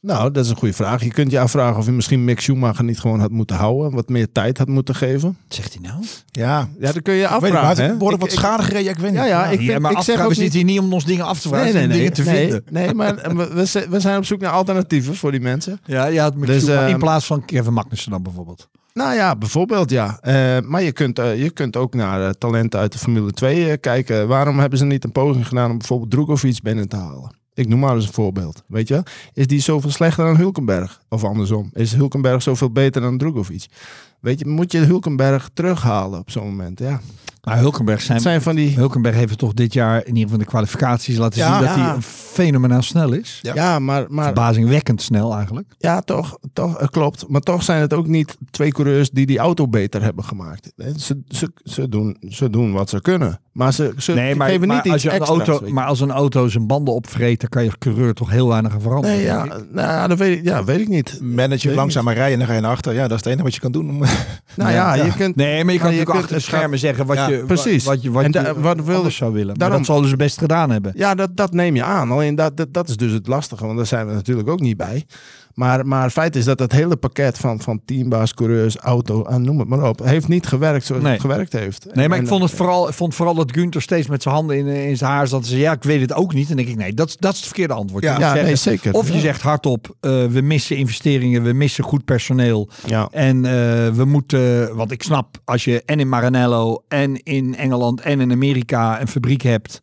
Nou, 0.00 0.30
dat 0.30 0.44
is 0.44 0.50
een 0.50 0.56
goede 0.56 0.74
vraag. 0.74 1.02
Je 1.04 1.10
kunt 1.10 1.30
je 1.30 1.40
afvragen 1.40 1.76
of 1.76 1.84
je 1.84 1.92
misschien 1.92 2.24
Mick 2.24 2.40
Schumacher 2.40 2.84
niet 2.84 2.98
gewoon 3.00 3.20
had 3.20 3.30
moeten 3.30 3.56
houden. 3.56 3.92
Wat 3.92 4.08
meer 4.08 4.32
tijd 4.32 4.58
had 4.58 4.68
moeten 4.68 4.94
geven. 4.94 5.36
Wat 5.46 5.56
zegt 5.56 5.72
hij 5.80 5.82
nou? 5.90 6.04
Ja. 6.30 6.68
Ja, 6.80 6.92
dat 6.92 7.02
kun 7.02 7.14
je 7.14 7.22
Ik 7.22 7.28
weet 7.30 7.40
niet, 7.42 7.52
maar 7.52 7.60
afvragen. 7.60 7.82
het 7.82 7.92
hè? 7.92 7.98
wordt 7.98 8.14
Ik- 8.14 8.20
wat 8.20 8.32
ik- 8.32 8.38
schade 8.38 8.62
gereden. 8.62 8.90
Ik 8.90 8.98
weet 8.98 9.10
niet. 9.10 9.20
Ja, 9.20 9.26
ja, 9.26 9.46
ik 9.46 9.60
ja, 9.60 9.78
maar 9.78 9.90
ik 9.92 9.98
zeg 10.00 10.16
ook 10.16 10.22
we 10.22 10.28
niet- 10.28 10.36
zitten 10.38 10.58
hier 10.58 10.64
niet 10.68 10.78
om 10.80 10.92
ons 10.92 11.04
dingen 11.04 11.24
af 11.24 11.40
te 11.40 11.48
vragen, 11.48 11.64
Nee, 11.64 11.74
nee, 11.74 11.86
nee. 11.86 11.96
dingen 11.96 12.12
te 12.12 12.22
nee, 12.22 12.36
vinden. 12.40 12.64
nee, 12.70 12.94
maar 12.94 13.14
we, 13.36 13.54
we 13.54 13.64
zijn- 13.64 13.90
we 13.90 14.00
zijn 14.00 14.16
op 14.16 14.24
zoek 14.24 14.40
naar 14.40 14.50
alternatieven 14.52 15.14
voor 15.16 15.30
die 15.30 15.40
mensen. 15.40 15.80
Ja, 15.84 16.06
ja, 16.06 16.30
Dus, 16.30 16.64
zoeken, 16.64 16.82
in 16.84 16.90
ehm, 16.90 16.98
plaats 16.98 17.26
van 17.26 17.44
Kevin 17.44 17.72
Magnussen 17.72 18.10
dan 18.10 18.22
bijvoorbeeld. 18.22 18.68
Nou 18.92 19.14
ja, 19.14 19.36
bijvoorbeeld 19.36 19.90
ja. 19.90 20.18
Eh, 20.20 20.56
maar 20.68 20.82
je 20.82 20.92
kunt, 20.92 21.18
eh, 21.18 21.42
je 21.42 21.50
kunt 21.50 21.76
ook 21.76 21.94
naar 21.94 22.22
eh, 22.22 22.30
talenten 22.30 22.80
uit 22.80 22.92
de 22.92 22.98
Formule 22.98 23.30
2 23.32 23.70
eh, 23.70 23.76
kijken. 23.80 24.28
Waarom 24.28 24.58
hebben 24.58 24.78
ze 24.78 24.84
niet 24.84 25.04
een 25.04 25.12
poging 25.12 25.48
gedaan 25.48 25.70
om 25.70 25.78
bijvoorbeeld 25.78 26.10
Drogovic 26.10 26.62
binnen 26.62 26.88
te 26.88 26.96
halen? 26.96 27.34
Ik 27.56 27.68
noem 27.68 27.78
maar 27.78 27.94
eens 27.94 28.06
een 28.06 28.12
voorbeeld. 28.12 28.62
Weet 28.66 28.88
je, 28.88 29.02
is 29.32 29.46
die 29.46 29.60
zoveel 29.60 29.90
slechter 29.90 30.24
dan 30.24 30.36
Hulkenberg? 30.36 31.00
Of 31.08 31.24
andersom, 31.24 31.70
is 31.72 31.92
Hulkenberg 31.94 32.42
zoveel 32.42 32.70
beter 32.70 33.00
dan 33.02 33.18
Drogovic? 33.18 33.66
Weet 34.20 34.38
je, 34.38 34.46
moet 34.46 34.72
je 34.72 34.78
Hulkenberg 34.78 35.50
terughalen 35.54 36.20
op 36.20 36.30
zo'n 36.30 36.44
moment? 36.44 36.78
Ja, 36.78 37.00
Maar 37.42 37.58
Hulkenberg, 37.58 38.00
zijn, 38.02 38.20
zijn 38.20 38.42
van 38.42 38.54
die. 38.54 38.74
Hulkenberg 38.74 39.14
heeft 39.14 39.38
toch 39.38 39.54
dit 39.54 39.72
jaar 39.72 39.98
in 40.00 40.06
ieder 40.08 40.22
geval 40.22 40.38
de 40.38 40.44
kwalificaties 40.44 41.16
laten 41.16 41.38
Ja. 41.38 41.52
zien 41.58 41.66
dat 41.66 41.76
Ja. 41.76 41.90
hij 41.92 42.00
fenomenaal 42.02 42.82
snel 42.82 43.12
is. 43.12 43.38
Ja. 43.42 43.54
Ja, 43.54 43.78
maar, 43.78 44.04
maar 44.08 44.24
Verbazingwekkend 44.24 45.02
snel 45.02 45.34
eigenlijk. 45.34 45.74
Ja, 45.78 46.00
toch, 46.00 46.38
toch 46.52 46.90
klopt. 46.90 47.28
Maar 47.28 47.40
toch 47.40 47.62
zijn 47.62 47.80
het 47.80 47.92
ook 47.94 48.06
niet 48.06 48.36
twee 48.50 48.72
coureurs 48.72 49.10
die 49.10 49.26
die 49.26 49.38
auto 49.38 49.68
beter 49.68 50.02
hebben 50.02 50.24
gemaakt. 50.24 50.72
Ze, 50.96 51.20
ze, 51.28 51.52
ze, 51.64 51.88
doen, 51.88 52.16
ze 52.28 52.50
doen 52.50 52.72
wat 52.72 52.88
ze 52.90 53.00
kunnen. 53.00 53.40
Maar 53.56 53.72
ze, 53.72 53.92
ze 53.96 54.12
Nee, 54.12 54.34
maar, 54.34 54.48
geven 54.48 54.66
maar 54.66 54.76
niet 54.76 54.84
iets 54.84 54.92
als 54.92 55.02
je 55.02 55.08
een 55.08 55.14
extra's, 55.14 55.48
auto, 55.48 55.68
maar 55.70 55.86
als 55.86 56.00
een 56.00 56.10
auto 56.10 56.48
zijn 56.48 56.66
banden 56.66 56.94
opvreet, 56.94 57.40
dan 57.40 57.48
kan 57.48 57.64
je 57.64 57.70
coureur 57.78 58.14
toch 58.14 58.30
heel 58.30 58.48
weinig 58.48 58.72
aan 58.72 58.80
veranderen. 58.80 59.16
Nee, 59.16 59.24
ja, 59.24 59.44
nou, 59.44 59.60
ja, 59.88 60.06
dat 60.06 60.18
weet 60.18 60.38
ik, 60.38 60.44
ja, 60.44 60.64
weet 60.64 60.80
ik 60.80 60.88
niet. 60.88 61.18
Manager 61.22 61.66
Weet 61.68 61.76
langzamer 61.76 62.14
rijden 62.14 62.32
en 62.32 62.38
dan 62.38 62.48
ga 62.48 62.54
je 62.54 62.60
naar 62.60 62.70
achter. 62.70 62.92
Ja, 62.94 63.02
dat 63.02 63.10
is 63.10 63.16
het 63.16 63.26
enige 63.26 63.42
wat 63.42 63.54
je 63.54 63.60
kan 63.60 63.72
doen. 63.72 63.88
Om... 63.90 63.98
Nou 64.56 64.70
ja, 64.72 64.94
Ja. 64.94 65.04
je 65.04 65.12
kunt... 65.12 65.36
Nee, 65.36 65.64
maar 65.64 65.72
je 65.72 65.78
kan 65.78 65.90
natuurlijk 65.90 66.04
kunt 66.04 66.08
achter 66.22 66.28
de 66.28 66.34
het 66.34 66.42
schermen 66.44 66.78
zeggen 66.78 67.06
wat 67.06 67.16
Ja, 67.16 67.28
je, 67.28 67.36
precies. 67.44 67.84
wat 67.84 68.02
je, 68.02 68.10
wat 68.10 68.24
En 68.24 68.32
je 68.32 68.60
wat 68.60 68.80
wil- 68.84 68.96
anders 68.96 69.16
zou 69.16 69.32
willen. 69.32 69.46
Maar 69.46 69.56
daarom- 69.58 69.76
dat 69.78 69.86
zullen 69.86 70.08
ze 70.08 70.16
best 70.16 70.38
gedaan 70.38 70.70
hebben. 70.70 70.92
Ja, 70.96 71.14
dat, 71.14 71.36
dat 71.36 71.52
neem 71.52 71.74
je 71.74 71.82
aan. 71.84 72.10
Alleen 72.10 72.34
dat, 72.34 72.56
dat, 72.56 72.72
dat 72.74 72.88
is 72.88 72.96
dus 72.96 73.12
het 73.12 73.26
lastige, 73.26 73.64
want 73.64 73.76
daar 73.76 73.86
zijn 73.86 74.06
we 74.06 74.12
natuurlijk 74.12 74.48
ook 74.48 74.60
niet 74.60 74.76
bij. 74.76 75.06
Maar, 75.56 75.86
maar 75.86 76.02
het 76.02 76.12
feit 76.12 76.36
is 76.36 76.44
dat 76.44 76.58
het 76.58 76.72
hele 76.72 76.96
pakket 76.96 77.38
van, 77.38 77.60
van 77.60 77.80
teambaas, 77.84 78.34
coureurs, 78.34 78.76
auto, 78.76 79.24
en 79.24 79.42
noem 79.42 79.58
het 79.58 79.68
maar 79.68 79.88
op, 79.88 80.04
heeft 80.04 80.28
niet 80.28 80.46
gewerkt 80.46 80.84
zoals 80.86 81.02
Nee. 81.02 81.12
het 81.12 81.20
gewerkt 81.20 81.52
heeft. 81.52 81.86
Nee, 81.94 82.08
maar 82.08 82.16
En- 82.16 82.22
ik 82.22 82.28
vond 82.28 82.42
het 82.42 82.50
vooral, 82.52 82.88
ik 82.88 82.94
vond 82.94 83.14
vooral 83.14 83.34
dat 83.34 83.52
Gunther 83.52 83.82
steeds 83.82 84.06
met 84.08 84.22
zijn 84.22 84.34
handen 84.34 84.56
in, 84.56 84.66
in 84.66 84.96
zijn 84.96 85.10
haar 85.10 85.28
zat. 85.28 85.44
Ze 85.44 85.50
zei, 85.50 85.60
ja, 85.62 85.72
ik 85.72 85.82
weet 85.82 86.00
het 86.00 86.12
ook 86.12 86.34
niet. 86.34 86.50
En 86.50 86.56
denk 86.56 86.68
ik, 86.68 86.76
nee, 86.76 86.94
dat, 86.94 87.08
is- 87.08 87.16
dat 87.16 87.30
is 87.32 87.38
het 87.38 87.46
verkeerde 87.46 87.74
antwoord. 87.74 88.04
Ja. 88.04 88.34
Nee, 88.34 88.56
zeker. 88.56 88.92
Of 88.94 89.12
je 89.12 89.18
zegt 89.20 89.42
hardop, 89.42 89.96
eh, 90.00 90.24
we 90.26 90.40
missen 90.40 90.76
investeringen, 90.76 91.42
we 91.42 91.52
missen 91.52 91.84
goed 91.84 92.04
personeel. 92.04 92.68
Ja. 92.86 93.08
En 93.10 93.44
eh, 93.44 93.52
we 93.92 94.04
moeten, 94.04 94.76
want 94.76 94.90
ik 94.90 95.02
snap, 95.02 95.36
als 95.44 95.64
je 95.64 95.82
en 95.86 96.00
in 96.00 96.08
Maranello 96.08 96.82
en 96.88 97.22
in 97.22 97.56
Engeland 97.56 98.00
en 98.00 98.20
in 98.20 98.32
Amerika 98.32 99.00
een 99.00 99.08
fabriek 99.08 99.42
hebt. 99.42 99.80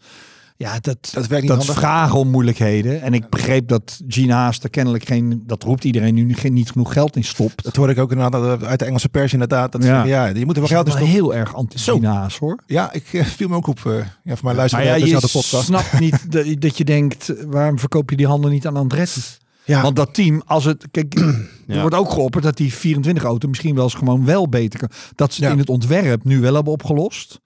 Ja, 0.56 0.80
dat, 0.80 1.12
Dat 1.13 1.28
werkt 1.28 1.48
niet 1.50 1.66
dat 1.66 1.76
vragen 1.76 2.20
om 2.20 2.28
moeilijkheden. 2.30 3.02
En 3.02 3.13
ik 3.13 3.30
begreep 3.30 3.68
dat 3.68 4.02
Gene 4.08 4.34
Haas 4.34 4.60
er 4.60 4.70
kennelijk 4.70 5.06
geen, 5.06 5.44
dat 5.48 5.63
roept 5.63 5.84
iedereen 5.84 6.13
nu, 6.13 6.34
geen, 6.34 6.54
niet 6.54 6.72
genoeg 6.72 6.94
geld 6.94 7.16
in 7.16 7.24
stopt. 7.24 7.63
Dat 7.63 7.76
hoorde 7.76 7.94
ik 7.94 8.00
ook 8.00 8.12
inderdaad 8.12 8.63
uit 8.63 8.80
de 8.80 8.86
Engelse 8.86 9.10
pers 9.10 9.34
inderdaad. 9.34 9.72
Dat 9.72 9.84
Ja. 9.84 10.04
ja. 10.04 10.26
ja, 10.28 10.36
je 10.39 10.46
moet 10.46 10.56
er 10.58 10.62
wel 10.62 10.70
Dat 10.70 10.70
geld 10.70 10.86
in 10.86 10.92
stoppen. 10.92 11.13
heel 11.13 11.36
erg 11.36 11.56
anti 11.56 11.78
Zo. 11.80 11.94
Gene 11.94 12.08
Haas 12.08 12.38
hoor. 12.38 12.60
Ja, 12.68 12.92
ik 12.94 13.13
eh, 13.13 13.26
viel 13.26 13.48
me 13.48 13.56
ook 13.56 13.68
op. 13.68 13.80
eh, 13.86 13.94
ja, 14.24 14.36
voor 14.36 14.46
mij 14.46 14.56
luisteren 14.56 14.86
ja, 14.86 14.94
we 14.94 15.00
je 15.00 15.13
de 15.13 15.20
podcast. 15.32 15.63
snapt 15.66 16.00
niet 16.00 16.32
dat, 16.32 16.46
dat 16.62 16.78
je 16.78 16.84
denkt, 16.84 17.34
waarom 17.48 17.80
verkoop 17.80 18.10
je 18.10 18.16
die 18.16 18.28
handen 18.28 18.52
niet 18.52 18.68
aan 18.68 18.76
Andretti? 18.78 19.22
Ja, 19.66 19.82
Want 19.82 19.96
dat 19.96 20.13
team, 20.13 20.42
als 20.46 20.63
het, 20.66 20.86
kijk, 20.92 21.13
er 21.20 21.50
Ja. 21.68 21.80
wordt 21.82 21.96
ook 21.96 22.12
geopperd 22.12 22.44
dat 22.44 22.58
die 22.58 22.74
24 22.74 23.24
auto 23.24 23.48
misschien 23.48 23.76
wel 23.76 23.84
eens 23.84 23.94
gewoon 23.94 24.26
wel 24.26 24.50
beter 24.50 24.80
kan. 24.80 24.89
Dat 25.16 25.34
ze 25.34 25.39
het 25.39 25.46
Ja. 25.48 25.54
in 25.56 25.60
het 25.60 25.70
ontwerp 25.70 26.24
nu 26.24 26.39
wel 26.39 26.54
hebben 26.54 26.74
opgelost. 26.74 27.39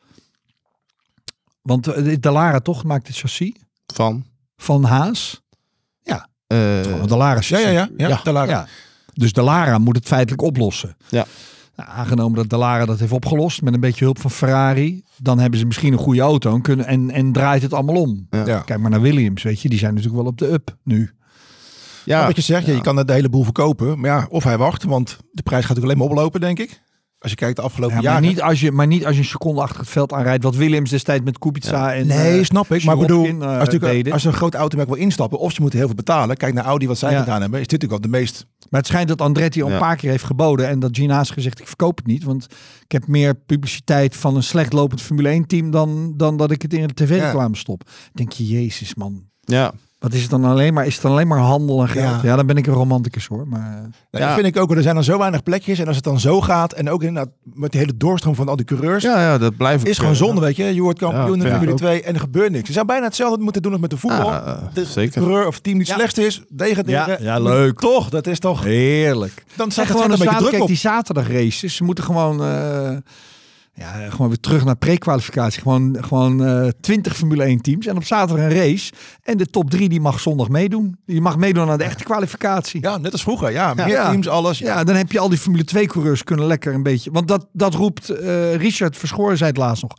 Want 1.67 1.88
eh, 1.88 2.15
de 2.19 2.32
Lara 2.32 2.60
toch 2.60 2.84
maakt 2.84 3.08
het 3.08 3.15
chassis 3.17 3.51
Van? 3.93 4.25
van 4.58 4.84
Haas. 4.84 5.41
eh, 6.47 6.82
Gewoon 6.82 7.01
een 7.01 7.17
Lara 7.17 7.30
ja, 7.30 7.36
chassis. 7.36 7.60
ja, 7.62 7.69
ja, 7.69 7.89
ja, 7.97 8.21
ja, 8.23 8.43
ja. 8.45 8.67
Dus 9.13 9.34
de 9.34 9.41
Lara 9.41 9.77
moet 9.77 9.95
het 9.95 10.06
feitelijk 10.06 10.41
oplossen. 10.41 10.97
Ja. 11.10 11.25
Nou, 11.75 11.89
aangenomen 11.89 12.36
dat 12.38 12.49
de 12.49 12.58
Lara 12.58 12.86
dat 12.86 12.99
heeft 12.99 13.12
opgelost 13.12 13.62
met 13.62 13.73
een 13.73 13.80
beetje 13.80 14.03
hulp 14.03 14.19
van 14.19 14.32
Ferrari, 14.32 15.03
dan 15.17 15.39
hebben 15.39 15.60
ze 15.60 15.65
misschien 15.65 15.93
een 15.93 15.99
goede 15.99 16.21
auto 16.21 16.53
en, 16.53 16.62
kunnen, 16.62 16.86
en, 16.86 17.12
en 17.12 17.32
draait 17.32 17.62
het 17.62 17.73
allemaal 17.73 17.95
om. 18.01 18.27
Ja. 18.30 18.45
Ja. 18.45 18.60
Kijk 18.60 18.80
maar 18.80 18.89
naar 18.89 19.01
Williams, 19.01 19.43
weet 19.43 19.62
je, 19.62 19.69
die 19.69 19.80
zijn 19.80 19.93
natuurlijk 19.93 20.21
wel 20.21 20.32
op 20.32 20.38
de 20.38 20.51
up 20.51 20.77
nu. 20.84 21.12
Ja, 22.06 22.19
Ja, 22.19 22.25
wat 22.25 22.36
je 22.36 22.41
zegt, 22.41 22.65
ja. 22.65 22.73
je 22.73 22.82
kan 22.82 22.97
het 22.97 23.08
de 23.08 23.13
hele 23.13 23.30
boel 23.30 23.43
verkopen. 23.43 23.99
Maar 23.99 24.10
ja, 24.10 24.27
of 24.30 24.43
hij 24.43 24.58
wacht, 24.58 24.84
want 24.84 25.17
de 25.32 25.41
prijs 25.41 25.65
gaat 25.65 25.75
natuurlijk 25.75 25.86
alleen 25.86 25.97
maar 25.97 26.17
oplopen, 26.17 26.39
denk 26.41 26.60
ik. 26.60 26.82
Als 27.19 27.32
je 27.32 27.38
kijkt 27.38 27.56
de 27.56 27.62
afgelopen 27.62 27.95
Ja, 27.95 28.01
maar, 28.01 28.12
jaren. 28.12 28.27
niet 28.30 28.41
als 28.41 28.60
je, 28.60 28.71
maar 28.71 28.88
niet 28.88 29.06
als 29.06 29.15
je 29.15 29.21
een 29.21 29.27
seconde 29.27 29.62
achter 29.62 29.80
het 29.80 29.89
veld 29.89 30.13
aanrijdt, 30.13 30.43
wat 30.43 30.56
Williams 30.56 30.89
destijds 30.89 31.23
met 31.23 31.38
Kubica 31.38 31.93
en 31.93 32.08
Nee, 32.08 32.39
eh, 32.39 32.45
snap 32.45 32.71
ik. 32.71 32.84
Maar 32.84 32.95
ik 32.95 33.01
bedoel, 33.01 33.25
eh, 33.25 33.60
als, 33.60 33.69
natuurlijk, 33.69 34.10
als 34.12 34.23
een 34.23 34.34
groot 34.34 34.56
automerk 34.56 34.89
wil 34.89 34.97
instappen, 34.97 35.39
of 35.39 35.51
ze 35.53 35.62
moeten 35.62 35.80
heel 35.80 35.88
veel 35.88 35.97
betalen. 35.97 36.38
Kijk 36.38 36.53
naar 36.53 36.63
Audi, 36.63 36.88
wat 36.88 36.97
zij 36.97 37.12
Ja. 37.12 37.19
gedaan 37.19 37.41
hebben. 37.41 37.60
Is 37.60 37.67
dit 37.67 37.82
natuurlijk 37.82 38.01
wel 38.12 38.12
de 38.12 38.17
meest... 38.17 38.45
Maar 38.69 38.80
het 38.80 38.89
schijnt 38.89 39.08
dat 39.08 39.21
Andretti 39.21 39.62
al 39.63 39.71
een 39.71 39.80
paar 39.80 39.95
keer 39.95 40.10
heeft 40.10 40.23
geboden 40.23 40.67
en 40.67 40.80
dat 40.80 40.97
Gina 40.97 41.15
has 41.15 41.30
gezegd 41.30 41.60
ik 41.60 41.67
verkoop 41.67 41.97
het 41.97 42.08
niet, 42.08 42.23
want 42.23 42.43
ik 42.84 42.91
heb 42.91 43.08
meer 43.08 43.36
publiciteit 43.36 44.15
van 44.15 44.36
een 44.36 44.43
slecht 44.43 44.73
lopend 44.73 45.01
Formule 45.01 45.30
1 45.30 45.45
team 45.47 45.71
dan, 45.71 46.13
dan 46.17 46.38
dat 46.38 46.51
ik 46.51 46.62
het 46.62 46.73
in 46.73 46.88
de 46.88 46.93
tv-reclame 46.93 47.56
stop. 47.56 47.89
Denk 48.13 48.32
je, 48.32 48.47
jezus 48.47 48.95
man, 48.95 49.23
ja. 49.41 49.73
Wat 49.99 50.13
is 50.13 50.21
het 50.21 50.29
dan 50.29 50.45
alleen 50.45 50.73
maar? 50.73 50.86
Is 50.86 50.93
het 50.93 51.01
dan 51.01 51.12
alleen 51.12 51.27
maar 51.27 51.39
handel 51.39 51.81
en 51.81 51.88
geld? 51.88 52.21
Ja, 52.21 52.29
Ja. 52.29 52.36
dan 52.36 52.45
ben 52.45 52.57
ik 52.57 52.67
een 52.67 52.73
romanticus 52.73 53.27
hoor. 53.27 53.47
Maar 53.47 53.60
eh, 53.60 53.65
Nou, 53.81 53.83
Ja. 54.12 54.19
Dat 54.19 54.33
vind 54.33 54.45
ik 54.55 54.57
ook, 54.57 54.75
er 54.75 54.81
zijn 54.81 54.95
dan 54.95 55.03
zo 55.03 55.17
weinig 55.17 55.43
plekjes. 55.43 55.79
En 55.79 55.88
als 55.88 55.95
het 55.95 56.05
dan 56.05 56.19
zo 56.19 56.41
gaat, 56.41 56.73
en 56.73 56.89
ook 56.89 57.03
inderdaad 57.03 57.33
met 57.43 57.71
die 57.71 57.79
hele 57.79 57.97
doorstroom 57.97 58.36
van 58.36 58.47
al 58.49 58.55
die 58.55 58.65
coureurs. 58.65 59.03
ja, 59.03 59.21
ja, 59.21 59.38
dat 59.38 59.57
blijft 59.57 59.88
Is 59.88 59.97
gewoon 59.97 60.15
zonde, 60.15 60.41
weet 60.41 60.55
je. 60.55 60.63
Je 60.75 60.81
wordt 60.81 60.99
kampioen 60.99 61.38
Ja, 61.39 61.45
in 61.45 61.51
Formule. 61.51 61.73
2 61.73 62.01
en 62.03 62.13
er 62.13 62.19
gebeurt 62.19 62.51
niks. 62.51 62.67
Je 62.67 62.73
zou 62.73 62.86
bijna 62.86 63.05
hetzelfde 63.05 63.43
moeten 63.43 63.62
doen 63.62 63.71
als 63.71 63.81
met 63.81 63.89
de 63.89 63.97
voetbal. 63.97 64.29
Ja, 64.31 64.45
eh, 64.45 64.73
de 64.73 64.86
zeker. 64.86 65.21
coureur 65.21 65.47
of 65.47 65.53
het 65.53 65.63
team 65.63 65.77
die 65.77 65.88
slechtste 65.88 66.25
is, 66.25 66.41
degraderen. 66.49 67.07
Ja, 67.07 67.17
ja, 67.36 67.39
leuk. 67.39 67.79
Toch, 67.79 68.10
dat 68.10 68.27
is 68.27 68.39
toch... 68.39 68.63
heerlijk. 68.63 69.43
Dan 69.55 69.71
er 69.75 69.86
gewoon 69.86 70.01
een 70.03 70.07
beetje 70.10 70.17
zaterdag, 70.23 70.38
druk 70.39 70.49
kijk, 70.49 70.62
op. 70.62 70.67
die 70.67 70.77
zaterdag 70.77 71.27
races, 71.31 71.75
ze 71.75 71.83
moeten 71.83 72.03
gewoon, 72.03 72.43
eh, 72.43 72.89
ja, 73.80 74.10
gewoon 74.10 74.28
weer 74.28 74.40
terug 74.40 74.66
naar 74.66 74.76
pre-kwalificatie. 74.76 75.62
Gewoon, 75.62 75.98
gewoon 76.02 76.46
eh 76.46 76.68
20 76.82 77.16
Formule 77.16 77.44
1 77.44 77.62
teams 77.62 77.86
en 77.86 77.96
op 77.96 78.04
zaterdag 78.04 78.46
een 78.46 78.54
race. 78.56 78.92
En 79.24 79.38
de 79.38 79.46
top 79.46 79.70
3 79.70 79.90
die 79.90 80.00
mag 80.02 80.20
zondag 80.20 80.50
meedoen. 80.50 80.98
Die 81.06 81.22
mag 81.22 81.38
meedoen 81.38 81.70
aan 81.70 81.78
de 81.78 81.84
echte 81.84 82.04
kwalificatie. 82.04 82.82
Ja, 82.82 82.98
net 82.98 83.12
als 83.12 83.22
vroeger. 83.22 83.52
Ja, 83.52 83.74
meer 83.74 83.88
Ja. 83.88 84.10
teams, 84.10 84.28
alles. 84.28 84.58
Ja, 84.60 84.84
dan 84.84 84.96
heb 84.96 85.12
je 85.12 85.20
al 85.20 85.30
die 85.30 85.38
Formule 85.38 85.63
2 85.63 85.88
coureurs 85.88 86.24
kunnen 86.24 86.46
lekker 86.46 86.74
een 86.74 86.84
beetje. 86.84 87.12
Want 87.12 87.28
dat, 87.28 87.48
dat 87.54 87.74
roept 87.74 88.10
eh, 88.10 88.56
Richard 88.56 88.98
Verschoor 88.98 89.38
zei 89.38 89.50
het 89.50 89.58
laatst 89.60 89.84
nog. 89.84 89.92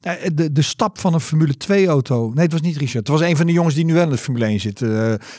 Ja, 0.00 0.16
de, 0.34 0.52
de 0.52 0.62
stap 0.62 0.98
van 0.98 1.14
een 1.14 1.20
Formule 1.20 1.56
2 1.56 1.86
auto. 1.86 2.30
Nee, 2.34 2.44
het 2.44 2.52
was 2.52 2.60
niet 2.60 2.76
Richard. 2.76 3.06
Het 3.06 3.18
was 3.18 3.28
een 3.28 3.36
van 3.36 3.46
de 3.46 3.52
jongens 3.52 3.74
die 3.74 3.84
nu 3.84 3.94
wel 3.94 4.02
in 4.02 4.10
de 4.10 4.16
Formule 4.18 4.44
1 4.44 4.60
zit. 4.60 4.82
Eh, 4.82 4.88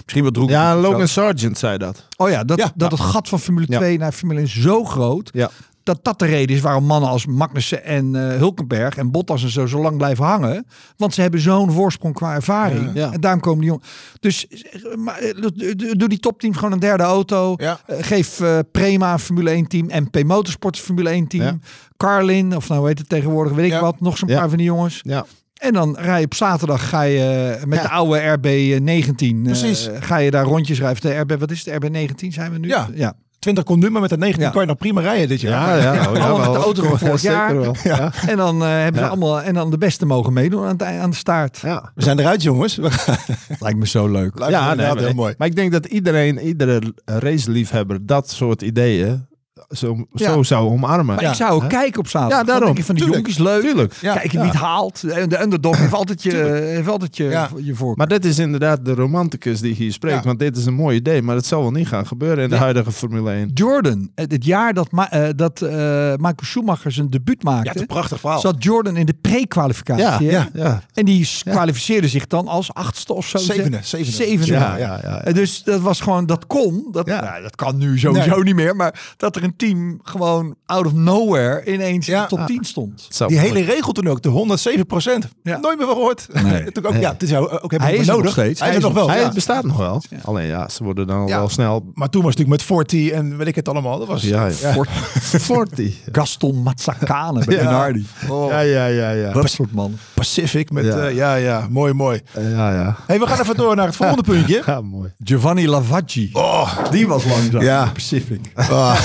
misschien 0.04 0.24
wat 0.24 0.34
droeg. 0.34 0.50
Ja, 0.50 0.76
Logan 0.76 1.08
Sargent 1.08 1.58
zei 1.58 1.78
dat. 1.78 2.08
Oh 2.18 2.30
ja, 2.30 2.44
dat, 2.44 2.58
Ja. 2.58 2.72
dat 2.76 2.92
het 2.92 3.00
gat 3.00 3.30
van 3.30 3.40
Formule 3.40 3.66
Ja. 3.70 3.78
2 3.78 3.98
naar 3.98 4.12
Formule 4.12 4.40
1 4.40 4.48
zo 4.48 4.84
groot. 4.84 5.30
Ja. 5.34 5.50
Dat 5.84 6.00
dat 6.04 6.20
de 6.20 6.26
reden 6.26 6.56
is 6.56 6.62
waarom 6.62 6.84
mannen 6.86 7.10
als 7.10 7.26
Magnussen 7.26 7.84
en 7.84 8.16
eh, 8.16 8.38
Hulkenberg 8.38 8.98
en 8.98 9.12
Bottas 9.12 9.44
en 9.44 9.50
zo 9.50 9.66
zo 9.66 9.82
lang 9.82 9.98
blijven 9.98 10.26
hangen. 10.26 10.66
Want 10.98 11.14
ze 11.14 11.22
hebben 11.22 11.40
zo'n 11.40 11.72
voorsprong 11.72 12.14
qua 12.16 12.34
ervaring. 12.34 12.92
Ja. 12.94 13.12
En 13.12 13.22
daarom 13.22 13.40
komen 13.42 13.60
die 13.60 13.70
jongens. 13.70 13.88
Dus 14.20 14.48
eh, 14.48 14.96
maar, 14.96 15.18
eh, 15.18 15.42
doe 15.42 15.96
doe 15.96 16.10
die 16.10 16.20
topteams 16.20 16.56
gewoon 16.58 16.72
een 16.72 16.80
derde 16.80 17.04
auto. 17.04 17.54
Ja. 17.58 17.80
Eh, 17.86 17.98
geef 18.02 18.40
eh, 18.40 18.60
Prema 18.72 19.20
Formule 19.20 19.50
1 19.50 19.68
team. 19.68 19.88
MP 20.04 20.24
Motorsport 20.24 20.78
een 20.78 20.84
Formule 20.84 21.10
1 21.10 21.28
team. 21.28 21.44
Ja. 21.44 21.58
Carlin, 21.98 22.56
of 22.56 22.68
nou 22.68 22.80
hoe 22.80 22.90
heet 22.90 23.00
het 23.00 23.10
tegenwoordig, 23.10 23.54
weet 23.54 23.72
ik 23.72 23.80
wat. 23.80 24.00
Nog 24.00 24.18
zo'n 24.18 24.28
paar 24.30 24.50
van 24.50 24.58
die 24.58 24.66
jongens. 24.68 25.00
Ja. 25.04 25.26
En 25.54 25.74
dan 25.74 25.96
rij 26.00 26.20
je 26.20 26.26
op 26.26 26.34
zaterdag 26.34 26.90
ga 26.90 27.02
je 27.02 27.58
met 27.66 27.78
Ja. 27.80 27.84
de 27.84 27.90
oude 27.90 28.38
RB19. 28.38 29.42
Precies. 29.44 29.88
eh, 29.88 30.02
ga 30.02 30.18
je 30.18 30.32
daar 30.32 30.46
rondjes 30.46 30.80
rijden. 30.80 31.02
De 31.02 31.20
RB, 31.20 31.40
wat 31.40 31.52
is 31.52 31.66
het? 31.66 31.84
RB19 31.86 32.28
zijn 32.34 32.52
we 32.52 32.58
nu? 32.60 32.68
Ja. 32.68 32.88
ja. 32.94 33.14
20 33.44 33.64
kon 33.64 33.80
met 33.92 34.10
de 34.10 34.18
19 34.18 34.44
Ja. 34.44 34.50
kan 34.50 34.62
je 34.62 34.68
nog 34.68 34.78
prima 34.78 35.02
rijden 35.02 35.28
dit 35.28 35.42
jaar. 35.42 35.78
Ja, 35.82 35.94
ja, 35.94 36.00
oh, 36.02 36.08
allemaal 36.08 36.38
met 36.38 36.60
de 36.60 36.66
auto 36.66 36.84
van 36.84 37.00
vorig 37.00 37.20
Zeker 37.20 37.38
jaar. 37.38 37.60
wel. 37.60 37.76
Ja. 37.84 38.12
En 38.28 38.38
dan 38.38 38.62
eh, 38.64 38.68
hebben 38.70 38.94
ze 38.96 39.02
Ja. 39.02 39.08
allemaal 39.08 39.42
en 39.42 39.54
dan 39.54 39.72
de 39.72 39.78
beste 39.78 40.06
mogen 40.06 40.34
meedoen 40.34 40.66
aan, 40.66 40.78
ei- 40.78 41.00
aan 41.00 41.10
de 41.10 41.16
staart. 41.16 41.60
Ja. 41.62 41.92
We 41.96 42.04
zijn 42.04 42.20
eruit, 42.20 42.44
jongens. 42.44 42.76
Lijkt 43.60 43.78
me 43.80 43.88
zo 43.88 44.08
leuk. 44.08 44.40
Lijkt 44.40 44.54
me 44.54 44.60
Ja, 44.60 44.74
nee, 44.74 45.04
heel 45.06 45.14
mooi. 45.14 45.34
maar 45.38 45.48
ik 45.48 45.56
denk 45.56 45.72
dat 45.72 45.86
iedereen, 45.86 46.40
iedere 46.40 46.82
raceliefhebber 47.06 48.06
dat 48.06 48.30
soort 48.30 48.62
ideeën 48.62 49.26
zo, 49.74 50.06
Ja. 50.14 50.32
zo 50.34 50.44
zou 50.44 50.70
omarmen. 50.70 51.06
Maar 51.06 51.22
Ja. 51.24 51.30
ik 51.30 51.36
zou 51.36 51.52
ook 51.52 51.62
Hè? 51.62 51.68
kijken 51.68 52.00
op 52.00 52.08
zaterdag. 52.08 52.38
Ja, 52.40 52.44
Dan 52.44 52.46
daarom. 52.48 52.66
denk 52.66 52.78
ik 52.78 52.86
van 52.86 52.96
die 52.96 53.06
jonkies 53.14 53.38
leuk. 53.38 53.62
Tuurlijk. 53.62 53.94
Ja. 54.02 54.14
Kijken 54.14 54.32
Ja. 54.32 54.40
wie 54.44 54.52
het 54.52 54.60
haalt. 54.62 55.04
En 55.04 55.30
de 55.30 55.42
underdog 55.42 55.78
heeft 55.78 55.94
altijd 55.94 56.24
je, 56.24 56.36
heeft 56.76 56.88
altijd 56.88 57.18
je, 57.18 57.24
Ja. 57.24 57.50
je 57.58 57.76
voor. 57.76 57.94
Maar 57.98 58.08
dit 58.08 58.26
is 58.26 58.40
inderdaad 58.40 58.86
de 58.86 58.94
romanticus 58.94 59.60
die 59.62 59.74
hier 59.74 59.92
spreekt. 59.94 60.18
Ja. 60.18 60.24
Want 60.24 60.40
dit 60.40 60.58
is 60.58 60.66
een 60.66 60.74
mooi 60.74 60.96
idee, 60.98 61.22
maar 61.22 61.36
het 61.36 61.46
zal 61.46 61.62
wel 61.62 61.72
niet 61.72 61.88
gaan 61.88 62.08
gebeuren 62.08 62.44
in 62.44 62.50
de 62.50 62.56
Ja. 62.56 62.62
huidige 62.62 62.92
Formule 62.92 63.32
1. 63.32 63.52
Jordan, 63.54 64.10
het 64.16 64.46
jaar 64.46 64.74
dat, 64.74 64.92
Ma 64.92 65.12
eh, 65.12 65.30
dat 65.36 65.62
eh, 65.62 65.70
Michael 66.16 66.36
Schumacher 66.42 66.92
zijn 66.92 67.10
debuut 67.10 67.42
Ja, 67.42 67.50
maakte, 67.52 67.68
het 67.68 67.76
is 67.76 67.82
een 67.82 67.88
prachtig 67.88 68.20
verhaal. 68.20 68.40
zat 68.40 68.64
Jordan 68.64 68.98
in 68.98 69.06
de 69.06 69.16
pre-kwalificatie. 69.22 70.26
ja. 70.32 70.50
ja. 70.54 70.82
En 70.94 71.06
die 71.06 71.28
kwalificeerde 71.44 72.08
zich 72.08 72.28
dan 72.28 72.48
als 72.48 72.74
achtste 72.74 73.14
of 73.14 73.28
zo. 73.28 73.38
Zevende, 73.38 73.80
zevende. 73.82 74.12
Zevende. 74.12 74.52
Ja, 74.54 74.78
ja, 74.78 75.00
ja. 75.04 75.22
En 75.24 75.34
Dus 75.34 75.64
dat 75.64 75.82
was 75.82 76.02
gewoon, 76.02 76.26
dat 76.26 76.48
kon. 76.48 76.88
Dat, 76.92 77.08
Ja. 77.08 77.22
nou, 77.22 77.42
dat 77.42 77.56
kan 77.56 77.78
nu 77.78 78.00
sowieso 78.00 78.42
niet 78.42 78.56
meer. 78.56 78.76
Maar 78.76 79.14
dat 79.18 79.36
er 79.36 79.44
een 79.44 79.56
team 79.68 80.00
gewoon 80.04 80.56
out 80.66 80.86
of 80.86 80.94
nowhere 80.94 81.74
ineens 81.74 82.08
in 82.08 82.14
Ja. 82.14 82.22
de 82.22 82.28
top 82.28 82.40
Ja. 82.40 82.46
10 82.46 82.64
stond. 82.64 83.08
Die 83.28 83.38
hele 83.40 83.62
regel 83.62 83.92
toen 83.94 84.08
ook, 84.08 84.22
de 84.22 84.30
107 84.30 84.86
procent. 84.86 85.28
Ja. 85.44 85.58
Nooit 85.58 85.78
meer 85.78 85.86
van 85.88 85.96
gehoord. 85.96 86.28
Nee. 86.44 86.64
Toen 86.72 86.86
ook, 86.86 86.94
ja, 86.96 87.12
het 87.12 87.24
is 87.24 87.30
jou 87.30 87.50
ook 87.50 87.72
helemaal 87.72 87.92
Hij 87.92 87.98
is 87.98 88.08
nodig. 88.08 88.24
nog 88.24 88.34
steeds. 88.34 88.60
Hij 88.60 88.70
is 88.70 88.76
Hij 88.76 88.84
nog 88.84 88.94
wel. 88.94 89.10
Hij 89.10 89.20
ja. 89.20 89.32
bestaat 89.32 89.64
nog 89.64 89.78
wel. 89.78 90.02
Alleen 90.24 90.46
ja, 90.48 90.70
ze 90.70 90.84
worden 90.84 91.08
dan 91.08 91.28
Ja. 91.28 91.38
wel 91.38 91.50
snel... 91.50 91.92
Maar 91.94 92.10
toen 92.10 92.22
was 92.24 92.32
het 92.36 92.40
natuurlijk 92.40 92.50
met 92.50 92.64
Forti 92.64 93.12
en 93.12 93.38
weet 93.38 93.48
ik 93.48 93.56
het 93.56 93.70
allemaal. 93.70 94.00
Dat 94.00 94.08
was, 94.08 94.22
Ja, 94.24 94.46
ja. 94.46 94.72
Fort- 94.74 94.90
40. 95.44 95.96
Gaston 96.12 96.64
Mazzacane 96.64 97.44
bij 97.46 97.56
Ja. 97.56 97.64
Minardi. 97.64 98.06
Oh, 98.30 98.50
Ja, 98.50 98.60
ja, 98.60 98.86
ja, 98.86 99.10
ja. 99.12 99.32
Dat 99.32 99.50
soort 99.50 99.72
man. 99.74 99.98
Pacific 100.14 100.72
met, 100.72 100.86
Ja. 100.86 100.98
ja. 100.98 101.08
ja, 101.08 101.36
ja, 101.36 101.68
mooi, 101.70 101.94
mooi. 101.94 102.22
Eh, 102.34 102.52
ja, 102.52 102.74
ja. 102.74 102.96
Hey, 103.08 103.20
we 103.20 103.28
gaan 103.28 103.40
even 103.40 103.56
door 103.56 103.76
naar 103.76 103.86
het 103.86 103.96
volgende 103.96 104.24
puntje. 104.24 104.62
Ja, 104.66 104.82
mooi. 104.82 105.14
Giovanni 105.24 105.68
Lavaggi. 105.68 106.30
Oh, 106.34 106.78
Die 106.92 107.08
was 107.08 107.26
langzaam. 107.26 107.62
Ja. 107.62 107.90
Pacific. 107.94 108.52
ah. 108.54 109.00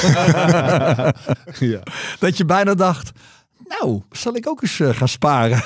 Ja. 1.72 1.78
Dat 2.18 2.36
je 2.36 2.44
bijna 2.44 2.74
dacht, 2.74 3.10
nou, 3.68 4.02
zal 4.10 4.34
ik 4.36 4.48
ook 4.48 4.62
eens 4.62 4.80
eh, 4.80 4.88
gaan 4.88 5.08
sparen? 5.08 5.62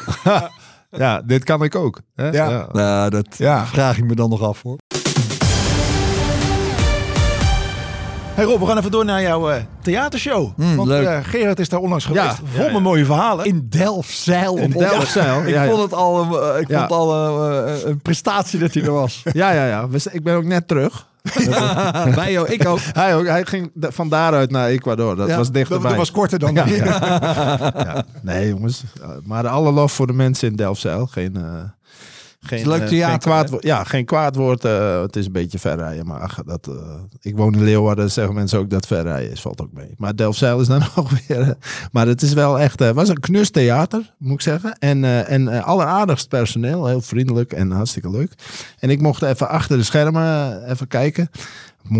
ja, 0.90 1.22
dit 1.24 1.44
kan 1.44 1.62
ik 1.62 1.74
ook. 1.74 2.00
Hè? 2.14 2.28
Ja. 2.30 2.66
nou, 2.72 3.10
dat 3.10 3.26
Ja. 3.36 3.66
vraag 3.66 3.96
ik 3.98 4.04
me 4.04 4.14
dan 4.14 4.30
nog 4.30 4.42
af 4.42 4.62
hoor. 4.62 4.78
Hey 8.34 8.44
Rob, 8.44 8.60
we 8.60 8.66
gaan 8.66 8.78
even 8.78 8.90
door 8.90 9.04
naar 9.04 9.22
jouw 9.22 9.50
eh, 9.50 9.62
theatershow. 9.82 10.50
Mm, 10.56 10.76
Want 10.76 10.88
leuk. 10.88 11.06
eh, 11.06 11.18
Gerard 11.22 11.58
is 11.60 11.68
daar 11.68 11.80
onlangs 11.80 12.04
geweest. 12.04 12.24
Ja, 12.24 12.34
vol 12.34 12.58
ja, 12.58 12.64
met 12.64 12.72
ja. 12.72 12.78
mooie 12.80 13.04
verhalen. 13.04 13.44
In 13.44 13.66
Delfzijl. 13.68 14.56
In 14.56 14.70
Delfzijl, 14.70 15.40
Ik 15.42 15.48
ja, 15.48 15.62
ja. 15.62 15.70
vond 15.70 15.82
het 15.82 15.92
al, 15.94 16.20
een, 16.22 16.60
ik 16.60 16.68
Ja. 16.68 16.78
vond 16.78 16.90
het 16.90 16.98
al 16.98 17.38
een 17.86 18.00
prestatie 18.02 18.58
dat 18.58 18.74
hij 18.74 18.82
er 18.82 18.92
was. 18.92 19.22
Ja, 19.32 19.50
ja, 19.52 19.66
ja. 19.66 19.86
Ik 20.10 20.22
ben 20.22 20.34
ook 20.36 20.44
net 20.44 20.68
terug. 20.68 21.06
Bij 22.14 22.32
jou, 22.32 22.48
ik 22.52 22.66
ook. 22.66 22.78
Hij, 22.92 23.16
ook, 23.16 23.26
hij 23.26 23.44
ging 23.44 23.70
van 23.78 24.08
daaruit 24.08 24.50
naar 24.50 24.68
Ecuador. 24.68 25.16
Dat 25.16 25.28
Ja, 25.28 25.36
was 25.36 25.50
dichterbij. 25.52 25.88
dat 25.88 25.98
was 25.98 26.10
korter 26.10 26.38
dan. 26.38 26.54
Ja, 26.54 26.66
ja. 26.66 26.84
Ja. 27.76 28.04
Nee, 28.22 28.48
jongens. 28.48 28.82
Ja, 29.00 29.16
Maar 29.24 29.48
alle 29.48 29.72
lof 29.72 29.92
voor 29.92 30.06
de 30.06 30.12
mensen 30.12 30.48
in 30.48 30.56
Delfzijl. 30.56 31.06
Geen, 31.06 31.36
eh, 31.36 31.42
geen, 32.42 32.68
leuk 32.68 32.80
eh, 32.80 32.86
theater, 32.86 33.10
geen 33.10 33.48
kwaad. 33.48 33.62
Ja, 33.64 33.84
geen 33.84 34.04
kwaad 34.04 34.36
woord. 34.36 34.64
eh, 34.64 35.00
het 35.00 35.16
is 35.16 35.26
een 35.26 35.32
beetje 35.32 35.58
verrijden. 35.58 36.06
Maar 36.06 36.20
ach, 36.20 36.42
dat, 36.46 36.66
eh, 36.66 36.74
ik 37.20 37.36
woon 37.36 37.54
in 37.54 37.62
Leeuwarden. 37.62 38.10
Zeggen 38.10 38.34
mensen 38.34 38.58
ook 38.58 38.70
dat 38.70 38.86
verrijden 38.86 39.30
is. 39.30 39.40
Valt 39.40 39.60
ook 39.60 39.72
mee. 39.72 39.94
Maar 39.96 40.16
Delfzijl 40.16 40.60
is 40.60 40.66
dan 40.66 40.82
ook 40.96 41.08
weer... 41.10 41.56
maar 41.92 42.06
het 42.06 42.22
is 42.22 42.32
wel 42.32 42.60
echt... 42.60 42.78
Het 42.78 42.94
was 42.94 43.08
een 43.08 43.20
knus 43.20 43.50
theater, 43.50 44.14
moet 44.18 44.32
ik 44.32 44.40
zeggen. 44.40 44.78
En, 44.78 45.26
en 45.26 45.62
alleraardigst 45.62 46.28
personeel. 46.28 46.86
Heel 46.86 47.00
vriendelijk 47.00 47.52
en 47.52 47.70
hartstikke 47.70 48.10
leuk. 48.10 48.32
En 48.78 48.90
ik 48.90 49.00
mocht 49.00 49.22
even 49.22 49.48
achter 49.48 49.76
de 49.76 49.84
schermen 49.84 50.64
even 50.70 50.88
kijken. 50.88 51.30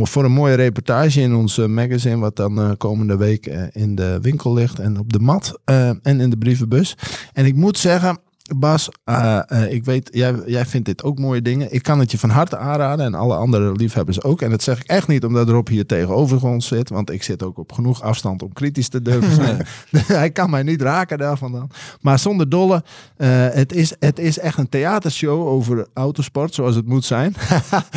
Voor 0.02 0.24
een 0.24 0.32
mooie 0.32 0.54
reportage 0.54 1.20
in 1.20 1.34
ons 1.34 1.56
magazine, 1.56 2.18
wat 2.18 2.36
dan 2.36 2.76
komende 2.76 3.16
week 3.16 3.46
in 3.72 3.94
de 3.94 4.18
winkel 4.22 4.52
ligt 4.52 4.78
en 4.78 4.98
op 4.98 5.12
de 5.12 5.18
mat 5.18 5.58
en 5.64 6.20
in 6.20 6.30
de 6.30 6.36
brievenbus. 6.36 6.96
En 7.32 7.44
ik 7.44 7.54
moet 7.54 7.78
zeggen, 7.78 8.18
Bas, 8.56 8.88
eh, 9.04 9.40
eh, 9.46 9.72
ik 9.72 9.84
weet, 9.84 10.08
jij, 10.12 10.34
jij 10.46 10.66
vindt 10.66 10.86
dit 10.86 11.02
ook 11.02 11.18
mooie 11.18 11.42
dingen. 11.42 11.72
Ik 11.74 11.82
kan 11.82 11.98
het 11.98 12.10
je 12.10 12.18
van 12.18 12.30
harte 12.30 12.56
aanraden 12.56 13.06
en 13.06 13.14
alle 13.14 13.36
andere 13.36 13.72
liefhebbers 13.72 14.22
ook. 14.22 14.42
En 14.42 14.50
dat 14.50 14.62
zeg 14.62 14.80
ik 14.80 14.86
echt 14.86 15.08
niet 15.08 15.24
omdat 15.24 15.48
Rob 15.48 15.68
hier 15.68 15.86
tegenover 15.86 16.46
ons 16.46 16.66
zit, 16.66 16.88
want 16.88 17.10
ik 17.10 17.22
zit 17.22 17.42
ook 17.42 17.58
op 17.58 17.72
genoeg 17.72 18.02
afstand 18.02 18.42
om 18.42 18.52
kritisch 18.52 18.88
te 18.88 19.02
durven 19.02 19.34
zijn. 19.44 19.66
Hij 20.22 20.30
kan 20.30 20.50
mij 20.50 20.62
niet 20.62 20.82
raken 20.82 21.18
daarvan 21.18 21.52
dan. 21.52 21.70
Maar 22.00 22.18
zonder 22.18 22.48
dolle, 22.48 22.82
eh, 23.16 23.28
het, 23.50 23.72
is, 23.72 23.92
het 23.98 24.18
is 24.18 24.38
echt 24.38 24.58
een 24.58 24.68
theatershow 24.68 25.46
over 25.46 25.86
autosport 25.94 26.54
zoals 26.54 26.74
het 26.74 26.86
moet 26.86 27.04
zijn. 27.04 27.34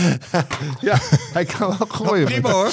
ja, 0.79 0.97
hij 1.33 1.45
kan 1.45 1.75
wel 1.77 1.87
gooien. 1.87 2.25
Prima 2.25 2.51
hoor. 2.51 2.71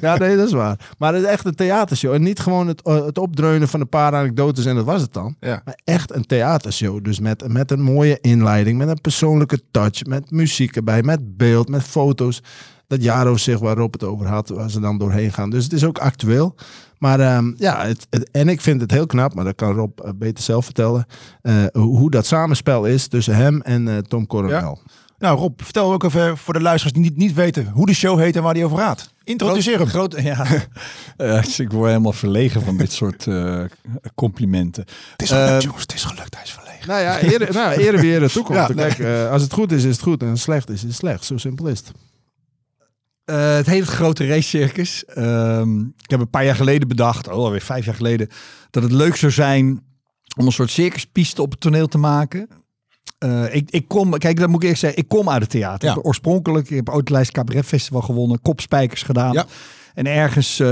Ja, 0.00 0.16
nee, 0.16 0.36
dat 0.36 0.46
is 0.46 0.52
waar. 0.52 0.78
Maar 0.98 1.14
het 1.14 1.22
is 1.22 1.28
echt 1.28 1.44
een 1.44 1.54
theatershow. 1.54 2.12
En 2.12 2.22
niet 2.22 2.40
gewoon 2.40 2.66
het, 2.66 2.80
het 2.84 3.18
opdreunen 3.18 3.68
van 3.68 3.80
een 3.80 3.88
paar 3.88 4.14
anekdotes 4.14 4.64
en 4.64 4.74
dat 4.74 4.84
was 4.84 5.00
het 5.00 5.12
dan. 5.12 5.36
Ja. 5.40 5.62
Maar 5.64 5.78
echt 5.84 6.14
een 6.14 6.26
theatershow. 6.26 6.85
Dus 6.94 7.20
met, 7.20 7.48
met 7.52 7.70
een 7.70 7.82
mooie 7.82 8.18
inleiding, 8.20 8.78
met 8.78 8.88
een 8.88 9.00
persoonlijke 9.00 9.60
touch, 9.70 10.04
met 10.04 10.30
muziek 10.30 10.76
erbij, 10.76 11.02
met 11.02 11.36
beeld, 11.36 11.68
met 11.68 11.82
foto's. 11.82 12.42
dat 12.86 13.02
Jaro 13.02 13.36
zich 13.36 13.58
waar 13.58 13.76
Rob 13.76 13.92
het 13.92 14.04
over 14.04 14.26
had, 14.26 14.48
waar 14.48 14.70
ze 14.70 14.80
dan 14.80 14.98
doorheen 14.98 15.32
gaan. 15.32 15.50
Dus 15.50 15.64
het 15.64 15.72
is 15.72 15.84
ook 15.84 15.98
actueel. 15.98 16.54
Maar 16.98 17.20
ehm, 17.20 17.52
ja, 17.56 17.84
het, 17.86 18.06
het- 18.10 18.30
en 18.30 18.48
ik 18.48 18.60
vind 18.60 18.80
het 18.80 18.90
heel 18.90 19.06
knap, 19.06 19.34
maar 19.34 19.44
dat 19.44 19.54
kan 19.54 19.72
Rob 19.74 19.98
eh, 20.00 20.10
beter 20.14 20.44
zelf 20.44 20.64
vertellen, 20.64 21.06
eh, 21.42 21.54
hoe, 21.72 22.10
dat 22.10 22.26
samenspel 22.26 22.84
is 22.84 23.06
tussen 23.08 23.36
hem 23.36 23.60
en 23.62 23.88
eh, 23.88 23.98
Tom 23.98 24.26
Coronel. 24.26 24.80
Nou 25.18 25.38
Rob, 25.38 25.60
vertel 25.62 25.92
ook 25.92 26.04
even 26.04 26.36
voor 26.38 26.54
de 26.54 26.60
luisteraars 26.60 26.94
die 27.00 27.02
niet, 27.10 27.16
niet 27.16 27.34
weten 27.34 27.66
hoe 27.68 27.86
de 27.86 27.94
show 27.94 28.18
heet 28.18 28.36
en 28.36 28.42
waar 28.42 28.54
die 28.54 28.64
over 28.64 28.78
gaat. 28.78 29.10
Introduceer 29.24 29.78
hem. 29.78 29.86
Groot, 29.86 30.20
ja. 30.22 30.46
Eh, 31.16 31.42
ik 31.56 31.72
word 31.72 31.88
helemaal 31.88 32.12
verlegen 32.12 32.62
van 32.62 32.76
dit 32.76 32.92
soort 32.92 33.26
eh, 33.26 33.60
complimenten. 34.14 34.84
Het 35.12 35.22
is 35.22 35.28
gelukt 35.28 35.50
Eh, 35.50 35.60
jongens, 35.60 35.82
het 35.82 35.94
is 35.94 36.04
gelukt. 36.04 36.34
Hij 36.34 36.44
is 36.44 36.50
verlegen. 36.50 36.65
Nou 36.90 37.00
ja, 37.00 37.20
ere, 37.20 37.52
nou, 37.52 37.72
ere 37.72 38.00
wie 38.00 38.12
ere 38.12 38.28
toekomst. 38.28 38.68
Ja, 38.68 38.74
nee. 38.74 38.86
Kijk, 38.86 38.98
eh, 38.98 39.30
als 39.30 39.42
het 39.42 39.52
goed 39.52 39.72
is, 39.72 39.84
is 39.84 39.92
het 39.92 40.02
goed. 40.02 40.22
En 40.22 40.28
als 40.28 40.38
het 40.38 40.48
slecht 40.48 40.68
is, 40.68 40.74
is 40.74 40.82
het 40.82 40.94
slecht. 40.94 41.24
Zo 41.24 41.36
simpel 41.36 41.66
is 41.66 41.78
het. 41.78 41.92
Eh, 43.24 43.54
het 43.54 43.66
het 43.66 43.84
grote 43.84 44.26
racecircus. 44.26 45.04
Ehm 45.04 45.80
ik 45.80 46.10
heb 46.10 46.20
een 46.20 46.30
paar 46.30 46.44
jaar 46.44 46.54
geleden 46.54 46.88
bedacht, 46.88 47.28
oh, 47.28 47.34
alweer 47.34 47.60
vijf 47.60 47.84
jaar 47.84 47.94
geleden, 47.94 48.28
dat 48.70 48.82
het 48.82 48.92
leuk 48.92 49.16
zou 49.16 49.32
zijn 49.32 49.82
om 50.36 50.46
een 50.46 50.52
soort 50.52 50.70
circuspiste 50.70 51.42
op 51.42 51.50
het 51.50 51.60
toneel 51.60 51.86
te 51.86 51.98
maken. 51.98 52.48
Eh, 53.18 53.54
ik, 53.54 53.70
ik 53.70 53.88
kom, 53.88 54.18
kijk, 54.18 54.38
dat 54.38 54.48
moet 54.48 54.62
ik 54.62 54.68
eerst 54.68 54.80
zeggen, 54.80 54.98
ik 54.98 55.08
kom 55.08 55.30
uit 55.30 55.40
het 55.40 55.50
theater. 55.50 55.88
Ja. 55.88 55.96
Oorspronkelijk, 56.02 56.70
ik 56.70 56.76
heb 56.76 56.88
ooit 56.88 57.00
het 57.00 57.10
Lijst 57.10 57.32
Cabaret 57.32 57.64
Festival 57.64 58.00
gewonnen, 58.00 58.42
kopspijkers 58.42 59.02
gedaan. 59.02 59.32
Ja. 59.32 59.46
En 59.96 60.06
ergens, 60.06 60.60
eh, 60.60 60.66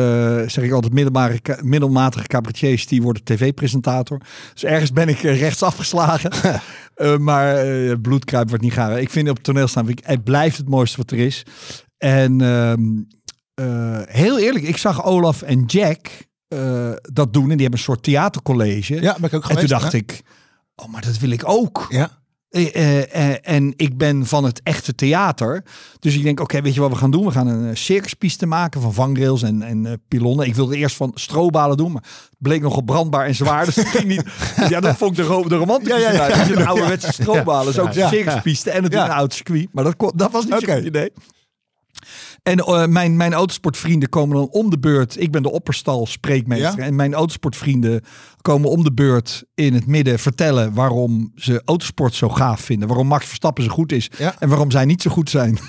zeg 0.46 0.64
ik 0.64 0.72
altijd, 0.72 0.92
middelmatige, 0.92 1.58
middelmatige 1.62 2.26
cabaretiers, 2.26 2.86
die 2.86 3.02
worden 3.02 3.24
tv-presentator. 3.24 4.20
Dus 4.52 4.64
ergens 4.64 4.92
ben 4.92 5.08
ik 5.08 5.22
eh, 5.22 5.40
rechts 5.40 5.62
afgeslagen. 5.62 6.30
Eh, 6.94 7.16
maar 7.16 7.56
eh 7.56 7.94
bloedkruip 8.02 8.48
wordt 8.48 8.64
niet 8.64 8.72
gaar. 8.72 9.00
Ik 9.00 9.10
vind 9.10 9.28
op 9.28 9.34
het 9.34 9.44
toneel 9.44 9.66
staan, 9.66 9.88
ik, 9.88 10.00
het 10.02 10.24
blijft 10.24 10.56
het 10.56 10.68
mooiste 10.68 10.96
wat 10.96 11.10
er 11.10 11.18
is. 11.18 11.42
En 11.98 12.40
ehm, 12.40 12.82
eh, 13.54 14.00
heel 14.04 14.38
eerlijk, 14.38 14.64
ik 14.64 14.76
zag 14.76 15.04
Olaf 15.04 15.42
en 15.42 15.64
Jack 15.64 16.08
dat 17.12 17.32
doen. 17.32 17.42
En 17.42 17.56
die 17.56 17.60
hebben 17.60 17.72
een 17.72 17.78
soort 17.78 18.02
theatercollege. 18.02 18.94
Ja, 18.94 19.16
ben 19.20 19.24
ik 19.24 19.34
ook 19.34 19.42
en 19.42 19.48
geweest. 19.48 19.68
toen 19.68 19.78
dacht 19.78 19.92
ik, 19.92 20.22
oh, 20.76 20.88
maar 20.92 21.02
dat 21.02 21.18
wil 21.18 21.30
ik 21.30 21.48
ook. 21.48 21.86
Ja. 21.88 22.10
Eh, 22.54 22.74
eh, 22.74 23.30
eh, 23.32 23.36
en 23.42 23.72
ik 23.76 23.96
ben 23.96 24.26
van 24.26 24.44
het 24.44 24.60
echte 24.62 24.94
theater. 24.94 25.64
Dus 25.98 26.14
ik 26.14 26.22
denk, 26.22 26.40
oké, 26.40 26.62
weet 26.62 26.74
je 26.74 26.80
wat 26.80 26.90
we 26.90 26.96
gaan 26.96 27.10
doen? 27.10 27.24
We 27.24 27.30
gaan 27.30 27.46
een 27.46 27.76
circuspiste 27.76 28.46
maken 28.46 28.80
van 28.80 28.94
vangrails 28.94 29.42
en, 29.42 29.62
en 29.62 30.02
pilonnen. 30.08 30.46
Ik 30.46 30.54
wilde 30.54 30.76
eerst 30.76 30.96
van 30.96 31.10
strobalen 31.14 31.76
doen, 31.76 31.92
maar 31.92 32.02
het 32.02 32.38
bleek 32.38 32.62
nogal 32.62 32.82
brandbaar 32.82 33.26
en 33.26 33.34
zwaar. 33.34 33.64
Dus 33.64 33.74
dat 33.84 33.86
ging 33.86 34.06
niet. 34.06 34.24
Ja, 34.68 34.80
dat 34.80 34.96
vond 34.96 35.18
ik 35.18 35.26
de, 35.26 35.44
de 35.48 35.56
romantische 35.56 36.00
Ja, 36.00 36.10
ja, 36.10 36.46
ja. 36.46 36.64
ouderwetse 36.64 37.12
strobalen. 37.12 37.80
ook 37.80 37.94
een 37.94 38.08
circuspiste 38.08 38.70
en 38.70 38.82
het 38.84 38.94
een 38.94 39.10
oud 39.10 39.34
circuit. 39.34 39.68
Maar 39.72 39.84
dat, 39.84 39.96
kon, 39.96 40.12
dat 40.14 40.30
was 40.30 40.44
niet 40.44 40.54
Oké. 40.54 40.72
zo'n 40.72 40.86
idee. 40.86 41.10
En 42.44 42.58
eh, 42.58 42.86
mijn, 42.86 43.16
mijn 43.16 43.32
autosportvrienden 43.32 44.08
komen 44.08 44.36
dan 44.36 44.48
om 44.50 44.70
de 44.70 44.78
beurt. 44.78 45.20
Ik 45.20 45.30
ben 45.30 45.42
de 45.42 45.50
opperstal 45.50 46.06
spreekmeester. 46.06 46.78
Ja? 46.78 46.84
En 46.84 46.94
mijn 46.96 47.14
autosportvrienden 47.14 48.00
komen 48.42 48.70
om 48.70 48.84
de 48.84 48.92
beurt 48.92 49.44
in 49.54 49.74
het 49.74 49.86
midden 49.86 50.18
vertellen 50.18 50.74
waarom 50.74 51.32
ze 51.34 51.62
autosport 51.64 52.14
zo 52.14 52.28
gaaf 52.28 52.60
vinden. 52.60 52.88
Waarom 52.88 53.06
Max 53.06 53.26
Verstappen 53.26 53.64
zo 53.64 53.70
goed 53.70 53.92
is. 53.92 54.10
Ja. 54.18 54.34
En 54.38 54.48
waarom 54.48 54.70
zij 54.70 54.84
niet 54.84 55.02
zo 55.02 55.10
goed 55.10 55.30
zijn. 55.30 55.58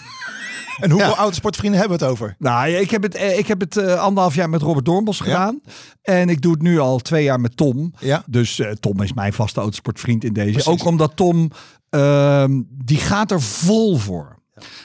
En 0.79 0.89
hoeveel 0.91 1.09
Ja. 1.09 1.15
autosportvrienden 1.15 1.79
hebben 1.79 1.97
we 1.99 2.03
het 2.05 2.13
over? 2.13 2.35
Nou, 2.39 2.67
ja, 2.69 2.77
ik 2.77 2.91
heb 2.91 3.03
het, 3.03 3.15
eh, 3.15 3.37
ik 3.37 3.47
heb 3.47 3.59
het 3.59 3.77
eh, 3.77 3.99
anderhalf 3.99 4.35
jaar 4.35 4.49
met 4.49 4.61
Robert 4.61 4.85
Doornbos 4.85 5.19
gedaan. 5.19 5.61
En 6.01 6.29
ik 6.29 6.41
doe 6.41 6.51
het 6.51 6.61
nu 6.61 6.79
al 6.79 6.99
twee 6.99 7.23
jaar 7.23 7.39
met 7.39 7.57
Tom. 7.57 7.93
Ja. 7.99 8.23
Dus 8.27 8.61
Tom 8.79 9.01
is 9.01 9.13
mijn 9.13 9.33
vaste 9.33 9.59
autosportvriend 9.59 10.23
in 10.23 10.33
deze. 10.33 10.51
Precies. 10.51 10.67
Ook 10.71 10.85
omdat 10.85 11.15
Tom, 11.15 11.51
ehm, 11.89 12.61
die 12.69 12.97
gaat 12.97 13.31
er 13.31 13.41
vol 13.41 13.97
voor. 13.97 14.39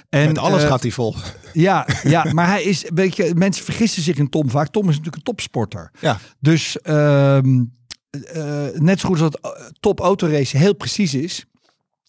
En, 0.08 0.26
Met 0.26 0.38
alles 0.38 0.62
eh, 0.62 0.68
gaat 0.68 0.82
hij 0.82 0.90
vol. 0.90 1.14
Ja, 1.52 1.86
ja, 2.02 2.26
maar 2.32 2.46
hij 2.46 2.62
is, 2.62 2.84
weet 2.94 3.16
je, 3.16 3.32
mensen 3.34 3.64
vergissen 3.64 4.02
zich 4.02 4.16
in 4.16 4.28
Tom 4.28 4.50
vaak. 4.50 4.68
Tom 4.68 4.82
is 4.82 4.88
natuurlijk 4.88 5.16
een 5.16 5.22
topsporter. 5.22 5.90
Ja. 6.00 6.18
Dus 6.38 6.80
ehm, 6.80 7.64
eh, 8.10 8.66
net 8.74 9.00
zo 9.00 9.08
goed 9.08 9.20
als 9.20 9.30
dat 9.30 9.40
eh, 9.40 9.66
top 9.80 10.00
autorace 10.00 10.56
heel 10.56 10.74
precies 10.74 11.14
is, 11.14 11.44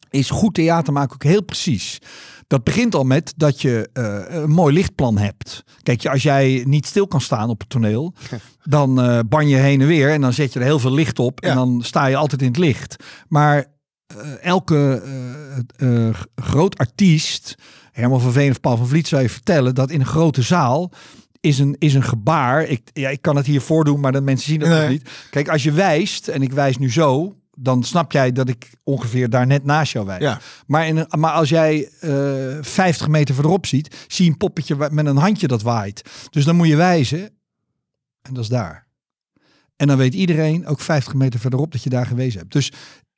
is 0.09 0.29
goed 0.29 0.53
theater 0.53 0.93
maken 0.93 1.13
ook 1.13 1.23
heel 1.23 1.43
precies. 1.43 1.99
Dat 2.47 2.63
begint 2.63 2.95
al 2.95 3.03
met 3.03 3.33
dat 3.37 3.61
je 3.61 3.89
een 3.93 4.49
mooi 4.49 4.73
lichtplan 4.73 5.17
hebt. 5.17 5.63
Kijk, 5.83 6.05
als 6.05 6.23
jij 6.23 6.63
niet 6.67 6.85
stil 6.85 7.07
kan 7.07 7.21
staan 7.21 7.49
op 7.49 7.59
het 7.59 7.69
toneel, 7.69 8.13
dan 8.63 9.01
eh 9.01 9.19
ban 9.29 9.47
je 9.47 9.55
heen 9.55 9.81
en 9.81 9.87
weer 9.87 10.11
en 10.11 10.21
dan 10.21 10.33
zet 10.33 10.53
je 10.53 10.59
er 10.59 10.65
heel 10.65 10.79
veel 10.79 10.91
licht 10.93 11.19
op 11.19 11.41
en 11.41 11.49
Ja. 11.49 11.55
dan 11.55 11.81
sta 11.83 12.05
je 12.05 12.15
altijd 12.15 12.41
in 12.41 12.47
het 12.47 12.57
licht. 12.57 12.95
Maar 13.27 13.65
elke 14.41 15.01
eh, 15.77 16.07
eh, 16.07 16.15
groot 16.35 16.77
artiest, 16.77 17.55
Herman 17.91 18.21
van 18.21 18.31
Veen 18.31 18.51
of 18.51 18.59
Paul 18.59 18.77
van 18.77 18.87
Vliet, 18.87 19.07
zou 19.07 19.21
je 19.21 19.29
vertellen 19.29 19.75
dat 19.75 19.91
in 19.91 19.99
een 19.99 20.05
grote 20.05 20.41
zaal 20.41 20.91
is 21.39 21.59
een, 21.59 21.75
is 21.79 21.93
een 21.93 22.03
gebaar. 22.03 22.63
Ik, 22.63 22.89
ja, 22.93 23.09
ik 23.09 23.21
kan 23.21 23.35
het 23.35 23.45
hier 23.45 23.61
voordoen, 23.61 23.99
maar 23.99 24.11
de 24.11 24.21
mensen 24.21 24.49
zien 24.49 24.59
Nee. 24.59 24.79
nog 24.81 24.89
niet. 24.89 25.09
Kijk, 25.29 25.49
als 25.49 25.63
je 25.63 25.71
wijst, 25.71 26.27
en 26.27 26.41
ik 26.41 26.51
wijs 26.51 26.77
nu 26.77 26.91
zo, 26.91 27.35
dan 27.57 27.83
snap 27.83 28.11
jij 28.11 28.31
dat 28.31 28.49
ik 28.49 28.69
ongeveer 28.83 29.29
daar 29.29 29.47
net 29.47 29.63
naast 29.63 29.91
jou 29.91 30.05
wijs. 30.05 30.21
Ja. 30.21 30.39
Maar, 30.67 30.87
in 30.87 31.05
maar 31.09 31.31
als 31.31 31.49
jij 31.49 31.89
eh 31.99 32.57
50 32.61 33.07
meter 33.07 33.33
verderop 33.33 33.65
ziet, 33.65 34.05
zie 34.07 34.25
je 34.25 34.31
een 34.31 34.37
poppetje 34.37 34.75
met 34.91 35.05
een 35.05 35.17
handje 35.17 35.47
dat 35.47 35.61
waait. 35.61 36.01
Dus 36.29 36.45
dan 36.45 36.55
moet 36.55 36.67
je 36.67 36.75
wijzen. 36.75 37.21
En 38.21 38.33
dat 38.33 38.43
is 38.43 38.49
daar. 38.49 38.87
En 39.75 39.87
dan 39.87 39.97
weet 39.97 40.13
iedereen, 40.13 40.67
ook 40.67 40.79
50 40.79 41.13
meter 41.13 41.39
verderop, 41.39 41.71
dat 41.71 41.83
je 41.83 41.89
daar 41.89 42.05
gewezen 42.05 42.39
hebt. 42.39 42.53
Dus 42.53 42.71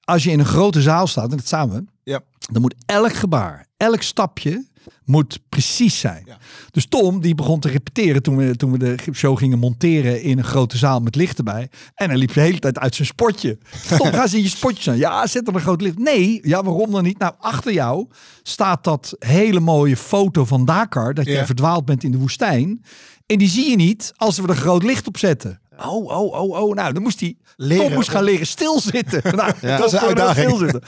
als 0.04 0.24
je 0.24 0.32
in 0.32 0.40
een 0.40 0.46
grote 0.46 0.82
zaal 0.82 1.08
staat, 1.08 1.32
en 1.32 1.38
dat 1.38 1.46
staan 1.46 1.70
we, 1.70 1.84
Ja. 2.04 2.20
dan 2.52 2.62
moet 2.62 2.76
elk 2.86 3.14
gebaar, 3.14 3.68
elk 3.78 4.02
stapje, 4.02 4.66
moet 5.06 5.40
precies 5.50 6.00
zijn. 6.00 6.24
Ja. 6.26 6.38
Dus 6.72 6.86
Tom, 6.88 7.22
die 7.22 7.36
begon 7.36 7.60
te 7.60 7.70
repeteren 7.70 8.22
toen 8.24 8.36
we, 8.38 8.56
toen 8.56 8.72
we 8.72 8.78
de 8.78 8.96
show 9.14 9.38
gingen 9.38 9.60
monteren 9.60 10.22
in 10.22 10.38
een 10.38 10.44
grote 10.44 10.78
zaal 10.78 11.00
met 11.00 11.16
licht 11.16 11.38
erbij. 11.38 11.70
En 11.96 12.10
hij 12.10 12.18
liep 12.18 12.34
de 12.34 12.40
hele 12.42 12.60
tijd 12.60 12.80
uit 12.80 12.96
zijn 12.96 13.08
spotje. 13.08 13.58
Tom, 13.98 14.12
ga 14.12 14.22
eens 14.22 14.34
in 14.34 14.42
je 14.42 14.50
spotje 14.50 14.92
aan. 14.92 14.98
Ja, 14.98 15.28
zet 15.28 15.48
er 15.48 15.56
een 15.56 15.62
groot 15.62 15.82
licht. 15.82 15.98
Nee, 15.98 16.40
ja, 16.42 16.64
waarom 16.64 16.92
dan 16.92 17.04
niet? 17.04 17.18
Nou, 17.18 17.34
achter 17.40 17.74
jou 17.74 18.08
staat 18.44 18.84
dat 18.84 19.16
hele 19.20 19.60
mooie 19.60 19.98
foto 19.98 20.46
van 20.46 20.66
Dakar, 20.66 21.14
dat 21.14 21.26
Ja. 21.26 21.32
jij 21.32 21.46
verdwaald 21.46 21.86
bent 21.86 22.04
in 22.04 22.12
de 22.12 22.18
woestijn. 22.18 22.84
En 23.26 23.38
die 23.38 23.50
zie 23.50 23.70
je 23.70 23.76
niet 23.76 24.12
als 24.16 24.40
we 24.40 24.48
er 24.48 24.56
groot 24.56 24.84
licht 24.84 25.08
op 25.08 25.18
zetten. 25.18 25.62
Oh, 25.80 26.06
oh, 26.06 26.34
oh, 26.34 26.50
oh. 26.64 26.74
Nou, 26.76 26.94
dan 26.94 27.02
moest 27.04 27.20
hij 27.20 27.38
Leren. 27.56 27.86
Tom 27.86 27.94
moest 27.94 28.10
gaan 28.10 28.24
leren 28.24 28.48
stilzitten. 28.48 29.22
nou, 29.36 29.54
Ja, 29.62 29.78
dat 29.78 29.86
is 29.86 29.92
een 29.92 30.00
uitdaging. 30.00 30.46
stilzitten. 30.50 30.82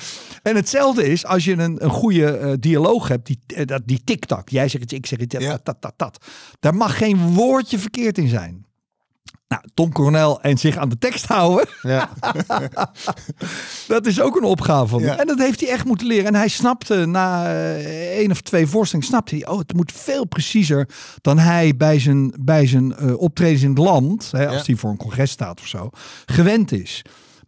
En 0.43 0.55
hetzelfde 0.55 1.09
is 1.09 1.25
als 1.25 1.45
je 1.45 1.51
een, 1.53 1.83
een 1.83 1.89
goede 1.89 2.37
eh, 2.37 2.53
dialoog 2.59 3.07
hebt, 3.07 3.25
die, 3.25 3.65
dat- 3.65 3.81
die 3.85 4.01
tik-tak. 4.03 4.49
Jij 4.49 4.67
zegt 4.67 4.83
iets, 4.83 4.93
ik 4.93 5.05
zeg 5.05 5.19
iets, 5.19 5.35
Ja. 5.39 5.49
dat, 5.51 5.65
dat, 5.65 5.81
dat, 5.81 5.93
dat. 5.97 6.25
Daar 6.59 6.75
mag 6.75 6.97
geen 6.97 7.33
woordje 7.33 7.79
verkeerd 7.79 8.17
in 8.17 8.27
zijn. 8.27 8.64
Nou, 9.47 9.61
Tom 9.73 9.91
Coronel 9.91 10.41
en 10.41 10.57
zich 10.57 10.77
aan 10.77 10.89
de 10.89 10.97
tekst 10.97 11.25
houden, 11.25 11.67
Ja. 11.81 12.09
dat 13.87 14.05
is 14.05 14.21
ook 14.21 14.35
een 14.35 14.43
opgave 14.43 14.87
van 14.87 14.99
hem. 14.99 15.09
Ja. 15.09 15.19
En 15.19 15.27
dat 15.27 15.39
heeft 15.39 15.59
hij 15.59 15.69
echt 15.69 15.85
moeten 15.85 16.07
leren. 16.07 16.25
En 16.25 16.35
hij 16.35 16.47
snapte 16.47 17.05
na 17.05 17.45
eh, 17.45 18.17
één 18.17 18.31
of 18.31 18.41
twee 18.41 18.67
voorstellingen, 18.67 19.11
snapte 19.11 19.35
hij, 19.35 19.47
oh, 19.47 19.57
het 19.57 19.73
moet 19.73 19.91
veel 19.91 20.25
preciezer 20.25 20.89
dan 21.21 21.39
hij 21.39 21.75
bij 21.77 21.99
zijn, 21.99 22.33
bij 22.39 22.67
zijn 22.67 22.95
eh, 22.95 23.17
optredens 23.17 23.61
in 23.61 23.69
het 23.69 23.77
land, 23.77 24.31
hè, 24.31 24.47
als 24.47 24.67
hij 24.67 24.75
voor 24.75 24.89
een 24.89 24.97
congres 24.97 25.31
staat 25.31 25.59
of 25.59 25.67
zo, 25.67 25.89
gewend 26.25 26.71
is. 26.71 27.01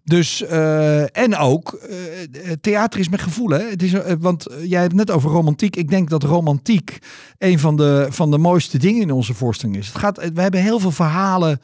Dus, 0.07 0.41
eh, 0.41 1.17
en 1.17 1.37
ook, 1.37 1.73
eh, 1.73 2.51
theater 2.61 2.99
is 2.99 3.09
met 3.09 3.21
gevoel. 3.21 3.49
Hè? 3.49 3.69
Het 3.69 3.83
is, 3.83 3.93
eh, 3.93 4.13
want 4.19 4.47
jij 4.63 4.79
hebt 4.79 4.97
het 4.97 5.07
net 5.07 5.11
over 5.11 5.31
romantiek. 5.31 5.75
Ik 5.75 5.89
denk 5.89 6.09
dat 6.09 6.23
romantiek 6.23 6.99
een 7.37 7.59
van 7.59 7.75
de, 7.75 8.07
van 8.09 8.31
de 8.31 8.37
mooiste 8.37 8.77
dingen 8.77 9.01
in 9.01 9.11
onze 9.11 9.33
voorstelling 9.33 9.77
is. 9.77 9.87
Het 9.87 9.97
gaat, 9.97 10.31
we 10.33 10.41
hebben 10.41 10.61
heel 10.61 10.79
veel 10.79 10.91
verhalen 10.91 11.61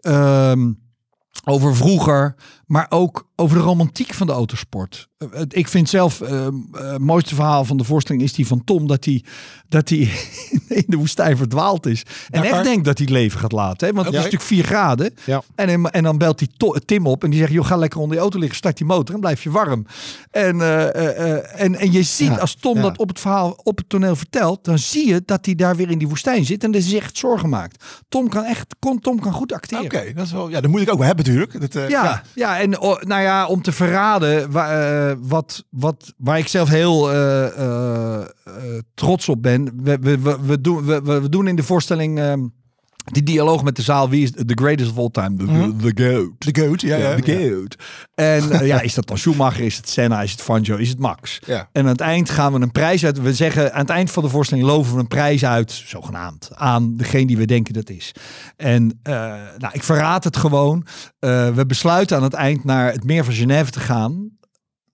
ehm, 0.00 0.72
over 1.44 1.76
vroeger, 1.76 2.34
maar 2.68 2.86
ook 2.88 3.26
over 3.36 3.56
de 3.56 3.62
romantiek 3.62 4.14
van 4.14 4.26
de 4.26 4.32
autosport. 4.32 5.08
Eh, 5.18 5.28
het- 5.32 5.56
ik 5.56 5.68
vind 5.68 5.88
zelf 5.88 6.20
eh, 6.20 6.46
eh, 6.46 6.52
het 6.72 6.98
mooiste 6.98 7.34
verhaal 7.34 7.64
van 7.64 7.76
de 7.76 7.84
voorstelling 7.84 8.24
is 8.24 8.32
die 8.32 8.46
van 8.46 8.64
Tom, 8.64 8.86
dat 8.86 9.04
hij, 9.04 9.24
dat 9.68 9.88
hij 9.88 9.98
in 10.68 10.84
de 10.86 10.96
woestijn 10.96 11.36
verdwaald 11.36 11.86
is. 11.86 12.02
En 12.30 12.42
Dakar? 12.42 12.56
echt 12.58 12.64
denkt 12.64 12.84
dat 12.84 12.98
hij 12.98 13.06
het 13.06 13.16
leven 13.16 13.40
gaat 13.40 13.52
laten. 13.52 13.88
Hè? 13.88 13.92
Want 13.94 14.06
het 14.06 14.14
is 14.14 14.20
natuurlijk 14.22 14.48
4 14.48 14.64
graden. 14.64 15.14
Ja. 15.24 15.42
En, 15.54 15.90
en, 15.90 16.02
dan 16.02 16.18
belt 16.18 16.40
hij 16.40 16.80
Tim 16.84 17.06
op 17.06 17.24
en 17.24 17.30
die 17.30 17.38
zegt, 17.38 17.52
joh, 17.52 17.66
ga 17.66 17.76
lekker 17.76 18.00
onder 18.00 18.16
je 18.16 18.22
auto 18.22 18.38
liggen, 18.38 18.56
start 18.56 18.76
die 18.76 18.86
motor 18.86 19.14
en 19.14 19.20
blijf 19.20 19.42
je 19.42 19.50
warm. 19.50 19.86
En, 20.30 20.60
eh, 20.60 20.94
eh, 20.94 21.34
eh, 21.36 21.60
en, 21.60 21.74
en 21.74 21.92
je 21.92 22.02
ziet, 22.02 22.28
Ja, 22.28 22.36
als 22.36 22.54
Tom 22.54 22.76
ja. 22.76 22.82
dat 22.82 22.98
op 22.98 23.08
het 23.08 23.20
verhaal, 23.20 23.60
op 23.62 23.76
het 23.78 23.88
toneel 23.88 24.16
vertelt, 24.16 24.64
dan 24.64 24.78
zie 24.78 25.06
je 25.08 25.22
dat 25.24 25.44
hij 25.46 25.54
daar 25.54 25.76
weer 25.76 25.90
in 25.90 25.98
die 25.98 26.08
woestijn 26.08 26.44
zit 26.44 26.64
en 26.64 26.70
dat 26.72 26.80
hij 26.80 26.90
zich 26.90 27.02
echt 27.02 27.18
zorgen 27.18 27.48
maakt. 27.48 27.84
Tom 28.08 28.28
kan 28.28 28.44
echt, 28.44 28.74
kon- 28.78 29.00
Tom 29.00 29.20
kan 29.20 29.32
goed 29.32 29.52
acteren. 29.52 29.84
Oké, 29.84 30.12
dat 30.14 30.26
is 30.26 30.32
wel. 30.32 30.48
Ja, 30.48 30.60
dat 30.60 30.70
moet 30.70 30.80
ik 30.80 30.90
ook 30.90 30.98
wel 30.98 31.06
hebben 31.06 31.24
natuurlijk. 31.24 31.60
Dat, 31.60 31.74
eh, 31.74 31.88
Ja, 32.34 32.57
en 32.60 32.78
oh, 32.80 33.00
nou 33.02 33.22
ja, 33.22 33.46
om 33.46 33.62
te 33.62 33.72
verraden 33.72 34.50
wa- 34.52 34.70
eh, 35.10 35.16
wat, 35.20 35.64
wat, 35.70 36.14
waar 36.16 36.38
ik 36.38 36.48
zelf 36.48 36.68
heel 36.68 37.12
eh, 37.12 37.46
eh, 37.56 38.26
trots 38.94 39.28
op 39.28 39.42
ben. 39.42 39.70
We, 39.82 39.98
we, 40.00 40.18
we, 40.18 40.36
we, 40.46 40.60
doen, 40.60 40.84
we 40.84 41.02
we 41.02 41.28
doen 41.28 41.48
in 41.48 41.56
de 41.56 41.62
voorstelling 41.62 42.18
ehm, 42.18 42.46
Die 43.12 43.22
dialoog 43.22 43.64
met 43.64 43.76
de 43.76 43.82
zaal, 43.82 44.08
wie 44.08 44.22
is 44.22 44.30
the 44.30 44.54
greatest 44.54 44.90
of 44.90 44.98
all 44.98 45.10
time? 45.10 45.36
The, 45.36 45.92
the 45.92 46.04
GOAT. 46.04 46.54
De 46.54 46.62
goat, 46.62 46.80
ja, 46.80 46.96
ja. 46.96 47.16
De 47.16 47.32
GOAT. 47.32 47.76
En 48.14 48.50
eh, 48.50 48.66
ja, 48.66 48.80
is 48.80 48.94
dat 48.94 49.06
dan 49.06 49.18
Schumacher, 49.18 49.64
is 49.64 49.76
het 49.76 49.88
Senna, 49.88 50.22
is 50.22 50.30
het 50.30 50.42
Fangio, 50.42 50.76
is 50.76 50.88
het 50.88 50.98
Max? 50.98 51.38
Ja. 51.46 51.68
En 51.72 51.82
aan 51.82 51.88
het 51.88 52.00
eind 52.00 52.30
gaan 52.30 52.52
we 52.52 52.60
een 52.60 52.72
prijs 52.72 53.04
uit. 53.04 53.22
We 53.22 53.34
zeggen 53.34 53.72
aan 53.72 53.80
het 53.80 53.90
eind 53.90 54.10
van 54.10 54.22
de 54.22 54.28
voorstelling 54.28 54.66
loven 54.66 54.94
we 54.94 55.00
een 55.00 55.08
prijs 55.08 55.44
uit, 55.44 55.72
zogenaamd, 55.72 56.50
aan 56.54 56.96
degene 56.96 57.26
die 57.26 57.36
we 57.36 57.44
denken 57.44 57.74
dat 57.74 57.90
is. 57.90 58.12
En 58.56 58.98
eh, 59.02 59.12
nou, 59.58 59.72
ik 59.72 59.82
verraad 59.82 60.24
het 60.24 60.36
gewoon. 60.36 60.86
Eh, 61.18 61.54
we 61.54 61.66
besluiten 61.66 62.16
aan 62.16 62.22
het 62.22 62.34
eind 62.34 62.64
naar 62.64 62.92
het 62.92 63.04
meer 63.04 63.24
van 63.24 63.34
Genève 63.34 63.70
te 63.70 63.80
gaan 63.80 64.36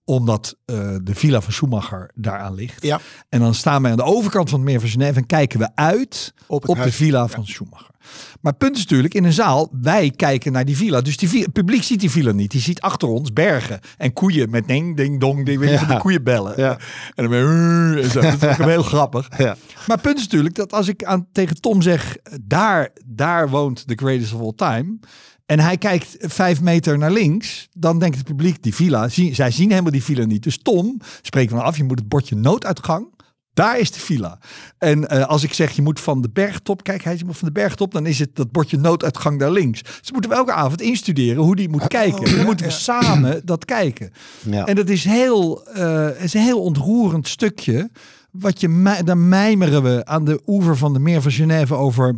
omdat 0.05 0.55
eh, 0.65 0.75
de 1.03 1.15
villa 1.15 1.41
van 1.41 1.53
Schumacher 1.53 2.11
daaraan 2.15 2.53
ligt. 2.53 2.83
Ja. 2.83 2.99
En 3.29 3.39
dan 3.39 3.53
staan 3.53 3.81
wij 3.81 3.91
aan 3.91 3.97
de 3.97 4.03
overkant 4.03 4.49
van 4.49 4.59
het 4.59 4.69
meer 4.69 4.79
van 4.79 4.89
Genève 4.89 5.17
en 5.19 5.25
kijken 5.25 5.59
we 5.59 5.69
uit 5.75 6.33
Op 6.47 6.65
de 6.83 6.91
villa 6.91 7.27
van 7.27 7.45
Schumacher. 7.45 7.93
Maar 8.41 8.51
het 8.51 8.57
punt 8.57 8.75
is 8.75 8.81
natuurlijk, 8.81 9.13
in 9.13 9.23
een 9.23 9.33
zaal, 9.33 9.69
wij 9.81 10.11
kijken 10.15 10.51
naar 10.51 10.65
die 10.65 10.77
villa. 10.77 11.01
Dus 11.01 11.17
die 11.17 11.29
villa, 11.29 11.43
het 11.43 11.53
publiek 11.53 11.83
ziet 11.83 11.99
die 11.99 12.11
villa 12.11 12.31
niet. 12.31 12.51
Die 12.51 12.61
ziet 12.61 12.81
achter 12.81 13.07
ons 13.07 13.33
bergen 13.33 13.79
en 13.97 14.13
koeien 14.13 14.49
met 14.49 14.67
ding, 14.67 14.97
ding, 14.97 15.19
dong, 15.19 15.45
ding, 15.45 15.69
Ja. 15.69 15.77
van 15.77 15.87
die 15.87 15.97
koeien 15.97 16.23
bellen. 16.23 16.53
Ja. 16.57 16.71
En 17.15 17.23
dan 17.23 17.29
ben 17.29 17.39
je, 17.39 18.01
en 18.01 18.09
zo. 18.11 18.21
Dat 18.21 18.43
is 18.43 18.57
heel 18.57 18.83
grappig. 18.93 19.27
Ja. 19.37 19.55
Maar 19.87 19.95
het 19.97 20.01
punt 20.01 20.17
is 20.17 20.23
natuurlijk 20.23 20.55
dat 20.55 20.73
als 20.73 20.87
ik 20.87 21.03
aan, 21.03 21.27
tegen 21.31 21.61
Tom 21.61 21.81
zeg, 21.81 22.17
daar, 22.41 22.89
daar 23.05 23.49
woont 23.49 23.87
the 23.87 23.95
greatest 23.95 24.33
of 24.33 24.41
all 24.41 24.53
time. 24.55 24.99
En 25.45 25.59
hij 25.59 25.77
kijkt 25.77 26.15
vijf 26.19 26.61
meter 26.61 26.97
naar 26.97 27.11
links, 27.11 27.67
dan 27.73 27.99
denkt 27.99 28.17
het 28.17 28.25
publiek, 28.25 28.63
die 28.63 28.75
villa, 28.75 29.09
zij 29.09 29.51
zien 29.51 29.69
helemaal 29.69 29.91
die 29.91 30.03
villa 30.03 30.25
niet. 30.25 30.43
Dus 30.43 30.57
Tom 30.61 31.01
spreekt 31.21 31.51
dan 31.51 31.63
af, 31.63 31.77
je 31.77 31.83
moet 31.83 31.99
het 31.99 32.07
bordje 32.07 32.35
nooduitgang. 32.35 33.13
Daar 33.53 33.79
is 33.79 33.91
de 33.91 33.99
villa. 33.99 34.39
En 34.77 35.07
eh, 35.09 35.25
als 35.25 35.43
ik 35.43 35.53
zeg, 35.53 35.71
je 35.71 35.81
moet 35.81 35.99
van 35.99 36.21
de 36.21 36.29
bergtop, 36.29 36.83
kijk, 36.83 37.03
hij 37.03 37.17
zegt 37.17 37.37
van 37.37 37.47
de 37.47 37.53
bergtop, 37.53 37.91
dan 37.91 38.05
is 38.05 38.19
het 38.19 38.35
dat 38.35 38.51
bordje 38.51 38.77
nooduitgang 38.77 39.39
daar 39.39 39.51
links. 39.51 39.81
Dus 39.81 40.11
moeten 40.11 40.29
we 40.29 40.35
elke 40.35 40.51
avond 40.51 40.81
instuderen 40.81 41.43
hoe 41.43 41.55
die 41.55 41.69
moet 41.69 41.87
kijken. 41.87 42.25
En 42.25 42.35
dan 42.35 42.45
moeten 42.45 42.65
we 42.65 42.71
samen 42.71 43.45
dat 43.45 43.65
kijken. 43.65 44.11
Ja. 44.49 44.65
En 44.65 44.75
dat 44.75 44.89
is 44.89 45.03
heel, 45.03 45.67
eh, 45.67 46.23
is 46.23 46.33
een 46.33 46.41
heel 46.41 46.61
ontroerend 46.61 47.27
stukje. 47.27 47.89
Wat 48.31 48.59
je, 48.59 49.01
dan 49.05 49.29
mijmeren 49.29 49.83
we 49.83 50.05
aan 50.05 50.25
de 50.25 50.41
oever 50.47 50.77
van 50.77 50.93
de 50.93 50.99
meer 50.99 51.21
van 51.21 51.31
Genève 51.31 51.75
over 51.75 52.15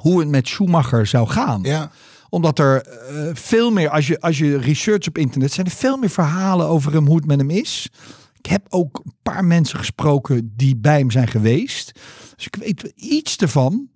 hoe 0.00 0.20
het 0.20 0.28
met 0.28 0.48
Schumacher 0.48 1.06
zou 1.06 1.28
gaan 1.28 1.60
Ja. 1.62 1.90
Omdat 2.34 2.58
er 2.58 2.82
eh, 2.82 3.30
veel 3.32 3.70
meer, 3.70 3.90
als 3.90 4.06
je, 4.06 4.20
als 4.20 4.38
je 4.38 4.58
research 4.58 5.08
op 5.08 5.18
internet, 5.18 5.52
zijn 5.52 5.66
er 5.66 5.72
veel 5.72 5.96
meer 5.96 6.10
verhalen 6.10 6.66
over 6.66 6.92
hem, 6.92 7.06
hoe 7.06 7.16
het 7.16 7.26
met 7.26 7.38
hem 7.38 7.50
is. 7.50 7.90
Ik 8.38 8.46
heb 8.46 8.66
ook 8.68 9.00
een 9.04 9.14
paar 9.22 9.44
mensen 9.44 9.78
gesproken 9.78 10.52
die 10.56 10.76
bij 10.76 10.98
hem 10.98 11.10
zijn 11.10 11.28
geweest. 11.28 12.00
Dus 12.36 12.46
ik 12.46 12.56
weet 12.56 12.92
iets 12.96 13.36
ervan. 13.36 13.88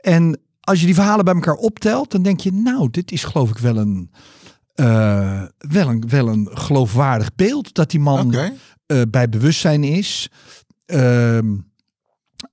En 0.00 0.40
als 0.60 0.80
je 0.80 0.86
die 0.86 0.94
verhalen 0.94 1.24
bij 1.24 1.34
elkaar 1.34 1.54
optelt, 1.54 2.10
dan 2.10 2.22
denk 2.22 2.40
je, 2.40 2.52
nou, 2.52 2.90
dit 2.90 3.12
is 3.12 3.24
geloof 3.24 3.50
ik 3.50 3.58
wel 3.58 3.76
een, 3.76 4.10
eh, 4.74 5.42
wel 5.58 5.88
een, 5.88 6.08
wel 6.08 6.28
een 6.28 6.48
geloofwaardig 6.52 7.34
beeld 7.34 7.74
dat 7.74 7.90
die 7.90 8.00
man 8.00 8.34
eh, 8.34 9.02
bij 9.10 9.28
bewustzijn 9.28 9.84
is. 9.84 10.30
Ehm, 10.86 11.56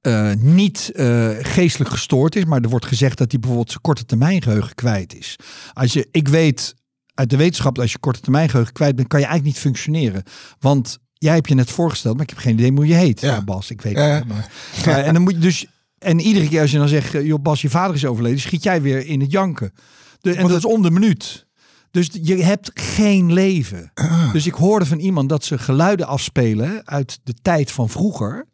eh, 0.02 0.32
niet 0.38 0.92
eh, 0.96 1.30
geestelijk 1.42 1.90
gestoord 1.92 2.36
is, 2.36 2.46
maar 2.46 2.62
er 2.62 2.70
wordt 2.70 2.86
gezegd 2.86 3.18
dat 3.18 3.32
hij 3.32 3.40
bijvoorbeeld 3.40 3.70
zijn 3.72 3.82
korte 3.82 4.06
termijn 4.06 4.42
geheugen 4.42 4.76
kwijt 4.76 5.16
is. 5.16 5.36
Als 5.74 5.94
je, 5.94 6.08
ik 6.12 6.28
weet 6.28 6.76
uit 7.14 7.30
de 7.30 7.38
wetenschap 7.38 7.80
als 7.80 7.92
je 7.92 8.00
korte 8.00 8.20
termijn 8.20 8.50
geheugen 8.50 8.74
kwijt 8.74 8.96
bent, 8.96 9.08
kan 9.08 9.20
je 9.20 9.26
eigenlijk 9.26 9.56
niet 9.56 9.64
functioneren. 9.66 10.24
Want 10.60 10.98
jij 11.14 11.34
hebt 11.34 11.48
je 11.50 11.56
net 11.56 11.72
voorgesteld, 11.72 12.14
maar 12.16 12.24
ik 12.24 12.30
heb 12.30 12.40
geen 12.40 12.54
idee 12.54 12.72
hoe 12.72 12.88
je 12.88 12.94
heet. 12.94 13.22
Ja. 13.22 13.28
Ja. 13.34 13.44
Bas, 13.44 13.70
ik 13.72 13.82
weet 13.82 13.94
Ja, 13.98 14.04
het. 14.04 14.28
Maar, 14.28 14.50
Maar- 14.86 15.04
en 15.04 15.14
dan 15.14 15.22
moet 15.22 15.34
je 15.34 15.40
dus, 15.40 15.66
en 16.00 16.20
iedere 16.20 16.48
keer 16.48 16.62
als 16.62 16.72
je 16.72 16.78
dan 16.78 16.88
zegt, 16.88 17.16
eh, 17.16 17.26
joh 17.26 17.42
Bas, 17.42 17.62
je 17.62 17.70
vader 17.70 17.96
is 17.96 18.06
overleden, 18.06 18.40
schiet 18.40 18.64
jij 18.64 18.82
weer 18.82 19.06
in 19.06 19.22
het 19.22 19.32
janken. 19.32 19.72
De, 20.20 20.34
en 20.34 20.48
dat 20.48 20.58
is 20.58 20.66
om 20.66 20.82
de 20.82 20.92
minuut. 20.92 21.46
Dus 21.92 22.10
je 22.22 22.36
hebt 22.44 22.72
geen 22.74 23.34
leven. 23.34 23.92
Dus 24.34 24.46
ik 24.46 24.54
hoorde 24.54 24.86
van 24.86 25.00
iemand 25.00 25.30
dat 25.30 25.44
ze 25.44 25.58
geluiden 25.58 26.08
afspelen 26.08 26.82
uit 26.88 27.20
de 27.24 27.34
tijd 27.42 27.72
van 27.72 27.90
vroeger. 27.90 28.46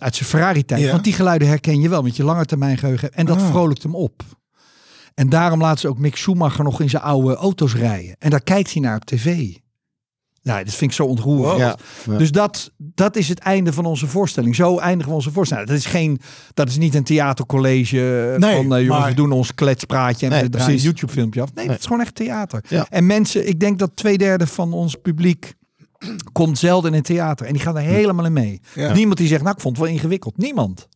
Uit 0.00 0.14
zijn 0.16 0.28
Ferrari-tijd. 0.28 0.80
Ja. 0.80 0.90
Want 0.90 1.04
die 1.04 1.12
geluiden 1.12 1.48
herken 1.48 1.80
je 1.80 1.88
wel 1.88 2.02
met 2.02 2.16
je 2.16 2.24
lange 2.24 2.44
termijn 2.44 2.78
geheugen. 2.78 3.12
En 3.12 3.26
dat 3.26 3.40
Ah. 3.40 3.48
vrolijkt 3.50 3.82
hem 3.82 3.94
op. 3.94 4.22
En 5.14 5.28
daarom 5.28 5.60
laten 5.60 5.80
ze 5.80 5.88
ook 5.88 5.98
Mick 5.98 6.16
Schumacher 6.16 6.64
nog 6.64 6.80
in 6.80 6.90
zijn 6.90 7.02
oude 7.02 7.34
auto's 7.34 7.74
rijden. 7.74 8.16
En 8.18 8.30
daar 8.30 8.42
kijkt 8.42 8.72
hij 8.72 8.82
naar 8.82 8.96
op 8.96 9.04
tv. 9.04 9.54
Nou, 10.42 10.64
dat 10.64 10.74
vind 10.74 10.90
ik 10.90 10.96
zo 10.96 11.04
ontroerend. 11.04 11.46
Wow. 11.50 11.58
Ja. 11.58 11.76
Ja. 12.12 12.18
Dus 12.18 12.30
dat, 12.32 12.70
dat 12.78 13.16
is 13.16 13.28
het 13.28 13.38
einde 13.38 13.72
van 13.72 13.84
onze 13.84 14.06
voorstelling. 14.06 14.54
Zo 14.54 14.78
eindigen 14.78 15.08
we 15.10 15.16
onze 15.16 15.30
voorstelling. 15.32 15.66
Dat 15.68 15.76
is, 15.76 15.84
geen, 15.86 16.20
dat 16.54 16.68
is 16.68 16.76
niet 16.78 16.94
een 16.94 17.04
theatercollege 17.04 18.34
Nee, 18.38 18.56
van 18.56 18.74
eh, 18.74 18.80
jongens, 18.82 18.88
maar- 19.00 19.08
we 19.08 19.14
doen 19.14 19.32
ons 19.32 19.54
kletspraatje 19.54 20.26
en 20.26 20.32
Nee, 20.32 20.42
we 20.42 20.48
draaien 20.48 20.72
een. 20.72 20.78
YouTube 20.82 21.12
filmpje 21.12 21.40
af. 21.42 21.46
Nee, 21.48 21.56
Nee. 21.64 21.66
dat 21.72 21.78
is 21.78 21.86
gewoon 21.86 22.00
echt 22.02 22.14
theater. 22.14 22.64
Ja. 22.68 22.86
En 22.90 23.06
mensen, 23.06 23.48
ik 23.48 23.60
denk 23.60 23.78
dat 23.78 23.90
twee 23.94 24.18
derde 24.18 24.46
van 24.46 24.72
ons 24.72 24.94
publiek 25.02 25.54
komt 26.32 26.58
zelden 26.58 26.90
in 26.90 26.96
het 26.96 27.06
theater. 27.06 27.46
En 27.46 27.52
die 27.52 27.62
gaan 27.62 27.76
er 27.76 27.82
helemaal 27.82 28.24
in 28.24 28.32
mee. 28.32 28.60
Ja. 28.74 28.92
Niemand 28.92 29.18
die 29.18 29.28
zegt, 29.28 29.42
nou 29.42 29.54
ik 29.54 29.60
vond 29.62 29.76
het 29.76 29.84
wel 29.86 29.94
ingewikkeld. 29.94 30.36
Niemand. 30.36 30.88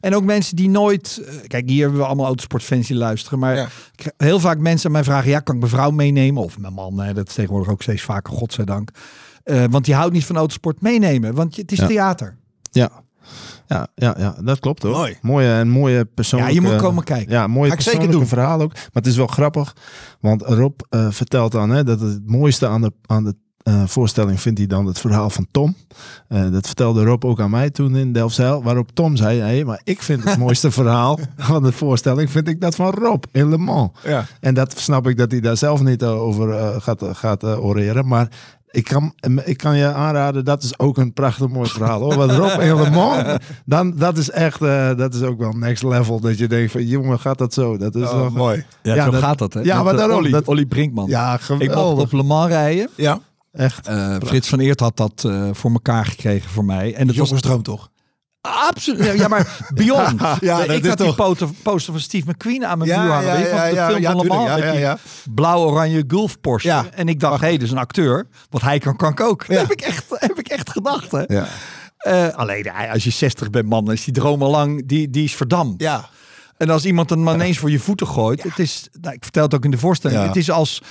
En 0.00 0.14
ook 0.14 0.24
mensen 0.24 0.56
die 0.56 0.68
nooit... 0.68 1.22
eh, 1.26 1.34
Kijk, 1.46 1.68
hier 1.68 1.80
hebben 1.82 1.98
we 2.00 2.06
allemaal 2.06 2.26
autosportfans 2.26 2.86
die 2.86 2.96
luisteren. 2.96 3.38
Maar 3.38 3.56
Ja. 3.56 3.68
heel 4.16 4.40
vaak 4.40 4.58
mensen 4.58 4.86
aan 4.86 4.92
mij 4.92 5.04
vragen... 5.04 5.30
Ja, 5.30 5.40
kan 5.40 5.54
ik 5.54 5.60
mijn 5.60 5.72
vrouw 5.72 5.90
meenemen? 5.90 6.42
Of 6.42 6.58
mijn 6.58 6.72
man. 6.72 7.00
Hè, 7.00 7.14
dat 7.14 7.28
is 7.28 7.34
tegenwoordig 7.34 7.70
ook 7.72 7.82
steeds 7.82 8.02
vaker, 8.02 8.32
godzijdank. 8.32 8.90
Eh 9.44 9.64
want 9.70 9.84
die 9.84 9.94
houdt 9.94 10.12
niet 10.12 10.24
van 10.24 10.36
autosport 10.36 10.80
meenemen. 10.80 11.34
Want 11.34 11.56
het 11.56 11.72
is 11.72 11.78
Ja. 11.78 11.86
theater. 11.86 12.36
Ja. 12.72 12.90
Ja, 13.66 13.86
ja, 13.94 14.14
ja, 14.18 14.36
dat 14.42 14.58
klopt 14.60 14.82
hoor. 14.82 14.92
Mooi. 14.92 15.18
Mooie 15.22 15.52
en 15.52 15.68
mooie 15.68 16.04
persoonlijke... 16.04 16.54
Ja, 16.54 16.60
je 16.60 16.66
moet 16.72 16.80
komen 16.80 17.04
kijken. 17.04 17.32
Ja, 17.32 17.46
mooie 17.46 17.68
zeker 17.70 17.84
persoonlijke 17.84 18.16
doen. 18.16 18.26
verhaal 18.26 18.60
ook. 18.60 18.72
Maar 18.74 18.88
het 18.92 19.06
is 19.06 19.16
wel 19.16 19.26
grappig, 19.26 19.76
want 20.20 20.42
Rob 20.42 20.80
eh, 20.88 21.06
vertelt 21.10 21.52
dan 21.52 21.70
hè, 21.70 21.84
dat 21.84 22.00
het 22.00 22.26
mooiste 22.26 22.66
aan 22.66 22.80
de, 22.80 22.92
aan 23.06 23.24
de 23.24 23.34
eh, 23.62 23.82
voorstelling 23.86 24.40
vindt 24.40 24.58
hij 24.58 24.66
dan 24.66 24.86
het 24.86 24.98
verhaal 24.98 25.30
van 25.30 25.46
Tom. 25.50 25.76
Eh, 26.28 26.50
dat 26.52 26.66
vertelde 26.66 27.04
Rob 27.04 27.24
ook 27.24 27.40
aan 27.40 27.50
mij 27.50 27.70
toen 27.70 27.96
in 27.96 28.12
Delfzijl. 28.12 28.62
Waarop 28.62 28.90
Tom 28.94 29.16
zei, 29.16 29.38
hey, 29.40 29.64
maar 29.64 29.80
ik 29.84 30.02
vind 30.02 30.24
het 30.24 30.38
mooiste 30.46 30.70
verhaal 30.70 31.18
van 31.36 31.62
de 31.62 31.72
voorstelling 31.72 32.30
vind 32.30 32.48
ik 32.48 32.60
dat 32.60 32.74
van 32.74 32.90
Rob 32.90 33.24
in 33.32 33.48
Le 33.48 33.58
Mans. 33.58 33.90
Ja. 34.04 34.24
En 34.40 34.54
dat 34.54 34.78
snap 34.78 35.08
ik 35.08 35.16
dat 35.16 35.30
hij 35.30 35.40
daar 35.40 35.56
zelf 35.56 35.82
niet 35.82 36.02
eh, 36.02 36.20
over 36.22 36.80
gaat, 36.80 37.02
gaat 37.12 37.44
oreren. 37.44 38.06
Maar 38.06 38.28
ik 38.70 38.84
kan, 38.84 39.12
ik 39.44 39.56
kan 39.56 39.76
je 39.76 39.92
aanraden, 39.92 40.44
dat 40.44 40.62
is 40.62 40.78
ook 40.78 40.98
een 40.98 41.12
prachtig 41.12 41.48
mooi 41.48 41.68
verhaal. 41.68 42.00
Hoor. 42.00 42.14
Want 42.14 42.30
Rob 42.32 42.60
in 42.60 42.82
Le 42.82 42.90
Mans, 42.90 43.22
dan, 43.64 43.92
dat 43.96 44.18
is 44.18 44.30
echt, 44.30 44.62
eh, 44.62 44.96
dat 44.96 45.14
is 45.14 45.22
ook 45.22 45.38
wel 45.38 45.52
next 45.52 45.82
level. 45.82 46.20
Dat 46.20 46.38
je 46.38 46.46
denkt 46.48 46.72
van, 46.72 46.86
jongen, 46.86 47.18
gaat 47.18 47.38
dat 47.38 47.54
zo? 47.54 47.76
Dat 47.76 47.94
is 47.94 48.02
Oh, 48.02 48.20
wel 48.20 48.30
mooi. 48.30 48.64
Ja, 48.82 48.94
Ja, 48.94 49.04
zo 49.04 49.10
dat- 49.10 49.20
gaat 49.22 49.38
dat. 49.38 49.54
Hè? 49.54 49.60
Ja, 49.60 49.74
Met, 49.76 49.84
maar 49.84 49.96
daarom, 49.96 50.16
Olly, 50.18 50.30
dat- 50.30 50.68
Brinkman. 50.68 51.08
Ja, 51.08 51.32
ik 51.34 51.48
mocht 51.48 51.62
geweldig. 51.62 52.04
op 52.04 52.12
Le 52.12 52.22
Mans 52.22 52.48
rijden. 52.48 52.88
Ja. 52.96 53.20
Echt. 53.52 53.86
Eh, 53.86 54.16
Frits 54.24 54.48
van 54.48 54.58
Eert 54.58 54.80
had 54.80 54.96
dat 54.96 55.24
eh, 55.24 55.48
voor 55.52 55.70
elkaar 55.70 56.06
gekregen 56.06 56.50
voor 56.50 56.64
mij. 56.64 56.94
En 56.94 57.06
dat 57.06 57.16
was 57.16 57.28
Jongensdroom 57.28 57.62
toch? 57.62 57.90
absoluut. 58.40 59.18
Ja, 59.18 59.28
maar 59.28 59.58
Beyond. 59.74 60.20
Ja, 60.40 60.64
ik 60.64 60.86
had 60.86 60.98
die 60.98 61.14
poster, 61.14 61.48
poster 61.62 61.92
van 61.92 62.02
Steve 62.02 62.30
McQueen 62.30 62.66
aan 62.66 62.78
mijn 62.78 63.00
muur 63.00 63.10
hangen. 63.12 63.38
Je, 63.38 63.46
van 63.46 64.00
de 64.00 64.08
film 64.08 64.26
van. 64.26 64.44
Ja, 64.44 64.54
met 64.54 64.64
ja, 64.64 64.70
die 64.70 64.80
ja. 64.80 64.98
blauw-oranje 65.34 66.04
Gulf 66.06 66.40
Porsche. 66.40 66.68
Ja. 66.68 66.86
En 66.94 67.08
ik 67.08 67.20
dacht, 67.20 67.40
hé, 67.40 67.46
hey, 67.46 67.56
dat 67.56 67.66
is 67.66 67.70
een 67.70 67.78
acteur. 67.78 68.26
Wat 68.50 68.62
hij 68.62 68.78
kan, 68.78 68.96
kan 68.96 69.10
ik 69.10 69.20
ook. 69.20 69.44
Ja. 69.48 69.54
Dat 69.54 69.62
heb 69.68 69.72
ik 69.72 69.80
echt, 69.80 70.04
heb 70.08 70.38
ik 70.38 70.48
echt 70.48 70.70
gedacht. 70.70 71.10
Hè? 71.10 71.22
Ja. 71.26 71.46
Eh, 71.96 72.28
alleen, 72.28 72.62
ja, 72.62 72.92
als 72.92 73.04
je 73.04 73.10
60 73.10 73.50
bent, 73.50 73.68
man, 73.68 73.92
is 73.92 74.04
die 74.04 74.14
droom 74.14 74.42
al 74.42 74.50
lang, 74.50 74.88
die, 74.88 75.10
die 75.10 75.24
is 75.24 75.34
verdampt. 75.34 75.82
Ja. 75.82 76.08
En 76.56 76.70
als 76.70 76.84
iemand 76.84 77.10
een 77.10 77.22
man 77.22 77.34
ineens 77.34 77.58
voor 77.58 77.70
je 77.70 77.78
voeten 77.78 78.06
gooit, 78.06 78.42
het 78.42 78.58
is, 78.58 78.88
nou, 79.00 79.14
ik 79.14 79.22
vertel 79.22 79.42
het 79.42 79.54
ook 79.54 79.64
in 79.64 79.70
de 79.70 79.78
voorstelling, 79.78 80.20
Ja. 80.20 80.26
het 80.26 80.36
is 80.36 80.50
als 80.50 80.82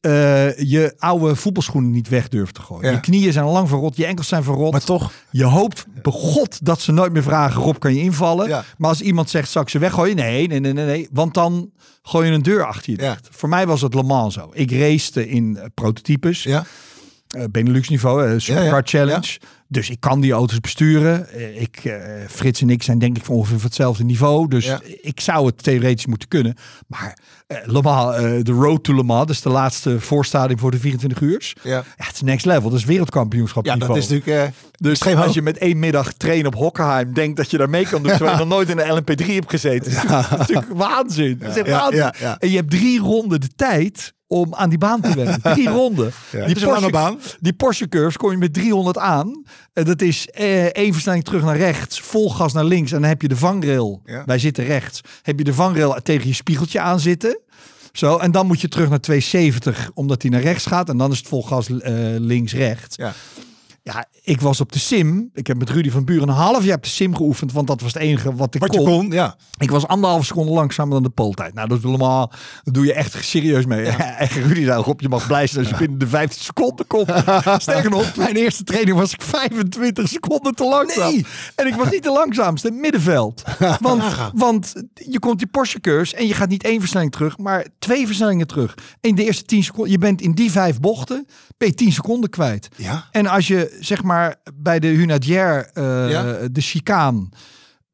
eh, 0.00 0.58
je 0.58 0.94
oude 0.98 1.36
voetbalschoenen 1.36 1.90
niet 1.90 2.08
weg 2.08 2.28
durft 2.28 2.54
te 2.54 2.60
gooien. 2.60 2.84
Ja. 2.88 2.90
Je 2.94 3.00
knieën 3.00 3.32
zijn 3.32 3.44
al 3.44 3.52
lang 3.52 3.68
verrot, 3.68 3.96
je 3.96 4.06
enkels 4.06 4.28
zijn 4.28 4.42
verrot. 4.42 4.72
Maar 4.72 4.84
toch. 4.84 5.12
Je 5.30 5.44
hoopt 5.44 5.86
begot 6.02 6.64
dat 6.64 6.80
ze 6.80 6.92
nooit 6.92 7.12
meer 7.12 7.22
vragen, 7.22 7.62
Rob, 7.62 7.78
kan 7.78 7.94
je 7.94 8.00
invallen? 8.00 8.48
Ja. 8.48 8.64
Maar 8.78 8.90
als 8.90 9.00
iemand 9.00 9.30
zegt, 9.30 9.50
zal 9.50 9.62
ik 9.62 9.68
ze 9.68 9.78
weggooien? 9.78 10.16
Nee, 10.16 10.46
nee, 10.46 10.60
nee, 10.60 10.72
nee, 10.72 10.84
nee. 10.86 11.08
Want 11.12 11.34
dan 11.34 11.70
gooi 12.02 12.28
je 12.28 12.32
een 12.34 12.42
deur 12.42 12.66
achter 12.66 12.92
je 12.92 13.02
Ja. 13.02 13.10
dicht. 13.10 13.28
Voor 13.30 13.48
mij 13.48 13.66
was 13.66 13.80
het 13.80 13.94
Le 13.94 14.02
Mans 14.02 14.34
zo. 14.34 14.50
Ik 14.52 14.70
racete 14.72 15.28
in 15.28 15.56
eh, 15.56 15.64
prototypes, 15.74 16.42
Ja. 16.42 16.64
eh, 17.28 17.44
Benelux 17.50 17.88
niveau, 17.88 18.40
Supercar 18.40 18.74
ja. 18.74 18.80
Challenge. 18.84 19.38
Dus 19.70 19.90
ik 19.90 20.00
kan 20.00 20.20
die 20.20 20.32
auto's 20.32 20.60
besturen. 20.60 21.28
Eh, 21.28 21.60
ik, 21.60 21.76
eh, 21.84 21.92
Frits 22.28 22.60
en 22.60 22.70
ik 22.70 22.82
zijn 22.82 22.98
denk 22.98 23.16
ik 23.16 23.24
van 23.24 23.34
ongeveer 23.34 23.56
van 23.58 23.66
hetzelfde 23.66 24.04
niveau. 24.04 24.48
Dus 24.48 24.64
Ja. 24.66 24.80
ik 25.02 25.20
zou 25.20 25.46
het 25.46 25.62
theoretisch 25.62 26.06
moeten 26.06 26.28
kunnen. 26.28 26.56
Maar 26.86 27.18
eh, 27.46 27.56
Le 27.64 27.82
Mans, 27.82 28.16
de 28.44 28.52
Road 28.52 28.84
to 28.84 28.94
Le 28.94 29.02
Mans, 29.02 29.26
dat 29.26 29.36
is 29.36 29.42
de 29.42 29.48
laatste 29.48 30.00
voorstadium 30.00 30.58
voor 30.58 30.70
de 30.70 30.78
24 30.78 31.20
uurs. 31.20 31.54
Ja. 31.62 31.70
Ja, 31.70 31.84
het 31.96 32.14
is 32.14 32.20
next 32.22 32.46
level. 32.46 32.70
Dat 32.70 32.78
is 32.78 32.84
wereldkampioenschap 32.84 33.64
Ja, 33.64 33.70
dat 33.70 33.80
niveau. 33.80 33.98
is 33.98 34.08
natuurlijk... 34.08 34.52
Dus 34.78 35.00
geen 35.00 35.16
als 35.16 35.34
je 35.34 35.42
met 35.42 35.58
één 35.58 35.78
middag 35.78 36.12
trainen 36.12 36.46
op 36.46 36.54
Hockenheim 36.54 37.12
denkt 37.14 37.36
dat 37.36 37.50
je 37.50 37.58
daar 37.58 37.70
mee 37.70 37.86
kan 37.86 38.02
doen, 38.02 38.10
terwijl 38.10 38.32
je 38.32 38.38
nog 38.38 38.48
nooit 38.48 38.68
in 38.68 38.78
een 38.78 38.96
LMP3 39.02 39.26
hebt 39.34 39.50
gezeten, 39.50 39.90
is 39.90 39.96
natuurlijk, 39.96 40.30
is 40.30 40.36
natuurlijk 40.38 40.66
waanzin. 40.72 41.38
Dat 41.38 41.56
is 41.56 41.64
Ja, 41.66 41.70
waanzin. 41.70 41.98
ja, 41.98 42.14
ja. 42.18 42.36
En 42.38 42.50
je 42.50 42.56
hebt 42.56 42.70
drie 42.70 43.00
ronden 43.00 43.40
de 43.40 43.48
tijd 43.56 44.14
om 44.28 44.54
aan 44.54 44.68
die 44.68 44.78
baan 44.78 45.00
te 45.00 45.14
wennen. 45.14 45.42
Drie 45.42 45.68
ronden. 45.78 46.12
Die, 46.46 46.60
Porsche, 46.60 46.90
baan. 46.90 47.18
die 47.40 47.52
Porsche 47.52 47.88
curves 47.88 48.16
kom 48.16 48.30
je 48.30 48.36
met 48.36 48.52
300 48.52 48.98
aan. 48.98 49.44
En 49.72 49.84
dat 49.84 50.02
is 50.02 50.28
eh, 50.28 50.64
één 50.64 50.92
versnelling 50.92 51.24
terug 51.24 51.42
naar 51.42 51.56
rechts, 51.56 52.00
vol 52.00 52.30
gas 52.30 52.52
naar 52.52 52.64
links. 52.64 52.92
En 52.92 53.00
dan 53.00 53.08
heb 53.08 53.22
je 53.22 53.28
de 53.28 53.36
vangrail. 53.36 54.02
Ja. 54.04 54.22
Wij 54.26 54.38
zitten 54.38 54.64
rechts. 54.64 55.00
Heb 55.22 55.38
je 55.38 55.44
de 55.44 55.54
vangrail 55.54 56.00
tegen 56.02 56.28
je 56.28 56.34
spiegeltje 56.34 56.80
aan 56.80 57.00
zitten. 57.00 57.40
Zo, 57.92 58.16
en 58.16 58.30
dan 58.30 58.46
moet 58.46 58.60
je 58.60 58.68
terug 58.68 58.88
naar 58.88 59.00
270, 59.00 59.90
omdat 59.94 60.22
hij 60.22 60.30
naar 60.30 60.40
rechts 60.40 60.66
gaat. 60.66 60.88
En 60.88 60.96
dan 60.96 61.10
is 61.10 61.18
het 61.18 61.28
vol 61.28 61.42
gas 61.42 61.68
eh, 61.68 61.92
links-rechts. 62.18 62.96
Ja. 62.96 63.12
Ja, 63.92 64.06
ik 64.22 64.40
was 64.40 64.60
op 64.60 64.72
de 64.72 64.78
sim. 64.78 65.30
Ik 65.34 65.46
heb 65.46 65.58
met 65.58 65.70
Rudy 65.70 65.90
van 65.90 66.04
Buren 66.04 66.28
een 66.28 66.34
half 66.34 66.64
jaar 66.64 66.76
op 66.76 66.82
de 66.82 66.88
sim 66.88 67.16
geoefend, 67.16 67.52
want 67.52 67.66
dat 67.66 67.80
was 67.80 67.92
het 67.92 68.02
enige 68.02 68.34
wat 68.34 68.54
ik 68.54 68.60
Wat 68.60 68.74
je 68.74 68.82
kon. 68.82 69.10
ja. 69.10 69.36
Ik 69.58 69.70
was 69.70 69.86
anderhalf 69.86 70.24
seconde 70.24 70.52
langzamer 70.52 70.92
dan 70.94 71.02
de 71.02 71.08
pooltijd. 71.08 71.54
Nou, 71.54 71.68
dat 71.68 71.78
is 71.78 71.84
allemaal, 71.84 72.32
dat 72.62 72.74
doe 72.74 72.84
je 72.86 72.92
echt 72.92 73.24
serieus 73.24 73.66
mee. 73.66 73.86
En 74.18 74.28
Rudy 74.28 74.64
zei, 74.64 74.82
op 74.82 75.00
je 75.00 75.08
mag 75.08 75.26
blij 75.26 75.46
zijn 75.46 75.60
als 75.60 75.72
je 75.72 75.78
binnen 75.78 75.98
de 75.98 76.06
15 76.06 76.42
seconden 76.42 76.86
komt. 76.86 77.08
Sterker 77.62 77.90
nog, 77.90 78.16
mijn 78.16 78.36
eerste 78.36 78.64
training 78.64 78.96
was 78.96 79.12
ik 79.12 79.22
25 79.22 80.08
seconden 80.08 80.54
te 80.54 80.64
langzaam. 80.64 81.12
Nee. 81.12 81.26
En 81.54 81.66
ik 81.66 81.74
was 81.74 81.90
niet 81.90 82.02
de 82.02 82.12
langzaamste, 82.12 82.70
middenveld. 82.70 83.42
Want, 83.80 84.02
want 84.34 84.72
je 84.94 85.18
komt 85.18 85.38
die 85.38 85.46
Porsche 85.46 85.80
curves 85.80 86.14
en 86.14 86.26
je 86.26 86.34
gaat 86.34 86.48
niet 86.48 86.64
één 86.64 86.80
versnelling 86.80 87.12
terug, 87.12 87.38
maar 87.38 87.66
twee 87.78 88.06
versnellingen 88.06 88.46
terug. 88.46 88.74
In 89.00 89.14
de 89.14 89.24
eerste 89.24 89.44
10 89.44 89.64
seconden, 89.64 89.92
je 89.92 89.98
bent 89.98 90.20
in 90.20 90.32
die 90.32 90.50
vijf 90.50 90.80
bochten, 90.80 91.26
ben 91.56 91.68
je 91.68 91.74
10 91.74 91.92
seconden 91.92 92.30
kwijt. 92.30 92.68
Ja. 92.76 93.08
En 93.10 93.26
als 93.26 93.46
je 93.46 93.76
zeg 93.80 94.02
maar 94.02 94.34
bij 94.54 94.78
de 94.78 94.86
Hunadier, 94.86 95.70
eh 95.74 96.10
Ja. 96.10 96.48
de 96.52 96.60
chicaan. 96.60 97.28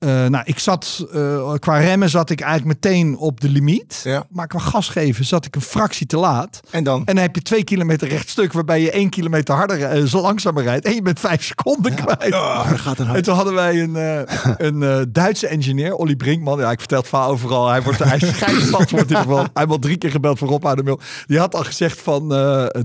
Eh, 0.04 0.26
nou, 0.26 0.44
ik 0.44 0.58
zat 0.58 1.06
eh, 1.12 1.52
qua 1.58 1.78
remmen 1.78 2.10
zat 2.10 2.30
ik 2.30 2.40
eigenlijk 2.40 2.82
meteen 2.82 3.16
op 3.16 3.40
de 3.40 3.48
limiet. 3.48 4.00
Ja. 4.04 4.26
Maar 4.30 4.46
qua 4.46 4.58
gas 4.58 4.88
geven 4.88 5.24
zat 5.24 5.44
ik 5.44 5.54
een 5.54 5.60
fractie 5.60 6.06
te 6.06 6.16
laat. 6.16 6.60
En 6.70 6.84
dan? 6.84 6.98
En 6.98 7.14
dan 7.14 7.24
heb 7.24 7.34
je 7.34 7.42
twee 7.42 7.64
kilometer 7.64 8.08
rechtstuk 8.08 8.52
waarbij 8.52 8.80
je 8.80 8.90
één 8.90 9.10
kilometer 9.10 9.54
harder, 9.54 9.82
eh, 9.82 10.02
zo 10.02 10.20
langzamer 10.20 10.62
rijdt. 10.62 10.86
En 10.86 10.94
je 10.94 11.02
bent 11.02 11.20
vijf 11.20 11.44
seconden 11.44 11.94
kwijt. 11.94 12.34
Oh, 12.34 12.70
gaat 12.74 12.98
En 12.98 13.22
toen 13.22 13.34
hadden 13.34 13.54
wij 13.54 13.82
een, 13.82 14.26
een 14.66 15.12
Duitse 15.12 15.46
engineer, 15.46 15.94
Olly 15.94 16.16
Brinkman. 16.16 16.58
Ja, 16.58 16.70
ik 16.70 16.78
vertel 16.78 16.98
het 16.98 17.08
verhaal 17.08 17.30
overal. 17.30 17.68
Hij 17.68 17.82
wordt 17.82 17.98
hij 17.98 18.18
schijnt 18.18 18.90
in 18.90 18.98
ieder 18.98 19.16
geval. 19.16 19.46
Hij 19.54 19.66
al 19.66 19.78
drie 19.78 19.96
keer 19.96 20.10
gebeld 20.10 20.38
voor 20.38 20.48
Rob 20.48 20.66
Ademil. 20.66 21.00
Die 21.26 21.38
had 21.38 21.54
al 21.54 21.64
gezegd 21.64 22.00
van, 22.00 22.28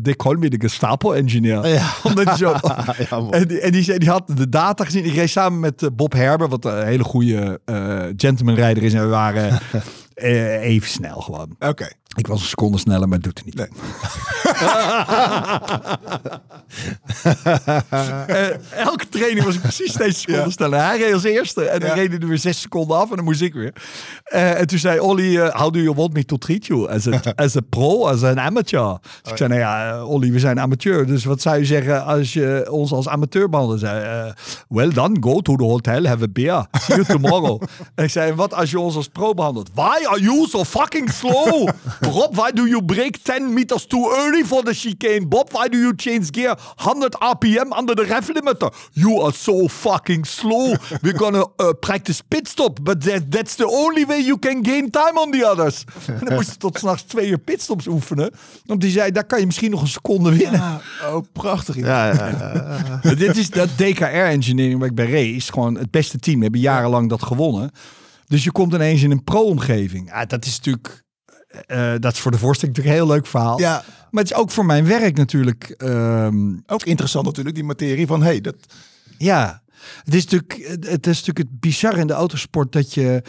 Dick 0.01 0.23
me 0.23 0.49
de 0.49 0.59
Gestapo-engineer. 0.59 1.67
Ja. 1.67 1.87
Omdat 2.03 2.25
hij 2.25 2.37
zo... 2.37 2.53
En, 3.29 3.47
die, 3.47 3.59
en 3.59 3.71
die, 3.71 3.83
zei, 3.83 3.97
die 3.97 4.09
had 4.09 4.23
de 4.35 4.49
data 4.49 4.85
gezien. 4.85 5.05
Ik 5.05 5.13
reed 5.13 5.29
samen 5.29 5.59
met 5.59 5.89
Bob 5.93 6.13
Herber, 6.13 6.49
wat 6.49 6.65
een 6.65 6.85
hele 6.85 7.03
goede 7.09 7.61
eh 7.65 8.03
gentleman-rijder 8.15 8.83
is. 8.83 8.93
En 8.93 9.01
we 9.01 9.07
waren 9.07 9.59
eh, 10.13 10.61
even 10.61 10.89
snel 10.89 11.21
gewoon. 11.21 11.55
Oké. 11.59 11.87
Ik 12.17 12.27
was 12.27 12.39
een 12.41 12.47
seconde 12.47 12.77
sneller, 12.77 13.07
maar 13.07 13.17
het 13.17 13.23
doet 13.25 13.37
er 13.39 13.45
niet. 13.45 13.55
Nee. 13.55 13.67
Eh, 18.29 18.47
elke 18.77 19.07
training 19.09 19.45
was 19.45 19.55
ik 19.55 19.61
precies 19.61 19.93
deze 19.93 20.19
seconde 20.19 20.41
Ja. 20.43 20.49
sneller. 20.49 20.79
Hij 20.85 20.97
reed 20.97 21.13
als 21.13 21.23
eerste 21.23 21.63
en 21.65 21.79
dan 21.79 21.89
Ja. 21.89 21.95
hij 21.95 22.09
er 22.09 22.27
weer 22.27 22.37
zes 22.37 22.61
seconden 22.61 22.97
af 22.97 23.09
en 23.09 23.15
dan 23.15 23.25
moest 23.25 23.41
ik 23.41 23.53
weer. 23.53 23.73
Eh, 24.23 24.59
en 24.59 24.67
toen 24.67 24.79
zei 24.79 24.99
Olly, 24.99 25.37
eh, 25.39 25.55
how 25.55 25.73
do 25.73 25.79
you 25.79 25.95
want 25.95 26.13
me 26.13 26.25
to 26.25 26.37
treat 26.37 26.65
you? 26.65 26.89
As 26.89 27.07
a, 27.07 27.19
as 27.45 27.55
a 27.55 27.59
pro, 27.69 28.05
as 28.07 28.23
an 28.23 28.39
amateur? 28.39 28.97
Dus 29.21 29.31
ik 29.31 29.37
zei, 29.37 29.49
nou 29.49 29.61
ja, 29.61 30.03
Olly, 30.05 30.31
we 30.31 30.39
zijn 30.39 30.59
amateur. 30.59 31.05
Dus 31.05 31.23
wat 31.25 31.41
zou 31.41 31.57
je 31.57 31.65
zeggen 31.65 32.05
als 32.05 32.33
je 32.33 32.67
ons 32.71 32.91
als 32.91 33.07
amateur 33.07 33.49
behandelt? 33.49 33.79
Zei, 33.79 34.33
well 34.67 34.89
then, 34.89 35.17
go 35.19 35.39
to 35.41 35.55
the 35.55 35.63
hotel, 35.63 36.05
have 36.05 36.23
a 36.23 36.27
beer. 36.33 36.65
See 36.81 36.95
you 36.95 37.05
tomorrow. 37.07 37.61
en 37.95 38.03
ik 38.03 38.09
zei, 38.11 38.33
wat 38.33 38.53
als 38.53 38.71
je 38.71 38.79
ons 38.79 38.95
als 38.95 39.07
pro 39.07 39.33
behandelt? 39.33 39.69
Why 39.73 40.05
are 40.05 40.21
you 40.21 40.47
so 40.47 40.63
fucking 40.63 41.09
slow? 41.11 41.69
Rob, 42.01 42.35
why 42.35 42.51
do 42.51 42.65
you 42.65 42.81
break 42.81 43.23
10 43.23 43.53
meters 43.53 43.85
too 43.85 44.09
early 44.17 44.43
for 44.43 44.63
the 44.63 44.73
chicane? 44.73 45.25
Bob, 45.25 45.49
why 45.51 45.67
do 45.67 45.77
you 45.77 45.93
change 45.93 46.31
gear 46.31 46.55
100 46.77 47.13
RPM 47.13 47.71
under 47.71 47.95
the 47.95 48.05
ref 48.05 48.29
limiter? 48.29 48.73
You 48.93 49.21
are 49.21 49.33
so 49.33 49.67
fucking 49.67 50.25
slow. 50.25 50.75
We're 51.01 51.17
gonna 51.17 51.45
uh, 51.59 51.73
practice 51.73 52.21
pit 52.21 52.47
stop, 52.47 52.79
but 52.83 53.01
that, 53.03 53.31
that's 53.31 53.55
the 53.55 53.67
only 53.67 54.05
way 54.05 54.19
you 54.19 54.37
can 54.37 54.63
gain 54.63 54.89
time 54.91 55.17
on 55.17 55.31
the 55.31 55.43
others. 55.43 55.83
En 56.07 56.19
dan 56.25 56.33
moest 56.33 56.51
je 56.51 56.57
tot 56.57 56.77
s'nachts 56.77 57.03
twee 57.03 57.29
uur 57.29 57.37
pitstops 57.37 57.87
oefenen. 57.87 58.31
Want 58.65 58.81
die 58.81 58.91
zei, 58.91 59.11
daar 59.11 59.25
kan 59.25 59.39
je 59.39 59.45
misschien 59.45 59.71
nog 59.71 59.81
een 59.81 59.87
seconde 59.87 60.35
winnen. 60.35 60.61
Ah, 60.61 61.15
oh, 61.15 61.23
prachtig. 61.31 61.75
Ja, 61.75 62.13
ja, 62.13 62.27
ja. 63.03 63.15
Dit 63.15 63.37
is 63.37 63.49
dat 63.49 63.69
DKR 63.77 64.03
Engineering 64.03 64.79
waar 64.79 64.89
ik 64.89 64.95
bij 64.95 65.05
reed, 65.05 65.35
is 65.35 65.49
gewoon 65.49 65.77
het 65.77 65.91
beste 65.91 66.19
team. 66.19 66.37
We 66.37 66.43
hebben 66.43 66.61
jarenlang 66.61 67.09
dat 67.09 67.23
gewonnen. 67.23 67.71
Dus 68.27 68.43
je 68.43 68.51
komt 68.51 68.73
ineens 68.73 69.03
in 69.03 69.11
een 69.11 69.23
pro-omgeving. 69.23 70.09
Ja, 70.09 70.25
dat 70.25 70.45
is 70.45 70.57
natuurlijk, 70.57 71.03
eh, 71.65 71.93
dat 71.99 72.13
is 72.13 72.19
voor 72.19 72.31
de 72.31 72.37
voorstelling 72.37 72.77
natuurlijk 72.77 73.01
een 73.01 73.07
heel 73.07 73.15
leuk 73.15 73.27
verhaal. 73.27 73.59
Ja, 73.59 73.83
Maar 74.11 74.23
het 74.23 74.31
is 74.31 74.37
ook 74.37 74.51
voor 74.51 74.65
mijn 74.65 74.85
werk 74.85 75.17
natuurlijk. 75.17 75.63
ehm, 75.77 76.53
ook 76.67 76.83
interessant 76.83 77.25
natuurlijk, 77.25 77.55
die 77.55 77.63
materie 77.65 78.07
van, 78.07 78.23
hey, 78.23 78.41
dat... 78.41 78.55
ja, 79.17 79.61
het 80.03 80.13
is 80.15 80.23
natuurlijk 80.27 80.53
het 80.89 81.07
is 81.07 81.17
natuurlijk 81.17 81.37
het 81.37 81.59
bizar 81.59 81.97
in 81.97 82.07
de 82.07 82.13
autosport 82.13 82.71
dat 82.71 82.93
je 82.93 83.23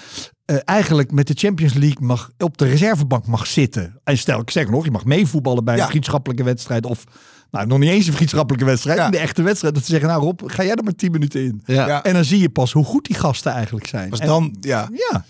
eh, 0.45 0.57
eigenlijk 0.65 1.13
met 1.13 1.27
de 1.27 1.35
Champions 1.37 1.73
League 1.75 2.07
mag 2.07 2.31
op 2.39 2.59
de 2.59 2.67
reservebank 2.67 3.27
mag 3.27 3.47
zitten. 3.47 4.01
En 4.05 4.19
stel 4.19 4.41
ik 4.41 4.51
zeg 4.51 4.69
nog, 4.69 4.85
je 4.85 4.91
mag 4.91 5.05
meevoetballen 5.05 5.65
bij 5.65 5.77
Ja. 5.77 5.83
een 5.83 5.89
vriendschappelijke 5.89 6.43
wedstrijd 6.45 6.87
of 6.87 7.05
nou 7.51 7.67
nog 7.67 7.79
niet 7.79 7.89
eens 7.91 8.07
een 8.07 8.13
vriendschappelijke 8.13 8.65
wedstrijd, 8.67 8.99
Ja. 8.99 9.05
in 9.05 9.11
de 9.11 9.19
echte 9.19 9.43
wedstrijd. 9.43 9.75
Dat 9.75 9.85
ze 9.85 9.91
zeggen, 9.91 10.09
nou 10.09 10.23
Rob, 10.23 10.41
ga 10.47 10.63
jij 10.65 10.75
er 10.75 10.85
maar 10.85 10.95
10 10.95 11.11
minuten 11.13 11.45
in. 11.45 11.63
Ja. 11.65 12.03
En 12.03 12.13
dan 12.13 12.25
zie 12.25 12.39
je 12.41 12.49
pas 12.51 12.73
hoe 12.73 12.85
goed 12.85 13.05
die 13.07 13.17
gasten 13.17 13.53
eigenlijk 13.53 13.87
zijn. 13.87 14.13
En- 14.13 14.27
dan, 14.27 14.57
ja. 14.61 14.89
ja. 15.11 15.25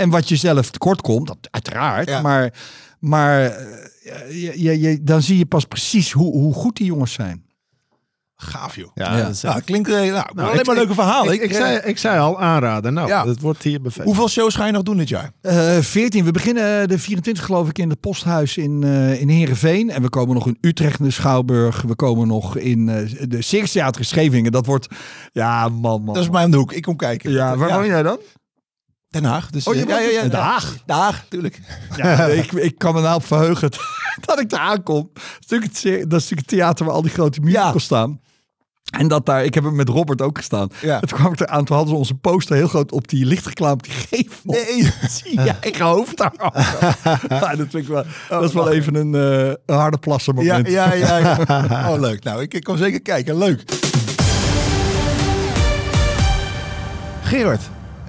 En 0.00 0.10
wat 0.10 0.28
je 0.28 0.36
zelf 0.36 0.70
tekort 0.70 1.00
komt, 1.00 1.26
dat, 1.26 1.36
uiteraard. 1.50 2.08
Ja. 2.08 2.20
Maar, 2.20 2.52
maar 2.98 3.44
eh, 3.44 4.42
je, 4.42 4.62
je, 4.62 4.80
je- 4.80 5.02
dan 5.02 5.22
zie 5.22 5.38
je 5.38 5.46
pas 5.46 5.64
precies 5.64 6.12
hoe, 6.12 6.32
hoe 6.32 6.54
goed 6.54 6.76
die 6.76 6.86
jongens 6.86 7.12
zijn. 7.12 7.48
Gaaf, 8.42 8.76
joh. 8.76 8.90
Ja, 8.94 9.16
Ja. 9.16 9.22
dat 9.22 9.30
is- 9.34 9.40
Nou, 9.42 9.60
klinkt 9.60 9.88
eh, 9.88 9.94
nou, 9.94 10.24
alleen 10.34 10.58
ik- 10.60 10.66
maar 10.66 10.74
leuke 10.74 10.94
verhalen. 10.94 11.32
Ik, 11.34 11.40
ik, 11.42 11.52
zei, 11.52 11.78
ik 11.84 11.98
zei 11.98 12.18
al 12.18 12.40
aanraden. 12.40 12.92
Nou, 12.94 13.08
Ja. 13.08 13.24
dat 13.24 13.40
wordt 13.40 13.62
hier 13.62 13.78
bevestigd. 13.80 14.06
Hoeveel 14.06 14.28
shows 14.28 14.54
ga 14.54 14.66
je 14.66 14.72
nog 14.72 14.82
doen 14.82 14.96
dit 14.96 15.08
jaar? 15.08 15.30
Eh 15.40 15.78
14. 15.78 16.24
We 16.24 16.30
beginnen 16.30 16.88
de 16.88 16.98
24 16.98 17.44
geloof 17.44 17.68
ik 17.68 17.78
in 17.78 17.90
het 17.90 18.00
posthuis 18.00 18.56
in, 18.56 18.82
eh 18.84 19.20
in 19.20 19.28
Heerenveen. 19.28 19.90
En 19.90 20.02
we 20.02 20.08
komen 20.08 20.34
nog 20.34 20.46
in 20.46 20.58
Utrecht 20.60 20.98
in 20.98 21.04
de 21.04 21.10
Schouwburg. 21.10 21.82
We 21.82 21.94
komen 21.94 22.26
nog 22.28 22.56
in 22.56 22.88
eh, 22.88 23.28
de 23.28 23.42
Circus 23.42 23.72
Theater 23.72 24.00
in 24.00 24.06
Scheveningen. 24.06 24.52
Dat 24.52 24.66
wordt, 24.66 24.86
ja 25.32 25.68
man, 25.68 26.02
man. 26.02 26.14
Dat 26.14 26.22
is 26.22 26.30
mij 26.30 26.44
om 26.44 26.50
de 26.50 26.56
hoek. 26.56 26.72
Ik 26.72 26.82
kom 26.82 26.96
kijken. 26.96 27.30
ja, 27.32 27.56
waar 27.56 27.72
woon 27.72 27.86
jij 27.86 28.02
dan? 28.02 28.18
Den 29.10 29.24
Haag. 29.24 29.50
Dus, 29.50 29.66
Oh, 29.66 29.76
eh, 29.76 29.86
Den 29.86 30.30
ja. 30.30 30.38
Haag? 30.40 30.76
Den 30.86 30.96
Haag, 30.96 31.24
tuurlijk. 31.28 31.60
Ja, 31.96 32.24
ik, 32.42 32.52
ik 32.52 32.78
kan 32.78 32.94
me 32.94 33.00
nou 33.00 33.14
op 33.16 33.24
verheugen 33.26 33.70
dat 34.26 34.40
ik 34.40 34.48
daar 34.50 34.60
aankom. 34.60 35.10
Dat 35.14 35.22
is 35.22 35.38
natuurlijk 35.40 35.70
het, 35.70 35.80
cir- 35.80 36.08
dat 36.08 36.20
is 36.20 36.28
natuurlijk 36.28 36.40
het 36.40 36.48
theater 36.48 36.84
waar 36.84 36.94
al 36.94 37.02
die 37.02 37.10
grote 37.10 37.40
musicals 37.40 37.72
Ja. 37.72 37.78
staan. 37.78 38.20
En 38.90 39.08
dat 39.08 39.26
daar, 39.26 39.44
ik 39.44 39.54
heb 39.54 39.64
hem 39.64 39.74
met 39.76 39.88
Robert 39.88 40.22
ook 40.22 40.36
gestaan. 40.36 40.68
Ja. 40.80 41.00
Toen 41.00 41.18
kwam 41.18 41.32
ik 41.32 41.40
eraan, 41.40 41.64
toen 41.64 41.76
hadden 41.76 41.94
ze 41.94 41.98
onze 42.00 42.14
poster 42.14 42.56
heel 42.56 42.68
groot 42.68 42.92
op 42.92 43.08
die 43.08 43.24
lichtreclame 43.26 43.72
op 43.72 43.82
die 43.82 43.92
gevel. 43.92 44.26
Nee. 44.42 44.92
Zie 45.08 45.40
je 45.40 45.54
eigen 45.60 45.84
hoofd 45.84 46.16
daar. 46.16 46.32
ja, 47.28 47.56
dat 47.56 47.56
vind 47.70 47.74
ik 47.74 47.86
wel, 47.88 48.04
dat 48.28 48.42
is 48.44 48.52
wel 48.52 48.70
even 48.70 48.94
een, 48.94 49.14
eh, 49.14 49.54
een 49.66 49.76
harde 49.76 49.98
plassen 49.98 50.34
Ja, 50.36 50.40
moment. 50.56 50.68
ja, 50.68 50.92
ja, 50.92 51.16
ja. 51.18 51.92
Oh, 51.92 52.00
leuk. 52.00 52.24
Nou, 52.24 52.42
ik, 52.42 52.54
ik 52.54 52.64
kom 52.64 52.76
zeker 52.76 53.00
kijken. 53.02 53.38
Leuk. 53.38 53.62
Gerard, 57.22 57.60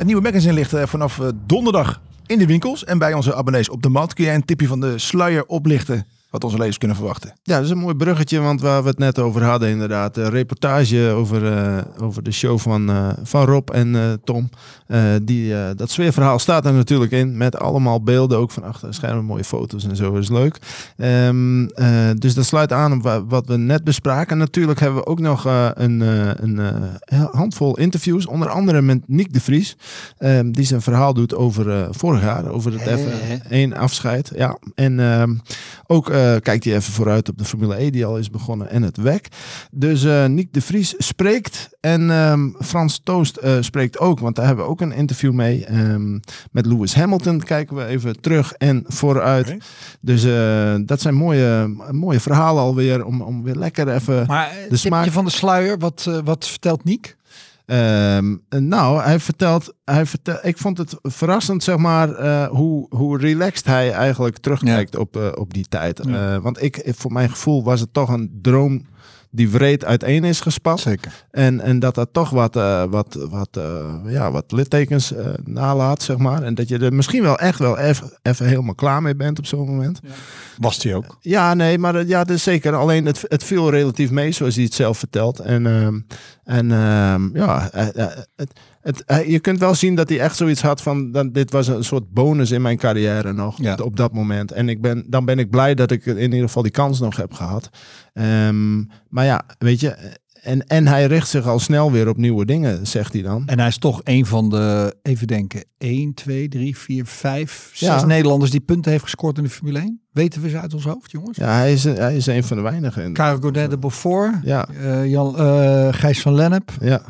het 0.01 0.09
nieuwe 0.09 0.25
magazine 0.25 0.53
ligt 0.53 0.73
eh, 0.73 0.85
vanaf 0.85 1.19
eh, 1.19 1.27
donderdag 1.45 2.01
in 2.25 2.39
de 2.39 2.45
winkels. 2.45 2.83
En 2.83 2.97
bij 2.97 3.13
onze 3.13 3.35
abonnees 3.35 3.69
op 3.69 3.81
de 3.81 3.89
mat. 3.89 4.13
Kun 4.13 4.23
jij 4.23 4.35
een 4.35 4.45
tipje 4.45 4.67
van 4.67 4.79
de 4.79 4.97
sluier 4.97 5.45
oplichten 5.45 6.07
wat 6.31 6.43
onze 6.43 6.57
lezers 6.57 6.77
kunnen 6.77 6.97
verwachten? 6.97 7.33
Ja, 7.43 7.55
dat 7.55 7.65
is 7.65 7.69
een 7.69 7.77
mooi 7.77 7.95
bruggetje, 7.95 8.39
want 8.39 8.61
waar 8.61 8.81
we 8.83 8.89
het 8.89 8.97
net 8.97 9.19
over 9.19 9.43
hadden 9.43 9.69
inderdaad. 9.69 10.17
Een 10.17 10.29
reportage 10.29 11.09
over, 11.15 11.53
eh, 11.57 11.77
over 12.03 12.23
de 12.23 12.31
show 12.31 12.59
van, 12.59 12.89
eh, 12.89 13.07
van 13.23 13.45
Rob 13.45 13.69
en 13.69 13.95
eh, 13.95 14.01
Tom. 14.23 14.49
Eh, 14.87 14.99
die, 15.23 15.55
eh, 15.55 15.69
dat 15.75 15.89
sfeerverhaal 15.91 16.39
staat 16.39 16.65
er 16.65 16.73
natuurlijk 16.73 17.11
in, 17.11 17.37
met 17.37 17.57
allemaal 17.59 18.03
beelden, 18.03 18.37
ook 18.37 18.51
van 18.51 18.63
achter 18.63 18.87
de 18.87 18.93
schermen, 18.93 19.25
mooie 19.25 19.43
foto's 19.43 19.83
en 19.87 19.95
zo, 19.95 20.13
is 20.15 20.29
leuk. 20.29 20.57
Ehm, 20.97 21.65
eh, 21.65 22.09
dus 22.15 22.33
dat 22.33 22.45
sluit 22.45 22.71
aan 22.73 22.93
op 22.93 23.01
wa- 23.03 23.25
wat 23.25 23.47
we 23.47 23.57
net 23.57 23.83
bespraken. 23.83 24.37
Natuurlijk 24.37 24.79
hebben 24.79 24.99
we 24.99 25.05
ook 25.05 25.19
nog 25.19 25.45
een, 25.73 26.01
eh, 26.01 26.29
een 26.35 26.59
handvol 27.31 27.77
interviews, 27.77 28.25
onder 28.27 28.49
andere 28.49 28.81
met 28.81 28.99
Nick 29.07 29.33
de 29.33 29.41
Vries, 29.41 29.75
ehm, 30.17 30.51
die 30.51 30.65
zijn 30.65 30.81
verhaal 30.81 31.13
doet 31.13 31.35
over 31.35 31.69
eh, 31.71 31.87
vorig 31.91 32.21
jaar, 32.21 32.47
over 32.47 32.71
het 32.79 32.99
F1 32.99 33.73
afscheid. 33.77 34.31
Ja, 34.35 34.57
en 34.75 34.99
ehm, 34.99 35.35
ook 35.87 36.09
kijkt 36.41 36.63
hij 36.63 36.75
even 36.75 36.93
vooruit 36.93 37.29
op 37.29 37.37
de 37.37 37.45
Formule 37.45 37.81
E 37.81 37.89
die 37.89 38.05
al 38.05 38.17
is 38.17 38.29
begonnen 38.29 38.69
en 38.69 38.81
het 38.83 38.97
WEC. 38.97 39.27
Dus 39.71 40.03
eh 40.03 40.25
Nick 40.25 40.53
de 40.53 40.61
Vries 40.61 40.93
spreekt 40.97 41.69
en 41.79 42.09
ehm, 42.11 42.49
Frans 42.59 43.01
Toost 43.03 43.35
eh, 43.37 43.57
spreekt 43.59 43.99
ook, 43.99 44.19
want 44.19 44.35
daar 44.35 44.45
hebben 44.45 44.65
we 44.65 44.71
ook 44.71 44.81
een 44.81 44.91
interview 44.91 45.31
mee. 45.33 45.65
Ehm, 45.65 46.11
met 46.51 46.65
Lewis 46.65 46.93
Hamilton 46.95 47.39
kijken 47.39 47.75
we 47.75 47.85
even 47.85 48.21
terug 48.21 48.53
en 48.53 48.83
vooruit. 48.87 49.57
Dus 50.01 50.23
eh, 50.23 50.75
dat 50.85 51.01
zijn 51.01 51.15
mooie, 51.15 51.75
mooie 51.91 52.19
verhalen 52.19 52.61
alweer 52.63 53.05
om, 53.05 53.21
om 53.21 53.43
weer 53.43 53.55
lekker 53.55 53.89
even... 53.93 54.25
Maar 54.27 54.49
eh, 54.49 54.69
De 54.69 54.77
smaak- 54.77 55.11
van 55.11 55.25
de 55.25 55.31
sluier, 55.31 55.77
wat, 55.77 56.05
eh, 56.07 56.17
wat 56.23 56.47
vertelt 56.47 56.83
Niek? 56.83 57.15
Ehm, 57.71 58.35
nou, 58.49 59.01
hij 59.01 59.19
vertelt, 59.19 59.73
hij 59.83 60.05
vertelt, 60.05 60.45
ik 60.45 60.57
vond 60.57 60.77
het 60.77 60.95
verrassend, 61.01 61.63
zeg 61.63 61.77
maar, 61.77 62.15
eh, 62.15 62.47
hoe, 62.47 62.85
hoe 62.89 63.17
relaxed 63.17 63.65
hij 63.65 63.91
eigenlijk 63.91 64.37
terugkijkt 64.37 64.95
op, 64.95 65.17
eh, 65.17 65.27
op 65.33 65.53
die 65.53 65.65
tijd. 65.69 66.01
Ja. 66.07 66.33
Eh, 66.33 66.41
want 66.41 66.61
ik, 66.61 66.91
voor 66.95 67.11
mijn 67.11 67.29
gevoel 67.29 67.63
was 67.63 67.79
het 67.79 67.93
toch 67.93 68.09
een 68.09 68.39
droom 68.41 68.85
die 69.31 69.49
wreed 69.49 69.85
uiteen 69.85 70.23
is 70.23 70.39
gespat. 70.39 70.79
Zeker. 70.79 71.25
En, 71.31 71.59
en 71.59 71.79
dat 71.79 71.95
dat 71.95 72.09
toch 72.11 72.29
wat, 72.29 72.55
eh, 72.55 72.83
wat, 72.89 73.27
wat, 73.29 73.49
eh, 73.51 73.95
ja, 74.05 74.31
wat 74.31 74.51
littekens 74.51 75.13
eh, 75.13 75.25
nalaat, 75.43 76.03
zeg 76.03 76.17
maar. 76.17 76.43
En 76.43 76.55
dat 76.55 76.67
je 76.67 76.77
er 76.77 76.93
misschien 76.93 77.23
wel 77.23 77.37
echt 77.39 77.59
wel 77.59 77.77
even 77.77 78.11
even 78.21 78.45
helemaal 78.45 78.75
klaar 78.75 79.01
mee 79.01 79.15
bent 79.15 79.39
op 79.39 79.45
zo'n 79.45 79.67
moment. 79.67 79.99
Was 80.57 80.79
die 80.79 80.95
ook. 80.95 81.17
Ja, 81.21 81.53
nee, 81.53 81.77
maar 81.77 82.05
ja, 82.05 82.23
dat 82.23 82.35
is 82.35 82.43
zeker. 82.43 82.75
Alleen 82.75 83.05
het, 83.05 83.25
het 83.27 83.43
viel 83.43 83.69
relatief 83.69 84.11
mee, 84.11 84.31
zoals 84.31 84.55
hij 84.55 84.63
het 84.63 84.73
zelf 84.73 84.97
vertelt. 84.97 85.39
En, 85.39 85.67
ehm, 85.67 85.99
en 86.43 86.71
ehm, 86.71 87.37
ja, 87.37 87.69
het, 87.71 88.59
het, 88.81 89.03
eh, 89.05 89.29
je 89.29 89.39
kunt 89.39 89.59
wel 89.59 89.75
zien 89.75 89.95
dat 89.95 90.09
hij 90.09 90.19
echt 90.19 90.35
zoiets 90.35 90.61
had 90.61 90.81
van... 90.81 91.11
Dan, 91.11 91.31
dit 91.31 91.51
was 91.51 91.67
een 91.67 91.83
soort 91.83 92.09
bonus 92.13 92.51
in 92.51 92.61
mijn 92.61 92.77
carrière 92.77 93.33
nog, 93.33 93.61
Ja. 93.61 93.73
op, 93.73 93.81
op 93.81 93.95
dat 93.97 94.13
moment. 94.13 94.51
En 94.51 94.69
ik 94.69 94.81
ben, 94.81 95.03
dan 95.07 95.25
ben 95.25 95.39
ik 95.39 95.49
blij 95.49 95.73
dat 95.75 95.91
ik 95.91 96.05
in 96.05 96.19
ieder 96.21 96.39
geval 96.39 96.63
die 96.63 96.71
kans 96.71 96.99
nog 96.99 97.15
heb 97.15 97.33
gehad. 97.33 97.69
Ehm, 98.13 98.77
maar 99.09 99.25
ja, 99.25 99.43
weet 99.57 99.79
je... 99.79 100.19
En, 100.41 100.67
en 100.67 100.87
hij 100.87 101.05
richt 101.05 101.27
zich 101.27 101.47
al 101.47 101.59
snel 101.59 101.91
weer 101.91 102.07
op 102.07 102.17
nieuwe 102.17 102.45
dingen, 102.45 102.87
zegt 102.87 103.13
hij 103.13 103.21
dan. 103.21 103.43
En 103.47 103.59
hij 103.59 103.67
is 103.67 103.77
toch 103.77 104.01
een 104.03 104.25
van 104.25 104.49
de, 104.49 104.95
even 105.01 105.27
denken, 105.27 105.63
1, 105.77 106.13
2, 106.13 106.47
3, 106.47 106.77
4, 106.77 107.05
5, 107.05 107.69
6 107.73 107.87
Ja. 107.87 108.05
Nederlanders 108.05 108.51
die 108.51 108.59
punten 108.59 108.91
heeft 108.91 109.03
gescoord 109.03 109.37
in 109.37 109.43
de 109.43 109.49
Formule 109.49 109.79
1. 109.79 110.01
Weten 110.11 110.41
we 110.41 110.49
ze 110.49 110.59
uit 110.59 110.73
ons 110.73 110.83
hoofd, 110.85 111.11
jongens? 111.11 111.37
Ja, 111.37 111.55
hij 111.57 111.73
is, 111.73 111.83
hij 111.83 112.15
is 112.15 112.25
een 112.25 112.43
van 112.43 112.57
de 112.57 112.63
weinigen. 112.63 113.13
Karel 113.13 113.39
Godet 113.39 113.69
de 113.69 113.77
Beaufort, 113.77 114.35
Ja, 114.43 114.67
eh, 114.67 115.05
Jan, 115.09 115.37
eh, 115.37 115.87
Gijs 115.91 116.21
van 116.21 116.33
Lennep, 116.35 116.71
ja. 116.79 117.01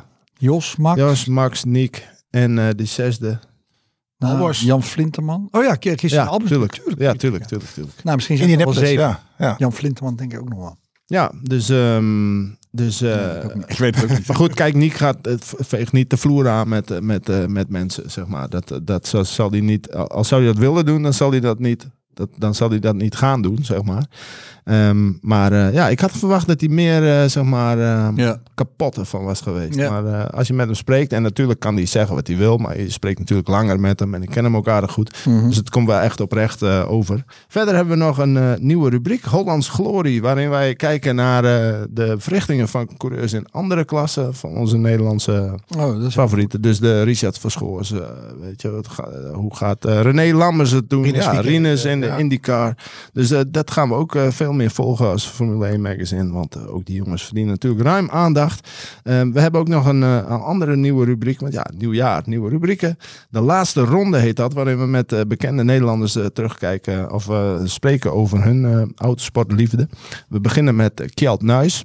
Jos, 0.41 0.75
Max, 0.75 0.99
Jos, 0.99 1.25
Max, 1.25 1.63
Niek 1.63 2.07
en 2.29 2.59
eh 2.59 2.67
die 2.75 2.85
zesde. 2.87 3.39
nou, 4.17 4.33
Albers. 4.33 4.61
Jan 4.61 4.83
Flinterman. 4.83 5.47
Oh 5.51 5.63
ja, 5.63 5.75
Christian 5.79 6.23
Ja, 6.23 6.29
Albers. 6.29 6.49
tuurlijk. 6.51 6.71
natuurlijk. 6.71 7.01
Ja, 7.01 7.13
tuurlijk, 7.13 7.45
tuurlijk, 7.45 7.71
tuurlijk. 7.71 8.03
Nou, 8.03 8.15
misschien 8.15 8.37
zijn 8.37 8.49
het 8.49 8.63
wel 8.63 8.73
zeven. 8.73 9.03
ja. 9.03 9.23
ja. 9.37 9.55
Jan 9.57 9.73
Flinterman 9.73 10.15
denk 10.15 10.33
ik 10.33 10.39
ook 10.39 10.49
nog 10.49 10.59
wel. 10.59 10.77
Ja, 11.05 11.31
dus... 11.43 11.69
ehm, 11.69 12.45
dus 12.73 13.01
eh, 13.01 13.43
ik 13.67 13.77
weet 13.77 13.95
het 13.95 14.03
ook 14.03 14.09
niet. 14.17 14.27
maar 14.27 14.35
goed, 14.35 14.53
kijk, 14.53 14.73
Niek 14.73 14.93
gaat, 14.93 15.17
het 15.21 15.53
veegt 15.57 15.91
niet 15.91 16.09
de 16.09 16.17
vloer 16.17 16.49
aan 16.49 16.67
met, 16.69 16.91
eh, 16.91 16.99
met, 16.99 17.29
eh, 17.29 17.45
met 17.45 17.69
mensen, 17.69 18.11
zeg 18.11 18.27
maar. 18.27 18.49
Dat, 18.49 18.79
dat 18.83 19.07
zal, 19.07 19.25
zal 19.25 19.49
hij 19.51 19.59
niet... 19.59 19.91
Als 19.93 20.27
zou 20.27 20.43
hij 20.43 20.51
dat 20.53 20.61
willen 20.61 20.85
doen, 20.85 21.01
dan 21.03 21.13
zal 21.13 21.31
hij 21.31 21.39
dat 21.39 21.59
niet... 21.59 21.87
Dat, 22.13 22.29
dan 22.37 22.55
zal 22.55 22.69
hij 22.69 22.79
dat 22.79 22.95
niet 22.95 23.15
gaan 23.15 23.41
doen, 23.41 23.57
zeg 23.61 23.83
maar. 23.83 24.05
Ehm, 24.63 25.11
maar 25.21 25.51
eh, 25.51 25.73
ja, 25.73 25.89
ik 25.89 25.99
had 25.99 26.11
verwacht 26.11 26.47
dat 26.47 26.59
hij 26.59 26.69
meer, 26.69 27.21
eh, 27.21 27.27
zeg 27.29 27.43
maar, 27.43 27.77
eh, 27.79 28.07
Ja. 28.15 28.41
kapot 28.55 28.97
ervan 28.97 29.23
was 29.23 29.41
geweest. 29.41 29.75
Ja. 29.75 29.89
Maar 30.01 30.05
eh, 30.19 30.29
als 30.37 30.47
je 30.47 30.53
met 30.53 30.65
hem 30.65 30.75
spreekt, 30.75 31.13
en 31.13 31.21
natuurlijk 31.21 31.59
kan 31.59 31.75
hij 31.75 31.85
zeggen 31.85 32.15
wat 32.15 32.27
hij 32.27 32.37
wil, 32.37 32.57
maar 32.57 32.79
je 32.79 32.89
spreekt 32.91 33.19
natuurlijk 33.19 33.47
langer 33.47 33.79
met 33.79 33.99
hem 33.99 34.13
en 34.13 34.23
ik 34.23 34.29
ken 34.29 34.43
hem 34.43 34.55
ook 34.55 34.67
aardig 34.67 34.91
goed. 34.91 35.25
Mhm. 35.25 35.47
Dus 35.47 35.55
het 35.57 35.69
komt 35.69 35.87
wel 35.87 35.99
echt 35.99 36.19
oprecht 36.21 36.61
eh, 36.61 36.91
over. 36.91 37.23
Verder 37.47 37.75
hebben 37.75 37.97
we 37.97 38.03
nog 38.03 38.17
een 38.17 38.37
eh, 38.37 38.51
nieuwe 38.59 38.89
rubriek, 38.89 39.23
Hollands 39.23 39.69
Glorie, 39.69 40.21
waarin 40.21 40.49
wij 40.49 40.75
kijken 40.75 41.15
naar 41.15 41.43
eh, 41.45 41.81
de 41.89 42.15
verrichtingen 42.17 42.67
van 42.67 42.89
coureurs 42.97 43.33
in 43.33 43.45
andere 43.51 43.85
klassen 43.85 44.33
van 44.33 44.57
onze 44.57 44.77
Nederlandse 44.77 45.59
Oh, 45.77 46.03
is 46.03 46.13
favorieten. 46.13 46.61
Dus 46.61 46.79
de 46.79 47.01
Richard 47.03 47.37
Verschoors, 47.39 47.91
eh, 47.91 47.99
weet 48.41 48.61
je, 48.61 48.79
ga- 48.89 49.09
hoe 49.33 49.55
gaat 49.55 49.85
eh, 49.85 50.01
René 50.01 50.33
Lammers 50.35 50.71
het 50.71 50.89
doen? 50.89 51.03
Rinus 51.03 51.23
ja, 51.23 51.39
Rinus 51.41 51.85
in 51.85 51.99
de 51.99 52.05
ja. 52.05 52.15
IndyCar. 52.17 52.77
Dus 53.13 53.33
dat 53.47 53.71
gaan 53.71 53.89
we 53.89 53.95
ook 53.95 54.15
eh, 54.15 54.27
meer 54.53 54.71
volgen 54.71 55.07
als 55.07 55.25
Formule 55.25 55.67
1 55.67 55.81
magazine, 55.81 56.31
want 56.31 56.55
eh, 56.55 56.73
ook 56.73 56.85
die 56.85 56.95
jongens 56.95 57.23
verdienen 57.23 57.51
natuurlijk 57.51 57.83
ruim 57.83 58.09
aandacht. 58.09 58.69
Eh, 59.03 59.21
we 59.21 59.39
hebben 59.39 59.61
ook 59.61 59.67
nog 59.67 59.85
een, 59.85 60.03
eh, 60.03 60.15
een 60.15 60.41
andere 60.41 60.75
nieuwe 60.75 61.05
rubriek, 61.05 61.39
want 61.39 61.53
ja, 61.53 61.67
nieuw 61.77 61.93
jaar, 61.93 62.23
nieuwe 62.25 62.49
rubrieken. 62.49 62.97
De 63.29 63.41
laatste 63.41 63.81
ronde 63.81 64.17
heet 64.17 64.35
dat, 64.35 64.53
waarin 64.53 64.79
we 64.79 64.85
met 64.85 65.11
eh, 65.11 65.21
bekende 65.27 65.63
Nederlanders 65.63 66.17
terugkijken 66.33 67.11
of 67.11 67.29
spreken 67.63 68.13
over 68.13 68.43
hun 68.43 68.91
autosportliefde. 68.95 69.89
We 70.29 70.41
beginnen 70.41 70.75
met 70.75 71.11
Kjeld 71.13 71.41
Nuis. 71.41 71.83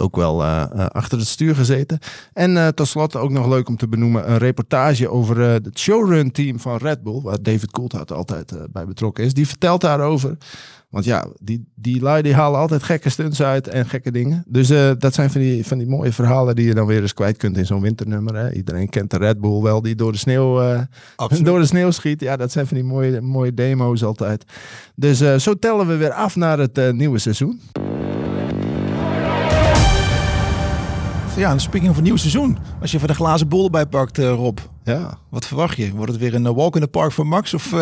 Ook 0.00 0.16
wel 0.16 0.44
achter 0.44 1.18
het 1.18 1.26
stuur 1.26 1.54
gezeten. 1.54 1.98
En 2.32 2.74
tot 2.74 2.88
slot 2.88 3.16
ook 3.16 3.30
nog 3.30 3.48
leuk 3.48 3.68
om 3.68 3.76
te 3.76 3.88
benoemen 3.88 4.30
een 4.30 4.38
reportage 4.38 5.08
over 5.08 5.38
het 5.38 5.78
showrun 5.78 6.32
team 6.32 6.60
van 6.60 6.76
Red 6.76 7.02
Bull, 7.02 7.20
waar 7.22 7.42
David 7.42 7.70
Coulthard 7.70 8.12
altijd 8.12 8.52
bij 8.72 8.86
betrokken 8.86 9.24
is. 9.24 9.34
Die 9.34 9.46
vertelt 9.48 9.80
daarover. 9.80 10.36
Want 10.94 11.06
ja, 11.06 11.26
die, 11.40 11.64
die 11.74 12.00
lui 12.00 12.22
die 12.22 12.34
halen 12.34 12.60
altijd 12.60 12.82
gekke 12.82 13.08
stunts 13.08 13.42
uit 13.42 13.68
en 13.68 13.86
gekke 13.86 14.10
dingen. 14.10 14.44
Dus 14.46 14.70
eh, 14.70 14.90
dat 14.98 15.14
zijn 15.14 15.30
van 15.30 15.40
die, 15.40 15.66
van 15.66 15.78
die 15.78 15.86
mooie 15.86 16.12
verhalen 16.12 16.56
die 16.56 16.66
je 16.66 16.74
dan 16.74 16.86
weer 16.86 17.00
eens 17.00 17.14
kwijt 17.14 17.36
kunt 17.36 17.56
in 17.56 17.66
zo'n 17.66 17.80
winternummer. 17.80 18.34
Hè. 18.34 18.52
Iedereen 18.52 18.88
kent 18.88 19.10
de 19.10 19.16
Red 19.16 19.40
Bull 19.40 19.62
wel, 19.62 19.82
die 19.82 19.94
door 19.94 20.12
de 20.12 20.18
sneeuw, 20.18 20.60
eh, 20.60 20.80
door 21.42 21.58
de 21.58 21.66
sneeuw 21.66 21.90
schiet. 21.90 22.20
Ja, 22.20 22.36
dat 22.36 22.52
zijn 22.52 22.66
van 22.66 22.76
die 22.76 22.86
mooie, 22.86 23.20
mooie 23.20 23.54
demo's 23.54 24.02
altijd. 24.02 24.44
Dus 24.94 25.20
eh, 25.20 25.36
zo 25.36 25.54
tellen 25.54 25.86
we 25.86 25.96
weer 25.96 26.12
af 26.12 26.36
naar 26.36 26.58
het 26.58 26.92
nieuwe 26.92 27.18
seizoen. 27.18 27.60
Ja, 31.36 31.50
en 31.50 31.60
speaking 31.60 31.94
van 31.94 32.02
nieuw 32.02 32.16
seizoen. 32.16 32.58
Als 32.80 32.90
je 32.90 32.98
van 32.98 33.08
de 33.08 33.14
glazen 33.14 33.48
bol 33.48 33.64
erbij 33.64 33.86
pakt, 33.86 34.18
Rob. 34.18 34.58
Ja. 34.84 35.18
Wat 35.30 35.46
verwacht 35.46 35.76
je? 35.76 35.92
Wordt 35.92 36.12
het 36.12 36.20
weer 36.20 36.34
een 36.34 36.54
walk 36.54 36.74
in 36.74 36.80
the 36.80 36.88
park 36.88 37.12
voor 37.12 37.26
Max? 37.26 37.54
Of 37.54 37.72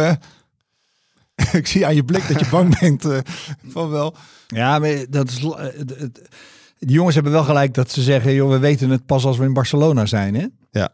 ik 1.53 1.67
zie 1.67 1.87
aan 1.87 1.95
je 1.95 2.05
blik 2.05 2.29
dat 2.29 2.41
je 2.41 2.47
bang 2.51 2.79
bent 2.81 3.05
eh, 3.05 3.19
van 3.69 3.91
wel. 3.91 4.15
Ja, 4.47 4.79
maar 4.79 5.05
dat 5.11 5.29
is. 5.29 5.39
eh, 5.45 5.67
Die 6.79 6.91
jongens 6.97 7.15
hebben 7.15 7.33
wel 7.33 7.45
gelijk 7.45 7.75
dat 7.75 7.91
ze 7.91 8.03
zeggen, 8.03 8.35
joh, 8.35 8.51
we 8.51 8.59
weten 8.59 8.91
het 8.91 9.07
pas 9.07 9.25
als 9.25 9.37
we 9.39 9.45
in 9.45 9.53
Barcelona 9.53 10.07
zijn, 10.07 10.35
hè? 10.35 10.47
Ja. 10.71 10.91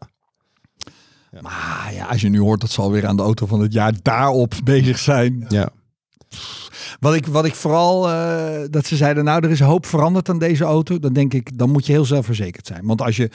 Maar 1.41 1.89
ja, 1.93 2.05
als 2.05 2.21
je 2.21 2.29
nu 2.29 2.39
hoort 2.39 2.61
dat 2.61 2.69
ze 2.69 2.81
alweer 2.81 3.07
aan 3.07 3.15
de 3.15 3.21
auto 3.21 3.45
van 3.45 3.59
het 3.61 3.73
jaar 3.73 3.93
daarop 4.01 4.53
bezig 4.63 4.99
zijn. 4.99 5.45
Ja. 5.47 5.69
Wat 6.99 7.13
ik, 7.13 7.25
wat 7.25 7.45
ik 7.45 7.55
vooral, 7.55 8.09
eh, 8.09 8.61
dat 8.69 8.85
ze 8.85 8.95
zeiden, 8.95 9.23
nou, 9.23 9.43
er 9.43 9.51
is 9.51 9.59
hoop 9.59 9.85
veranderd 9.85 10.29
aan 10.29 10.39
deze 10.39 10.63
auto. 10.63 10.99
Dan 10.99 11.13
denk 11.13 11.33
ik, 11.33 11.57
dan 11.57 11.69
moet 11.71 11.85
je 11.85 11.91
heel 11.91 12.05
zelfverzekerd 12.05 12.67
zijn. 12.67 12.85
Want 12.85 13.01
als 13.01 13.15
je, 13.15 13.29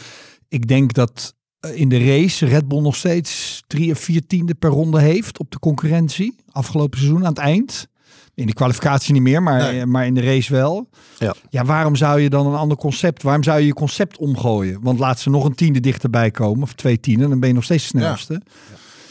ik 0.49 0.69
denk 0.69 0.93
dat 0.93 1.35
in 1.75 1.89
de 1.89 1.99
race 1.99 2.47
Red 2.47 2.69
Bull 2.69 2.81
nog 2.81 2.97
steeds 2.97 3.63
drie 3.67 3.93
of 3.93 3.99
vier 3.99 4.27
tiende 4.27 4.55
per 4.55 4.71
ronde 4.71 5.01
heeft 5.01 5.39
op 5.39 5.51
de 5.51 5.59
concurrentie. 5.59 6.35
Afgelopen 6.53 6.99
seizoen 6.99 7.21
aan 7.23 7.29
het 7.29 7.39
eind. 7.39 7.87
In 8.35 8.47
de 8.47 8.53
kwalificatie 8.53 9.13
niet 9.13 9.23
meer, 9.23 9.43
maar, 9.43 9.59
Nee. 9.63 9.81
eh, 9.81 9.87
maar 9.87 10.07
in 10.07 10.15
de 10.15 10.21
race 10.21 10.53
wel. 10.53 10.89
Ja. 11.19 11.35
ja, 11.51 11.65
waarom 11.65 11.97
zou 11.97 12.21
je 12.21 12.31
dan 12.31 12.47
een 12.47 12.55
ander 12.55 12.77
concept, 12.77 13.23
waarom 13.23 13.43
zou 13.43 13.61
je 13.61 13.67
je 13.67 13.73
concept 13.75 14.17
omgooien? 14.19 14.79
Want 14.83 14.99
laat 14.99 15.21
ze 15.21 15.31
nog 15.31 15.45
een 15.45 15.55
tiende 15.55 15.81
dichterbij 15.81 16.31
komen, 16.31 16.63
of 16.63 16.73
twee 16.73 17.01
tienden, 17.01 17.29
dan 17.29 17.41
ben 17.41 17.49
je 17.49 17.55
nog 17.55 17.65
steeds 17.65 17.83
de 17.83 17.99
snelste. 17.99 18.43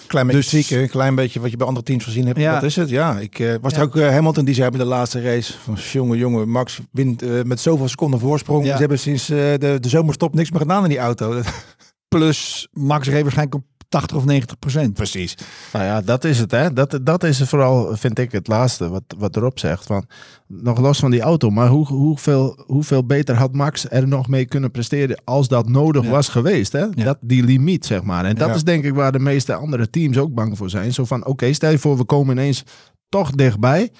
Klein 0.08 0.26
beetje 0.28 0.42
Dus- 0.42 0.50
zieken, 0.50 0.82
een 0.84 0.90
klein 0.90 1.16
beetje 1.16 1.40
wat 1.40 1.52
je 1.52 1.58
bij 1.58 1.68
andere 1.68 1.86
teams 1.86 2.04
gezien 2.04 2.26
hebt. 2.26 2.40
Ja. 2.40 2.54
Wat 2.54 2.64
is 2.64 2.76
het? 2.76 2.90
Ja, 2.90 3.20
ik 3.20 3.40
eh, 3.40 3.54
was 3.62 3.74
er 3.74 3.82
ook 3.82 3.96
eh, 3.98 4.10
Hamilton 4.10 4.46
die 4.46 4.54
zei 4.56 4.70
bij 4.70 4.80
de 4.80 4.86
laatste 4.86 5.22
race 5.22 5.54
van 5.64 5.78
jongen, 5.92 6.18
jongen, 6.18 6.50
Max 6.50 6.80
wint 6.92 7.22
eh, 7.22 7.30
met 7.44 7.60
zoveel 7.60 7.88
seconden 7.88 8.20
voorsprong. 8.20 8.66
Ze 8.66 8.72
hebben 8.72 9.00
sinds 9.00 9.30
eh, 9.30 9.38
de, 9.38 9.78
de 9.80 9.90
zomerstop 9.90 10.34
niks 10.34 10.52
meer 10.52 10.60
gedaan 10.62 10.84
in 10.84 10.90
die 10.90 10.98
auto. 11.00 11.34
Plus 12.18 12.68
Max 12.72 13.08
reed 13.08 13.22
waarschijnlijk 13.22 13.56
op 13.56 13.64
80 13.90 14.18
of 14.18 14.26
90 14.26 14.60
procent. 14.60 14.94
Precies. 14.94 15.36
Nou 15.74 15.86
ja, 15.86 16.02
dat 16.02 16.24
is 16.24 16.40
het. 16.40 16.52
Hè. 16.52 16.74
Dat, 16.74 17.00
dat 17.04 17.24
is 17.24 17.42
vooral, 17.42 17.96
vind 17.98 18.20
ik, 18.20 18.32
het 18.32 18.48
laatste 18.48 18.90
wat, 18.90 19.04
wat 19.18 19.36
erop 19.36 19.60
zegt. 19.60 19.86
Van, 19.86 20.06
nog 20.48 20.80
los 20.80 21.00
van 21.00 21.12
die 21.12 21.22
auto, 21.22 21.50
maar 21.50 21.68
hoe, 21.68 21.88
hoeveel, 21.88 22.64
hoeveel 22.66 23.06
beter 23.06 23.36
had 23.36 23.54
Max 23.54 23.86
er 23.90 24.08
nog 24.08 24.28
mee 24.28 24.46
kunnen 24.46 24.72
presteren 24.72 25.22
als 25.24 25.48
dat 25.48 25.70
nodig 25.70 26.04
Ja. 26.04 26.10
was 26.10 26.28
geweest? 26.28 26.72
Hè? 26.72 26.80
Ja. 26.80 27.04
Dat, 27.04 27.18
die 27.22 27.44
limiet, 27.44 27.86
zeg 27.86 28.04
maar. 28.04 28.26
En 28.26 28.36
dat 28.36 28.48
Ja. 28.48 28.54
is 28.54 28.64
denk 28.64 28.84
ik 28.84 28.94
waar 28.94 29.12
de 29.12 29.20
meeste 29.20 29.54
andere 29.54 29.90
teams 29.90 30.18
ook 30.18 30.34
bang 30.34 30.58
voor 30.58 30.70
zijn. 30.70 30.94
Zo 30.94 31.06
van, 31.06 31.26
oké, 31.26 31.54
stel 31.54 31.72
je 31.72 31.80
voor, 31.80 31.98
we 31.98 32.04
komen 32.04 32.36
ineens 32.38 32.64
toch 33.10 33.32
dichtbij. 33.32 33.92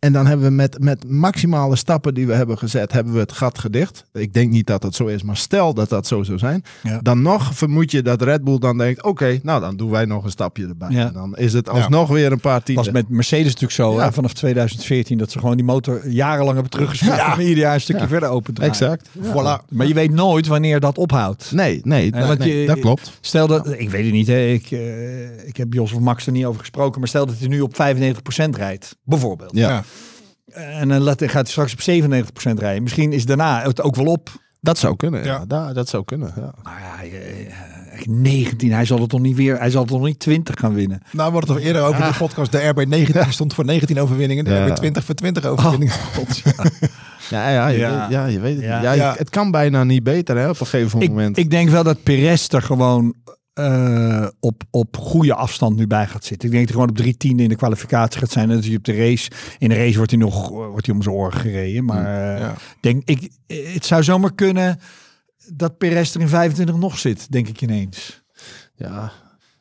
En 0.00 0.12
dan 0.12 0.26
hebben 0.26 0.46
we 0.46 0.52
met, 0.52 0.76
met 0.82 1.08
maximale 1.10 1.76
stappen 1.76 2.14
die 2.14 2.26
we 2.26 2.32
hebben 2.34 2.58
gezet, 2.58 2.92
hebben 2.92 3.12
we 3.12 3.18
het 3.18 3.32
gat 3.32 3.58
gedicht. 3.58 4.04
Ik 4.12 4.32
denk 4.32 4.50
niet 4.50 4.66
dat 4.66 4.82
dat 4.82 4.94
zo 4.94 5.06
is, 5.06 5.22
maar 5.22 5.36
stel 5.36 5.74
dat 5.74 5.88
dat 5.88 6.06
zo 6.06 6.22
zou 6.22 6.38
zijn. 6.38 6.62
Ja. 6.82 6.98
Dan 7.02 7.22
nog 7.22 7.54
vermoed 7.54 7.90
je 7.90 8.02
dat 8.02 8.22
Red 8.22 8.44
Bull 8.44 8.58
dan 8.58 8.78
denkt, 8.78 9.02
oké, 9.02 9.38
nou 9.42 9.60
dan 9.60 9.76
doen 9.76 9.90
wij 9.90 10.04
nog 10.04 10.24
een 10.24 10.30
stapje 10.30 10.66
erbij. 10.66 10.88
Ja. 10.90 11.06
En 11.06 11.12
dan 11.12 11.36
is 11.36 11.52
het 11.52 11.68
alsnog 11.68 12.08
weer 12.08 12.32
een 12.32 12.40
paar 12.40 12.62
tienden. 12.62 12.84
was 12.84 12.92
met 12.92 13.08
Mercedes 13.08 13.44
natuurlijk 13.46 13.72
zo, 13.72 13.92
Ja. 13.94 14.04
hè, 14.04 14.12
vanaf 14.12 14.32
2014, 14.32 15.18
dat 15.18 15.30
ze 15.30 15.38
gewoon 15.38 15.56
die 15.56 15.64
motor 15.64 16.08
jarenlang 16.08 16.52
hebben 16.52 16.70
teruggeschroefd 16.70 17.16
Ja. 17.16 17.32
om 17.34 17.40
ieder 17.40 17.58
jaar 17.58 17.74
een 17.74 17.80
stukje 17.80 18.02
Ja. 18.02 18.08
verder 18.08 18.28
open 18.28 18.54
te. 18.54 18.62
Exact. 18.62 19.08
Voilà. 19.18 19.68
Maar 19.68 19.86
je 19.86 19.94
weet 19.94 20.10
nooit 20.10 20.46
wanneer 20.46 20.80
dat 20.80 20.98
ophoudt. 20.98 21.52
Nee, 21.52 21.80
nee, 21.82 22.00
Nee, 22.00 22.10
dat, 22.10 22.26
want 22.26 22.38
nee, 22.38 22.60
je- 22.60 22.66
dat 22.66 22.78
klopt. 22.80 23.18
Stel 23.20 23.46
dat, 23.46 23.72
ik 23.78 23.90
weet 23.90 24.04
het 24.04 24.12
niet, 24.12 24.26
hè, 24.26 24.46
ik, 24.46 24.70
eh, 24.70 25.46
ik 25.48 25.56
heb 25.56 25.72
Jos 25.72 25.92
of 25.92 26.00
Max 26.00 26.26
er 26.26 26.32
niet 26.32 26.44
over 26.44 26.60
gesproken, 26.60 26.98
maar 27.00 27.08
stel 27.08 27.26
dat 27.26 27.38
hij 27.38 27.48
nu 27.48 27.60
op 27.60 27.74
95% 27.76 28.56
rijdt, 28.56 28.96
bijvoorbeeld. 29.04 29.56
Ja. 29.56 29.84
Ja. 30.54 30.60
En 30.60 30.88
dan 30.88 31.00
laat, 31.00 31.22
gaat 31.22 31.32
hij 31.32 31.66
straks 31.66 31.72
op 31.72 31.80
97% 31.80 32.58
rijden. 32.58 32.82
Misschien 32.82 33.12
is 33.12 33.26
daarna 33.26 33.62
het 33.62 33.82
ook 33.82 33.96
wel 33.96 34.06
op. 34.06 34.28
Dat 34.60 34.78
zou 34.78 34.96
kunnen. 34.96 35.24
Ja. 35.24 35.32
Ja. 35.32 35.44
Da- 35.46 35.72
dat 35.72 35.88
zou 35.88 36.04
kunnen. 36.04 36.32
Ja. 36.36 36.54
Maar 36.62 36.80
ja, 36.80 37.02
je- 37.04 37.46
echt 37.92 38.06
19. 38.06 38.72
Hij 38.72 38.84
zal 38.84 39.00
het 39.00 39.08
toch 39.08 39.20
niet 39.20 39.36
weer. 39.36 39.58
Hij 39.58 39.70
zal 39.70 39.80
het 39.80 39.90
toch 39.90 40.02
niet 40.02 40.18
20 40.18 40.54
gaan 40.58 40.74
winnen. 40.74 41.02
Nou, 41.12 41.32
we 41.32 41.36
hadden 41.38 41.54
het 41.56 41.64
eerder 41.64 41.82
over 41.82 42.02
de 42.02 42.14
podcast. 42.18 42.52
De 42.52 42.68
RB 42.68 42.84
19 42.86 43.32
stond 43.32 43.54
voor 43.54 43.64
19 43.64 44.00
overwinningen. 44.00 44.44
De 44.44 44.50
Ja. 44.50 44.66
RB 44.66 44.74
20 44.74 45.04
voor 45.04 45.14
20 45.14 45.44
overwinningen. 45.44 45.94
Ja, 47.30 47.48
ja, 47.50 47.66
je, 47.68 47.78
Ja. 47.78 48.00
Weet, 48.00 48.10
ja, 48.10 48.26
je 48.26 48.40
weet 48.40 48.54
het. 48.56 48.64
Ja. 48.64 48.82
Ja, 48.82 48.92
Ja. 48.92 49.14
Het 49.18 49.30
kan 49.30 49.50
bijna 49.50 49.84
niet 49.84 50.02
beter 50.02 50.36
hè, 50.36 50.48
op 50.48 50.60
een 50.60 50.66
gegeven 50.66 51.00
Ik, 51.00 51.08
moment. 51.08 51.36
ik 51.38 51.50
denk 51.50 51.68
wel 51.68 51.82
dat 51.82 52.02
Perez 52.02 52.48
er 52.48 52.62
gewoon 52.62 53.14
eh, 53.64 54.28
op, 54.40 54.62
op 54.70 54.96
goede 54.96 55.34
afstand 55.34 55.76
nu 55.76 55.86
bij 55.86 56.06
gaat 56.06 56.24
zitten. 56.24 56.48
Ik 56.48 56.54
denk 56.54 56.66
dat 56.66 56.74
hij 56.74 56.82
gewoon 56.84 56.88
op 56.98 57.04
drie 57.04 57.16
tiende 57.16 57.42
in 57.42 57.48
de 57.48 57.56
kwalificatie 57.56 58.20
gaat 58.20 58.30
zijn. 58.30 58.48
En 58.50 58.54
dat 58.56 58.64
hij 58.64 58.76
op 58.76 58.84
de 58.84 58.96
race. 58.96 59.30
In 59.58 59.68
de 59.68 59.74
race 59.74 59.96
wordt 59.96 60.10
hij 60.10 60.20
nog 60.20 60.48
wordt 60.48 60.86
hij 60.86 60.94
om 60.94 61.02
zijn 61.02 61.14
oren 61.14 61.40
gereden. 61.40 61.84
Maar 61.84 62.34
eh, 62.34 62.40
Ja. 62.40 62.54
denk, 62.80 63.02
ik, 63.04 63.30
het 63.46 63.84
zou 63.84 64.02
zomaar 64.02 64.32
kunnen 64.34 64.78
dat 65.52 65.78
Perez 65.78 66.14
er 66.14 66.20
in 66.20 66.28
25 66.28 66.76
nog 66.76 66.98
zit, 66.98 67.32
denk 67.32 67.48
ik 67.48 67.60
ineens. 67.62 68.22
ja. 68.76 69.12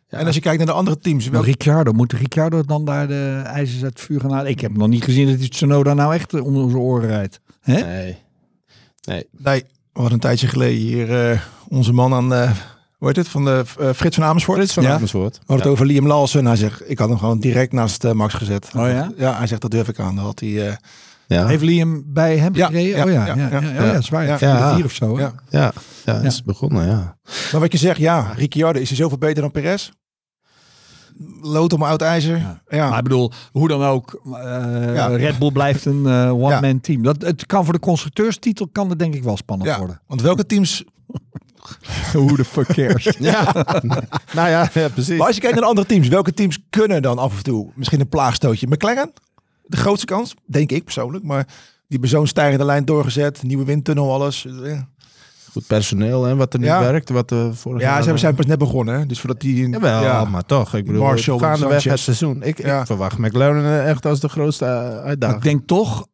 Ja. 0.09 0.17
En 0.17 0.25
als 0.25 0.35
je 0.35 0.41
kijkt 0.41 0.57
naar 0.57 0.67
de 0.67 0.73
andere 0.73 0.97
teams. 0.99 1.27
Wel, 1.27 1.43
Ricciardo, 1.43 1.91
moet 1.91 2.13
Ricciardo 2.13 2.63
dan 2.63 2.85
daar 2.85 3.07
de 3.07 3.41
ijzers 3.45 3.83
uit 3.83 3.93
het 3.93 4.01
vuur 4.01 4.19
gaan 4.19 4.31
halen? 4.31 4.51
Ik 4.51 4.59
heb 4.59 4.77
nog 4.77 4.87
niet 4.87 5.03
gezien 5.03 5.27
dat 5.27 5.39
hij 5.39 5.49
Tsunoda 5.49 5.93
nou 5.93 6.13
echt 6.13 6.33
eh, 6.33 6.45
onder 6.45 6.69
zijn 6.69 6.81
oren 6.81 7.07
rijdt. 7.09 7.39
Hè? 7.61 7.73
Nee. 7.81 8.17
Nee. 9.05 9.25
nee, 9.37 9.59
we 9.93 9.99
hadden 9.99 10.13
een 10.13 10.19
tijdje 10.19 10.47
geleden 10.47 10.77
hier 10.79 11.29
eh, 11.31 11.39
onze 11.67 11.93
man 11.93 12.13
aan... 12.13 12.33
eh 12.33 12.51
hoe 12.99 13.07
heet 13.07 13.15
het? 13.17 13.27
Van 13.27 13.45
de 13.45 13.63
eh, 13.79 13.89
Frits 13.95 14.15
van 14.15 14.25
Amersfoort. 14.25 14.57
Frits 14.57 14.73
van 14.73 14.83
Ja. 14.83 14.93
Amersfoort. 14.93 15.39
We 15.45 15.53
het 15.53 15.65
over 15.67 15.85
Liam 15.85 16.07
Lawson. 16.07 16.45
Hij 16.45 16.55
zegt, 16.55 16.89
ik 16.89 16.99
had 16.99 17.09
hem 17.09 17.17
gewoon 17.17 17.39
direct 17.39 17.71
naast 17.71 18.03
eh, 18.03 18.11
Max 18.11 18.33
gezet. 18.33 18.69
Oh 18.75 18.87
ja? 18.87 19.11
Ja, 19.17 19.37
hij 19.37 19.47
zegt, 19.47 19.61
dat 19.61 19.71
durf 19.71 19.87
ik 19.87 19.99
aan. 19.99 20.15
Dat 20.15 20.25
had 20.25 20.39
hij... 20.39 20.67
eh, 20.69 20.75
Ja. 21.27 21.47
Heeft 21.47 21.63
Liam 21.63 22.03
bij 22.05 22.37
hem 22.37 22.55
Ja, 22.55 22.67
gereden? 22.67 22.97
ja, 22.97 23.03
oh 23.05 23.11
ja, 23.11 23.25
ja, 23.25 23.35
ja, 23.35 23.49
ja, 23.49 23.49
ja, 23.49 23.59
ja, 23.61 23.61
ja, 23.61 24.23
ja. 24.23 24.37
Ja, 24.39 24.77
Ja. 24.77 24.83
of 24.83 24.91
zo. 24.93 25.19
ja. 25.19 25.33
Ja, 25.49 25.71
ja, 26.05 26.13
het 26.15 26.23
is 26.23 26.43
begonnen, 26.43 26.87
ja. 26.87 27.17
Maar 27.51 27.61
wat 27.61 27.71
je 27.71 27.77
zegt, 27.77 27.97
ja, 27.99 28.31
Ricciardo, 28.35 28.79
is 28.79 28.87
hij 28.89 28.97
zoveel 28.97 29.17
beter 29.17 29.41
dan 29.41 29.51
Perez? 29.51 29.89
Lood 31.41 31.73
om 31.73 31.83
oud 31.83 32.01
ijzer. 32.01 32.37
Ja. 32.37 32.61
Ja. 32.67 32.89
Maar 32.89 32.97
ik 32.97 33.03
bedoel, 33.03 33.31
hoe 33.51 33.67
dan 33.67 33.83
ook, 33.83 34.21
Ja. 34.93 35.07
Red 35.07 35.39
Bull 35.39 35.51
blijft 35.51 35.85
een 35.85 36.05
eh, 36.05 36.31
one-man 36.33 36.81
team. 36.81 37.03
Dat, 37.03 37.21
het 37.21 37.45
kan 37.45 37.63
voor 37.63 37.73
de 37.73 37.79
constructeurstitel 37.79 38.67
kan 38.71 38.89
het 38.89 38.99
denk 38.99 39.13
ik 39.15 39.23
wel 39.23 39.37
spannend 39.37 39.69
Ja, 39.69 39.77
worden. 39.77 40.01
want 40.07 40.21
welke 40.21 40.45
teams... 40.45 40.83
Hoe 42.13 42.35
de 42.35 42.45
fuck 42.45 42.67
cares? 42.67 43.03
Ja, 43.19 43.51
nou 44.33 44.49
ja, 44.49 44.69
ja, 44.73 44.87
precies. 44.89 45.17
Maar 45.17 45.27
als 45.27 45.35
je 45.35 45.41
kijkt 45.41 45.55
naar 45.55 45.63
de 45.63 45.69
andere 45.69 45.87
teams, 45.87 46.07
welke 46.07 46.33
teams 46.33 46.59
kunnen 46.69 47.01
dan 47.01 47.17
af 47.17 47.37
en 47.37 47.43
toe 47.43 47.71
misschien 47.75 47.99
een 47.99 48.09
plaagstootje? 48.09 48.67
McLaren? 48.67 49.11
De 49.65 49.77
grootste 49.77 50.05
kans, 50.05 50.35
denk 50.45 50.71
ik 50.71 50.83
persoonlijk. 50.83 51.23
Maar 51.23 51.43
die 51.45 51.53
hebben 51.87 52.09
zo'n 52.09 52.27
stijgende 52.27 52.65
lijn 52.65 52.85
doorgezet. 52.85 53.43
Nieuwe 53.43 53.65
windtunnel, 53.65 54.13
alles. 54.13 54.47
Goed 55.51 55.67
personeel 55.67 56.27
en 56.27 56.37
wat 56.37 56.53
er 56.53 56.59
nu 56.59 56.65
Ja. 56.65 56.79
werkt. 56.79 57.09
Wat 57.09 57.31
uh, 57.31 57.47
vorig 57.51 57.81
ja 57.81 57.87
jaar, 57.93 58.03
ze 58.03 58.11
eh, 58.11 58.17
zijn 58.17 58.35
pas 58.35 58.45
net 58.45 58.57
begonnen. 58.57 58.99
Hè? 58.99 59.05
Dus 59.05 59.19
voordat 59.19 59.41
die... 59.41 59.69
Jawel, 59.69 60.01
ja. 60.03 60.25
maar 60.25 60.45
toch. 60.45 60.75
Ik 60.75 60.85
bedoel, 60.85 61.01
Marshall, 61.01 61.37
gaandeweg 61.39 61.81
Sanchez. 61.81 61.91
het 61.91 61.99
seizoen. 61.99 62.43
Ik, 62.43 62.57
Ja. 62.65 62.79
ik 62.79 62.85
verwacht 62.85 63.17
McLaren 63.17 63.63
eh, 63.65 63.89
echt 63.89 64.05
als 64.05 64.19
de 64.19 64.29
grootste 64.29 64.65
uitdaging. 65.03 65.37
ik 65.37 65.43
denk 65.49 65.67
toch, 65.67 66.07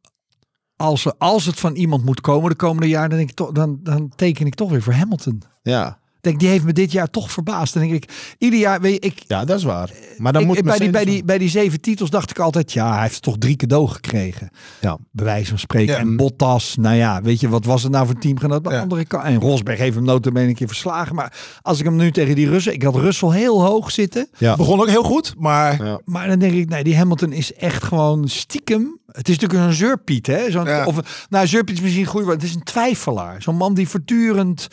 als, 0.75 1.17
als 1.17 1.45
het 1.45 1.59
van 1.59 1.75
iemand 1.75 2.05
moet 2.05 2.21
komen 2.21 2.49
de 2.49 2.55
komende 2.55 2.87
jaren, 2.87 3.09
dan, 3.09 3.17
denk 3.17 3.29
ik 3.29 3.55
dan, 3.55 3.79
dan 3.83 4.11
teken 4.15 4.45
ik 4.45 4.55
toch 4.55 4.69
weer 4.69 4.81
voor 4.81 4.93
Hamilton. 4.93 5.41
Ja. 5.63 5.99
Ik 6.25 6.31
denk, 6.31 6.43
die 6.43 6.49
heeft 6.53 6.63
me 6.65 6.73
dit 6.73 6.91
jaar 6.91 7.09
toch 7.09 7.31
verbaasd. 7.31 7.73
Dan 7.73 7.83
denk 7.83 7.93
ik, 8.03 8.09
ieder 8.37 8.59
jaar, 8.59 8.81
weet 8.81 8.93
je, 8.93 8.99
ik, 8.99 9.23
ja, 9.27 9.45
dat 9.45 9.57
is 9.57 9.63
waar. 9.63 9.89
Maar 10.17 10.33
dan 10.33 10.41
ik- 10.41 10.47
moet 10.47 10.61
bij, 10.63 10.77
die, 10.77 10.89
bij, 10.89 11.05
die, 11.05 11.23
bij 11.23 11.37
die 11.37 11.49
zeven 11.49 11.81
titels 11.81 12.09
dacht 12.09 12.29
ik 12.29 12.39
altijd, 12.39 12.71
ja, 12.73 12.93
hij 12.93 13.01
heeft 13.01 13.21
toch 13.21 13.35
drie 13.37 13.55
cadeau 13.55 13.87
gekregen. 13.87 14.49
Ja. 14.81 14.97
Bij 15.11 15.25
wijze 15.25 15.49
van 15.49 15.59
spreken. 15.59 15.93
Ja. 15.93 15.99
En 15.99 16.15
Bottas, 16.15 16.75
nou 16.75 16.95
ja, 16.95 17.21
weet 17.21 17.39
je, 17.39 17.49
wat 17.49 17.65
was 17.65 17.83
het 17.83 17.91
nou 17.91 18.05
voor 18.05 18.19
teamgenoot? 18.19 18.63
Maar 18.63 18.73
Ja. 18.73 18.81
andere 18.81 19.05
kant. 19.05 19.23
En 19.23 19.39
Rosberg 19.39 19.77
heeft 19.79 19.95
hem 19.95 20.03
notabene 20.03 20.47
een 20.47 20.55
keer 20.55 20.67
verslagen. 20.67 21.15
Maar 21.15 21.33
als 21.61 21.79
ik 21.79 21.85
hem 21.85 21.95
nu 21.95 22.11
tegen 22.11 22.35
die 22.35 22.49
Russen, 22.49 22.73
ik 22.73 22.83
had 22.83 22.95
Russell 22.95 23.29
heel 23.29 23.63
hoog 23.65 23.91
zitten. 23.91 24.27
Ja. 24.37 24.55
Begon 24.55 24.79
ook 24.79 24.89
heel 24.89 25.03
goed, 25.03 25.33
maar... 25.37 25.83
Ja. 25.85 25.99
Maar 26.05 26.27
dan 26.27 26.39
denk 26.39 26.53
ik, 26.53 26.69
nee, 26.69 26.83
die 26.83 26.97
Hamilton 26.97 27.31
is 27.31 27.53
echt 27.53 27.83
gewoon 27.83 28.27
stiekem. 28.27 28.99
Het 29.11 29.29
is 29.29 29.37
natuurlijk 29.37 29.69
een 29.69 29.75
zeurpiet, 29.75 30.27
hè? 30.27 30.51
Zo'n, 30.51 30.65
Ja. 30.65 30.85
Of, 30.85 31.25
nou, 31.29 31.47
zeurpiet 31.47 31.75
is 31.75 31.81
misschien 31.81 32.05
goed, 32.05 32.23
maar 32.25 32.33
het 32.33 32.43
is 32.43 32.55
een 32.55 32.63
twijfelaar. 32.63 33.41
Zo'n 33.41 33.55
man 33.57 33.73
die 33.73 33.87
voortdurend 33.89 34.67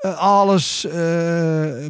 eh, 0.00 0.18
alles 0.18 0.84
eh, 0.84 0.92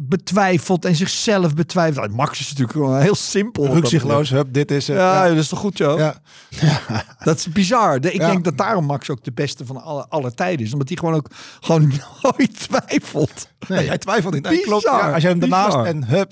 betwijfelt 0.03 0.85
en 0.85 0.95
zichzelf 0.95 1.53
betwijfelt. 1.53 2.05
Nou, 2.05 2.15
Max 2.17 2.39
is 2.39 2.45
natuurlijk 2.49 2.71
gewoon 2.71 2.99
heel 2.99 3.15
simpel. 3.15 3.73
Rukzichtloos, 3.73 4.29
hup, 4.29 4.53
dit 4.53 4.71
is... 4.71 4.87
het. 4.87 4.97
Ja, 4.97 5.23
ja. 5.23 5.29
dat 5.29 5.37
is 5.37 5.47
toch 5.47 5.59
goed, 5.59 5.77
joh? 5.77 5.97
Ja. 5.99 6.15
Dat 7.23 7.37
is 7.37 7.47
bizar. 7.51 7.99
De- 8.01 8.11
Ik 8.13 8.21
Ja. 8.21 8.29
denk 8.29 8.43
dat 8.43 8.57
daarom 8.57 8.85
Max 8.85 9.09
ook 9.09 9.23
de 9.23 9.31
beste 9.31 9.65
van 9.65 9.81
alle, 9.83 10.05
alle 10.09 10.33
tijden 10.33 10.65
is. 10.65 10.71
Omdat 10.73 10.87
hij 10.87 10.97
gewoon 10.97 11.13
ook 11.15 11.27
gewoon 11.59 11.91
nooit 12.21 12.59
twijfelt. 12.59 13.47
Nee, 13.67 13.87
hij 13.87 13.97
twijfelt 13.97 14.33
niet. 14.33 14.43
Bizar, 14.47 14.63
klopt. 14.65 14.83
Ja, 14.83 15.13
als 15.13 15.21
je 15.21 15.27
hem 15.27 15.39
daarnaast 15.39 15.75
en 15.77 16.05
hup. 16.05 16.31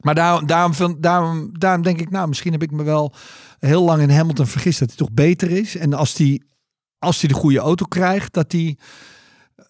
Maar 0.00 0.14
daarom, 0.14 0.46
daarom, 0.46 0.74
vind- 0.74 1.02
daarom, 1.02 1.50
daarom 1.58 1.82
denk 1.82 2.00
ik, 2.00 2.10
nou, 2.10 2.28
misschien 2.28 2.52
heb 2.52 2.62
ik 2.62 2.70
me 2.70 2.82
wel 2.82 3.14
heel 3.58 3.82
lang 3.84 4.02
in 4.02 4.10
Hamilton 4.10 4.46
vergist 4.46 4.78
dat 4.78 4.88
hij 4.88 4.96
toch 4.96 5.12
beter 5.12 5.50
is. 5.50 5.76
En 5.76 5.92
als 5.94 6.14
hij, 6.16 6.42
als 6.98 7.20
hij 7.20 7.28
de 7.28 7.34
goede 7.34 7.58
auto 7.58 7.84
krijgt, 7.86 8.32
dat 8.34 8.52
hij, 8.52 8.78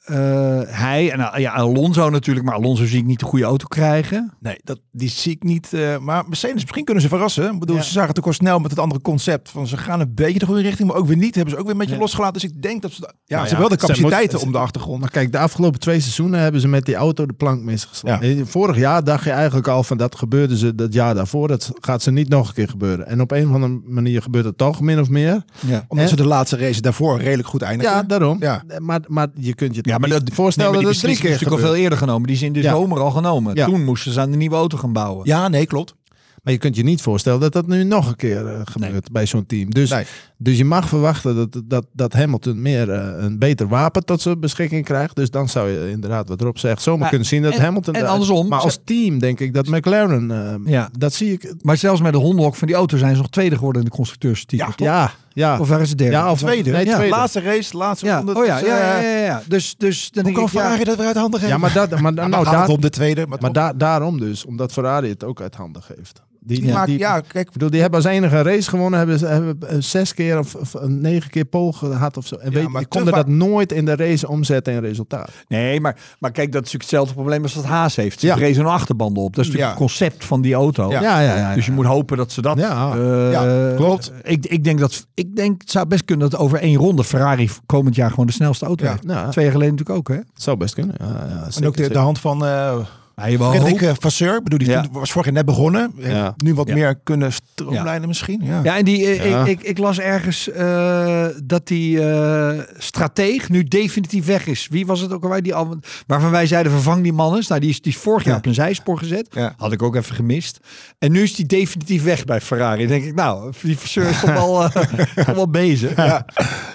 eh, 0.09 0.61
hij 0.67 1.13
en 1.13 1.21
eh, 1.21 1.41
ja, 1.41 1.53
Alonso 1.53 2.11
natuurlijk, 2.11 2.47
maar 2.47 2.55
Alonso 2.55 2.85
zie 2.87 2.99
ik 2.99 3.05
niet 3.07 3.19
de 3.19 3.25
goede 3.25 3.45
auto 3.45 3.67
krijgen. 3.67 4.33
Nee, 4.41 4.57
dat, 4.65 4.81
die 4.93 5.09
zie 5.09 5.33
ik 5.33 5.43
niet. 5.43 5.73
eh, 5.73 5.99
maar 5.99 6.25
Mercedes, 6.27 6.61
misschien 6.63 6.85
kunnen 6.85 7.03
ze 7.03 7.09
verrassen. 7.09 7.53
Ik 7.53 7.59
bedoel, 7.59 7.77
Ja. 7.77 7.83
ze 7.83 7.93
zagen 7.93 8.09
het 8.09 8.19
ook 8.19 8.27
al 8.27 8.33
snel 8.33 8.59
met 8.59 8.71
het 8.71 8.81
andere 8.81 9.01
concept. 9.01 9.51
Van 9.51 9.67
ze 9.67 9.77
gaan 9.77 10.01
een 10.01 10.15
beetje 10.15 10.39
de 10.39 10.47
goede 10.47 10.61
richting, 10.63 10.89
maar 10.89 10.97
ook 10.97 11.07
weer 11.07 11.17
niet. 11.17 11.35
Hebben 11.35 11.53
ze 11.55 11.59
ook 11.59 11.65
weer 11.65 11.73
een 11.75 11.79
beetje 11.81 11.95
Ja. 11.95 12.01
losgelaten. 12.01 12.41
Dus 12.41 12.51
ik 12.51 12.63
denk 12.63 12.83
dat 12.83 12.93
ze... 12.93 13.01
Ja, 13.01 13.07
Nou 13.07 13.19
ze 13.27 13.35
ja, 13.35 13.41
hebben 13.41 13.59
wel 13.59 13.69
de 13.69 13.77
capaciteiten 13.87 14.41
om 14.41 14.53
de 14.53 14.59
achtergrond. 14.59 15.01
Maar 15.01 15.11
kijk, 15.11 15.33
de 15.33 15.39
afgelopen 15.39 15.81
twee 15.81 16.01
seizoenen 16.01 16.41
hebben 16.41 16.61
ze 16.61 16.69
met 16.69 16.85
die 16.85 16.95
auto 16.95 17.27
de 17.27 17.33
plank 17.33 17.63
misgeslagen. 17.63 18.47
Vorig 18.47 18.77
jaar 18.77 19.05
dacht 19.05 19.25
je 19.25 19.31
eigenlijk 19.31 19.69
al 19.69 19.83
van 19.83 19.97
dat 19.97 20.17
gebeurde 20.17 20.57
ze 20.59 20.75
dat 20.75 20.93
jaar 20.93 21.15
daarvoor. 21.15 21.49
Dat 21.49 21.71
gaat 21.81 22.03
ze 22.03 22.11
niet 22.11 22.29
nog 22.29 22.49
een 22.49 22.55
keer 22.55 22.69
gebeuren. 22.69 23.07
En 23.07 23.21
op 23.21 23.31
een 23.31 23.49
of 23.49 23.55
andere 23.55 23.81
manier 23.85 24.23
gebeurt 24.23 24.45
het 24.45 24.59
toch 24.59 24.81
min 24.81 25.01
of 25.01 25.09
meer. 25.09 25.43
Ja. 25.67 25.85
Omdat 25.89 26.09
ze 26.09 26.17
de 26.17 26.27
laatste 26.27 26.57
race 26.57 26.81
daarvoor 26.81 27.21
redelijk 27.21 27.49
goed 27.49 27.63
eindigen. 27.63 27.95
Ja, 27.95 28.03
daarom. 28.03 28.37
Ja. 28.41 28.63
Maar, 28.79 29.01
maar 29.07 29.27
je 29.35 29.55
kunt 29.55 29.75
je 29.75 29.83
Ja, 30.01 30.09
maar 30.09 30.21
dat, 30.21 30.35
voorstellen 30.35 30.73
nee, 30.73 30.83
dat 30.83 30.99
drie 30.99 31.17
keer 31.17 31.31
natuurlijk 31.31 31.61
al 31.61 31.67
veel 31.67 31.77
eerder 31.77 31.99
genomen. 31.99 32.27
Die 32.27 32.37
is 32.37 32.43
in 32.43 32.53
de 32.53 32.63
Ja. 32.63 32.71
zomer 32.71 33.01
al 33.01 33.11
genomen. 33.11 33.55
Ja. 33.55 33.67
Toen 33.67 33.85
moesten 33.85 34.13
ze 34.13 34.21
aan 34.21 34.31
de 34.31 34.37
nieuwe 34.37 34.57
auto 34.57 34.77
gaan 34.79 34.93
bouwen. 34.93 35.27
ja, 35.27 35.49
nee, 35.49 35.67
klopt. 35.67 35.95
Maar 36.43 36.53
je 36.53 36.59
kunt 36.59 36.77
je 36.77 36.83
niet 36.83 37.03
voorstellen 37.03 37.41
dat 37.41 37.53
dat 37.53 37.67
nu 37.67 37.85
nog 37.85 38.09
een 38.09 38.17
keer 38.17 38.47
eh, 38.47 38.61
gebeurt 38.65 39.13
bij 39.13 39.27
zo'n 39.27 39.47
team. 39.47 39.71
Dus, 39.71 39.91
Nee. 39.91 40.05
Dus 40.41 40.57
je 40.59 40.65
mag 40.65 40.89
verwachten 40.89 41.37
dat, 41.37 41.63
dat, 41.65 41.87
dat 41.93 42.13
Hamilton 42.13 42.63
meer 42.63 42.91
eh, 42.91 43.25
een 43.25 43.39
beter 43.39 43.69
wapen 43.69 44.05
tot 44.05 44.21
zijn 44.21 44.41
beschikking 44.41 44.85
krijgt. 44.85 45.17
Dus 45.17 45.31
dan 45.31 45.49
zou 45.49 45.69
je 45.71 45.91
inderdaad 45.91 46.29
wat 46.29 46.41
erop 46.41 46.59
zegt 46.59 46.83
zomaar 46.83 47.03
Ja, 47.03 47.09
kunnen 47.09 47.27
zien 47.29 47.43
dat 47.43 47.53
en- 47.55 47.61
Hamilton... 47.61 47.95
en 47.95 48.07
andersom, 48.07 48.49
Maar 48.49 48.61
als 48.61 48.79
team 48.85 49.19
denk 49.19 49.41
ik 49.41 49.55
dat 49.55 49.67
McLaren... 49.69 50.31
eh, 50.31 50.73
Ja. 50.73 50.89
Dat 50.99 51.13
zie 51.15 51.33
ik... 51.33 51.55
Maar 51.63 51.77
zelfs 51.77 52.01
met 52.01 52.13
de 52.13 52.19
hondenhok 52.19 52.55
van 52.55 52.67
die 52.67 52.77
auto 52.77 52.97
zijn 52.97 53.15
ze 53.15 53.21
nog 53.21 53.31
tweede 53.31 53.57
geworden 53.57 53.83
in 53.83 53.89
de 53.89 53.95
constructeurstitel. 53.95 54.67
Ja, 54.67 54.73
toch? 54.73 54.87
Ja, 54.87 55.11
ja. 55.33 55.59
Of 55.59 55.69
waren 55.69 55.87
ze 55.87 55.95
derde? 55.95 56.13
Ja, 56.13 56.31
of 56.31 56.39
Tweede. 56.39 56.71
Nee, 56.71 56.87
Ja. 56.87 56.95
tweede. 56.95 57.17
Laatste 57.17 57.41
race, 57.41 57.77
laatste 57.77 58.07
ja. 58.07 58.17
ronde. 58.17 58.35
Oh 58.35 58.45
ja, 58.47 58.59
dus, 58.59 58.69
ja, 58.69 58.77
ja, 58.77 58.97
eh, 58.99 59.03
ja, 59.03 59.25
ja. 59.25 59.43
Dus, 59.49 59.75
dus 59.79 60.11
dan 60.11 60.25
Hoe 60.25 60.33
denk 60.33 60.37
kan 60.37 60.45
ik, 60.47 60.53
ja, 60.53 60.61
Ferrari 60.61 60.85
dat 60.85 60.97
weer 60.97 61.07
uit 61.07 61.17
handen 61.17 61.41
geven? 61.41 61.55
Ja, 61.55 61.61
maar, 61.61 61.73
dat, 61.73 61.91
maar, 62.01 62.13
nou, 62.13 62.29
nou, 62.29 62.45
gaat 62.45 62.53
daar, 62.53 62.63
het 62.63 62.71
om 62.71 62.81
de 62.81 62.91
tweede. 62.91 63.27
Maar, 63.27 63.77
daarom 63.79 64.19
dus. 64.21 64.45
Omdat 64.45 64.73
Ferrari 64.73 65.09
het 65.09 65.25
ook 65.25 65.41
uit 65.41 65.55
handen 65.55 65.83
geeft. 65.83 66.23
Die, 66.49 66.61
Die 66.61 66.73
maakt- 66.73 66.87
die- 66.87 66.99
ja, 66.99 67.21
kijk, 67.21 67.53
bedoel, 67.53 67.71
die 67.71 67.81
hebben 67.81 67.99
als 68.05 68.09
enige 68.09 68.37
een 68.37 68.43
race 68.43 68.69
gewonnen, 68.69 68.99
hebben, 68.99 69.19
ze- 69.19 69.27
hebben 69.27 69.57
eh, 69.69 69.77
zes 69.79 70.15
keer 70.15 70.39
of, 70.39 70.55
of 70.55 70.75
een 70.75 71.01
negen 71.01 71.31
keer 71.31 71.45
pole 71.45 71.73
gehad 71.73 72.17
of 72.17 72.27
zo. 72.27 72.35
En 72.37 72.51
Ja, 72.51 72.57
weet, 72.59 72.69
maar 72.69 72.81
die 72.81 72.91
te 72.91 72.97
konden 72.97 73.15
dat 73.15 73.27
nooit 73.27 73.73
in 73.73 73.85
de 73.85 73.97
race 73.97 74.29
omzetten 74.29 74.73
in 74.73 74.81
resultaat. 74.81 75.31
Nee, 75.49 75.81
maar, 75.81 75.97
maar 76.19 76.31
kijk, 76.31 76.53
dat 76.53 76.65
is 76.67 76.73
natuurlijk 76.73 76.83
hetzelfde 76.91 77.15
probleem 77.15 77.43
als 77.43 77.55
dat 77.55 77.65
Haas 77.65 77.97
heeft. 77.97 78.21
Ze 78.21 78.27
Ja. 78.27 78.37
vrezen 78.37 78.65
een 78.65 78.71
achterbanden 78.71 79.23
op. 79.23 79.35
Dat 79.37 79.45
is 79.45 79.51
natuurlijk 79.51 79.79
Ja. 79.79 79.85
het 79.85 79.91
concept 79.97 80.25
van 80.25 80.41
die 80.41 80.55
auto. 80.55 80.91
Ja. 80.91 81.01
Ja, 81.01 81.21
ja, 81.21 81.37
ja. 81.37 81.55
Dus 81.55 81.67
je 81.67 81.73
moet 81.73 81.85
hopen 81.87 82.17
dat 82.17 82.33
ze 82.33 82.43
dat... 82.43 82.59
Ja. 82.59 82.93
eh, 82.97 83.33
Ja, 83.33 83.73
klopt. 83.77 84.13
Ik, 84.23 84.47
ik 84.47 84.65
denk 84.65 84.79
dat... 84.79 85.07
Ik 85.15 85.37
denk, 85.37 85.61
het 85.61 85.71
zou 85.71 85.87
best 85.87 86.05
kunnen 86.05 86.31
dat 86.31 86.41
over 86.41 86.59
één 86.61 86.77
ronde 86.77 87.05
Ferrari 87.05 87.51
komend 87.67 87.95
jaar 87.95 88.11
gewoon 88.11 88.27
de 88.27 88.33
snelste 88.33 88.65
auto 88.67 88.85
Ja. 88.85 88.91
heeft. 88.91 89.03
Ja, 89.07 89.29
Twee 89.29 89.45
jaar 89.45 89.53
geleden 89.55 89.75
natuurlijk 89.75 89.99
ook, 89.99 90.09
hè? 90.17 90.23
het 90.35 90.43
zou 90.43 90.57
best 90.57 90.75
kunnen. 90.75 90.95
Ja, 90.99 91.07
ja, 91.07 91.49
en 91.57 91.67
ook 91.67 91.77
de, 91.77 91.99
hand 91.99 92.19
van 92.21 92.45
uh, 92.45 92.79
Ja, 93.19 93.27
je 93.27 93.39
wel 93.39 93.57
hoop. 93.57 93.81
eh, 93.81 93.93
Vasseur. 93.99 94.37
Ik 94.37 94.43
bedoel, 94.43 94.59
die 94.59 94.69
Ja. 94.69 94.85
was 94.93 95.11
vorig 95.13 95.27
jaar 95.27 95.35
net 95.37 95.45
begonnen. 95.47 95.93
Ja. 95.97 96.35
Nu 96.37 96.55
wat 96.55 96.69
Ja. 96.69 96.75
meer 96.75 96.95
kunnen 97.03 97.33
stroomlijnen 97.33 98.09
misschien. 98.09 98.41
Ja. 98.45 98.61
Ja, 98.63 98.77
en 98.77 98.85
die, 98.85 99.07
eh, 99.07 99.31
Ja. 99.31 99.45
Ik, 99.45 99.49
ik, 99.61 99.63
ik 99.69 99.79
las 99.79 99.99
ergens 99.99 100.51
eh, 100.51 101.27
dat 101.45 101.67
die 101.67 102.01
eh 102.11 102.59
strateeg 102.79 103.49
nu 103.49 103.65
definitief 103.65 104.27
weg 104.27 104.47
is. 104.47 104.69
Wie 104.71 104.87
was 104.87 105.01
het 105.01 105.13
ook 105.13 105.23
alweer? 105.25 105.43
Die 105.43 105.55
al, 105.55 105.79
waarvan 106.07 106.31
wij 106.31 106.47
zeiden 106.47 106.73
vervang 106.73 107.03
die 107.03 107.13
man 107.13 107.35
eens. 107.37 107.47
Nou, 107.49 107.61
die 107.61 107.71
is, 107.71 107.81
die 107.81 107.93
is 107.93 107.99
vorig 107.99 108.25
jaar 108.25 108.33
Ja. 108.33 108.39
op 108.39 108.47
een 108.47 108.55
zijspoor 108.55 108.99
gezet. 108.99 109.27
Ja. 109.31 109.55
Had 109.57 109.73
ik 109.73 109.83
ook 109.83 109.97
even 109.97 110.15
gemist. 110.15 110.59
En 110.99 111.13
nu 111.13 111.23
is 111.23 111.35
die 111.35 111.47
definitief 111.47 112.03
weg 112.05 112.25
bij 112.25 112.41
Ferrari. 112.41 112.79
Dan 112.79 112.89
denk 112.89 113.05
ik, 113.05 113.15
nou, 113.15 113.53
die 113.63 113.79
verseur 113.79 114.09
is 114.09 114.21
toch 114.21 114.33
wel, 114.33 114.69
toch 115.27 115.35
wel 115.35 115.49
bezig. 115.51 115.97
Ja. 115.97 116.25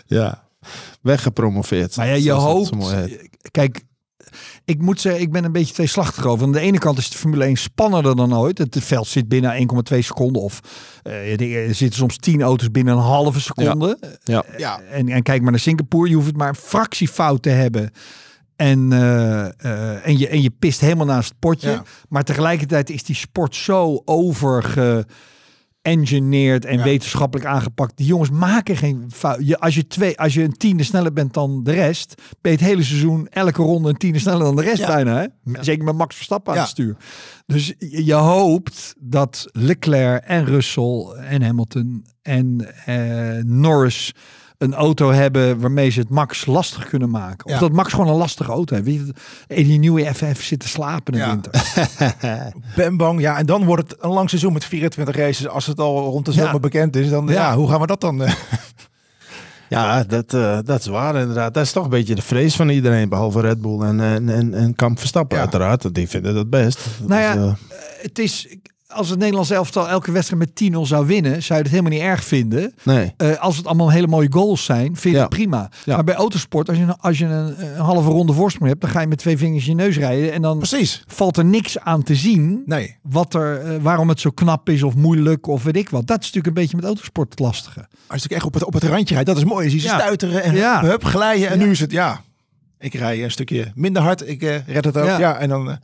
Ja, 0.06 0.44
weggepromoveerd. 1.02 1.96
Maar 1.98 2.08
ja, 2.08 2.14
je 2.14 2.32
hoopt... 2.32 2.72
Kijk, 3.52 3.82
ik 4.66 4.82
moet 4.82 5.02
zeggen, 5.02 5.22
ik 5.22 5.32
ben 5.32 5.44
een 5.44 5.52
beetje 5.52 5.74
tweeslachtig 5.74 6.26
over. 6.26 6.46
Aan 6.46 6.52
de 6.52 6.60
ene 6.60 6.78
kant 6.78 6.98
is 6.98 7.10
de 7.10 7.18
Formule 7.18 7.44
1 7.44 7.56
spannender 7.56 8.16
dan 8.16 8.36
ooit. 8.36 8.58
Het 8.58 8.78
veld 8.80 9.08
zit 9.08 9.28
binnen 9.28 9.68
1,2 9.94 10.00
seconden. 10.00 10.42
Of 10.42 10.60
eh, 11.04 11.68
er 11.68 11.76
zitten 11.76 12.00
soms 12.00 12.18
10 12.18 12.42
auto's 12.42 12.72
binnen 12.72 12.94
een 12.94 13.02
halve 13.02 13.40
seconde. 13.40 13.98
Ja. 14.24 14.44
Ja. 14.58 14.82
En, 14.82 15.10
en 15.10 15.24
kijk 15.24 15.42
maar 15.42 15.52
naar 15.52 15.60
Singapore. 15.60 16.10
Je 16.10 16.16
hoeft 16.16 16.28
het 16.28 16.38
maar 16.38 16.50
een 16.50 16.56
fractiefout 16.56 17.42
te 17.42 17.50
hebben. 17.50 17.92
En, 18.56 18.94
eh, 18.94 19.46
eh, 19.46 20.08
en, 20.08 20.18
je, 20.18 20.28
en 20.28 20.42
je 20.42 20.52
pist 20.60 20.80
helemaal 20.80 21.06
naast 21.06 21.30
het 21.30 21.40
potje. 21.40 21.70
Ja. 21.70 21.84
Maar 22.10 22.24
tegelijkertijd 22.24 22.90
is 22.90 23.04
die 23.04 23.16
sport 23.16 23.56
zo 23.56 24.02
overge 24.06 25.06
engineerd 25.84 26.66
en 26.66 26.78
Ja. 26.78 26.84
wetenschappelijk 26.84 27.48
aangepakt. 27.50 27.98
Die 27.98 28.06
jongens 28.06 28.30
maken 28.30 28.78
geen 28.78 29.06
fout. 29.14 29.38
Je, 29.48 29.60
als, 29.60 29.76
je 29.76 29.88
twee, 29.88 30.20
als 30.20 30.34
je 30.34 30.44
een 30.44 30.58
tiende 30.58 30.84
sneller 30.84 31.14
bent 31.14 31.34
dan 31.34 31.64
de 31.64 31.72
rest, 31.72 32.22
ben 32.42 32.52
je 32.52 32.58
het 32.58 32.68
hele 32.68 32.84
seizoen 32.84 33.28
elke 33.30 33.62
ronde 33.62 33.90
een 33.90 33.98
tiende 33.98 34.20
sneller 34.20 34.44
dan 34.44 34.56
de 34.56 34.62
rest 34.62 34.78
Ja. 34.78 34.88
bijna. 34.88 35.18
Hè? 35.20 35.54
Zeker 35.62 35.84
met 35.84 35.96
Max 35.96 36.16
Verstappen 36.16 36.54
aan 36.54 36.60
het 36.60 36.68
stuur. 36.68 36.96
Dus 37.46 37.74
je, 37.80 38.06
je 38.06 38.14
hoopt 38.14 38.96
dat 39.00 39.46
Leclerc 39.52 40.24
en 40.24 40.46
Russell 40.46 41.06
en 41.28 41.42
Hamilton 41.42 42.06
en 42.22 42.74
eh, 42.86 43.44
Norris 43.44 44.14
een 44.58 44.74
auto 44.74 45.12
hebben 45.12 45.60
waarmee 45.60 45.90
ze 45.90 46.00
het 46.00 46.10
Max 46.10 46.46
lastig 46.46 46.88
kunnen 46.90 47.10
maken. 47.10 47.46
Of 47.46 47.52
Ja. 47.52 47.60
dat 47.60 47.72
Max 47.72 47.92
gewoon 47.94 48.08
een 48.08 48.16
lastige 48.16 48.52
auto 48.52 48.76
heeft. 48.76 48.88
Je, 48.88 49.14
en 49.48 49.64
die 49.64 49.80
nieuwe 49.80 50.14
FF 50.14 50.44
zit 50.44 50.60
te 50.60 50.68
slapen 50.68 51.14
in 51.14 51.20
de 51.20 51.26
Ja. 51.26 51.32
winter. 51.32 52.54
Ben 52.76 52.98
bang. 52.98 53.20
Ja, 53.22 53.38
en 53.38 53.46
dan 53.46 53.66
wordt 53.66 53.92
het 53.92 54.04
een 54.04 54.10
lang 54.10 54.30
seizoen 54.30 54.54
met 54.54 54.66
24 54.66 55.16
races. 55.16 55.48
Als 55.48 55.66
het 55.66 55.80
al 55.80 56.00
rond 56.10 56.26
de 56.26 56.34
Ja. 56.34 56.44
zomer 56.46 56.60
bekend 56.60 56.96
is, 56.96 57.10
dan 57.10 57.28
ja. 57.28 57.34
Ja. 57.34 57.56
hoe 57.56 57.70
gaan 57.70 57.80
we 57.82 57.88
dat 57.88 58.02
dan? 58.02 58.24
eh? 58.24 58.34
Ja, 59.70 60.04
dat, 60.04 60.34
eh, 60.34 60.58
dat 60.64 60.80
is 60.80 60.86
waar 60.86 61.16
inderdaad. 61.16 61.54
Dat 61.54 61.64
is 61.64 61.72
toch 61.72 61.84
een 61.84 61.90
beetje 61.90 62.16
de 62.16 62.22
vrees 62.22 62.56
van 62.56 62.70
iedereen, 62.70 63.10
behalve 63.10 63.42
Red 63.42 63.62
Bull 63.62 63.82
en, 63.82 64.00
en, 64.00 64.30
en, 64.30 64.54
en 64.54 64.76
Kamp 64.76 65.00
Verstappen 65.00 65.38
Ja. 65.38 65.44
uiteraard. 65.44 65.94
Die 65.96 66.10
vinden 66.10 66.34
dat 66.34 66.50
best. 66.50 66.80
Nou 67.08 67.22
ja, 67.22 67.34
Dus, 67.36 67.44
eh, 67.44 67.54
het 68.02 68.20
is, 68.20 68.58
als 68.94 69.10
het 69.10 69.20
Nederlands 69.20 69.50
elftal 69.50 69.90
elke 69.90 70.12
wedstrijd 70.12 70.42
met 70.42 70.74
10-0 70.74 70.80
zou 70.82 71.06
winnen, 71.06 71.44
zou 71.44 71.58
je 71.60 71.64
het 71.66 71.72
helemaal 71.74 71.92
niet 71.92 72.02
erg 72.02 72.24
vinden. 72.24 72.74
nee. 72.84 73.14
Eh, 73.18 73.38
als 73.40 73.58
het 73.58 73.66
allemaal 73.66 73.92
hele 73.92 74.08
mooie 74.08 74.32
goals 74.32 74.64
zijn, 74.66 74.86
vind 74.86 75.04
je 75.04 75.12
Ja. 75.12 75.20
het 75.20 75.30
prima. 75.30 75.70
Ja. 75.86 75.96
Maar 75.96 76.04
bij 76.04 76.16
autosport, 76.16 76.70
als 76.70 76.78
je, 76.78 76.84
een- 76.84 76.98
als 77.00 77.18
je 77.18 77.26
een, 77.26 77.64
een 77.76 77.76
halve 77.82 78.10
ronde 78.10 78.34
voorsprong 78.34 78.70
hebt, 78.70 78.82
dan 78.82 78.90
ga 78.90 79.02
je 79.02 79.08
met 79.08 79.18
twee 79.18 79.38
vingers 79.38 79.66
je 79.66 79.74
neus 79.74 79.98
rijden 79.98 80.32
en 80.34 80.42
dan 80.42 80.58
Precies. 80.58 81.04
valt 81.08 81.38
er 81.38 81.46
niks 81.46 81.80
aan 81.80 82.04
te 82.04 82.16
zien. 82.16 82.62
Nee. 82.66 82.98
Wat 83.02 83.34
er, 83.34 83.58
eh, 83.62 83.82
waarom 83.82 84.10
het 84.10 84.20
zo 84.20 84.30
knap 84.30 84.70
is 84.70 84.84
of 84.84 84.96
moeilijk 84.96 85.48
of 85.48 85.64
weet 85.64 85.76
ik 85.78 85.90
wat. 85.90 86.08
Dat 86.08 86.18
is 86.20 86.26
natuurlijk 86.26 86.48
een 86.56 86.62
beetje 86.62 86.76
met 86.76 86.86
autosport 86.86 87.30
het 87.30 87.40
lastige. 87.40 87.88
Als 88.08 88.24
je 88.24 88.30
echt 88.36 88.46
op 88.46 88.54
het, 88.54 88.64
op 88.64 88.74
het 88.74 88.84
randje 88.84 89.14
rijdt, 89.14 89.30
dat 89.30 89.38
is 89.38 89.44
mooi. 89.46 89.66
Je 89.66 89.72
ziet 89.72 89.82
ze 89.82 89.88
Ja. 89.88 90.00
stuiteren 90.00 90.44
en 90.44 90.56
Ja. 90.56 90.82
hup, 90.82 91.04
glijden. 91.06 91.50
En 91.50 91.58
nu 91.60 91.70
is 91.70 91.80
het, 91.80 91.92
ja, 91.92 92.22
ik 92.80 92.94
rij 92.94 93.24
een 93.24 93.32
stukje 93.32 93.72
minder 93.76 94.02
hard. 94.02 94.28
Ik 94.30 94.42
eh, 94.44 94.68
red 94.68 94.86
het 94.86 94.98
ook. 94.98 95.06
Ja, 95.06 95.20
Ja. 95.20 95.38
en 95.38 95.50
dan... 95.50 95.78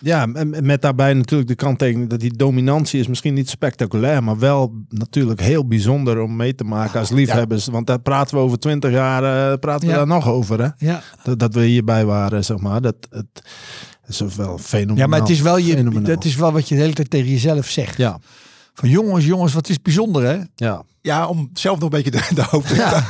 Ja, 0.00 0.26
en 0.32 0.66
met 0.66 0.82
daarbij 0.82 1.14
natuurlijk 1.14 1.48
de 1.48 1.54
kanttekening 1.54 2.10
dat 2.10 2.20
die 2.20 2.36
dominantie 2.36 3.00
is 3.00 3.06
misschien 3.06 3.34
niet 3.34 3.48
spectaculair, 3.48 4.24
maar 4.24 4.38
wel 4.38 4.72
natuurlijk 4.88 5.40
heel 5.40 5.66
bijzonder 5.66 6.20
om 6.20 6.36
mee 6.36 6.54
te 6.54 6.64
maken 6.64 7.00
als 7.00 7.10
liefhebbers. 7.10 7.66
Want 7.66 7.86
daar 7.86 8.00
praten 8.00 8.36
we 8.36 8.42
over 8.42 8.58
twintig 8.58 8.90
jaar, 8.90 9.50
eh, 9.52 9.58
praten 9.58 9.86
we 9.86 9.92
Ja. 9.92 9.98
daar 9.98 10.06
nog 10.06 10.28
over, 10.28 10.62
hè? 10.62 10.68
Ja, 10.86 11.02
Dat, 11.22 11.38
dat 11.38 11.54
we 11.54 11.64
hierbij 11.64 12.04
waren, 12.04 12.44
zeg 12.44 12.58
maar. 12.58 12.80
Dat, 12.80 12.96
het, 13.10 13.42
is 14.06 14.20
wel 14.36 14.58
fenomenaal. 14.58 14.96
ja 14.96 15.06
maar 15.06 15.20
het 15.20 15.28
is, 15.28 15.40
wel 15.40 15.56
je, 15.56 15.72
Fenomenaal. 15.76 16.02
dat 16.14 16.24
is 16.24 16.36
wel 16.36 16.52
wat 16.52 16.68
je 16.68 16.74
de 16.74 16.80
hele 16.80 16.92
tijd 16.92 17.10
tegen 17.10 17.28
jezelf 17.30 17.66
zegt. 17.66 17.96
Ja, 17.96 18.18
Van 18.74 18.88
jongens, 18.88 19.24
jongens, 19.24 19.52
wat 19.52 19.68
is 19.68 19.82
bijzonder 19.82 20.22
hè? 20.24 20.38
ja. 20.54 20.82
ja, 21.00 21.26
om 21.26 21.50
zelf 21.52 21.78
nog 21.78 21.92
een 21.92 22.02
beetje 22.02 22.10
de, 22.10 22.30
de 22.34 22.44
hoofd 22.50 22.68
te 22.68 23.02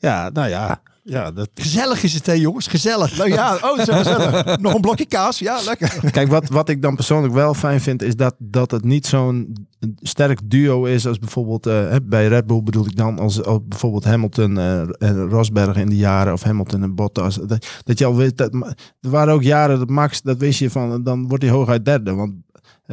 Ja, 0.00 0.30
nou 0.32 0.48
ja. 0.48 0.80
Ja, 1.08 1.30
dat, 1.30 1.48
Gezellig 1.54 2.02
is 2.02 2.14
het 2.14 2.26
hè 2.26 2.32
jongens, 2.32 2.66
gezellig. 2.66 3.16
Nou 3.16 3.30
ja, 3.30 3.54
oh, 3.54 3.76
wel 3.76 3.96
gezellig. 3.96 4.58
Nog 4.60 4.74
een 4.74 4.80
blokje 4.80 5.06
kaas. 5.06 5.38
Ja, 5.38 5.60
lekker. 5.64 6.10
Kijk, 6.10 6.28
wat, 6.28 6.48
wat 6.48 6.68
ik 6.68 6.82
dan 6.82 6.94
persoonlijk 6.94 7.34
wel 7.34 7.54
fijn 7.54 7.80
vind, 7.80 8.02
is 8.02 8.16
dat, 8.16 8.34
dat 8.38 8.70
het 8.70 8.84
niet 8.84 9.06
zo'n 9.06 9.66
sterk 10.00 10.40
duo 10.44 10.84
is 10.84 11.06
als 11.06 11.18
bijvoorbeeld 11.18 11.66
eh, 11.66 11.88
hè, 11.88 12.02
bij 12.02 12.28
Red 12.28 12.46
Bull 12.46 12.62
bedoel 12.62 12.86
ik 12.86 12.96
dan 12.96 13.18
als, 13.18 13.42
als 13.42 13.58
bijvoorbeeld 13.68 14.04
Hamilton 14.04 14.58
eh, 14.58 14.80
en 14.80 15.28
Rosberg 15.28 15.76
in 15.76 15.88
de 15.88 15.96
jaren 15.96 16.32
of 16.32 16.42
Hamilton 16.42 16.82
en 16.82 16.94
Bottas. 16.94 17.34
Dat, 17.34 17.66
dat 17.84 17.98
je 17.98 18.04
al 18.04 18.16
weet, 18.16 18.36
dat, 18.36 18.54
er 19.00 19.10
waren 19.10 19.34
ook 19.34 19.42
jaren 19.42 19.78
dat 19.78 19.88
Max, 19.88 20.22
dat 20.22 20.38
wist 20.38 20.58
je 20.58 20.70
van, 20.70 21.02
dan 21.02 21.28
wordt 21.28 21.42
hij 21.42 21.52
hooguit 21.52 21.84
derde. 21.84 22.14
Want 22.14 22.32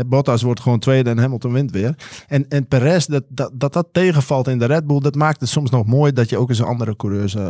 Bottas 0.08 0.42
wordt 0.42 0.60
gewoon 0.60 0.80
tweede 0.80 1.10
en 1.10 1.18
Hamilton 1.18 1.54
wint 1.54 1.72
weer. 1.72 1.96
En, 2.28 2.46
en 2.50 2.68
Perez, 2.68 3.06
dat, 3.06 3.24
dat, 3.30 3.52
dat 3.54 3.74
dat 3.74 3.88
tegenvalt 3.92 4.48
in 4.48 4.60
de 4.60 4.66
Red 4.66 4.88
Bull, 4.88 5.00
dat 5.00 5.16
maakt 5.16 5.40
het 5.40 5.50
soms 5.50 5.70
nog 5.70 5.86
mooi 5.86 6.14
dat 6.14 6.30
je 6.30 6.38
ook 6.38 6.50
eens 6.50 6.60
een 6.60 6.66
andere 6.66 6.96
coureurs 6.96 7.36
eh, 7.36 7.44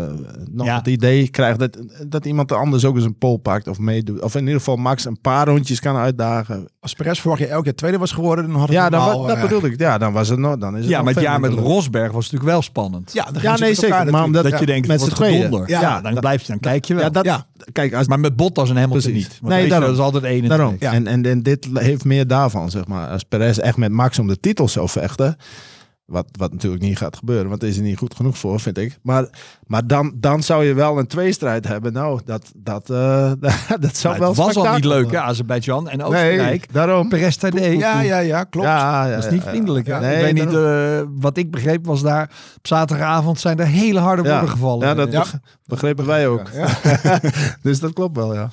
nog 0.52 0.66
Ja. 0.66 0.76
het 0.78 0.88
idee 0.88 1.28
krijgt 1.28 1.60
dat, 1.60 1.78
dat 2.08 2.26
iemand 2.26 2.52
anders 2.52 2.86
ook 2.86 2.96
eens 2.96 3.06
een 3.06 3.18
pole 3.18 3.38
pakt 3.38 3.68
of 3.68 3.80
meedoet. 3.80 4.22
Of 4.22 4.34
in 4.36 4.42
ieder 4.42 4.58
geval 4.58 4.76
Max 4.76 5.06
een 5.06 5.22
paar 5.22 5.48
rondjes 5.48 5.80
kan 5.80 5.96
uitdagen. 5.96 6.68
Als 6.80 6.94
Perez 6.94 7.20
vorig 7.20 7.40
jaar 7.40 7.50
elke 7.50 7.64
keer 7.64 7.76
tweede 7.76 7.98
was 7.98 8.12
geworden, 8.12 8.46
dan 8.46 8.54
had 8.56 8.68
het 8.68 8.78
Ja, 8.78 8.90
dan, 8.90 9.00
normaal, 9.06 9.28
dat 9.28 9.36
eh, 9.36 9.42
bedoel 9.42 9.66
ik. 9.66 9.80
Ja, 9.80 9.98
dan 9.98 10.14
was 10.14 10.30
het 10.30 10.40
nog. 10.40 10.58
Dan 10.58 10.74
is 10.76 10.82
het 10.82 10.90
Ja, 10.90 11.02
maar 11.02 11.14
het 11.14 11.24
jaar 11.24 11.40
met. 11.40 11.54
Rosberg 11.54 12.12
was 12.12 12.24
natuurlijk 12.24 12.52
wel 12.52 12.62
spannend. 12.62 13.14
Ja, 13.14 13.26
dan 13.32 13.42
Ja, 13.42 13.58
nee, 13.58 13.74
zeker. 13.74 14.12
Maar 14.12 14.24
omdat 14.24 14.44
dat 14.50 14.60
je 14.60 14.66
denkt, 14.66 14.88
met 14.88 15.02
het 15.02 15.16
z'n 15.16 15.50
wordt. 15.50 15.70
Ja, 15.70 15.82
Ja, 15.82 16.02
dan 16.02 16.14
blijf 16.20 16.42
je, 16.42 16.48
dan 16.48 16.60
kijk 16.60 16.86
je 16.86 16.94
wel. 16.94 17.04
Ja, 17.04 17.10
dat, 17.10 17.26
Ja. 17.26 17.46
Kijk, 17.72 17.94
als, 17.94 18.08
Maar 18.08 18.20
met 18.20 18.36
Bottas 18.36 18.70
en 18.70 18.76
Hamilton 18.78 19.12
Precies. 19.12 19.28
niet. 19.30 19.38
Want 19.42 19.54
Nee, 19.54 19.68
daarom. 19.70 19.88
dat 19.88 19.98
is 19.98 20.04
altijd 20.04 20.24
één 20.24 20.44
en 20.44 20.50
daarom. 20.50 20.76
En, 20.80 21.08
en, 21.08 21.26
en 21.26 21.44
dit 21.44 21.68
heeft 21.74 22.04
meer 22.06 22.28
daarvan, 22.38 22.70
zeg 22.72 22.88
maar. 22.88 23.10
Als 23.10 23.24
Perez 23.24 23.58
echt 23.58 23.78
met 23.78 23.92
Max 23.92 24.20
om 24.20 24.28
de 24.28 24.40
titel 24.40 24.68
zou 24.68 24.90
vechten. 24.90 25.36
Wat, 26.06 26.26
wat 26.32 26.52
natuurlijk 26.52 26.82
niet 26.84 26.98
gaat 26.98 27.18
gebeuren, 27.18 27.48
want 27.48 27.60
daar 27.62 27.70
is 27.70 27.76
hij 27.76 27.86
niet 27.86 27.98
goed 27.98 28.16
genoeg 28.16 28.38
voor, 28.38 28.60
vind 28.60 28.78
ik. 28.78 29.00
Maar, 29.02 29.28
maar 29.66 29.88
dan, 29.88 30.14
dan 30.16 30.44
zou 30.44 30.66
je 30.66 30.74
wel 30.74 31.00
een 31.00 31.08
tweestrijd 31.08 31.68
hebben. 31.68 31.94
Nou, 31.94 32.22
dat, 32.26 32.52
dat, 32.56 32.90
eh, 32.90 33.32
dat 33.80 33.96
zou 33.96 34.18
Nou, 34.18 34.20
wel 34.20 34.46
het 34.46 34.56
was 34.56 34.66
al 34.68 34.74
niet 34.76 34.86
leuk, 34.86 35.12
hè? 35.12 35.20
Azerbeidzjan 35.20 35.90
en 35.90 35.98
Nee, 35.98 36.08
Oostenrijk. 36.08 36.74
daarom. 36.74 37.10
Perez 37.10 37.36
Tadej. 37.36 37.78
Ja, 37.78 38.02
ja, 38.02 38.18
ja, 38.20 38.44
klopt. 38.44 38.68
Ja, 38.68 39.06
ja, 39.06 39.16
Dat 39.16 39.26
is 39.26 39.32
niet 39.32 39.44
vriendelijk. 39.44 39.88
Ja. 39.88 40.00
Nee, 40.00 40.16
ik 40.16 40.22
weet 40.36 40.46
niet, 40.46 40.56
eh, 40.56 41.02
wat 41.20 41.38
ik 41.38 41.52
begreep 41.52 41.86
was 41.86 42.02
daar 42.02 42.24
op 42.58 42.68
zaterdagavond 42.68 43.40
zijn 43.40 43.60
er 43.60 43.68
hele 43.68 44.00
harde 44.00 44.24
Ja. 44.24 44.30
woorden 44.30 44.50
gevallen. 44.50 44.88
Ja, 44.88 44.94
dat 44.94 45.40
begrepen 45.66 46.06
wij 46.06 46.28
ook. 46.28 46.50
Ja. 46.54 47.20
dus 47.62 47.80
dat 47.80 47.94
klopt 47.94 48.16
wel, 48.16 48.34
ja. 48.34 48.50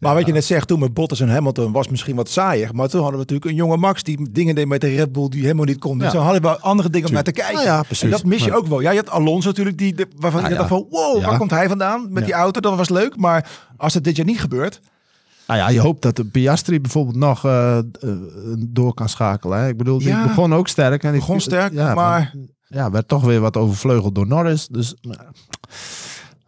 Maar 0.00 0.14
wat 0.14 0.26
je 0.26 0.32
net 0.32 0.44
zegt, 0.44 0.68
toen 0.68 0.78
met 0.80 0.94
Bottas 0.94 1.20
en 1.20 1.28
Hamilton 1.28 1.72
was 1.72 1.88
misschien 1.88 2.16
wat 2.16 2.28
saaier. 2.28 2.70
Maar 2.74 2.88
toen 2.88 3.00
hadden 3.02 3.18
we 3.20 3.24
natuurlijk 3.26 3.50
een 3.50 3.56
jonge 3.56 3.76
Max 3.76 4.02
die 4.02 4.28
dingen 4.30 4.54
deed 4.54 4.66
met 4.68 4.80
de 4.80 4.94
Red 4.94 5.12
Bull 5.12 5.28
die 5.28 5.42
helemaal 5.42 5.64
niet 5.64 5.78
kon. 5.78 5.98
Dus 5.98 6.12
dan 6.12 6.22
hadden 6.24 6.42
we 6.42 6.58
andere 6.60 6.90
dingen 6.90 7.08
om 7.08 7.14
naar 7.14 7.22
te 7.22 7.32
kijken. 7.32 7.54
Nou 7.54 7.66
ja, 7.66 7.82
precies. 7.82 8.02
En 8.04 8.10
dat 8.10 8.24
mis 8.24 8.44
je 8.44 8.54
ook 8.56 8.66
wel. 8.66 8.80
Ja, 8.80 8.90
je 8.90 8.96
had 8.96 9.10
Alonso 9.10 9.48
natuurlijk, 9.48 9.78
die, 9.78 9.94
de- 9.94 10.06
waarvan 10.16 10.42
Ja, 10.42 10.48
je 10.48 10.54
dacht 10.54 10.68
van, 10.68 10.86
wow, 10.90 11.24
waar 11.24 11.38
komt 11.38 11.50
hij 11.50 11.68
vandaan 11.68 12.06
met 12.12 12.24
die 12.24 12.34
auto? 12.34 12.60
Dat 12.60 12.76
was 12.76 12.88
leuk. 12.88 13.16
Maar 13.16 13.50
als 13.76 13.94
het 13.94 14.04
dit 14.04 14.16
jaar 14.16 14.26
niet 14.26 14.40
gebeurt, 14.40 14.80
Nou 15.46 15.60
ja, 15.60 15.68
je 15.68 15.80
hoopt 15.80 16.02
dat 16.02 16.16
de 16.16 16.24
Piastri 16.24 16.80
bijvoorbeeld 16.80 17.16
nog 17.16 17.44
eh, 17.44 17.78
eh, 17.78 17.82
door 18.58 18.94
kan 18.94 19.08
schakelen. 19.08 19.58
Hè? 19.58 19.68
Ik 19.68 19.76
bedoel, 19.76 19.98
die 19.98 20.08
Ja. 20.08 20.22
begon 20.26 20.54
ook 20.54 20.68
sterk. 20.68 21.02
En 21.02 21.10
die 21.10 21.20
begon 21.20 21.40
sterk, 21.40 21.72
ja, 21.72 21.94
maar 21.94 22.34
Ja, 22.66 22.90
werd 22.90 23.08
toch 23.08 23.24
weer 23.24 23.40
wat 23.40 23.56
overvleugeld 23.56 24.14
door 24.14 24.26
Norris. 24.26 24.66
Dus 24.68 24.94
nou, 25.00 25.18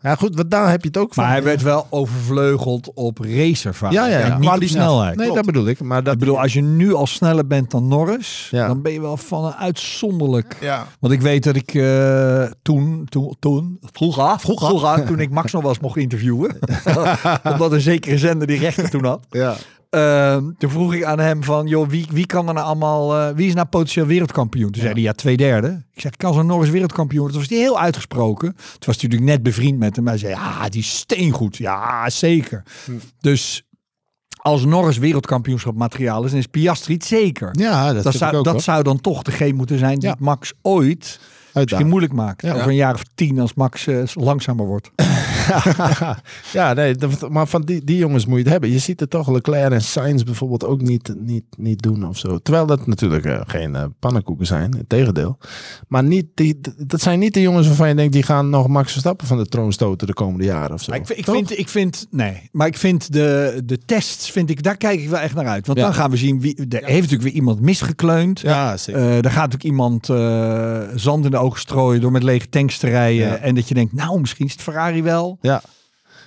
ja, 0.02 0.14
goed, 0.14 0.36
wat 0.36 0.50
daar 0.50 0.70
heb 0.70 0.80
je 0.82 0.86
het 0.88 0.96
ook 0.96 1.14
van. 1.14 1.24
Maar 1.24 1.32
hij 1.32 1.42
werd 1.42 1.62
wel 1.62 1.86
overvleugeld 1.90 2.90
op 2.94 3.18
racervaart. 3.18 3.92
Ja, 3.92 4.06
ja, 4.06 4.34
niet 4.36 4.44
Maar 4.44 4.54
op 4.54 4.60
die- 4.60 4.68
snelheid. 4.68 5.16
Nee, 5.16 5.26
klopt. 5.26 5.34
dat 5.44 5.52
bedoel 5.54 5.68
ik. 5.68 5.80
Maar 5.80 6.02
dat 6.02 6.12
Ik 6.12 6.18
bedoel, 6.18 6.40
als 6.40 6.52
je 6.52 6.60
nu 6.62 6.94
al 6.94 7.06
sneller 7.06 7.46
bent 7.46 7.70
dan 7.70 7.88
Norris, 7.88 8.48
Ja. 8.50 8.66
dan 8.66 8.82
ben 8.82 8.92
je 8.92 9.00
wel 9.00 9.16
van 9.16 9.44
een 9.44 9.54
uitzonderlijk. 9.54 10.56
ja, 10.60 10.86
Want 11.00 11.12
ik 11.12 11.20
weet 11.20 11.44
dat 11.44 11.56
ik 11.56 11.74
eh, 11.74 12.44
toen, 12.62 13.06
toen, 13.08 13.36
toen, 13.38 13.78
vroeger, 13.92 14.40
vroeger, 14.40 15.04
toen 15.06 15.20
ik 15.20 15.30
Max 15.30 15.52
nog 15.52 15.62
wel 15.62 15.70
eens 15.70 15.80
mocht 15.80 15.96
interviewen, 15.96 16.58
omdat 17.52 17.72
een 17.72 17.80
zekere 17.80 18.18
zender 18.18 18.46
die 18.46 18.58
rechten 18.58 18.90
toen 18.90 19.04
had, 19.04 19.26
ja. 19.30 19.54
Ehm, 19.92 20.50
toen 20.58 20.70
vroeg 20.70 20.94
ik 20.94 21.04
aan 21.04 21.18
hem 21.18 21.44
van, 21.44 21.66
joh, 21.66 21.88
wie, 21.88 22.06
wie 22.10 22.26
kan 22.26 22.48
er 22.48 22.54
nou 22.54 22.66
allemaal, 22.66 23.16
eh, 23.16 23.34
wie 23.34 23.48
is 23.48 23.54
nou 23.54 23.66
potentieel 23.66 24.06
wereldkampioen? 24.06 24.70
Toen 24.70 24.82
zei 24.82 24.92
hij, 24.94 25.02
ja, 25.02 25.12
twee 25.12 25.36
derde. 25.36 25.82
Ik 25.94 26.00
zeg, 26.00 26.16
kan 26.16 26.34
zo'n 26.34 26.46
Norris 26.46 26.70
wereldkampioen? 26.70 27.28
Toen 27.30 27.38
was 27.38 27.48
hij 27.48 27.58
heel 27.58 27.80
uitgesproken. 27.80 28.52
Toen 28.54 28.62
was 28.64 28.96
hij 29.00 29.04
natuurlijk 29.08 29.30
net 29.30 29.42
bevriend 29.42 29.78
met 29.78 29.96
hem. 29.96 30.06
Hij 30.06 30.18
zei, 30.18 30.32
ja, 30.32 30.68
die 30.68 30.80
is 30.80 30.96
steengoed. 30.96 31.56
Ja, 31.56 32.10
zeker. 32.10 32.62
Dus 33.20 33.62
als 34.36 34.64
Norris 34.64 34.98
wereldkampioenschap 34.98 35.74
materiaal 35.74 36.24
is, 36.24 36.30
dan 36.30 36.38
is 36.40 36.46
Piastri 36.46 36.94
het 36.94 37.04
zeker. 37.04 37.48
ja, 37.52 37.92
dat, 37.92 38.02
dat 38.02 38.14
zou, 38.14 38.36
ook, 38.36 38.44
dat 38.44 38.52
hoor. 38.52 38.62
zou 38.62 38.82
dan 38.82 39.00
toch 39.00 39.22
degene 39.22 39.52
moeten 39.52 39.78
zijn 39.78 39.98
die 39.98 40.08
Ja. 40.08 40.16
Max 40.18 40.52
ooit 40.62 41.20
misschien 41.54 41.88
moeilijk 41.88 42.12
maakt. 42.12 42.42
Ja. 42.42 42.54
Over 42.54 42.68
een 42.68 42.74
jaar 42.74 42.94
of 42.94 43.02
tien 43.14 43.38
als 43.40 43.54
Max 43.54 43.86
eh, 43.86 44.02
langzamer 44.14 44.66
wordt. 44.66 44.90
ja, 46.52 46.72
nee, 46.72 46.94
maar 47.30 47.46
van 47.46 47.62
die, 47.62 47.84
die 47.84 47.96
jongens 47.96 48.26
moet 48.26 48.36
je 48.36 48.42
het 48.42 48.52
hebben. 48.52 48.70
Je 48.70 48.78
ziet 48.78 49.00
het 49.00 49.10
toch 49.10 49.30
Leclerc 49.30 49.72
en 49.72 49.82
Sainz 49.82 50.22
bijvoorbeeld 50.22 50.64
ook 50.64 50.80
niet, 50.80 51.14
niet, 51.18 51.44
niet 51.58 51.82
doen 51.82 52.08
of 52.08 52.18
zo. 52.18 52.38
Terwijl 52.38 52.66
dat 52.66 52.86
natuurlijk 52.86 53.24
eh, 53.24 53.40
geen 53.46 53.74
eh, 53.76 53.84
pannenkoeken 53.98 54.46
zijn, 54.46 54.76
het 54.76 54.88
tegendeel. 54.88 55.38
Maar 55.88 56.04
niet 56.04 56.26
die, 56.34 56.60
dat 56.86 57.00
zijn 57.00 57.18
niet 57.18 57.34
de 57.34 57.40
jongens 57.40 57.66
waarvan 57.66 57.88
je 57.88 57.94
denkt, 57.94 58.12
die 58.12 58.22
gaan 58.22 58.50
nog 58.50 58.68
Max 58.68 58.90
Verstappen 58.92 59.26
van 59.26 59.36
de 59.36 59.46
troon 59.46 59.72
stoten 59.72 60.06
de 60.06 60.12
komende 60.14 60.44
jaren 60.44 60.72
of 60.72 60.82
zo. 60.82 60.90
Maar 60.90 61.00
ik, 61.00 61.06
vind- 61.06 61.18
ik 61.18 61.24
vind, 61.24 61.58
ik 61.58 61.68
vind, 61.68 62.06
nee, 62.10 62.48
maar 62.52 62.66
ik 62.66 62.76
vind 62.78 63.12
de, 63.12 63.62
de 63.64 63.78
tests, 63.78 64.30
vind 64.30 64.50
ik, 64.50 64.62
daar 64.62 64.76
kijk 64.76 65.00
ik 65.00 65.08
wel 65.08 65.20
echt 65.20 65.34
naar 65.34 65.46
uit. 65.46 65.66
Want 65.66 65.78
Ja. 65.78 65.84
dan 65.84 65.94
gaan 65.94 66.10
we 66.10 66.16
zien, 66.16 66.40
wie, 66.40 66.56
er 66.56 66.66
heeft 66.84 66.92
natuurlijk 67.00 67.22
weer 67.22 67.32
iemand 67.32 67.60
misgekleund. 67.60 68.40
Ja, 68.40 68.76
zeker. 68.76 69.00
Eh 69.02 69.16
er 69.16 69.30
gaat 69.30 69.50
natuurlijk 69.50 69.64
iemand 69.64 70.06
zand 71.00 71.24
in 71.24 71.30
de 71.30 71.36
ogen 71.36 71.60
strooien 71.60 72.00
door 72.00 72.12
met 72.12 72.22
lege 72.22 72.48
tanks 72.48 72.78
te 72.78 72.88
rijden. 72.88 73.40
En 73.42 73.54
dat 73.54 73.68
je 73.68 73.74
denkt, 73.74 73.92
nou, 73.92 74.20
misschien 74.20 74.46
is 74.46 74.52
het 74.52 74.62
Ferrari 74.62 75.02
wel. 75.02 75.31
Ja. 75.40 75.62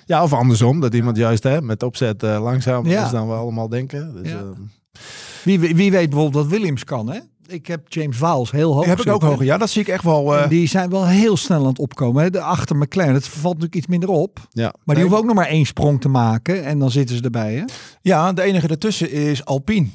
ja, 0.06 0.22
of 0.22 0.32
andersom, 0.32 0.80
dat 0.80 0.94
iemand 0.94 1.16
juist 1.16 1.42
hè, 1.42 1.62
met 1.62 1.82
opzet 1.82 2.22
eh, 2.22 2.42
langzaam 2.42 2.86
Ja. 2.86 3.04
is 3.04 3.10
dan 3.10 3.28
we 3.28 3.34
allemaal 3.34 3.68
denken. 3.68 4.22
Dus, 4.22 4.30
Ja. 4.32 4.36
eh, 4.38 5.00
Wie, 5.44 5.58
wie 5.58 5.90
weet 5.90 6.10
bijvoorbeeld 6.10 6.44
wat 6.44 6.52
Williams 6.58 6.84
kan, 6.84 7.10
hè? 7.10 7.18
Ik 7.48 7.66
heb 7.66 7.92
James 7.92 8.18
Waals 8.18 8.50
heel 8.50 8.72
hoog 8.72 8.80
Die 8.80 8.90
heb 8.90 9.00
ik 9.00 9.12
ook 9.12 9.22
hoger. 9.22 9.44
Ja, 9.44 9.58
dat 9.58 9.70
zie 9.70 9.80
ik 9.82 9.88
echt 9.88 10.02
wel. 10.04 10.36
eh, 10.36 10.48
die 10.48 10.68
zijn 10.68 10.90
wel 10.90 11.06
heel 11.06 11.36
snel 11.36 11.60
aan 11.60 11.66
het 11.66 11.78
opkomen. 11.78 12.22
Hè. 12.22 12.30
De 12.30 12.40
achter 12.40 12.76
McLaren, 12.76 13.14
het 13.14 13.28
valt 13.28 13.44
natuurlijk 13.44 13.74
iets 13.74 13.86
minder 13.86 14.08
op. 14.08 14.38
Ja. 14.50 14.74
Maar 14.84 14.94
die 14.94 15.04
hoeven 15.04 15.20
ook 15.22 15.26
nog 15.26 15.34
maar 15.36 15.46
één 15.46 15.66
sprong 15.66 16.00
te 16.00 16.08
maken. 16.08 16.64
En 16.64 16.78
dan 16.78 16.90
zitten 16.90 17.16
ze 17.16 17.22
erbij. 17.22 17.54
Hè? 17.54 17.64
Ja, 18.02 18.32
de 18.32 18.42
enige 18.42 18.68
ertussen 18.68 19.10
is 19.10 19.44
Alpine. 19.44 19.86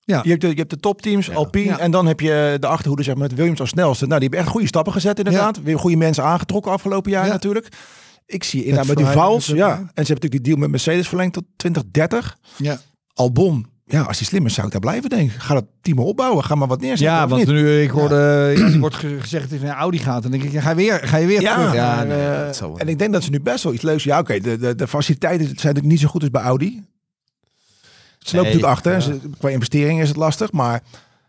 Ja. 0.00 0.20
Je 0.22 0.28
hebt 0.28 0.40
de, 0.40 0.48
je 0.48 0.54
hebt 0.54 0.70
de 0.70 0.76
topteams, 0.80 1.30
Alpine. 1.34 1.64
Ja. 1.66 1.78
En 1.78 1.90
dan 1.90 2.06
heb 2.06 2.20
je 2.20 2.56
de 2.60 2.66
achterhoede 2.66 3.02
zeg 3.02 3.14
maar, 3.14 3.28
met 3.28 3.36
Williams 3.36 3.60
als 3.60 3.68
snelste. 3.68 4.06
Nou, 4.06 4.20
die 4.20 4.28
hebben 4.28 4.38
echt 4.46 4.48
goede 4.54 4.66
stappen 4.66 4.92
gezet 4.92 5.18
inderdaad. 5.18 5.62
Weer 5.62 5.78
goede 5.78 5.96
mensen 5.96 6.24
aangetrokken 6.24 6.72
afgelopen 6.72 7.10
jaar 7.10 7.26
Ja. 7.26 7.32
natuurlijk. 7.32 7.68
Ik 8.26 8.44
zie 8.44 8.60
inderdaad 8.64 8.86
met 8.86 8.96
die 8.96 9.06
Vals. 9.06 9.46
Ja. 9.46 9.70
En 9.70 9.76
ze 9.76 9.78
hebben 9.78 9.94
natuurlijk 10.04 10.30
die 10.32 10.40
deal 10.40 10.56
met 10.56 10.70
Mercedes 10.70 11.08
verlengd 11.08 11.32
tot 11.34 11.44
2030. 11.56 12.36
Ja, 12.56 12.78
Albon. 13.14 13.66
Ja, 13.86 14.02
als 14.02 14.18
die 14.18 14.26
slim 14.26 14.46
is, 14.46 14.54
zou 14.54 14.66
ik 14.66 14.72
daar 14.72 14.80
blijven 14.80 15.10
denk 15.10 15.30
ik. 15.32 15.36
Ga 15.40 15.54
dat 15.54 15.64
team 15.80 15.98
opbouwen. 15.98 16.44
Ga 16.44 16.54
maar 16.54 16.68
wat 16.68 16.80
neerzetten. 16.80 17.06
ja 17.16 17.24
of 17.24 17.30
want 17.30 17.46
niet? 17.46 17.54
nu, 17.54 17.82
ik 17.82 17.90
hoorde, 17.90 18.52
ja. 18.56 18.78
wordt 18.78 18.94
ge- 18.94 19.20
gezegd 19.20 19.50
dat 19.50 19.58
hij 19.58 19.68
naar 19.68 19.76
Audi 19.78 19.98
gaat. 19.98 20.24
En 20.24 20.30
dan 20.30 20.40
denk 20.40 20.52
ik, 20.52 20.60
ga 20.60 20.68
je 20.70 20.76
weer, 20.76 21.00
ga 21.08 21.16
je 21.16 21.26
weer 21.26 21.40
Ja, 21.40 21.54
terug? 21.54 21.74
ja, 21.74 22.02
nee, 22.02 22.16
wel. 22.60 22.78
en 22.78 22.88
ik 22.88 22.98
denk 22.98 23.12
dat 23.12 23.22
ze 23.22 23.30
nu 23.30 23.40
best 23.40 23.64
wel 23.64 23.72
iets 23.72 23.82
leuks... 23.82 24.04
Ja, 24.04 24.18
oké, 24.18 24.38
de, 24.40 24.58
de, 24.58 24.74
de 24.74 24.88
faciliteiten 24.88 25.44
zijn 25.46 25.56
natuurlijk 25.56 25.86
niet 25.86 26.00
zo 26.00 26.08
goed 26.08 26.20
als 26.20 26.30
bij 26.30 26.42
Audi. 26.42 26.82
Ze 28.18 28.36
lopen 28.36 28.50
Nee, 28.50 28.60
natuurlijk 28.62 28.72
achter. 28.72 28.92
ja. 28.92 29.00
Ze- 29.00 29.30
qua 29.38 29.48
investering 29.48 30.00
is 30.00 30.08
het 30.08 30.16
lastig, 30.16 30.52
maar 30.52 30.82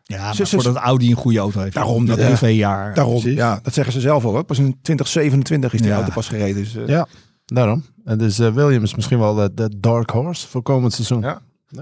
Ja, 0.07 0.33
maar 0.37 0.47
voordat 0.47 0.75
Audi 0.75 1.09
een 1.09 1.15
goede 1.17 1.39
auto 1.39 1.59
heeft. 1.61 1.73
Daarom, 1.73 2.05
dat 2.05 2.17
ja. 2.39 2.47
jaar. 2.47 2.93
daarom, 2.93 3.19
precies. 3.19 3.37
ja, 3.37 3.59
dat 3.63 3.73
zeggen 3.73 3.93
ze 3.93 3.99
zelf 3.99 4.25
ook. 4.25 4.45
Pas 4.45 4.57
in 4.59 4.77
2027 4.81 5.73
is 5.73 5.79
die 5.81 5.89
Ja. 5.89 5.95
auto 5.95 6.11
pas 6.13 6.27
gereden. 6.27 6.63
Dus, 6.63 6.75
eh, 6.75 6.87
Ja, 6.87 7.07
daarom. 7.45 7.83
En 8.05 8.17
dus 8.17 8.39
eh, 8.39 8.53
Williams 8.53 8.95
misschien 8.95 9.19
wel 9.19 9.35
de, 9.35 9.51
de 9.53 9.71
dark 9.79 10.09
horse 10.09 10.47
voor 10.47 10.61
komend 10.61 10.93
seizoen. 10.93 11.21
Ja. 11.21 11.41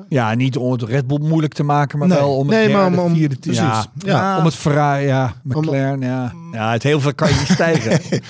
Ja, 0.09 0.33
niet 0.33 0.57
om 0.57 0.71
het 0.71 0.81
Red 0.83 1.07
Bull 1.07 1.19
moeilijk 1.21 1.53
te 1.53 1.63
maken, 1.63 1.99
maar 1.99 2.07
Nee. 2.07 2.17
wel 2.17 2.35
om 2.35 2.47
het 2.47 2.57
Nee, 2.57 2.67
derde, 2.67 3.01
om- 3.01 3.15
vierde, 3.15 3.35
precies. 3.35 3.61
Ja, 3.61 3.85
Ja. 3.97 4.37
om 4.37 4.45
het 4.45 4.55
Ferrari, 4.55 5.05
ja, 5.05 5.33
McLaren, 5.43 6.01
ja. 6.01 6.33
Ja, 6.51 6.71
het 6.71 6.83
heel 6.83 6.99
veel 6.99 7.13
kan 7.15 7.29
je 7.29 7.35
niet 7.35 7.47
stijgen. 7.47 8.21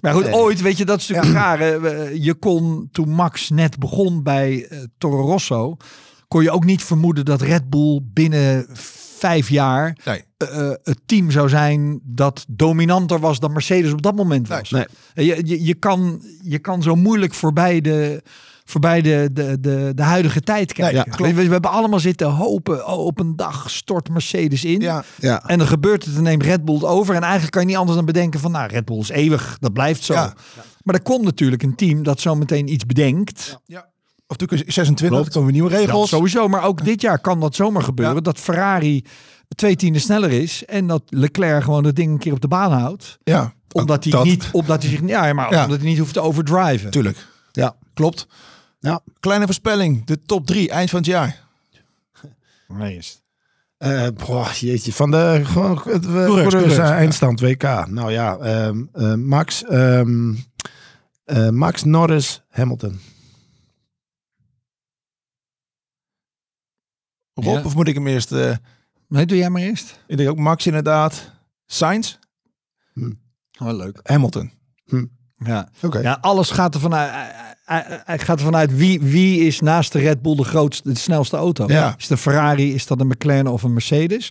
maar 0.00 0.12
goed, 0.14 0.24
Nee. 0.24 0.34
ooit, 0.34 0.60
weet 0.60 0.78
je, 0.78 0.84
dat 0.84 1.00
is 1.00 1.08
natuurlijk 1.08 1.36
raar. 1.36 1.80
We- 1.80 2.16
Je 2.20 2.34
kon, 2.34 2.88
toen 2.92 3.08
Max 3.08 3.50
net 3.50 3.78
begon 3.78 4.22
bij 4.22 4.66
eh, 4.68 4.78
Toro 4.98 5.20
Rosso, 5.26 5.76
kon 6.28 6.42
je 6.42 6.50
ook 6.50 6.64
niet 6.64 6.84
vermoeden 6.84 7.24
dat 7.24 7.40
Red 7.40 7.70
Bull 7.70 8.00
binnen 8.04 8.66
vijf 9.22 9.48
jaar 9.48 9.96
Nee. 10.04 10.24
eh, 10.36 10.70
eh, 10.70 10.76
het 10.82 11.00
team 11.06 11.30
zou 11.30 11.48
zijn 11.48 12.00
dat 12.02 12.44
dominanter 12.48 13.18
was 13.20 13.38
dan 13.38 13.52
Mercedes 13.52 13.92
op 13.92 14.02
dat 14.02 14.14
moment 14.14 14.48
was. 14.48 14.70
Nee. 14.70 14.84
Je, 15.14 15.40
je, 15.44 15.64
je, 15.64 15.74
kan, 15.74 16.22
je 16.42 16.58
kan 16.58 16.82
zo 16.82 16.94
moeilijk 16.94 17.34
voorbij 17.34 17.80
de, 17.80 18.22
voorbij 18.64 19.02
de, 19.02 19.28
de, 19.32 19.60
de, 19.60 19.92
de 19.94 20.02
huidige 20.02 20.40
tijd 20.40 20.72
kijken. 20.72 21.04
ja, 21.10 21.16
we, 21.16 21.34
we, 21.34 21.52
hebben 21.52 21.70
allemaal 21.70 22.00
zitten 22.00 22.30
hopen, 22.30 22.86
oh, 22.86 23.04
op 23.04 23.20
een 23.20 23.36
dag 23.36 23.70
stort 23.70 24.08
Mercedes 24.08 24.64
in. 24.64 24.80
Ja, 24.80 25.04
Ja. 25.18 25.44
En 25.46 25.58
dan 25.58 25.66
gebeurt 25.66 26.04
het 26.04 26.16
en 26.16 26.22
neemt 26.22 26.42
Red 26.42 26.64
Bull 26.64 26.74
het 26.74 26.84
over. 26.84 27.14
En 27.14 27.22
eigenlijk 27.22 27.52
kan 27.52 27.62
je 27.62 27.68
niet 27.68 27.76
anders 27.76 27.96
dan 27.96 28.06
bedenken 28.06 28.40
van, 28.40 28.50
nou, 28.50 28.68
Red 28.68 28.84
Bull 28.84 28.98
is 28.98 29.08
eeuwig, 29.08 29.56
dat 29.60 29.72
blijft 29.72 30.04
zo. 30.04 30.14
Ja. 30.14 30.34
Maar 30.82 30.94
er 30.94 31.02
komt 31.02 31.24
natuurlijk 31.24 31.62
een 31.62 31.74
team 31.74 32.02
dat 32.02 32.20
zo 32.20 32.34
meteen 32.34 32.72
iets 32.72 32.86
bedenkt. 32.86 33.58
ja. 33.66 33.90
Of 34.32 34.38
natuurlijk 34.38 34.68
is 34.68 34.74
26, 34.74 35.08
Klopt. 35.18 35.24
dan 35.24 35.42
komen 35.42 35.52
weer 35.52 35.62
nieuwe 35.62 35.76
Dat 35.76 35.86
regels. 35.86 36.08
sowieso, 36.08 36.48
maar 36.48 36.64
ook 36.64 36.84
dit 36.84 37.00
jaar 37.00 37.18
kan 37.18 37.40
dat 37.40 37.54
zomaar 37.54 37.82
gebeuren. 37.82 38.14
Ja. 38.14 38.20
Dat 38.20 38.38
Ferrari 38.38 39.04
twee 39.56 39.76
tienden 39.76 40.00
sneller 40.02 40.30
is 40.30 40.64
en 40.64 40.86
dat 40.86 41.02
Leclerc 41.08 41.62
gewoon 41.64 41.84
het 41.84 41.96
ding 41.96 42.12
een 42.12 42.18
keer 42.18 42.32
op 42.32 42.40
de 42.40 42.48
baan 42.48 42.72
houdt. 42.72 43.18
ja, 43.22 43.52
Omdat 43.72 44.02
hij 44.04 44.12
dat- 44.12 44.24
niet, 44.24 44.48
omdat 44.52 44.82
hij 44.82 44.90
zich, 44.90 45.00
ja, 45.06 45.32
maar 45.32 45.52
Ja. 45.52 45.62
omdat 45.64 45.78
hij 45.80 45.88
niet 45.88 45.98
hoeft 45.98 46.12
te 46.12 46.20
overdriven. 46.20 46.90
Tuurlijk. 46.90 47.26
Ja. 47.52 47.76
Klopt. 47.94 48.26
Ja. 48.80 49.00
Kleine 49.20 49.44
voorspelling. 49.44 50.04
De 50.06 50.18
top 50.26 50.46
3 50.46 50.70
eind 50.70 50.90
van 50.90 50.98
het 50.98 51.08
jaar. 51.08 51.40
Nee, 52.68 52.96
is 52.96 53.20
Eh, 53.78 54.06
boah, 54.26 54.50
jeetje, 54.52 54.92
van 54.92 55.10
de 55.10 55.40
gewoon 55.44 55.82
het, 55.84 56.06
uh, 56.06 56.90
eindstand 56.90 57.40
WK. 57.40 57.86
Nou 57.88 58.12
ja, 58.12 58.36
ehm, 58.36 58.82
eh, 58.92 59.14
Max, 59.14 59.64
ehm, 59.64 60.34
eh, 61.24 61.48
Max 61.48 61.84
Norris, 61.84 62.42
Hamilton. 62.50 63.00
Rob, 67.34 67.44
Ja. 67.56 67.62
of 67.64 67.74
moet 67.74 67.88
ik 67.88 67.94
hem 67.94 68.06
eerst... 68.06 68.32
eh, 68.32 68.56
Nee, 69.08 69.26
doe 69.26 69.36
jij 69.38 69.50
maar 69.50 69.62
eerst. 69.62 69.98
ik 70.06 70.16
denk 70.16 70.28
ook 70.30 70.38
Max 70.38 70.66
inderdaad. 70.66 71.30
Sainz, 71.66 72.16
Oh, 73.60 73.72
leuk. 73.76 74.00
Hamilton. 74.02 74.52
Ja. 75.36 75.68
Oké. 75.82 75.98
ja, 75.98 76.18
alles 76.20 76.50
gaat 76.50 76.74
er 76.74 76.80
vanuit, 76.80 77.10
eh, 77.64 77.92
eh, 78.06 78.20
gaat 78.20 78.38
er 78.38 78.44
vanuit 78.44 78.76
wie, 78.76 79.00
wie 79.00 79.40
is 79.46 79.60
naast 79.60 79.92
de 79.92 79.98
Red 79.98 80.22
Bull 80.22 80.36
de 80.36 80.44
grootste, 80.44 80.92
de 80.92 80.98
snelste 80.98 81.36
auto. 81.36 81.64
Ja. 81.68 81.86
Is 81.96 82.02
het 82.02 82.10
een 82.10 82.16
Ferrari, 82.18 82.74
is 82.74 82.86
dat 82.86 83.00
een 83.00 83.06
McLaren 83.06 83.46
of 83.46 83.62
een 83.62 83.72
Mercedes? 83.72 84.28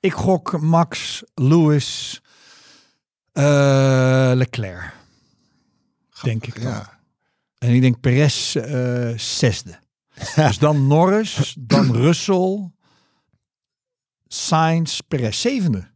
Ik 0.00 0.12
gok 0.12 0.60
Max, 0.60 1.22
Lewis, 1.34 2.20
eh, 3.32 4.30
Leclerc. 4.34 4.92
Denk 6.22 6.46
ik 6.46 6.62
dan. 6.62 6.72
Ja. 6.72 6.98
En 7.58 7.70
ik 7.74 7.80
denk 7.80 8.00
Perez 8.00 8.56
eh, 8.56 9.08
zesde. 9.16 9.78
dus 10.46 10.58
dan 10.58 10.86
Norris, 10.86 11.54
dan 11.58 11.96
Russell, 11.96 12.70
Sainz, 14.26 14.98
Perez 15.08 15.40
zevende. 15.40 15.88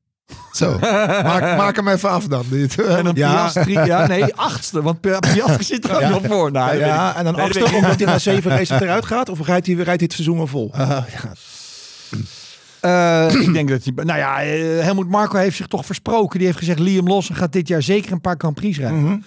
Zo, 0.52 0.78
maak, 1.30 1.40
maak 1.56 1.76
hem 1.76 1.88
even 1.88 2.10
af 2.10 2.26
dan. 2.26 2.44
Dit. 2.50 2.74
En 2.96 3.04
dan 3.04 3.14
Ja. 3.14 3.32
Piastri, 3.32 3.72
ja 3.72 4.06
nee, 4.06 4.34
achtste. 4.34 4.82
Want 4.82 5.00
Pi- 5.00 5.18
Piastri 5.32 5.64
zit 5.64 5.84
er 5.84 5.94
ook 5.94 6.00
Ja. 6.00 6.08
nog 6.08 6.22
voor. 6.26 6.50
Nou, 6.52 6.76
Ja, 6.78 7.16
en 7.16 7.24
dan 7.24 7.34
Nee, 7.36 7.48
ik 7.48 7.74
omdat 7.74 7.96
hij 7.96 8.06
na 8.06 8.18
zeven 8.18 8.50
races 8.50 8.80
eruit 8.80 9.06
gaat? 9.06 9.28
Of 9.28 9.46
rijdt 9.46 9.66
hij, 9.66 9.74
rijdt 9.74 9.88
hij 9.88 9.98
het 10.02 10.12
seizoen 10.12 10.36
wel 10.36 10.46
vol? 10.46 10.70
Ah, 10.74 10.88
ja. 10.88 11.32
Eh, 12.80 13.40
ik 13.40 13.52
denk 13.52 13.68
dat 13.68 13.84
hij... 13.84 13.92
Nou 14.04 14.18
ja, 14.18 14.42
eh, 14.42 14.84
Helmut 14.84 15.08
Marco 15.08 15.36
heeft 15.38 15.56
zich 15.56 15.66
toch 15.66 15.86
versproken. 15.86 16.38
Die 16.38 16.46
heeft 16.46 16.58
gezegd, 16.58 16.78
Liam 16.78 17.08
Lawson 17.08 17.36
gaat 17.36 17.52
dit 17.52 17.68
jaar 17.68 17.82
zeker 17.82 18.12
een 18.12 18.20
paar 18.20 18.34
Grand 18.38 18.54
Prix 18.54 18.78
rijden. 18.78 19.02
Mhm. 19.02 19.18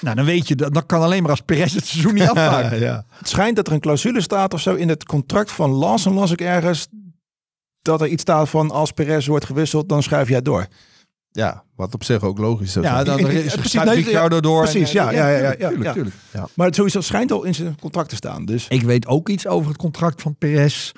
Nou, 0.00 0.16
dan 0.16 0.24
weet 0.24 0.48
je, 0.48 0.54
dat, 0.54 0.74
dat 0.74 0.86
kan 0.86 1.02
alleen 1.02 1.22
maar 1.22 1.30
als 1.30 1.40
Perez 1.40 1.74
het 1.74 1.86
seizoen 1.86 2.14
niet 2.14 2.28
afmaakt. 2.34 2.78
ja. 2.78 3.04
Het 3.10 3.28
schijnt 3.28 3.56
dat 3.56 3.66
er 3.66 3.72
een 3.72 3.80
clausule 3.80 4.20
staat 4.20 4.54
of 4.54 4.60
zo 4.60 4.74
in 4.74 4.88
het 4.88 5.04
contract 5.04 5.52
van 5.52 5.70
Lawson, 5.70 6.14
las 6.14 6.30
ik 6.30 6.40
ergens. 6.40 6.88
Dat 7.82 8.00
er 8.00 8.06
iets 8.08 8.22
staat 8.22 8.48
van 8.48 8.70
als 8.70 8.92
Perez 8.92 9.26
wordt 9.26 9.44
gewisseld, 9.44 9.88
dan 9.88 10.02
schuif 10.02 10.28
jij 10.28 10.42
door. 10.42 10.66
ja, 11.30 11.64
wat 11.76 11.94
op 11.94 12.04
zich 12.04 12.22
ook 12.22 12.38
logisch 12.38 12.76
is. 12.76 12.82
Ja, 12.82 13.04
dan 13.04 13.18
is 13.18 13.54
precies, 13.54 13.82
Ricciardo 13.82 14.40
door. 14.40 14.62
precies, 14.62 14.94
en, 14.94 15.04
ja, 15.04 15.10
ja, 15.10 15.28
ja, 15.28 15.38
ja, 15.38 15.50
tuurlijk, 15.50 15.60
ja, 15.60 15.68
tuurlijk, 15.68 15.84
ja. 15.84 15.92
tuurlijk. 15.92 16.16
Maar 16.54 16.66
het 16.66 16.74
sowieso 16.74 17.00
schijnt 17.00 17.32
al 17.32 17.44
in 17.44 17.54
zijn 17.54 17.76
contract 17.80 18.08
te 18.08 18.16
staan. 18.16 18.44
Dus 18.44 18.68
Ik 18.68 18.82
weet 18.82 19.06
ook 19.06 19.28
iets 19.28 19.46
over 19.46 19.68
het 19.68 19.76
contract 19.78 20.22
van 20.22 20.36
Perez. 20.36 20.92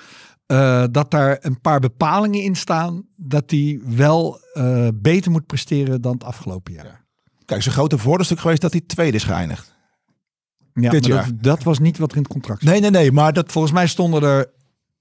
eh, 0.45 0.83
dat 0.91 1.11
daar 1.11 1.37
een 1.41 1.61
paar 1.61 1.79
bepalingen 1.79 2.41
in 2.41 2.55
staan. 2.55 3.03
Dat 3.15 3.43
hij 3.51 3.79
wel 3.85 4.39
eh, 4.53 4.87
beter 4.93 5.31
moet 5.31 5.45
presteren 5.45 6.01
dan 6.01 6.13
het 6.13 6.23
afgelopen 6.23 6.73
jaar. 6.73 7.00
Kijk, 7.51 7.63
zijn 7.63 7.75
grote 7.75 7.97
voordelstuk 7.97 8.39
geweest 8.39 8.61
dat 8.61 8.71
hij 8.71 8.81
tweede 8.81 9.17
is 9.17 9.23
geëindigd. 9.23 9.73
Ja, 10.73 10.89
Dit 10.89 11.01
maar 11.01 11.09
jaar. 11.11 11.25
Dat, 11.25 11.43
dat 11.43 11.63
was 11.63 11.79
niet 11.79 11.97
wat 11.97 12.09
er 12.11 12.17
in 12.17 12.23
het 12.23 12.31
contract 12.31 12.61
stond. 12.61 12.71
Nee, 12.73 12.91
nee, 12.91 13.01
nee, 13.01 13.11
maar 13.11 13.33
dat... 13.33 13.51
Volgens 13.51 13.73
mij 13.73 13.87
stonden 13.87 14.23
er, 14.23 14.51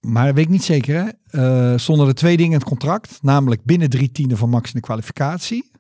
maar 0.01 0.27
dat 0.27 0.35
weet 0.35 0.45
ik 0.45 0.51
niet 0.51 0.65
zeker 0.65 1.05
hè. 1.05 1.11
eh, 1.73 1.79
stonden 1.79 2.07
er 2.09 2.15
twee 2.15 2.37
dingen 2.37 2.53
in 2.53 2.59
het 2.59 2.69
contract. 2.69 3.19
Namelijk 3.23 3.65
binnen 3.65 3.91
drie 3.91 4.13
tienden 4.13 4.39
van 4.39 4.49
Max 4.49 4.67
in 4.69 4.75
de 4.81 4.87
kwalificatie. 4.87 5.71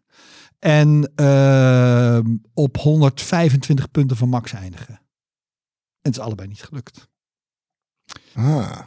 En 0.58 1.12
eh, 1.14 2.18
op 2.54 2.76
125 2.76 3.90
punten 3.90 4.16
van 4.16 4.28
Max 4.28 4.52
eindigen. 4.52 4.94
En 4.94 6.10
het 6.10 6.16
is 6.16 6.20
allebei 6.20 6.48
niet 6.48 6.62
gelukt. 6.62 7.08
Ah. 8.34 8.80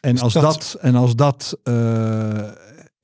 En 0.00 0.18
als 0.18 0.32
dat- 0.32 0.42
dat, 0.42 0.76
en 0.80 0.94
als 0.94 1.16
dat 1.16 1.58
eh, 1.62 2.50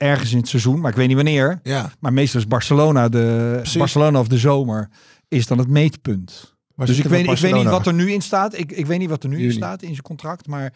ergens 0.02 0.32
in 0.32 0.38
het 0.38 0.48
seizoen, 0.48 0.80
maar 0.80 0.90
ik 0.90 0.96
weet 0.96 1.06
niet 1.06 1.16
wanneer. 1.16 1.60
Ja, 1.62 1.92
Maar 2.00 2.12
meestal 2.12 2.40
is 2.40 2.46
Barcelona, 2.46 3.08
de, 3.08 3.52
Precies. 3.56 3.76
Barcelona 3.78 4.18
of 4.18 4.28
de 4.28 4.38
zomer, 4.38 4.88
is 5.28 5.46
dan 5.46 5.58
het 5.58 5.68
meetpunt. 5.68 6.54
maar 6.74 6.86
dus 6.86 6.98
ik 6.98 7.04
weet, 7.04 7.26
ik 7.30 7.36
weet 7.38 7.54
niet 7.54 7.64
wat 7.64 7.86
er 7.86 7.94
nu 7.94 8.10
in 8.12 8.20
staat. 8.22 8.58
Ik, 8.58 8.72
ik 8.72 8.86
weet 8.86 8.98
niet 8.98 9.08
wat 9.08 9.22
er 9.22 9.28
nu 9.28 9.42
in 9.44 9.52
staat 9.52 9.82
in 9.82 9.88
zijn 9.88 10.02
contract. 10.02 10.46
Maar 10.46 10.72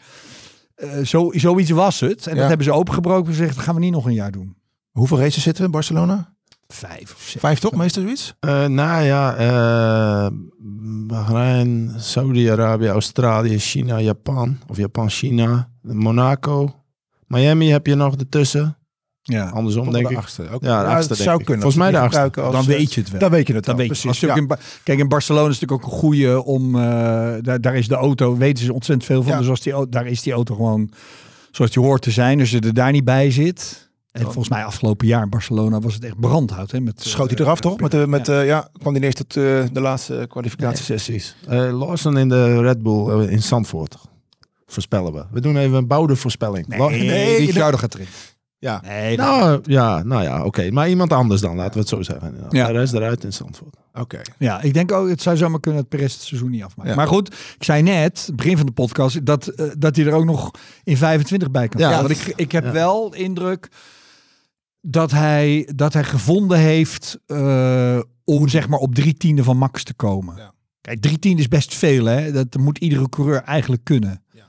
eh, 0.75 0.89
zo, 1.03 1.29
zoiets 1.33 1.69
was 1.69 1.99
het. 1.99 2.27
En 2.27 2.33
Ja. 2.33 2.39
dat 2.39 2.47
hebben 2.47 2.65
ze 2.65 2.71
opengebroken. 2.71 3.33
Ze 3.33 3.37
gezegd, 3.39 3.55
dat 3.55 3.63
gaan 3.65 3.75
we 3.75 3.81
niet 3.81 3.91
nog 3.91 4.05
een 4.05 4.13
jaar 4.13 4.31
doen. 4.31 4.55
Hoeveel 4.91 5.19
races 5.19 5.43
zitten 5.43 5.61
we 5.61 5.65
in 5.67 5.73
Barcelona? 5.73 6.35
Vijf 6.67 7.13
of 7.13 7.21
zes. 7.21 7.41
Vijf 7.41 7.59
toch, 7.59 7.75
meestal 7.75 8.01
zoiets? 8.03 8.33
Eh, 8.39 8.65
nou 8.65 9.03
ja, 9.03 9.35
eh 9.35 10.27
Bahrein, 11.07 11.93
Saudi-Arabië, 11.97 12.87
Australië, 12.87 13.59
China, 13.59 13.99
Japan. 14.01 14.57
Of 14.67 14.77
Japan, 14.77 15.09
China, 15.09 15.69
Monaco. 15.81 16.75
Miami 17.27 17.67
heb 17.69 17.87
je 17.87 17.95
nog 17.95 18.15
ertussen. 18.15 18.76
Ja. 19.29 19.49
Andersom, 19.49 19.83
Tot 19.83 19.93
denk 19.93 20.07
de 20.07 20.11
ik. 20.13 20.17
achtste. 20.19 20.43
Ja, 20.43 20.49
de 20.49 20.67
achtste, 20.69 20.89
het 20.89 21.07
denk 21.07 21.17
zou 21.29 21.39
ik. 21.39 21.45
kunnen. 21.45 21.61
Volgens 21.63 21.75
mij 21.83 21.91
de 21.91 21.97
die 21.97 22.05
achtste. 22.05 22.21
gebruiken 22.23 22.43
Dan 22.43 22.55
als, 22.55 22.65
weet 22.65 22.87
eh, 22.89 22.93
je 22.95 22.99
het 23.01 23.09
wel. 23.09 23.19
Dan 23.19 23.29
weet 23.31 23.47
je 23.47 23.53
het 23.53 23.65
Dan 23.65 23.75
wel. 23.75 23.87
weet 23.87 23.95
je. 23.97 24.01
Precies, 24.07 24.07
Als 24.09 24.37
je 24.37 24.41
ook 24.43 24.49
ja. 24.49 24.55
in 24.55 24.81
Kijk, 24.83 24.99
in 24.99 25.07
Barcelona 25.07 25.49
is 25.49 25.59
natuurlijk 25.59 25.83
ook 25.85 25.91
een 25.93 25.97
goede 25.99 26.43
om. 26.43 26.75
eh, 26.75 26.81
daar, 27.41 27.61
daar 27.61 27.75
is 27.75 27.87
de 27.87 27.95
auto, 27.95 28.37
weten 28.37 28.65
ze 28.65 28.73
ontzettend 28.73 29.07
veel 29.07 29.23
van. 29.23 29.31
Ja. 29.31 29.37
Dus 29.37 29.49
als 29.49 29.59
die, 29.61 29.89
daar 29.89 30.07
is 30.07 30.21
die 30.21 30.33
auto 30.33 30.55
gewoon 30.55 30.89
zoals 31.51 31.71
die 31.71 31.83
hoort 31.83 32.01
te 32.01 32.11
zijn. 32.11 32.37
Dus 32.37 32.51
je 32.51 32.59
er 32.59 32.73
daar 32.73 32.91
niet 32.91 33.03
bij 33.05 33.31
zit. 33.31 33.85
En 34.11 34.23
volgens 34.23 34.49
mij 34.49 34.63
afgelopen 34.65 35.07
jaar 35.07 35.23
in 35.23 35.29
Barcelona 35.29 35.79
was 35.79 35.93
het 35.93 36.03
echt 36.03 36.19
brandhout. 36.19 36.71
Hè, 36.71 36.79
met, 36.79 37.01
Schoot 37.03 37.29
hij 37.29 37.37
eh, 37.39 37.45
eraf 37.45 37.59
toch? 37.59 37.79
Met, 37.79 37.91
de, 37.91 38.07
met, 38.07 38.27
ja. 38.27 38.33
ja. 38.33 38.41
ja, 38.41 38.69
kwam 38.79 38.93
hij 38.93 39.03
eerst 39.03 39.17
tot 39.17 39.35
eh, 39.37 39.43
de 39.71 39.81
laatste 39.81 40.25
kwalificatiesessies. 40.29 41.35
Eh 41.47 41.77
Lawson 41.79 42.17
in 42.17 42.29
de 42.29 42.61
Red 42.61 42.83
Bull 42.83 43.09
eh, 43.23 43.31
in 43.31 43.41
Zandvoort. 43.41 43.95
Voorspellen 44.67 45.13
we. 45.13 45.23
We 45.31 45.41
doen 45.41 45.57
even 45.57 45.77
een 45.77 45.87
bouwde 45.87 46.15
voorspelling. 46.15 46.67
Nee, 46.67 46.79
La- 46.79 46.89
nee, 46.89 47.07
nee, 47.07 47.37
Ricciardo 47.37 47.77
gaat 47.77 47.93
erin. 47.93 48.07
Ja. 48.59 48.81
Nee, 48.85 49.17
Nou, 49.17 49.59
ja, 49.63 50.03
nou 50.03 50.23
ja, 50.23 50.43
oké. 50.45 50.71
Maar 50.71 50.89
iemand 50.89 51.13
anders 51.13 51.41
dan, 51.41 51.55
laten 51.55 51.73
we 51.73 51.79
het 51.79 51.87
zo 51.87 52.01
zeggen. 52.01 52.35
Ja. 52.39 52.45
Ja. 52.49 52.67
De 52.67 52.73
rest 52.73 52.93
eruit 52.93 53.23
in 53.23 53.33
Zandvoort. 53.33 53.75
Oké. 53.93 54.21
ja, 54.37 54.61
ik 54.61 54.73
denk 54.73 54.91
ook, 54.91 55.09
het 55.09 55.21
zou 55.21 55.37
zomaar 55.37 55.59
kunnen 55.59 55.81
dat 55.81 55.89
Perez 55.89 56.13
het 56.13 56.21
seizoen 56.21 56.51
niet 56.51 56.63
afmaakt. 56.63 56.89
Ja. 56.89 56.95
Maar 56.95 57.07
goed, 57.07 57.27
ik 57.57 57.63
zei 57.63 57.81
net, 57.81 58.29
begin 58.35 58.57
van 58.57 58.65
de 58.65 58.71
podcast, 58.71 59.25
dat, 59.25 59.47
eh, 59.47 59.65
dat 59.77 59.95
hij 59.95 60.05
er 60.05 60.13
ook 60.13 60.25
nog 60.25 60.51
in 60.83 60.97
25 60.97 61.51
bij 61.51 61.67
kan. 61.67 61.81
Ja. 61.81 61.89
Ja, 61.89 61.97
want 61.97 62.09
ik, 62.09 62.33
ik 62.35 62.51
heb 62.51 62.63
Ja. 62.63 62.71
wel 62.71 63.09
de 63.09 63.17
indruk 63.17 63.67
dat 64.81 65.11
hij, 65.11 65.69
dat 65.75 65.93
hij 65.93 66.03
gevonden 66.03 66.57
heeft 66.59 67.19
eh, 67.25 67.99
om 68.23 68.47
zeg 68.47 68.67
maar 68.67 68.79
op 68.79 68.95
drie 68.95 69.13
tiende 69.13 69.43
van 69.43 69.57
Max 69.57 69.83
te 69.83 69.93
komen. 69.93 70.35
Ja. 70.37 70.53
Kijk, 70.81 71.01
drie 71.01 71.19
tiende 71.19 71.41
is 71.41 71.47
best 71.47 71.75
veel, 71.75 72.05
hè? 72.05 72.31
Dat 72.31 72.57
moet 72.57 72.77
iedere 72.77 73.09
coureur 73.09 73.41
eigenlijk 73.43 73.83
kunnen. 73.83 74.23
Ja. 74.31 74.45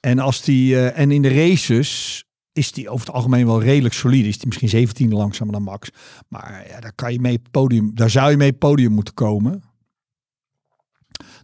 En 0.00 0.18
als 0.18 0.42
die 0.42 0.76
eh, 0.76 0.98
en 1.02 1.10
in 1.10 1.22
de 1.22 1.28
races 1.34 2.24
is 2.58 2.72
die 2.72 2.88
over 2.88 3.06
het 3.06 3.14
algemeen 3.14 3.46
wel 3.46 3.62
redelijk 3.62 3.94
solide. 3.94 4.28
Is 4.28 4.36
die 4.38 4.46
misschien 4.46 4.68
17 4.68 5.12
langzamer 5.12 5.52
dan 5.52 5.62
Max. 5.62 5.90
Maar 6.28 6.64
ja, 6.68 6.80
daar 6.80 6.92
kan 6.94 7.12
je 7.12 7.20
mee 7.20 7.42
podium. 7.50 7.90
Daar 7.94 8.10
zou 8.10 8.30
je 8.30 8.36
mee 8.36 8.52
podium 8.52 8.92
moeten 8.92 9.14
komen. 9.14 9.62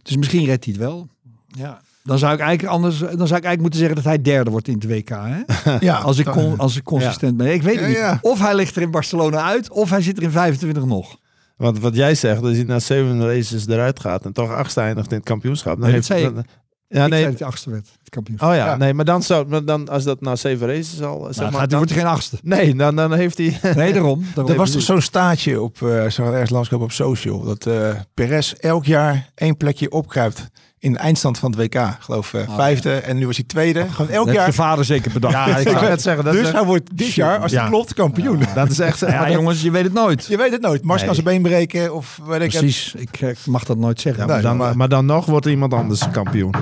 Dus 0.01 0.17
misschien 0.17 0.45
redt 0.45 0.65
hij 0.65 0.73
het 0.73 0.81
wel. 0.83 1.07
Ja. 1.47 1.81
Dan 2.03 2.17
zou 2.19 2.33
ik 2.33 2.39
eigenlijk 2.39 2.73
anders. 2.75 2.99
Dan 2.99 3.07
zou 3.09 3.17
ik 3.23 3.29
eigenlijk 3.29 3.61
moeten 3.61 3.79
zeggen 3.79 3.95
dat 3.95 4.05
hij 4.05 4.21
derde 4.21 4.49
wordt 4.51 4.67
in 4.67 4.73
het 4.73 4.85
WK. 4.85 5.09
Hè? 5.09 5.41
Ja, 5.85 5.95
Als 5.97 6.17
ik 6.17 6.25
kon, 6.25 6.57
als 6.57 6.75
ik 6.75 6.83
consistent 6.83 7.37
ben. 7.37 7.53
Ik 7.53 7.61
weet 7.61 7.79
het 7.79 7.91
Ja, 7.91 8.11
niet. 8.11 8.21
Of 8.21 8.39
hij 8.39 8.55
ligt 8.55 8.75
er 8.75 8.81
in 8.81 8.91
Barcelona 8.91 9.43
uit, 9.43 9.69
of 9.69 9.89
hij 9.89 10.01
zit 10.01 10.17
er 10.17 10.23
in 10.23 10.31
25 10.31 10.85
nog. 10.85 11.17
Want 11.55 11.79
wat 11.79 11.95
jij 11.95 12.15
zegt, 12.15 12.41
als 12.43 12.55
hij 12.55 12.63
na 12.63 12.79
zeven 12.79 13.21
races 13.27 13.67
eruit 13.67 13.99
gaat 13.99 14.25
en 14.25 14.33
toch 14.33 14.49
achtste 14.51 14.81
eindigt 14.81 15.11
in 15.11 15.17
het 15.17 15.25
kampioenschap. 15.25 15.73
Dan 15.79 15.83
Nee, 15.89 15.93
heeft, 15.93 16.07
dat 16.07 16.35
dan- 16.35 16.45
Ja, 16.95 17.07
nee. 17.07 17.25
dat 17.25 17.39
hij 17.39 17.47
achtste 17.47 17.69
werd. 17.69 17.87
Het 17.99 18.09
kampioenschap. 18.09 18.49
Oh 18.49 18.55
ja, 18.55 18.65
Ja. 18.65 18.75
nee, 18.77 18.93
maar 18.93 19.05
dan 19.05 19.23
zou, 19.23 19.47
maar 19.47 19.65
dan 19.65 19.89
als 19.89 20.03
dat 20.03 20.21
na 20.21 20.35
zeven 20.35 20.67
races 20.67 21.01
al, 21.01 21.25
zeg 21.25 21.35
Nou, 21.35 21.51
maar, 21.51 21.59
gaat, 21.59 21.69
dan, 21.69 21.77
wordt 21.77 21.93
hij 21.93 22.01
geen 22.01 22.11
achtste. 22.11 22.37
nee, 22.43 22.75
dan, 22.75 22.95
dan 22.95 23.13
heeft 23.13 23.37
hij. 23.37 23.59
Nee, 23.75 23.93
daarom. 23.93 24.25
daarom. 24.35 24.53
Er 24.53 24.59
was 24.59 24.71
toch 24.71 24.81
zo'n 24.81 25.01
staatje 25.01 25.61
op, 25.61 25.77
zo 26.09 26.23
ergens 26.31 26.49
langskomen 26.49 26.85
op 26.85 26.91
social, 26.91 27.41
dat 27.43 27.65
eh 27.65 27.89
Perez 28.13 28.51
elk 28.53 28.85
jaar 28.85 29.29
één 29.35 29.57
plekje 29.57 29.91
opkruipt 29.91 30.47
in 30.79 30.91
de 30.93 30.97
eindstand 30.99 31.37
van 31.39 31.51
het 31.51 31.59
WK. 31.59 31.81
Geloof 31.99 32.33
eh, 32.33 32.41
Oh, 32.49 32.55
vijfde 32.55 32.93
en 32.93 33.17
nu 33.17 33.25
was 33.25 33.35
hij 33.35 33.45
tweede. 33.45 33.85
Gewoon 33.91 34.11
elk 34.11 34.31
jaar. 34.31 34.45
de 34.45 34.53
vader 34.53 34.85
zeker 34.85 35.11
bedacht. 35.11 35.33
Ja, 35.33 35.57
ik 35.57 35.67
zou 35.69 35.85
net 35.87 36.01
zeggen. 36.01 36.23
Dat, 36.23 36.33
dus 36.33 36.51
hij 36.51 36.63
wordt 36.63 36.97
dit 36.97 37.13
jaar, 37.13 37.39
als 37.39 37.51
het 37.51 37.61
Ja. 37.61 37.67
klopt, 37.67 37.93
kampioen. 37.93 38.43
dat 38.55 38.69
is 38.69 38.79
echt. 38.79 38.99
Ja, 38.99 39.31
jongens, 39.31 39.61
je 39.61 39.71
weet 39.71 39.83
het 39.83 39.93
nooit. 39.93 40.25
Je 40.25 40.37
weet 40.37 40.51
het 40.51 40.61
nooit. 40.61 40.83
Mars 40.83 40.97
Nee. 40.97 41.05
kan 41.05 41.15
zijn 41.23 41.27
been 41.27 41.41
breken 41.51 41.93
of 41.95 42.19
weet 42.25 42.41
ik 42.41 42.51
het. 42.51 42.59
Precies. 42.61 42.93
Ik, 42.97 43.21
ik 43.21 43.37
mag 43.45 43.63
dat 43.63 43.77
nooit 43.77 44.01
zeggen. 44.01 44.27
maar, 44.27 44.41
dan, 44.41 44.57
maar- 44.57 44.77
maar 44.77 44.89
dan 44.89 45.05
nog 45.05 45.25
wordt 45.25 45.45
iemand 45.45 45.73
anders 45.73 46.11
kampioen. 46.11 46.53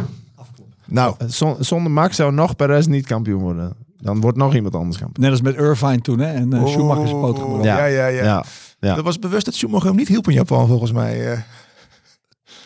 Nou, 0.85 1.15
Zon- 1.27 1.55
Zonder 1.60 1.91
Max 1.91 2.15
zou 2.15 2.34
nog 2.34 2.55
Perez 2.55 2.85
niet 2.85 3.05
kampioen 3.05 3.41
worden. 3.41 3.73
Dan 3.97 4.22
wordt 4.22 4.38
nog 4.38 4.55
iemand 4.55 4.76
anders 4.76 4.97
kampioen. 4.97 5.23
Net 5.23 5.31
als 5.31 5.41
met 5.41 5.55
Irvine 5.55 5.99
toen, 6.01 6.19
hè? 6.19 6.34
En 6.34 6.53
uh, 6.55 6.68
Schumacher 6.68 7.03
is 7.03 7.11
poot 7.11 7.39
gebroken. 7.39 7.64
Ja, 7.64 7.85
ja, 7.85 8.07
ja. 8.07 8.23
ja. 8.23 8.43
ja. 8.80 8.95
Dat 8.95 9.03
was 9.03 9.19
bewust 9.19 9.45
dat 9.45 9.53
Schumacher 9.53 9.88
hem 9.88 9.95
niet 9.95 10.07
hielp 10.07 10.27
in 10.27 10.34
Japan, 10.34 10.68
volgens 10.68 10.91
mij. 10.91 11.31
eh. 11.31 11.39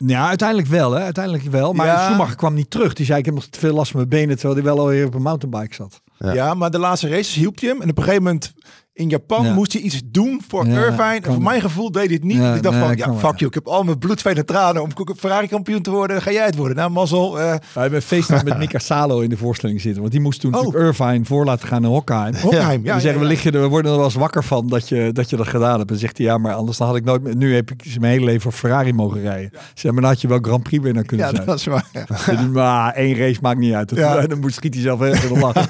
Ja, 0.05 0.27
uiteindelijk 0.27 0.67
wel, 0.67 0.91
hè? 0.91 1.01
Uiteindelijk 1.03 1.43
wel. 1.43 1.73
Maar 1.73 1.85
Ja. 1.85 2.05
Schumacher 2.07 2.35
kwam 2.35 2.53
niet 2.53 2.69
terug. 2.69 2.93
Die 2.93 3.05
zei: 3.05 3.19
Ik 3.19 3.25
heb 3.25 3.33
nog 3.33 3.45
te 3.45 3.59
veel 3.59 3.73
last 3.73 3.91
van 3.91 3.99
mijn 3.99 4.09
benen. 4.11 4.35
Terwijl 4.35 4.53
hij 4.55 4.63
wel 4.63 4.79
alweer 4.79 5.05
op 5.05 5.13
een 5.13 5.21
mountainbike 5.21 5.75
zat. 5.75 6.01
Ja. 6.17 6.33
Ja. 6.33 6.53
maar 6.53 6.71
de 6.71 6.79
laatste 6.79 7.07
races 7.09 7.33
hielp 7.33 7.59
hij 7.59 7.69
hem. 7.69 7.81
En 7.81 7.89
op 7.89 7.97
een 7.97 8.03
gegeven 8.03 8.23
moment 8.23 8.53
in 8.97 9.09
Japan 9.09 9.45
Ja. 9.45 9.53
moest 9.53 9.73
hij 9.73 9.81
iets 9.81 10.01
doen 10.05 10.41
voor 10.47 10.65
Ja, 10.67 10.85
Irvine. 10.85 11.19
En 11.21 11.23
voor 11.33 11.41
mijn 11.41 11.61
gevoel 11.61 11.91
deed 11.91 12.05
hij 12.05 12.13
het 12.13 12.23
niet. 12.23 12.37
Ja, 12.37 12.47
Dus 12.47 12.55
ik 12.57 12.63
dacht 12.63 12.75
nee, 12.75 12.85
van, 12.87 12.97
ja, 12.97 13.13
fuck 13.13 13.21
ja. 13.31 13.35
you. 13.35 13.45
Ik 13.45 13.53
heb 13.53 13.67
al 13.67 13.83
mijn 13.83 13.97
bloed, 13.97 14.25
en 14.25 14.45
tranen 14.45 14.81
om 14.81 14.89
Ferrari 15.17 15.47
kampioen 15.47 15.81
te 15.81 15.89
worden. 15.91 16.15
Dan 16.15 16.21
ga 16.25 16.31
jij 16.31 16.45
het 16.45 16.55
worden. 16.55 16.75
Nou, 16.77 16.91
mazzel. 16.91 17.39
eh 17.39 17.53
We 17.73 17.79
hebben 17.79 18.01
FaceTime 18.01 18.43
met 18.43 18.57
Mika 18.57 18.79
Salo 18.79 19.19
in 19.19 19.29
de 19.29 19.37
voorstelling 19.37 19.81
zitten. 19.81 20.01
Want 20.01 20.13
die 20.13 20.21
moest 20.21 20.39
toen 20.39 20.55
Oh. 20.55 20.61
natuurlijk 20.63 20.85
Irvine 20.99 21.25
voor 21.25 21.45
laten 21.45 21.67
gaan 21.67 21.83
in 21.83 21.89
Hockheim. 21.89 22.35
Hockenheim. 22.35 22.79
Ja, 22.83 22.87
Ja, 22.87 22.91
die 22.93 23.01
zeggen, 23.01 23.11
ja, 23.11 23.17
we, 23.17 23.23
ja. 23.23 23.27
liggen 23.27 23.51
er, 23.53 23.61
we 23.61 23.67
worden 23.67 23.91
er 23.91 23.97
wel 23.97 24.05
eens 24.05 24.15
wakker 24.15 24.43
van 24.43 24.67
dat 24.67 24.89
je, 24.89 25.09
dat 25.13 25.29
je 25.29 25.35
dat 25.35 25.47
gedaan 25.47 25.77
hebt. 25.79 25.91
En 25.91 25.97
zegt 25.97 26.17
hij, 26.17 26.25
ja, 26.27 26.37
maar 26.37 26.53
anders 26.53 26.77
dan 26.77 26.87
had 26.87 26.95
ik 26.95 27.03
nooit. 27.03 27.35
Nu 27.35 27.55
heb 27.55 27.71
ik 27.71 27.99
mijn 27.99 28.11
hele 28.11 28.25
leven 28.25 28.41
voor 28.41 28.51
Ferrari 28.51 28.93
mogen 28.93 29.21
rijden. 29.21 29.51
Zeg 29.73 29.91
maar, 29.91 30.01
dan 30.01 30.09
had 30.11 30.21
je 30.21 30.27
wel 30.27 30.39
Grand 30.41 30.63
Prix 30.63 30.83
winnaar 30.83 31.03
kunnen 31.03 31.25
Ja, 31.27 31.33
zijn. 31.35 31.45
dat 31.47 31.57
is 31.59 31.65
waar. 31.65 31.85
Ja. 31.91 32.41
Maar 32.51 32.93
één 32.93 33.15
race 33.17 33.39
maakt 33.41 33.59
niet 33.59 33.73
uit. 33.73 33.91
Ja. 33.95 34.21
Dan 34.27 34.39
moet 34.39 34.53
schiet 34.53 34.73
hij 34.73 34.83
zelf 34.83 35.01
ergens 35.01 35.25
in 35.25 35.33
de 35.33 35.39
lach. 35.39 35.67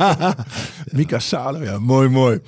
Mika 0.92 1.20
Salo, 1.30 1.64
ja, 1.64 1.80
mooi, 1.80 2.10
mooi. 2.10 2.40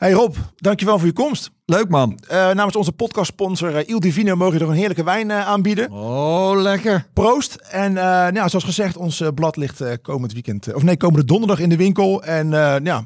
Hey 0.00 0.12
Rob, 0.12 0.34
dankjewel 0.56 0.98
voor 0.98 1.06
je 1.06 1.12
komst. 1.12 1.50
Leuk 1.64 1.88
man. 1.88 2.18
Eh, 2.28 2.36
namens 2.36 2.76
onze 2.76 2.92
podcastsponsor 2.92 3.74
uh, 3.74 3.88
Il 3.88 4.00
Divino 4.00 4.36
mogen 4.36 4.54
je 4.54 4.60
nog 4.60 4.68
een 4.68 4.76
heerlijke 4.76 5.04
wijn 5.04 5.30
eh, 5.30 5.46
aanbieden. 5.46 5.92
Oh, 5.92 6.60
lekker. 6.60 7.06
Proost. 7.12 7.54
En 7.54 7.96
eh, 7.96 8.04
nou, 8.04 8.48
zoals 8.48 8.64
gezegd, 8.64 8.96
ons 8.96 9.20
eh, 9.20 9.28
blad 9.34 9.56
ligt 9.56 9.80
eh, 9.80 9.92
komend 10.02 10.32
weekend, 10.32 10.66
eh, 10.66 10.74
of 10.74 10.82
nee, 10.82 10.96
komende 10.96 11.24
donderdag 11.26 11.58
in 11.58 11.68
de 11.68 11.76
winkel. 11.76 12.22
En 12.22 12.52
eh, 12.52 12.74
ja, 12.82 13.04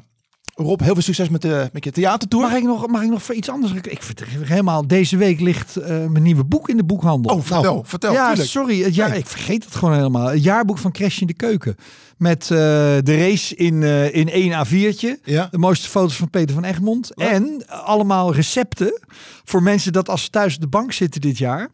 Rob, 0.57 0.81
heel 0.81 0.93
veel 0.93 1.03
succes 1.03 1.29
met, 1.29 1.41
de, 1.41 1.69
met 1.73 1.83
je 1.83 1.91
theatertour. 1.91 2.43
Mag 2.43 2.55
ik 2.57 2.63
nog, 2.63 2.87
mag 2.87 3.01
ik 3.01 3.09
nog 3.09 3.23
voor 3.23 3.35
iets 3.35 3.49
anders? 3.49 3.73
Ik 3.73 4.01
het 4.07 4.23
helemaal, 4.25 4.87
deze 4.87 5.17
week 5.17 5.39
ligt 5.39 5.75
eh, 5.75 5.87
mijn 5.87 6.23
nieuwe 6.23 6.43
boek 6.43 6.69
in 6.69 6.77
de 6.77 6.83
boekhandel. 6.83 7.35
Oh, 7.35 7.43
vertel, 7.43 7.83
vertel. 7.85 8.13
ja, 8.13 8.27
tuurlijk. 8.27 8.49
sorry. 8.49 8.83
Het 8.83 8.95
jaar, 8.95 9.09
Nee. 9.09 9.19
Ik 9.19 9.27
vergeet 9.27 9.65
het 9.65 9.75
gewoon 9.75 9.95
helemaal. 9.95 10.27
Het 10.27 10.43
jaarboek 10.43 10.77
van 10.77 10.91
Crash 10.91 11.21
in 11.21 11.27
de 11.27 11.33
Keuken. 11.33 11.75
Met 12.17 12.41
eh, 12.41 12.47
de 12.47 13.17
race 13.17 13.55
in, 13.55 13.83
eh, 13.83 14.13
in 14.15 14.29
één 14.29 14.65
A4'tje. 14.65 15.19
Ja. 15.23 15.47
De 15.51 15.57
mooiste 15.57 15.89
foto's 15.89 16.15
van 16.15 16.29
Peter 16.29 16.55
van 16.55 16.63
Egmond. 16.63 17.13
En 17.13 17.63
allemaal 17.67 18.33
recepten 18.33 19.01
voor 19.43 19.63
mensen 19.63 19.93
dat 19.93 20.09
als 20.09 20.23
ze 20.23 20.29
thuis 20.29 20.55
op 20.55 20.61
de 20.61 20.67
bank 20.67 20.91
zitten 20.91 21.21
dit 21.21 21.37
jaar. 21.37 21.69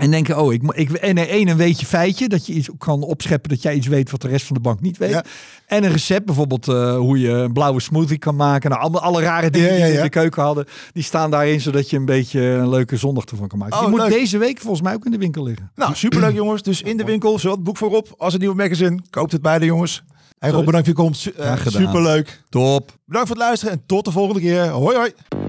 En 0.00 0.10
denken, 0.10 0.38
oh, 0.38 0.52
ik, 0.52 0.62
ik 0.72 0.92
en 0.92 1.16
één 1.16 1.48
een 1.48 1.56
weet 1.56 1.80
je 1.80 1.86
feitje. 1.86 2.28
Dat 2.28 2.46
je 2.46 2.52
iets 2.52 2.68
kan 2.78 3.02
opscheppen 3.02 3.50
dat 3.50 3.62
jij 3.62 3.74
iets 3.74 3.86
weet 3.86 4.10
wat 4.10 4.22
de 4.22 4.28
rest 4.28 4.46
van 4.46 4.56
de 4.56 4.62
bank 4.62 4.80
niet 4.80 4.98
weet. 4.98 5.10
Ja. 5.10 5.24
En 5.66 5.84
een 5.84 5.92
recept, 5.92 6.24
bijvoorbeeld 6.24 6.68
eh, 6.68 6.96
hoe 6.96 7.20
je 7.20 7.28
een 7.28 7.52
blauwe 7.52 7.80
smoothie 7.80 8.18
kan 8.18 8.36
maken. 8.36 8.70
Nou, 8.70 8.82
alle, 8.82 9.00
alle 9.00 9.22
rare 9.22 9.50
dingen 9.50 9.68
Ja, 9.68 9.74
ja, 9.74 9.82
die 9.82 9.92
we 9.92 9.96
in 9.96 10.02
de 10.04 10.08
keuken 10.08 10.42
hadden. 10.42 10.66
Die 10.92 11.02
staan 11.02 11.30
daarin, 11.30 11.60
zodat 11.60 11.90
je 11.90 11.96
een 11.96 12.04
beetje 12.04 12.40
een 12.40 12.68
leuke 12.68 12.96
zondag 12.96 13.24
ervan 13.24 13.48
kan 13.48 13.58
maken. 13.58 13.76
Oh, 13.76 13.80
die 13.80 13.90
moet 13.90 14.00
leuk. 14.00 14.10
deze 14.10 14.38
week 14.38 14.58
volgens 14.58 14.82
mij 14.82 14.94
ook 14.94 15.04
in 15.04 15.10
de 15.10 15.18
winkel 15.18 15.42
liggen. 15.42 15.70
Nou, 15.74 15.94
superleuk 15.94 16.34
jongens. 16.34 16.62
Dus 16.62 16.82
in 16.82 16.96
de 16.96 17.04
winkel, 17.04 17.38
zowel 17.38 17.56
het 17.56 17.64
boek 17.64 17.76
voor 17.76 17.90
Rob 17.90 18.06
als 18.16 18.32
het 18.32 18.42
nieuwe 18.42 18.56
magazine. 18.56 18.98
Koopt 19.10 19.32
het 19.32 19.42
beide 19.42 19.64
jongens. 19.64 20.02
Hey 20.38 20.50
Rob, 20.50 20.64
bedankt 20.64 20.86
voor 20.86 20.96
je 20.96 21.02
komst. 21.02 21.30
Superleuk. 21.66 22.42
Top. 22.48 22.92
Bedankt 23.04 23.28
voor 23.28 23.36
het 23.36 23.46
luisteren 23.46 23.74
en 23.74 23.82
tot 23.86 24.04
de 24.04 24.10
volgende 24.10 24.40
keer. 24.40 24.68
Hoi 24.68 24.96
hoi. 24.96 25.39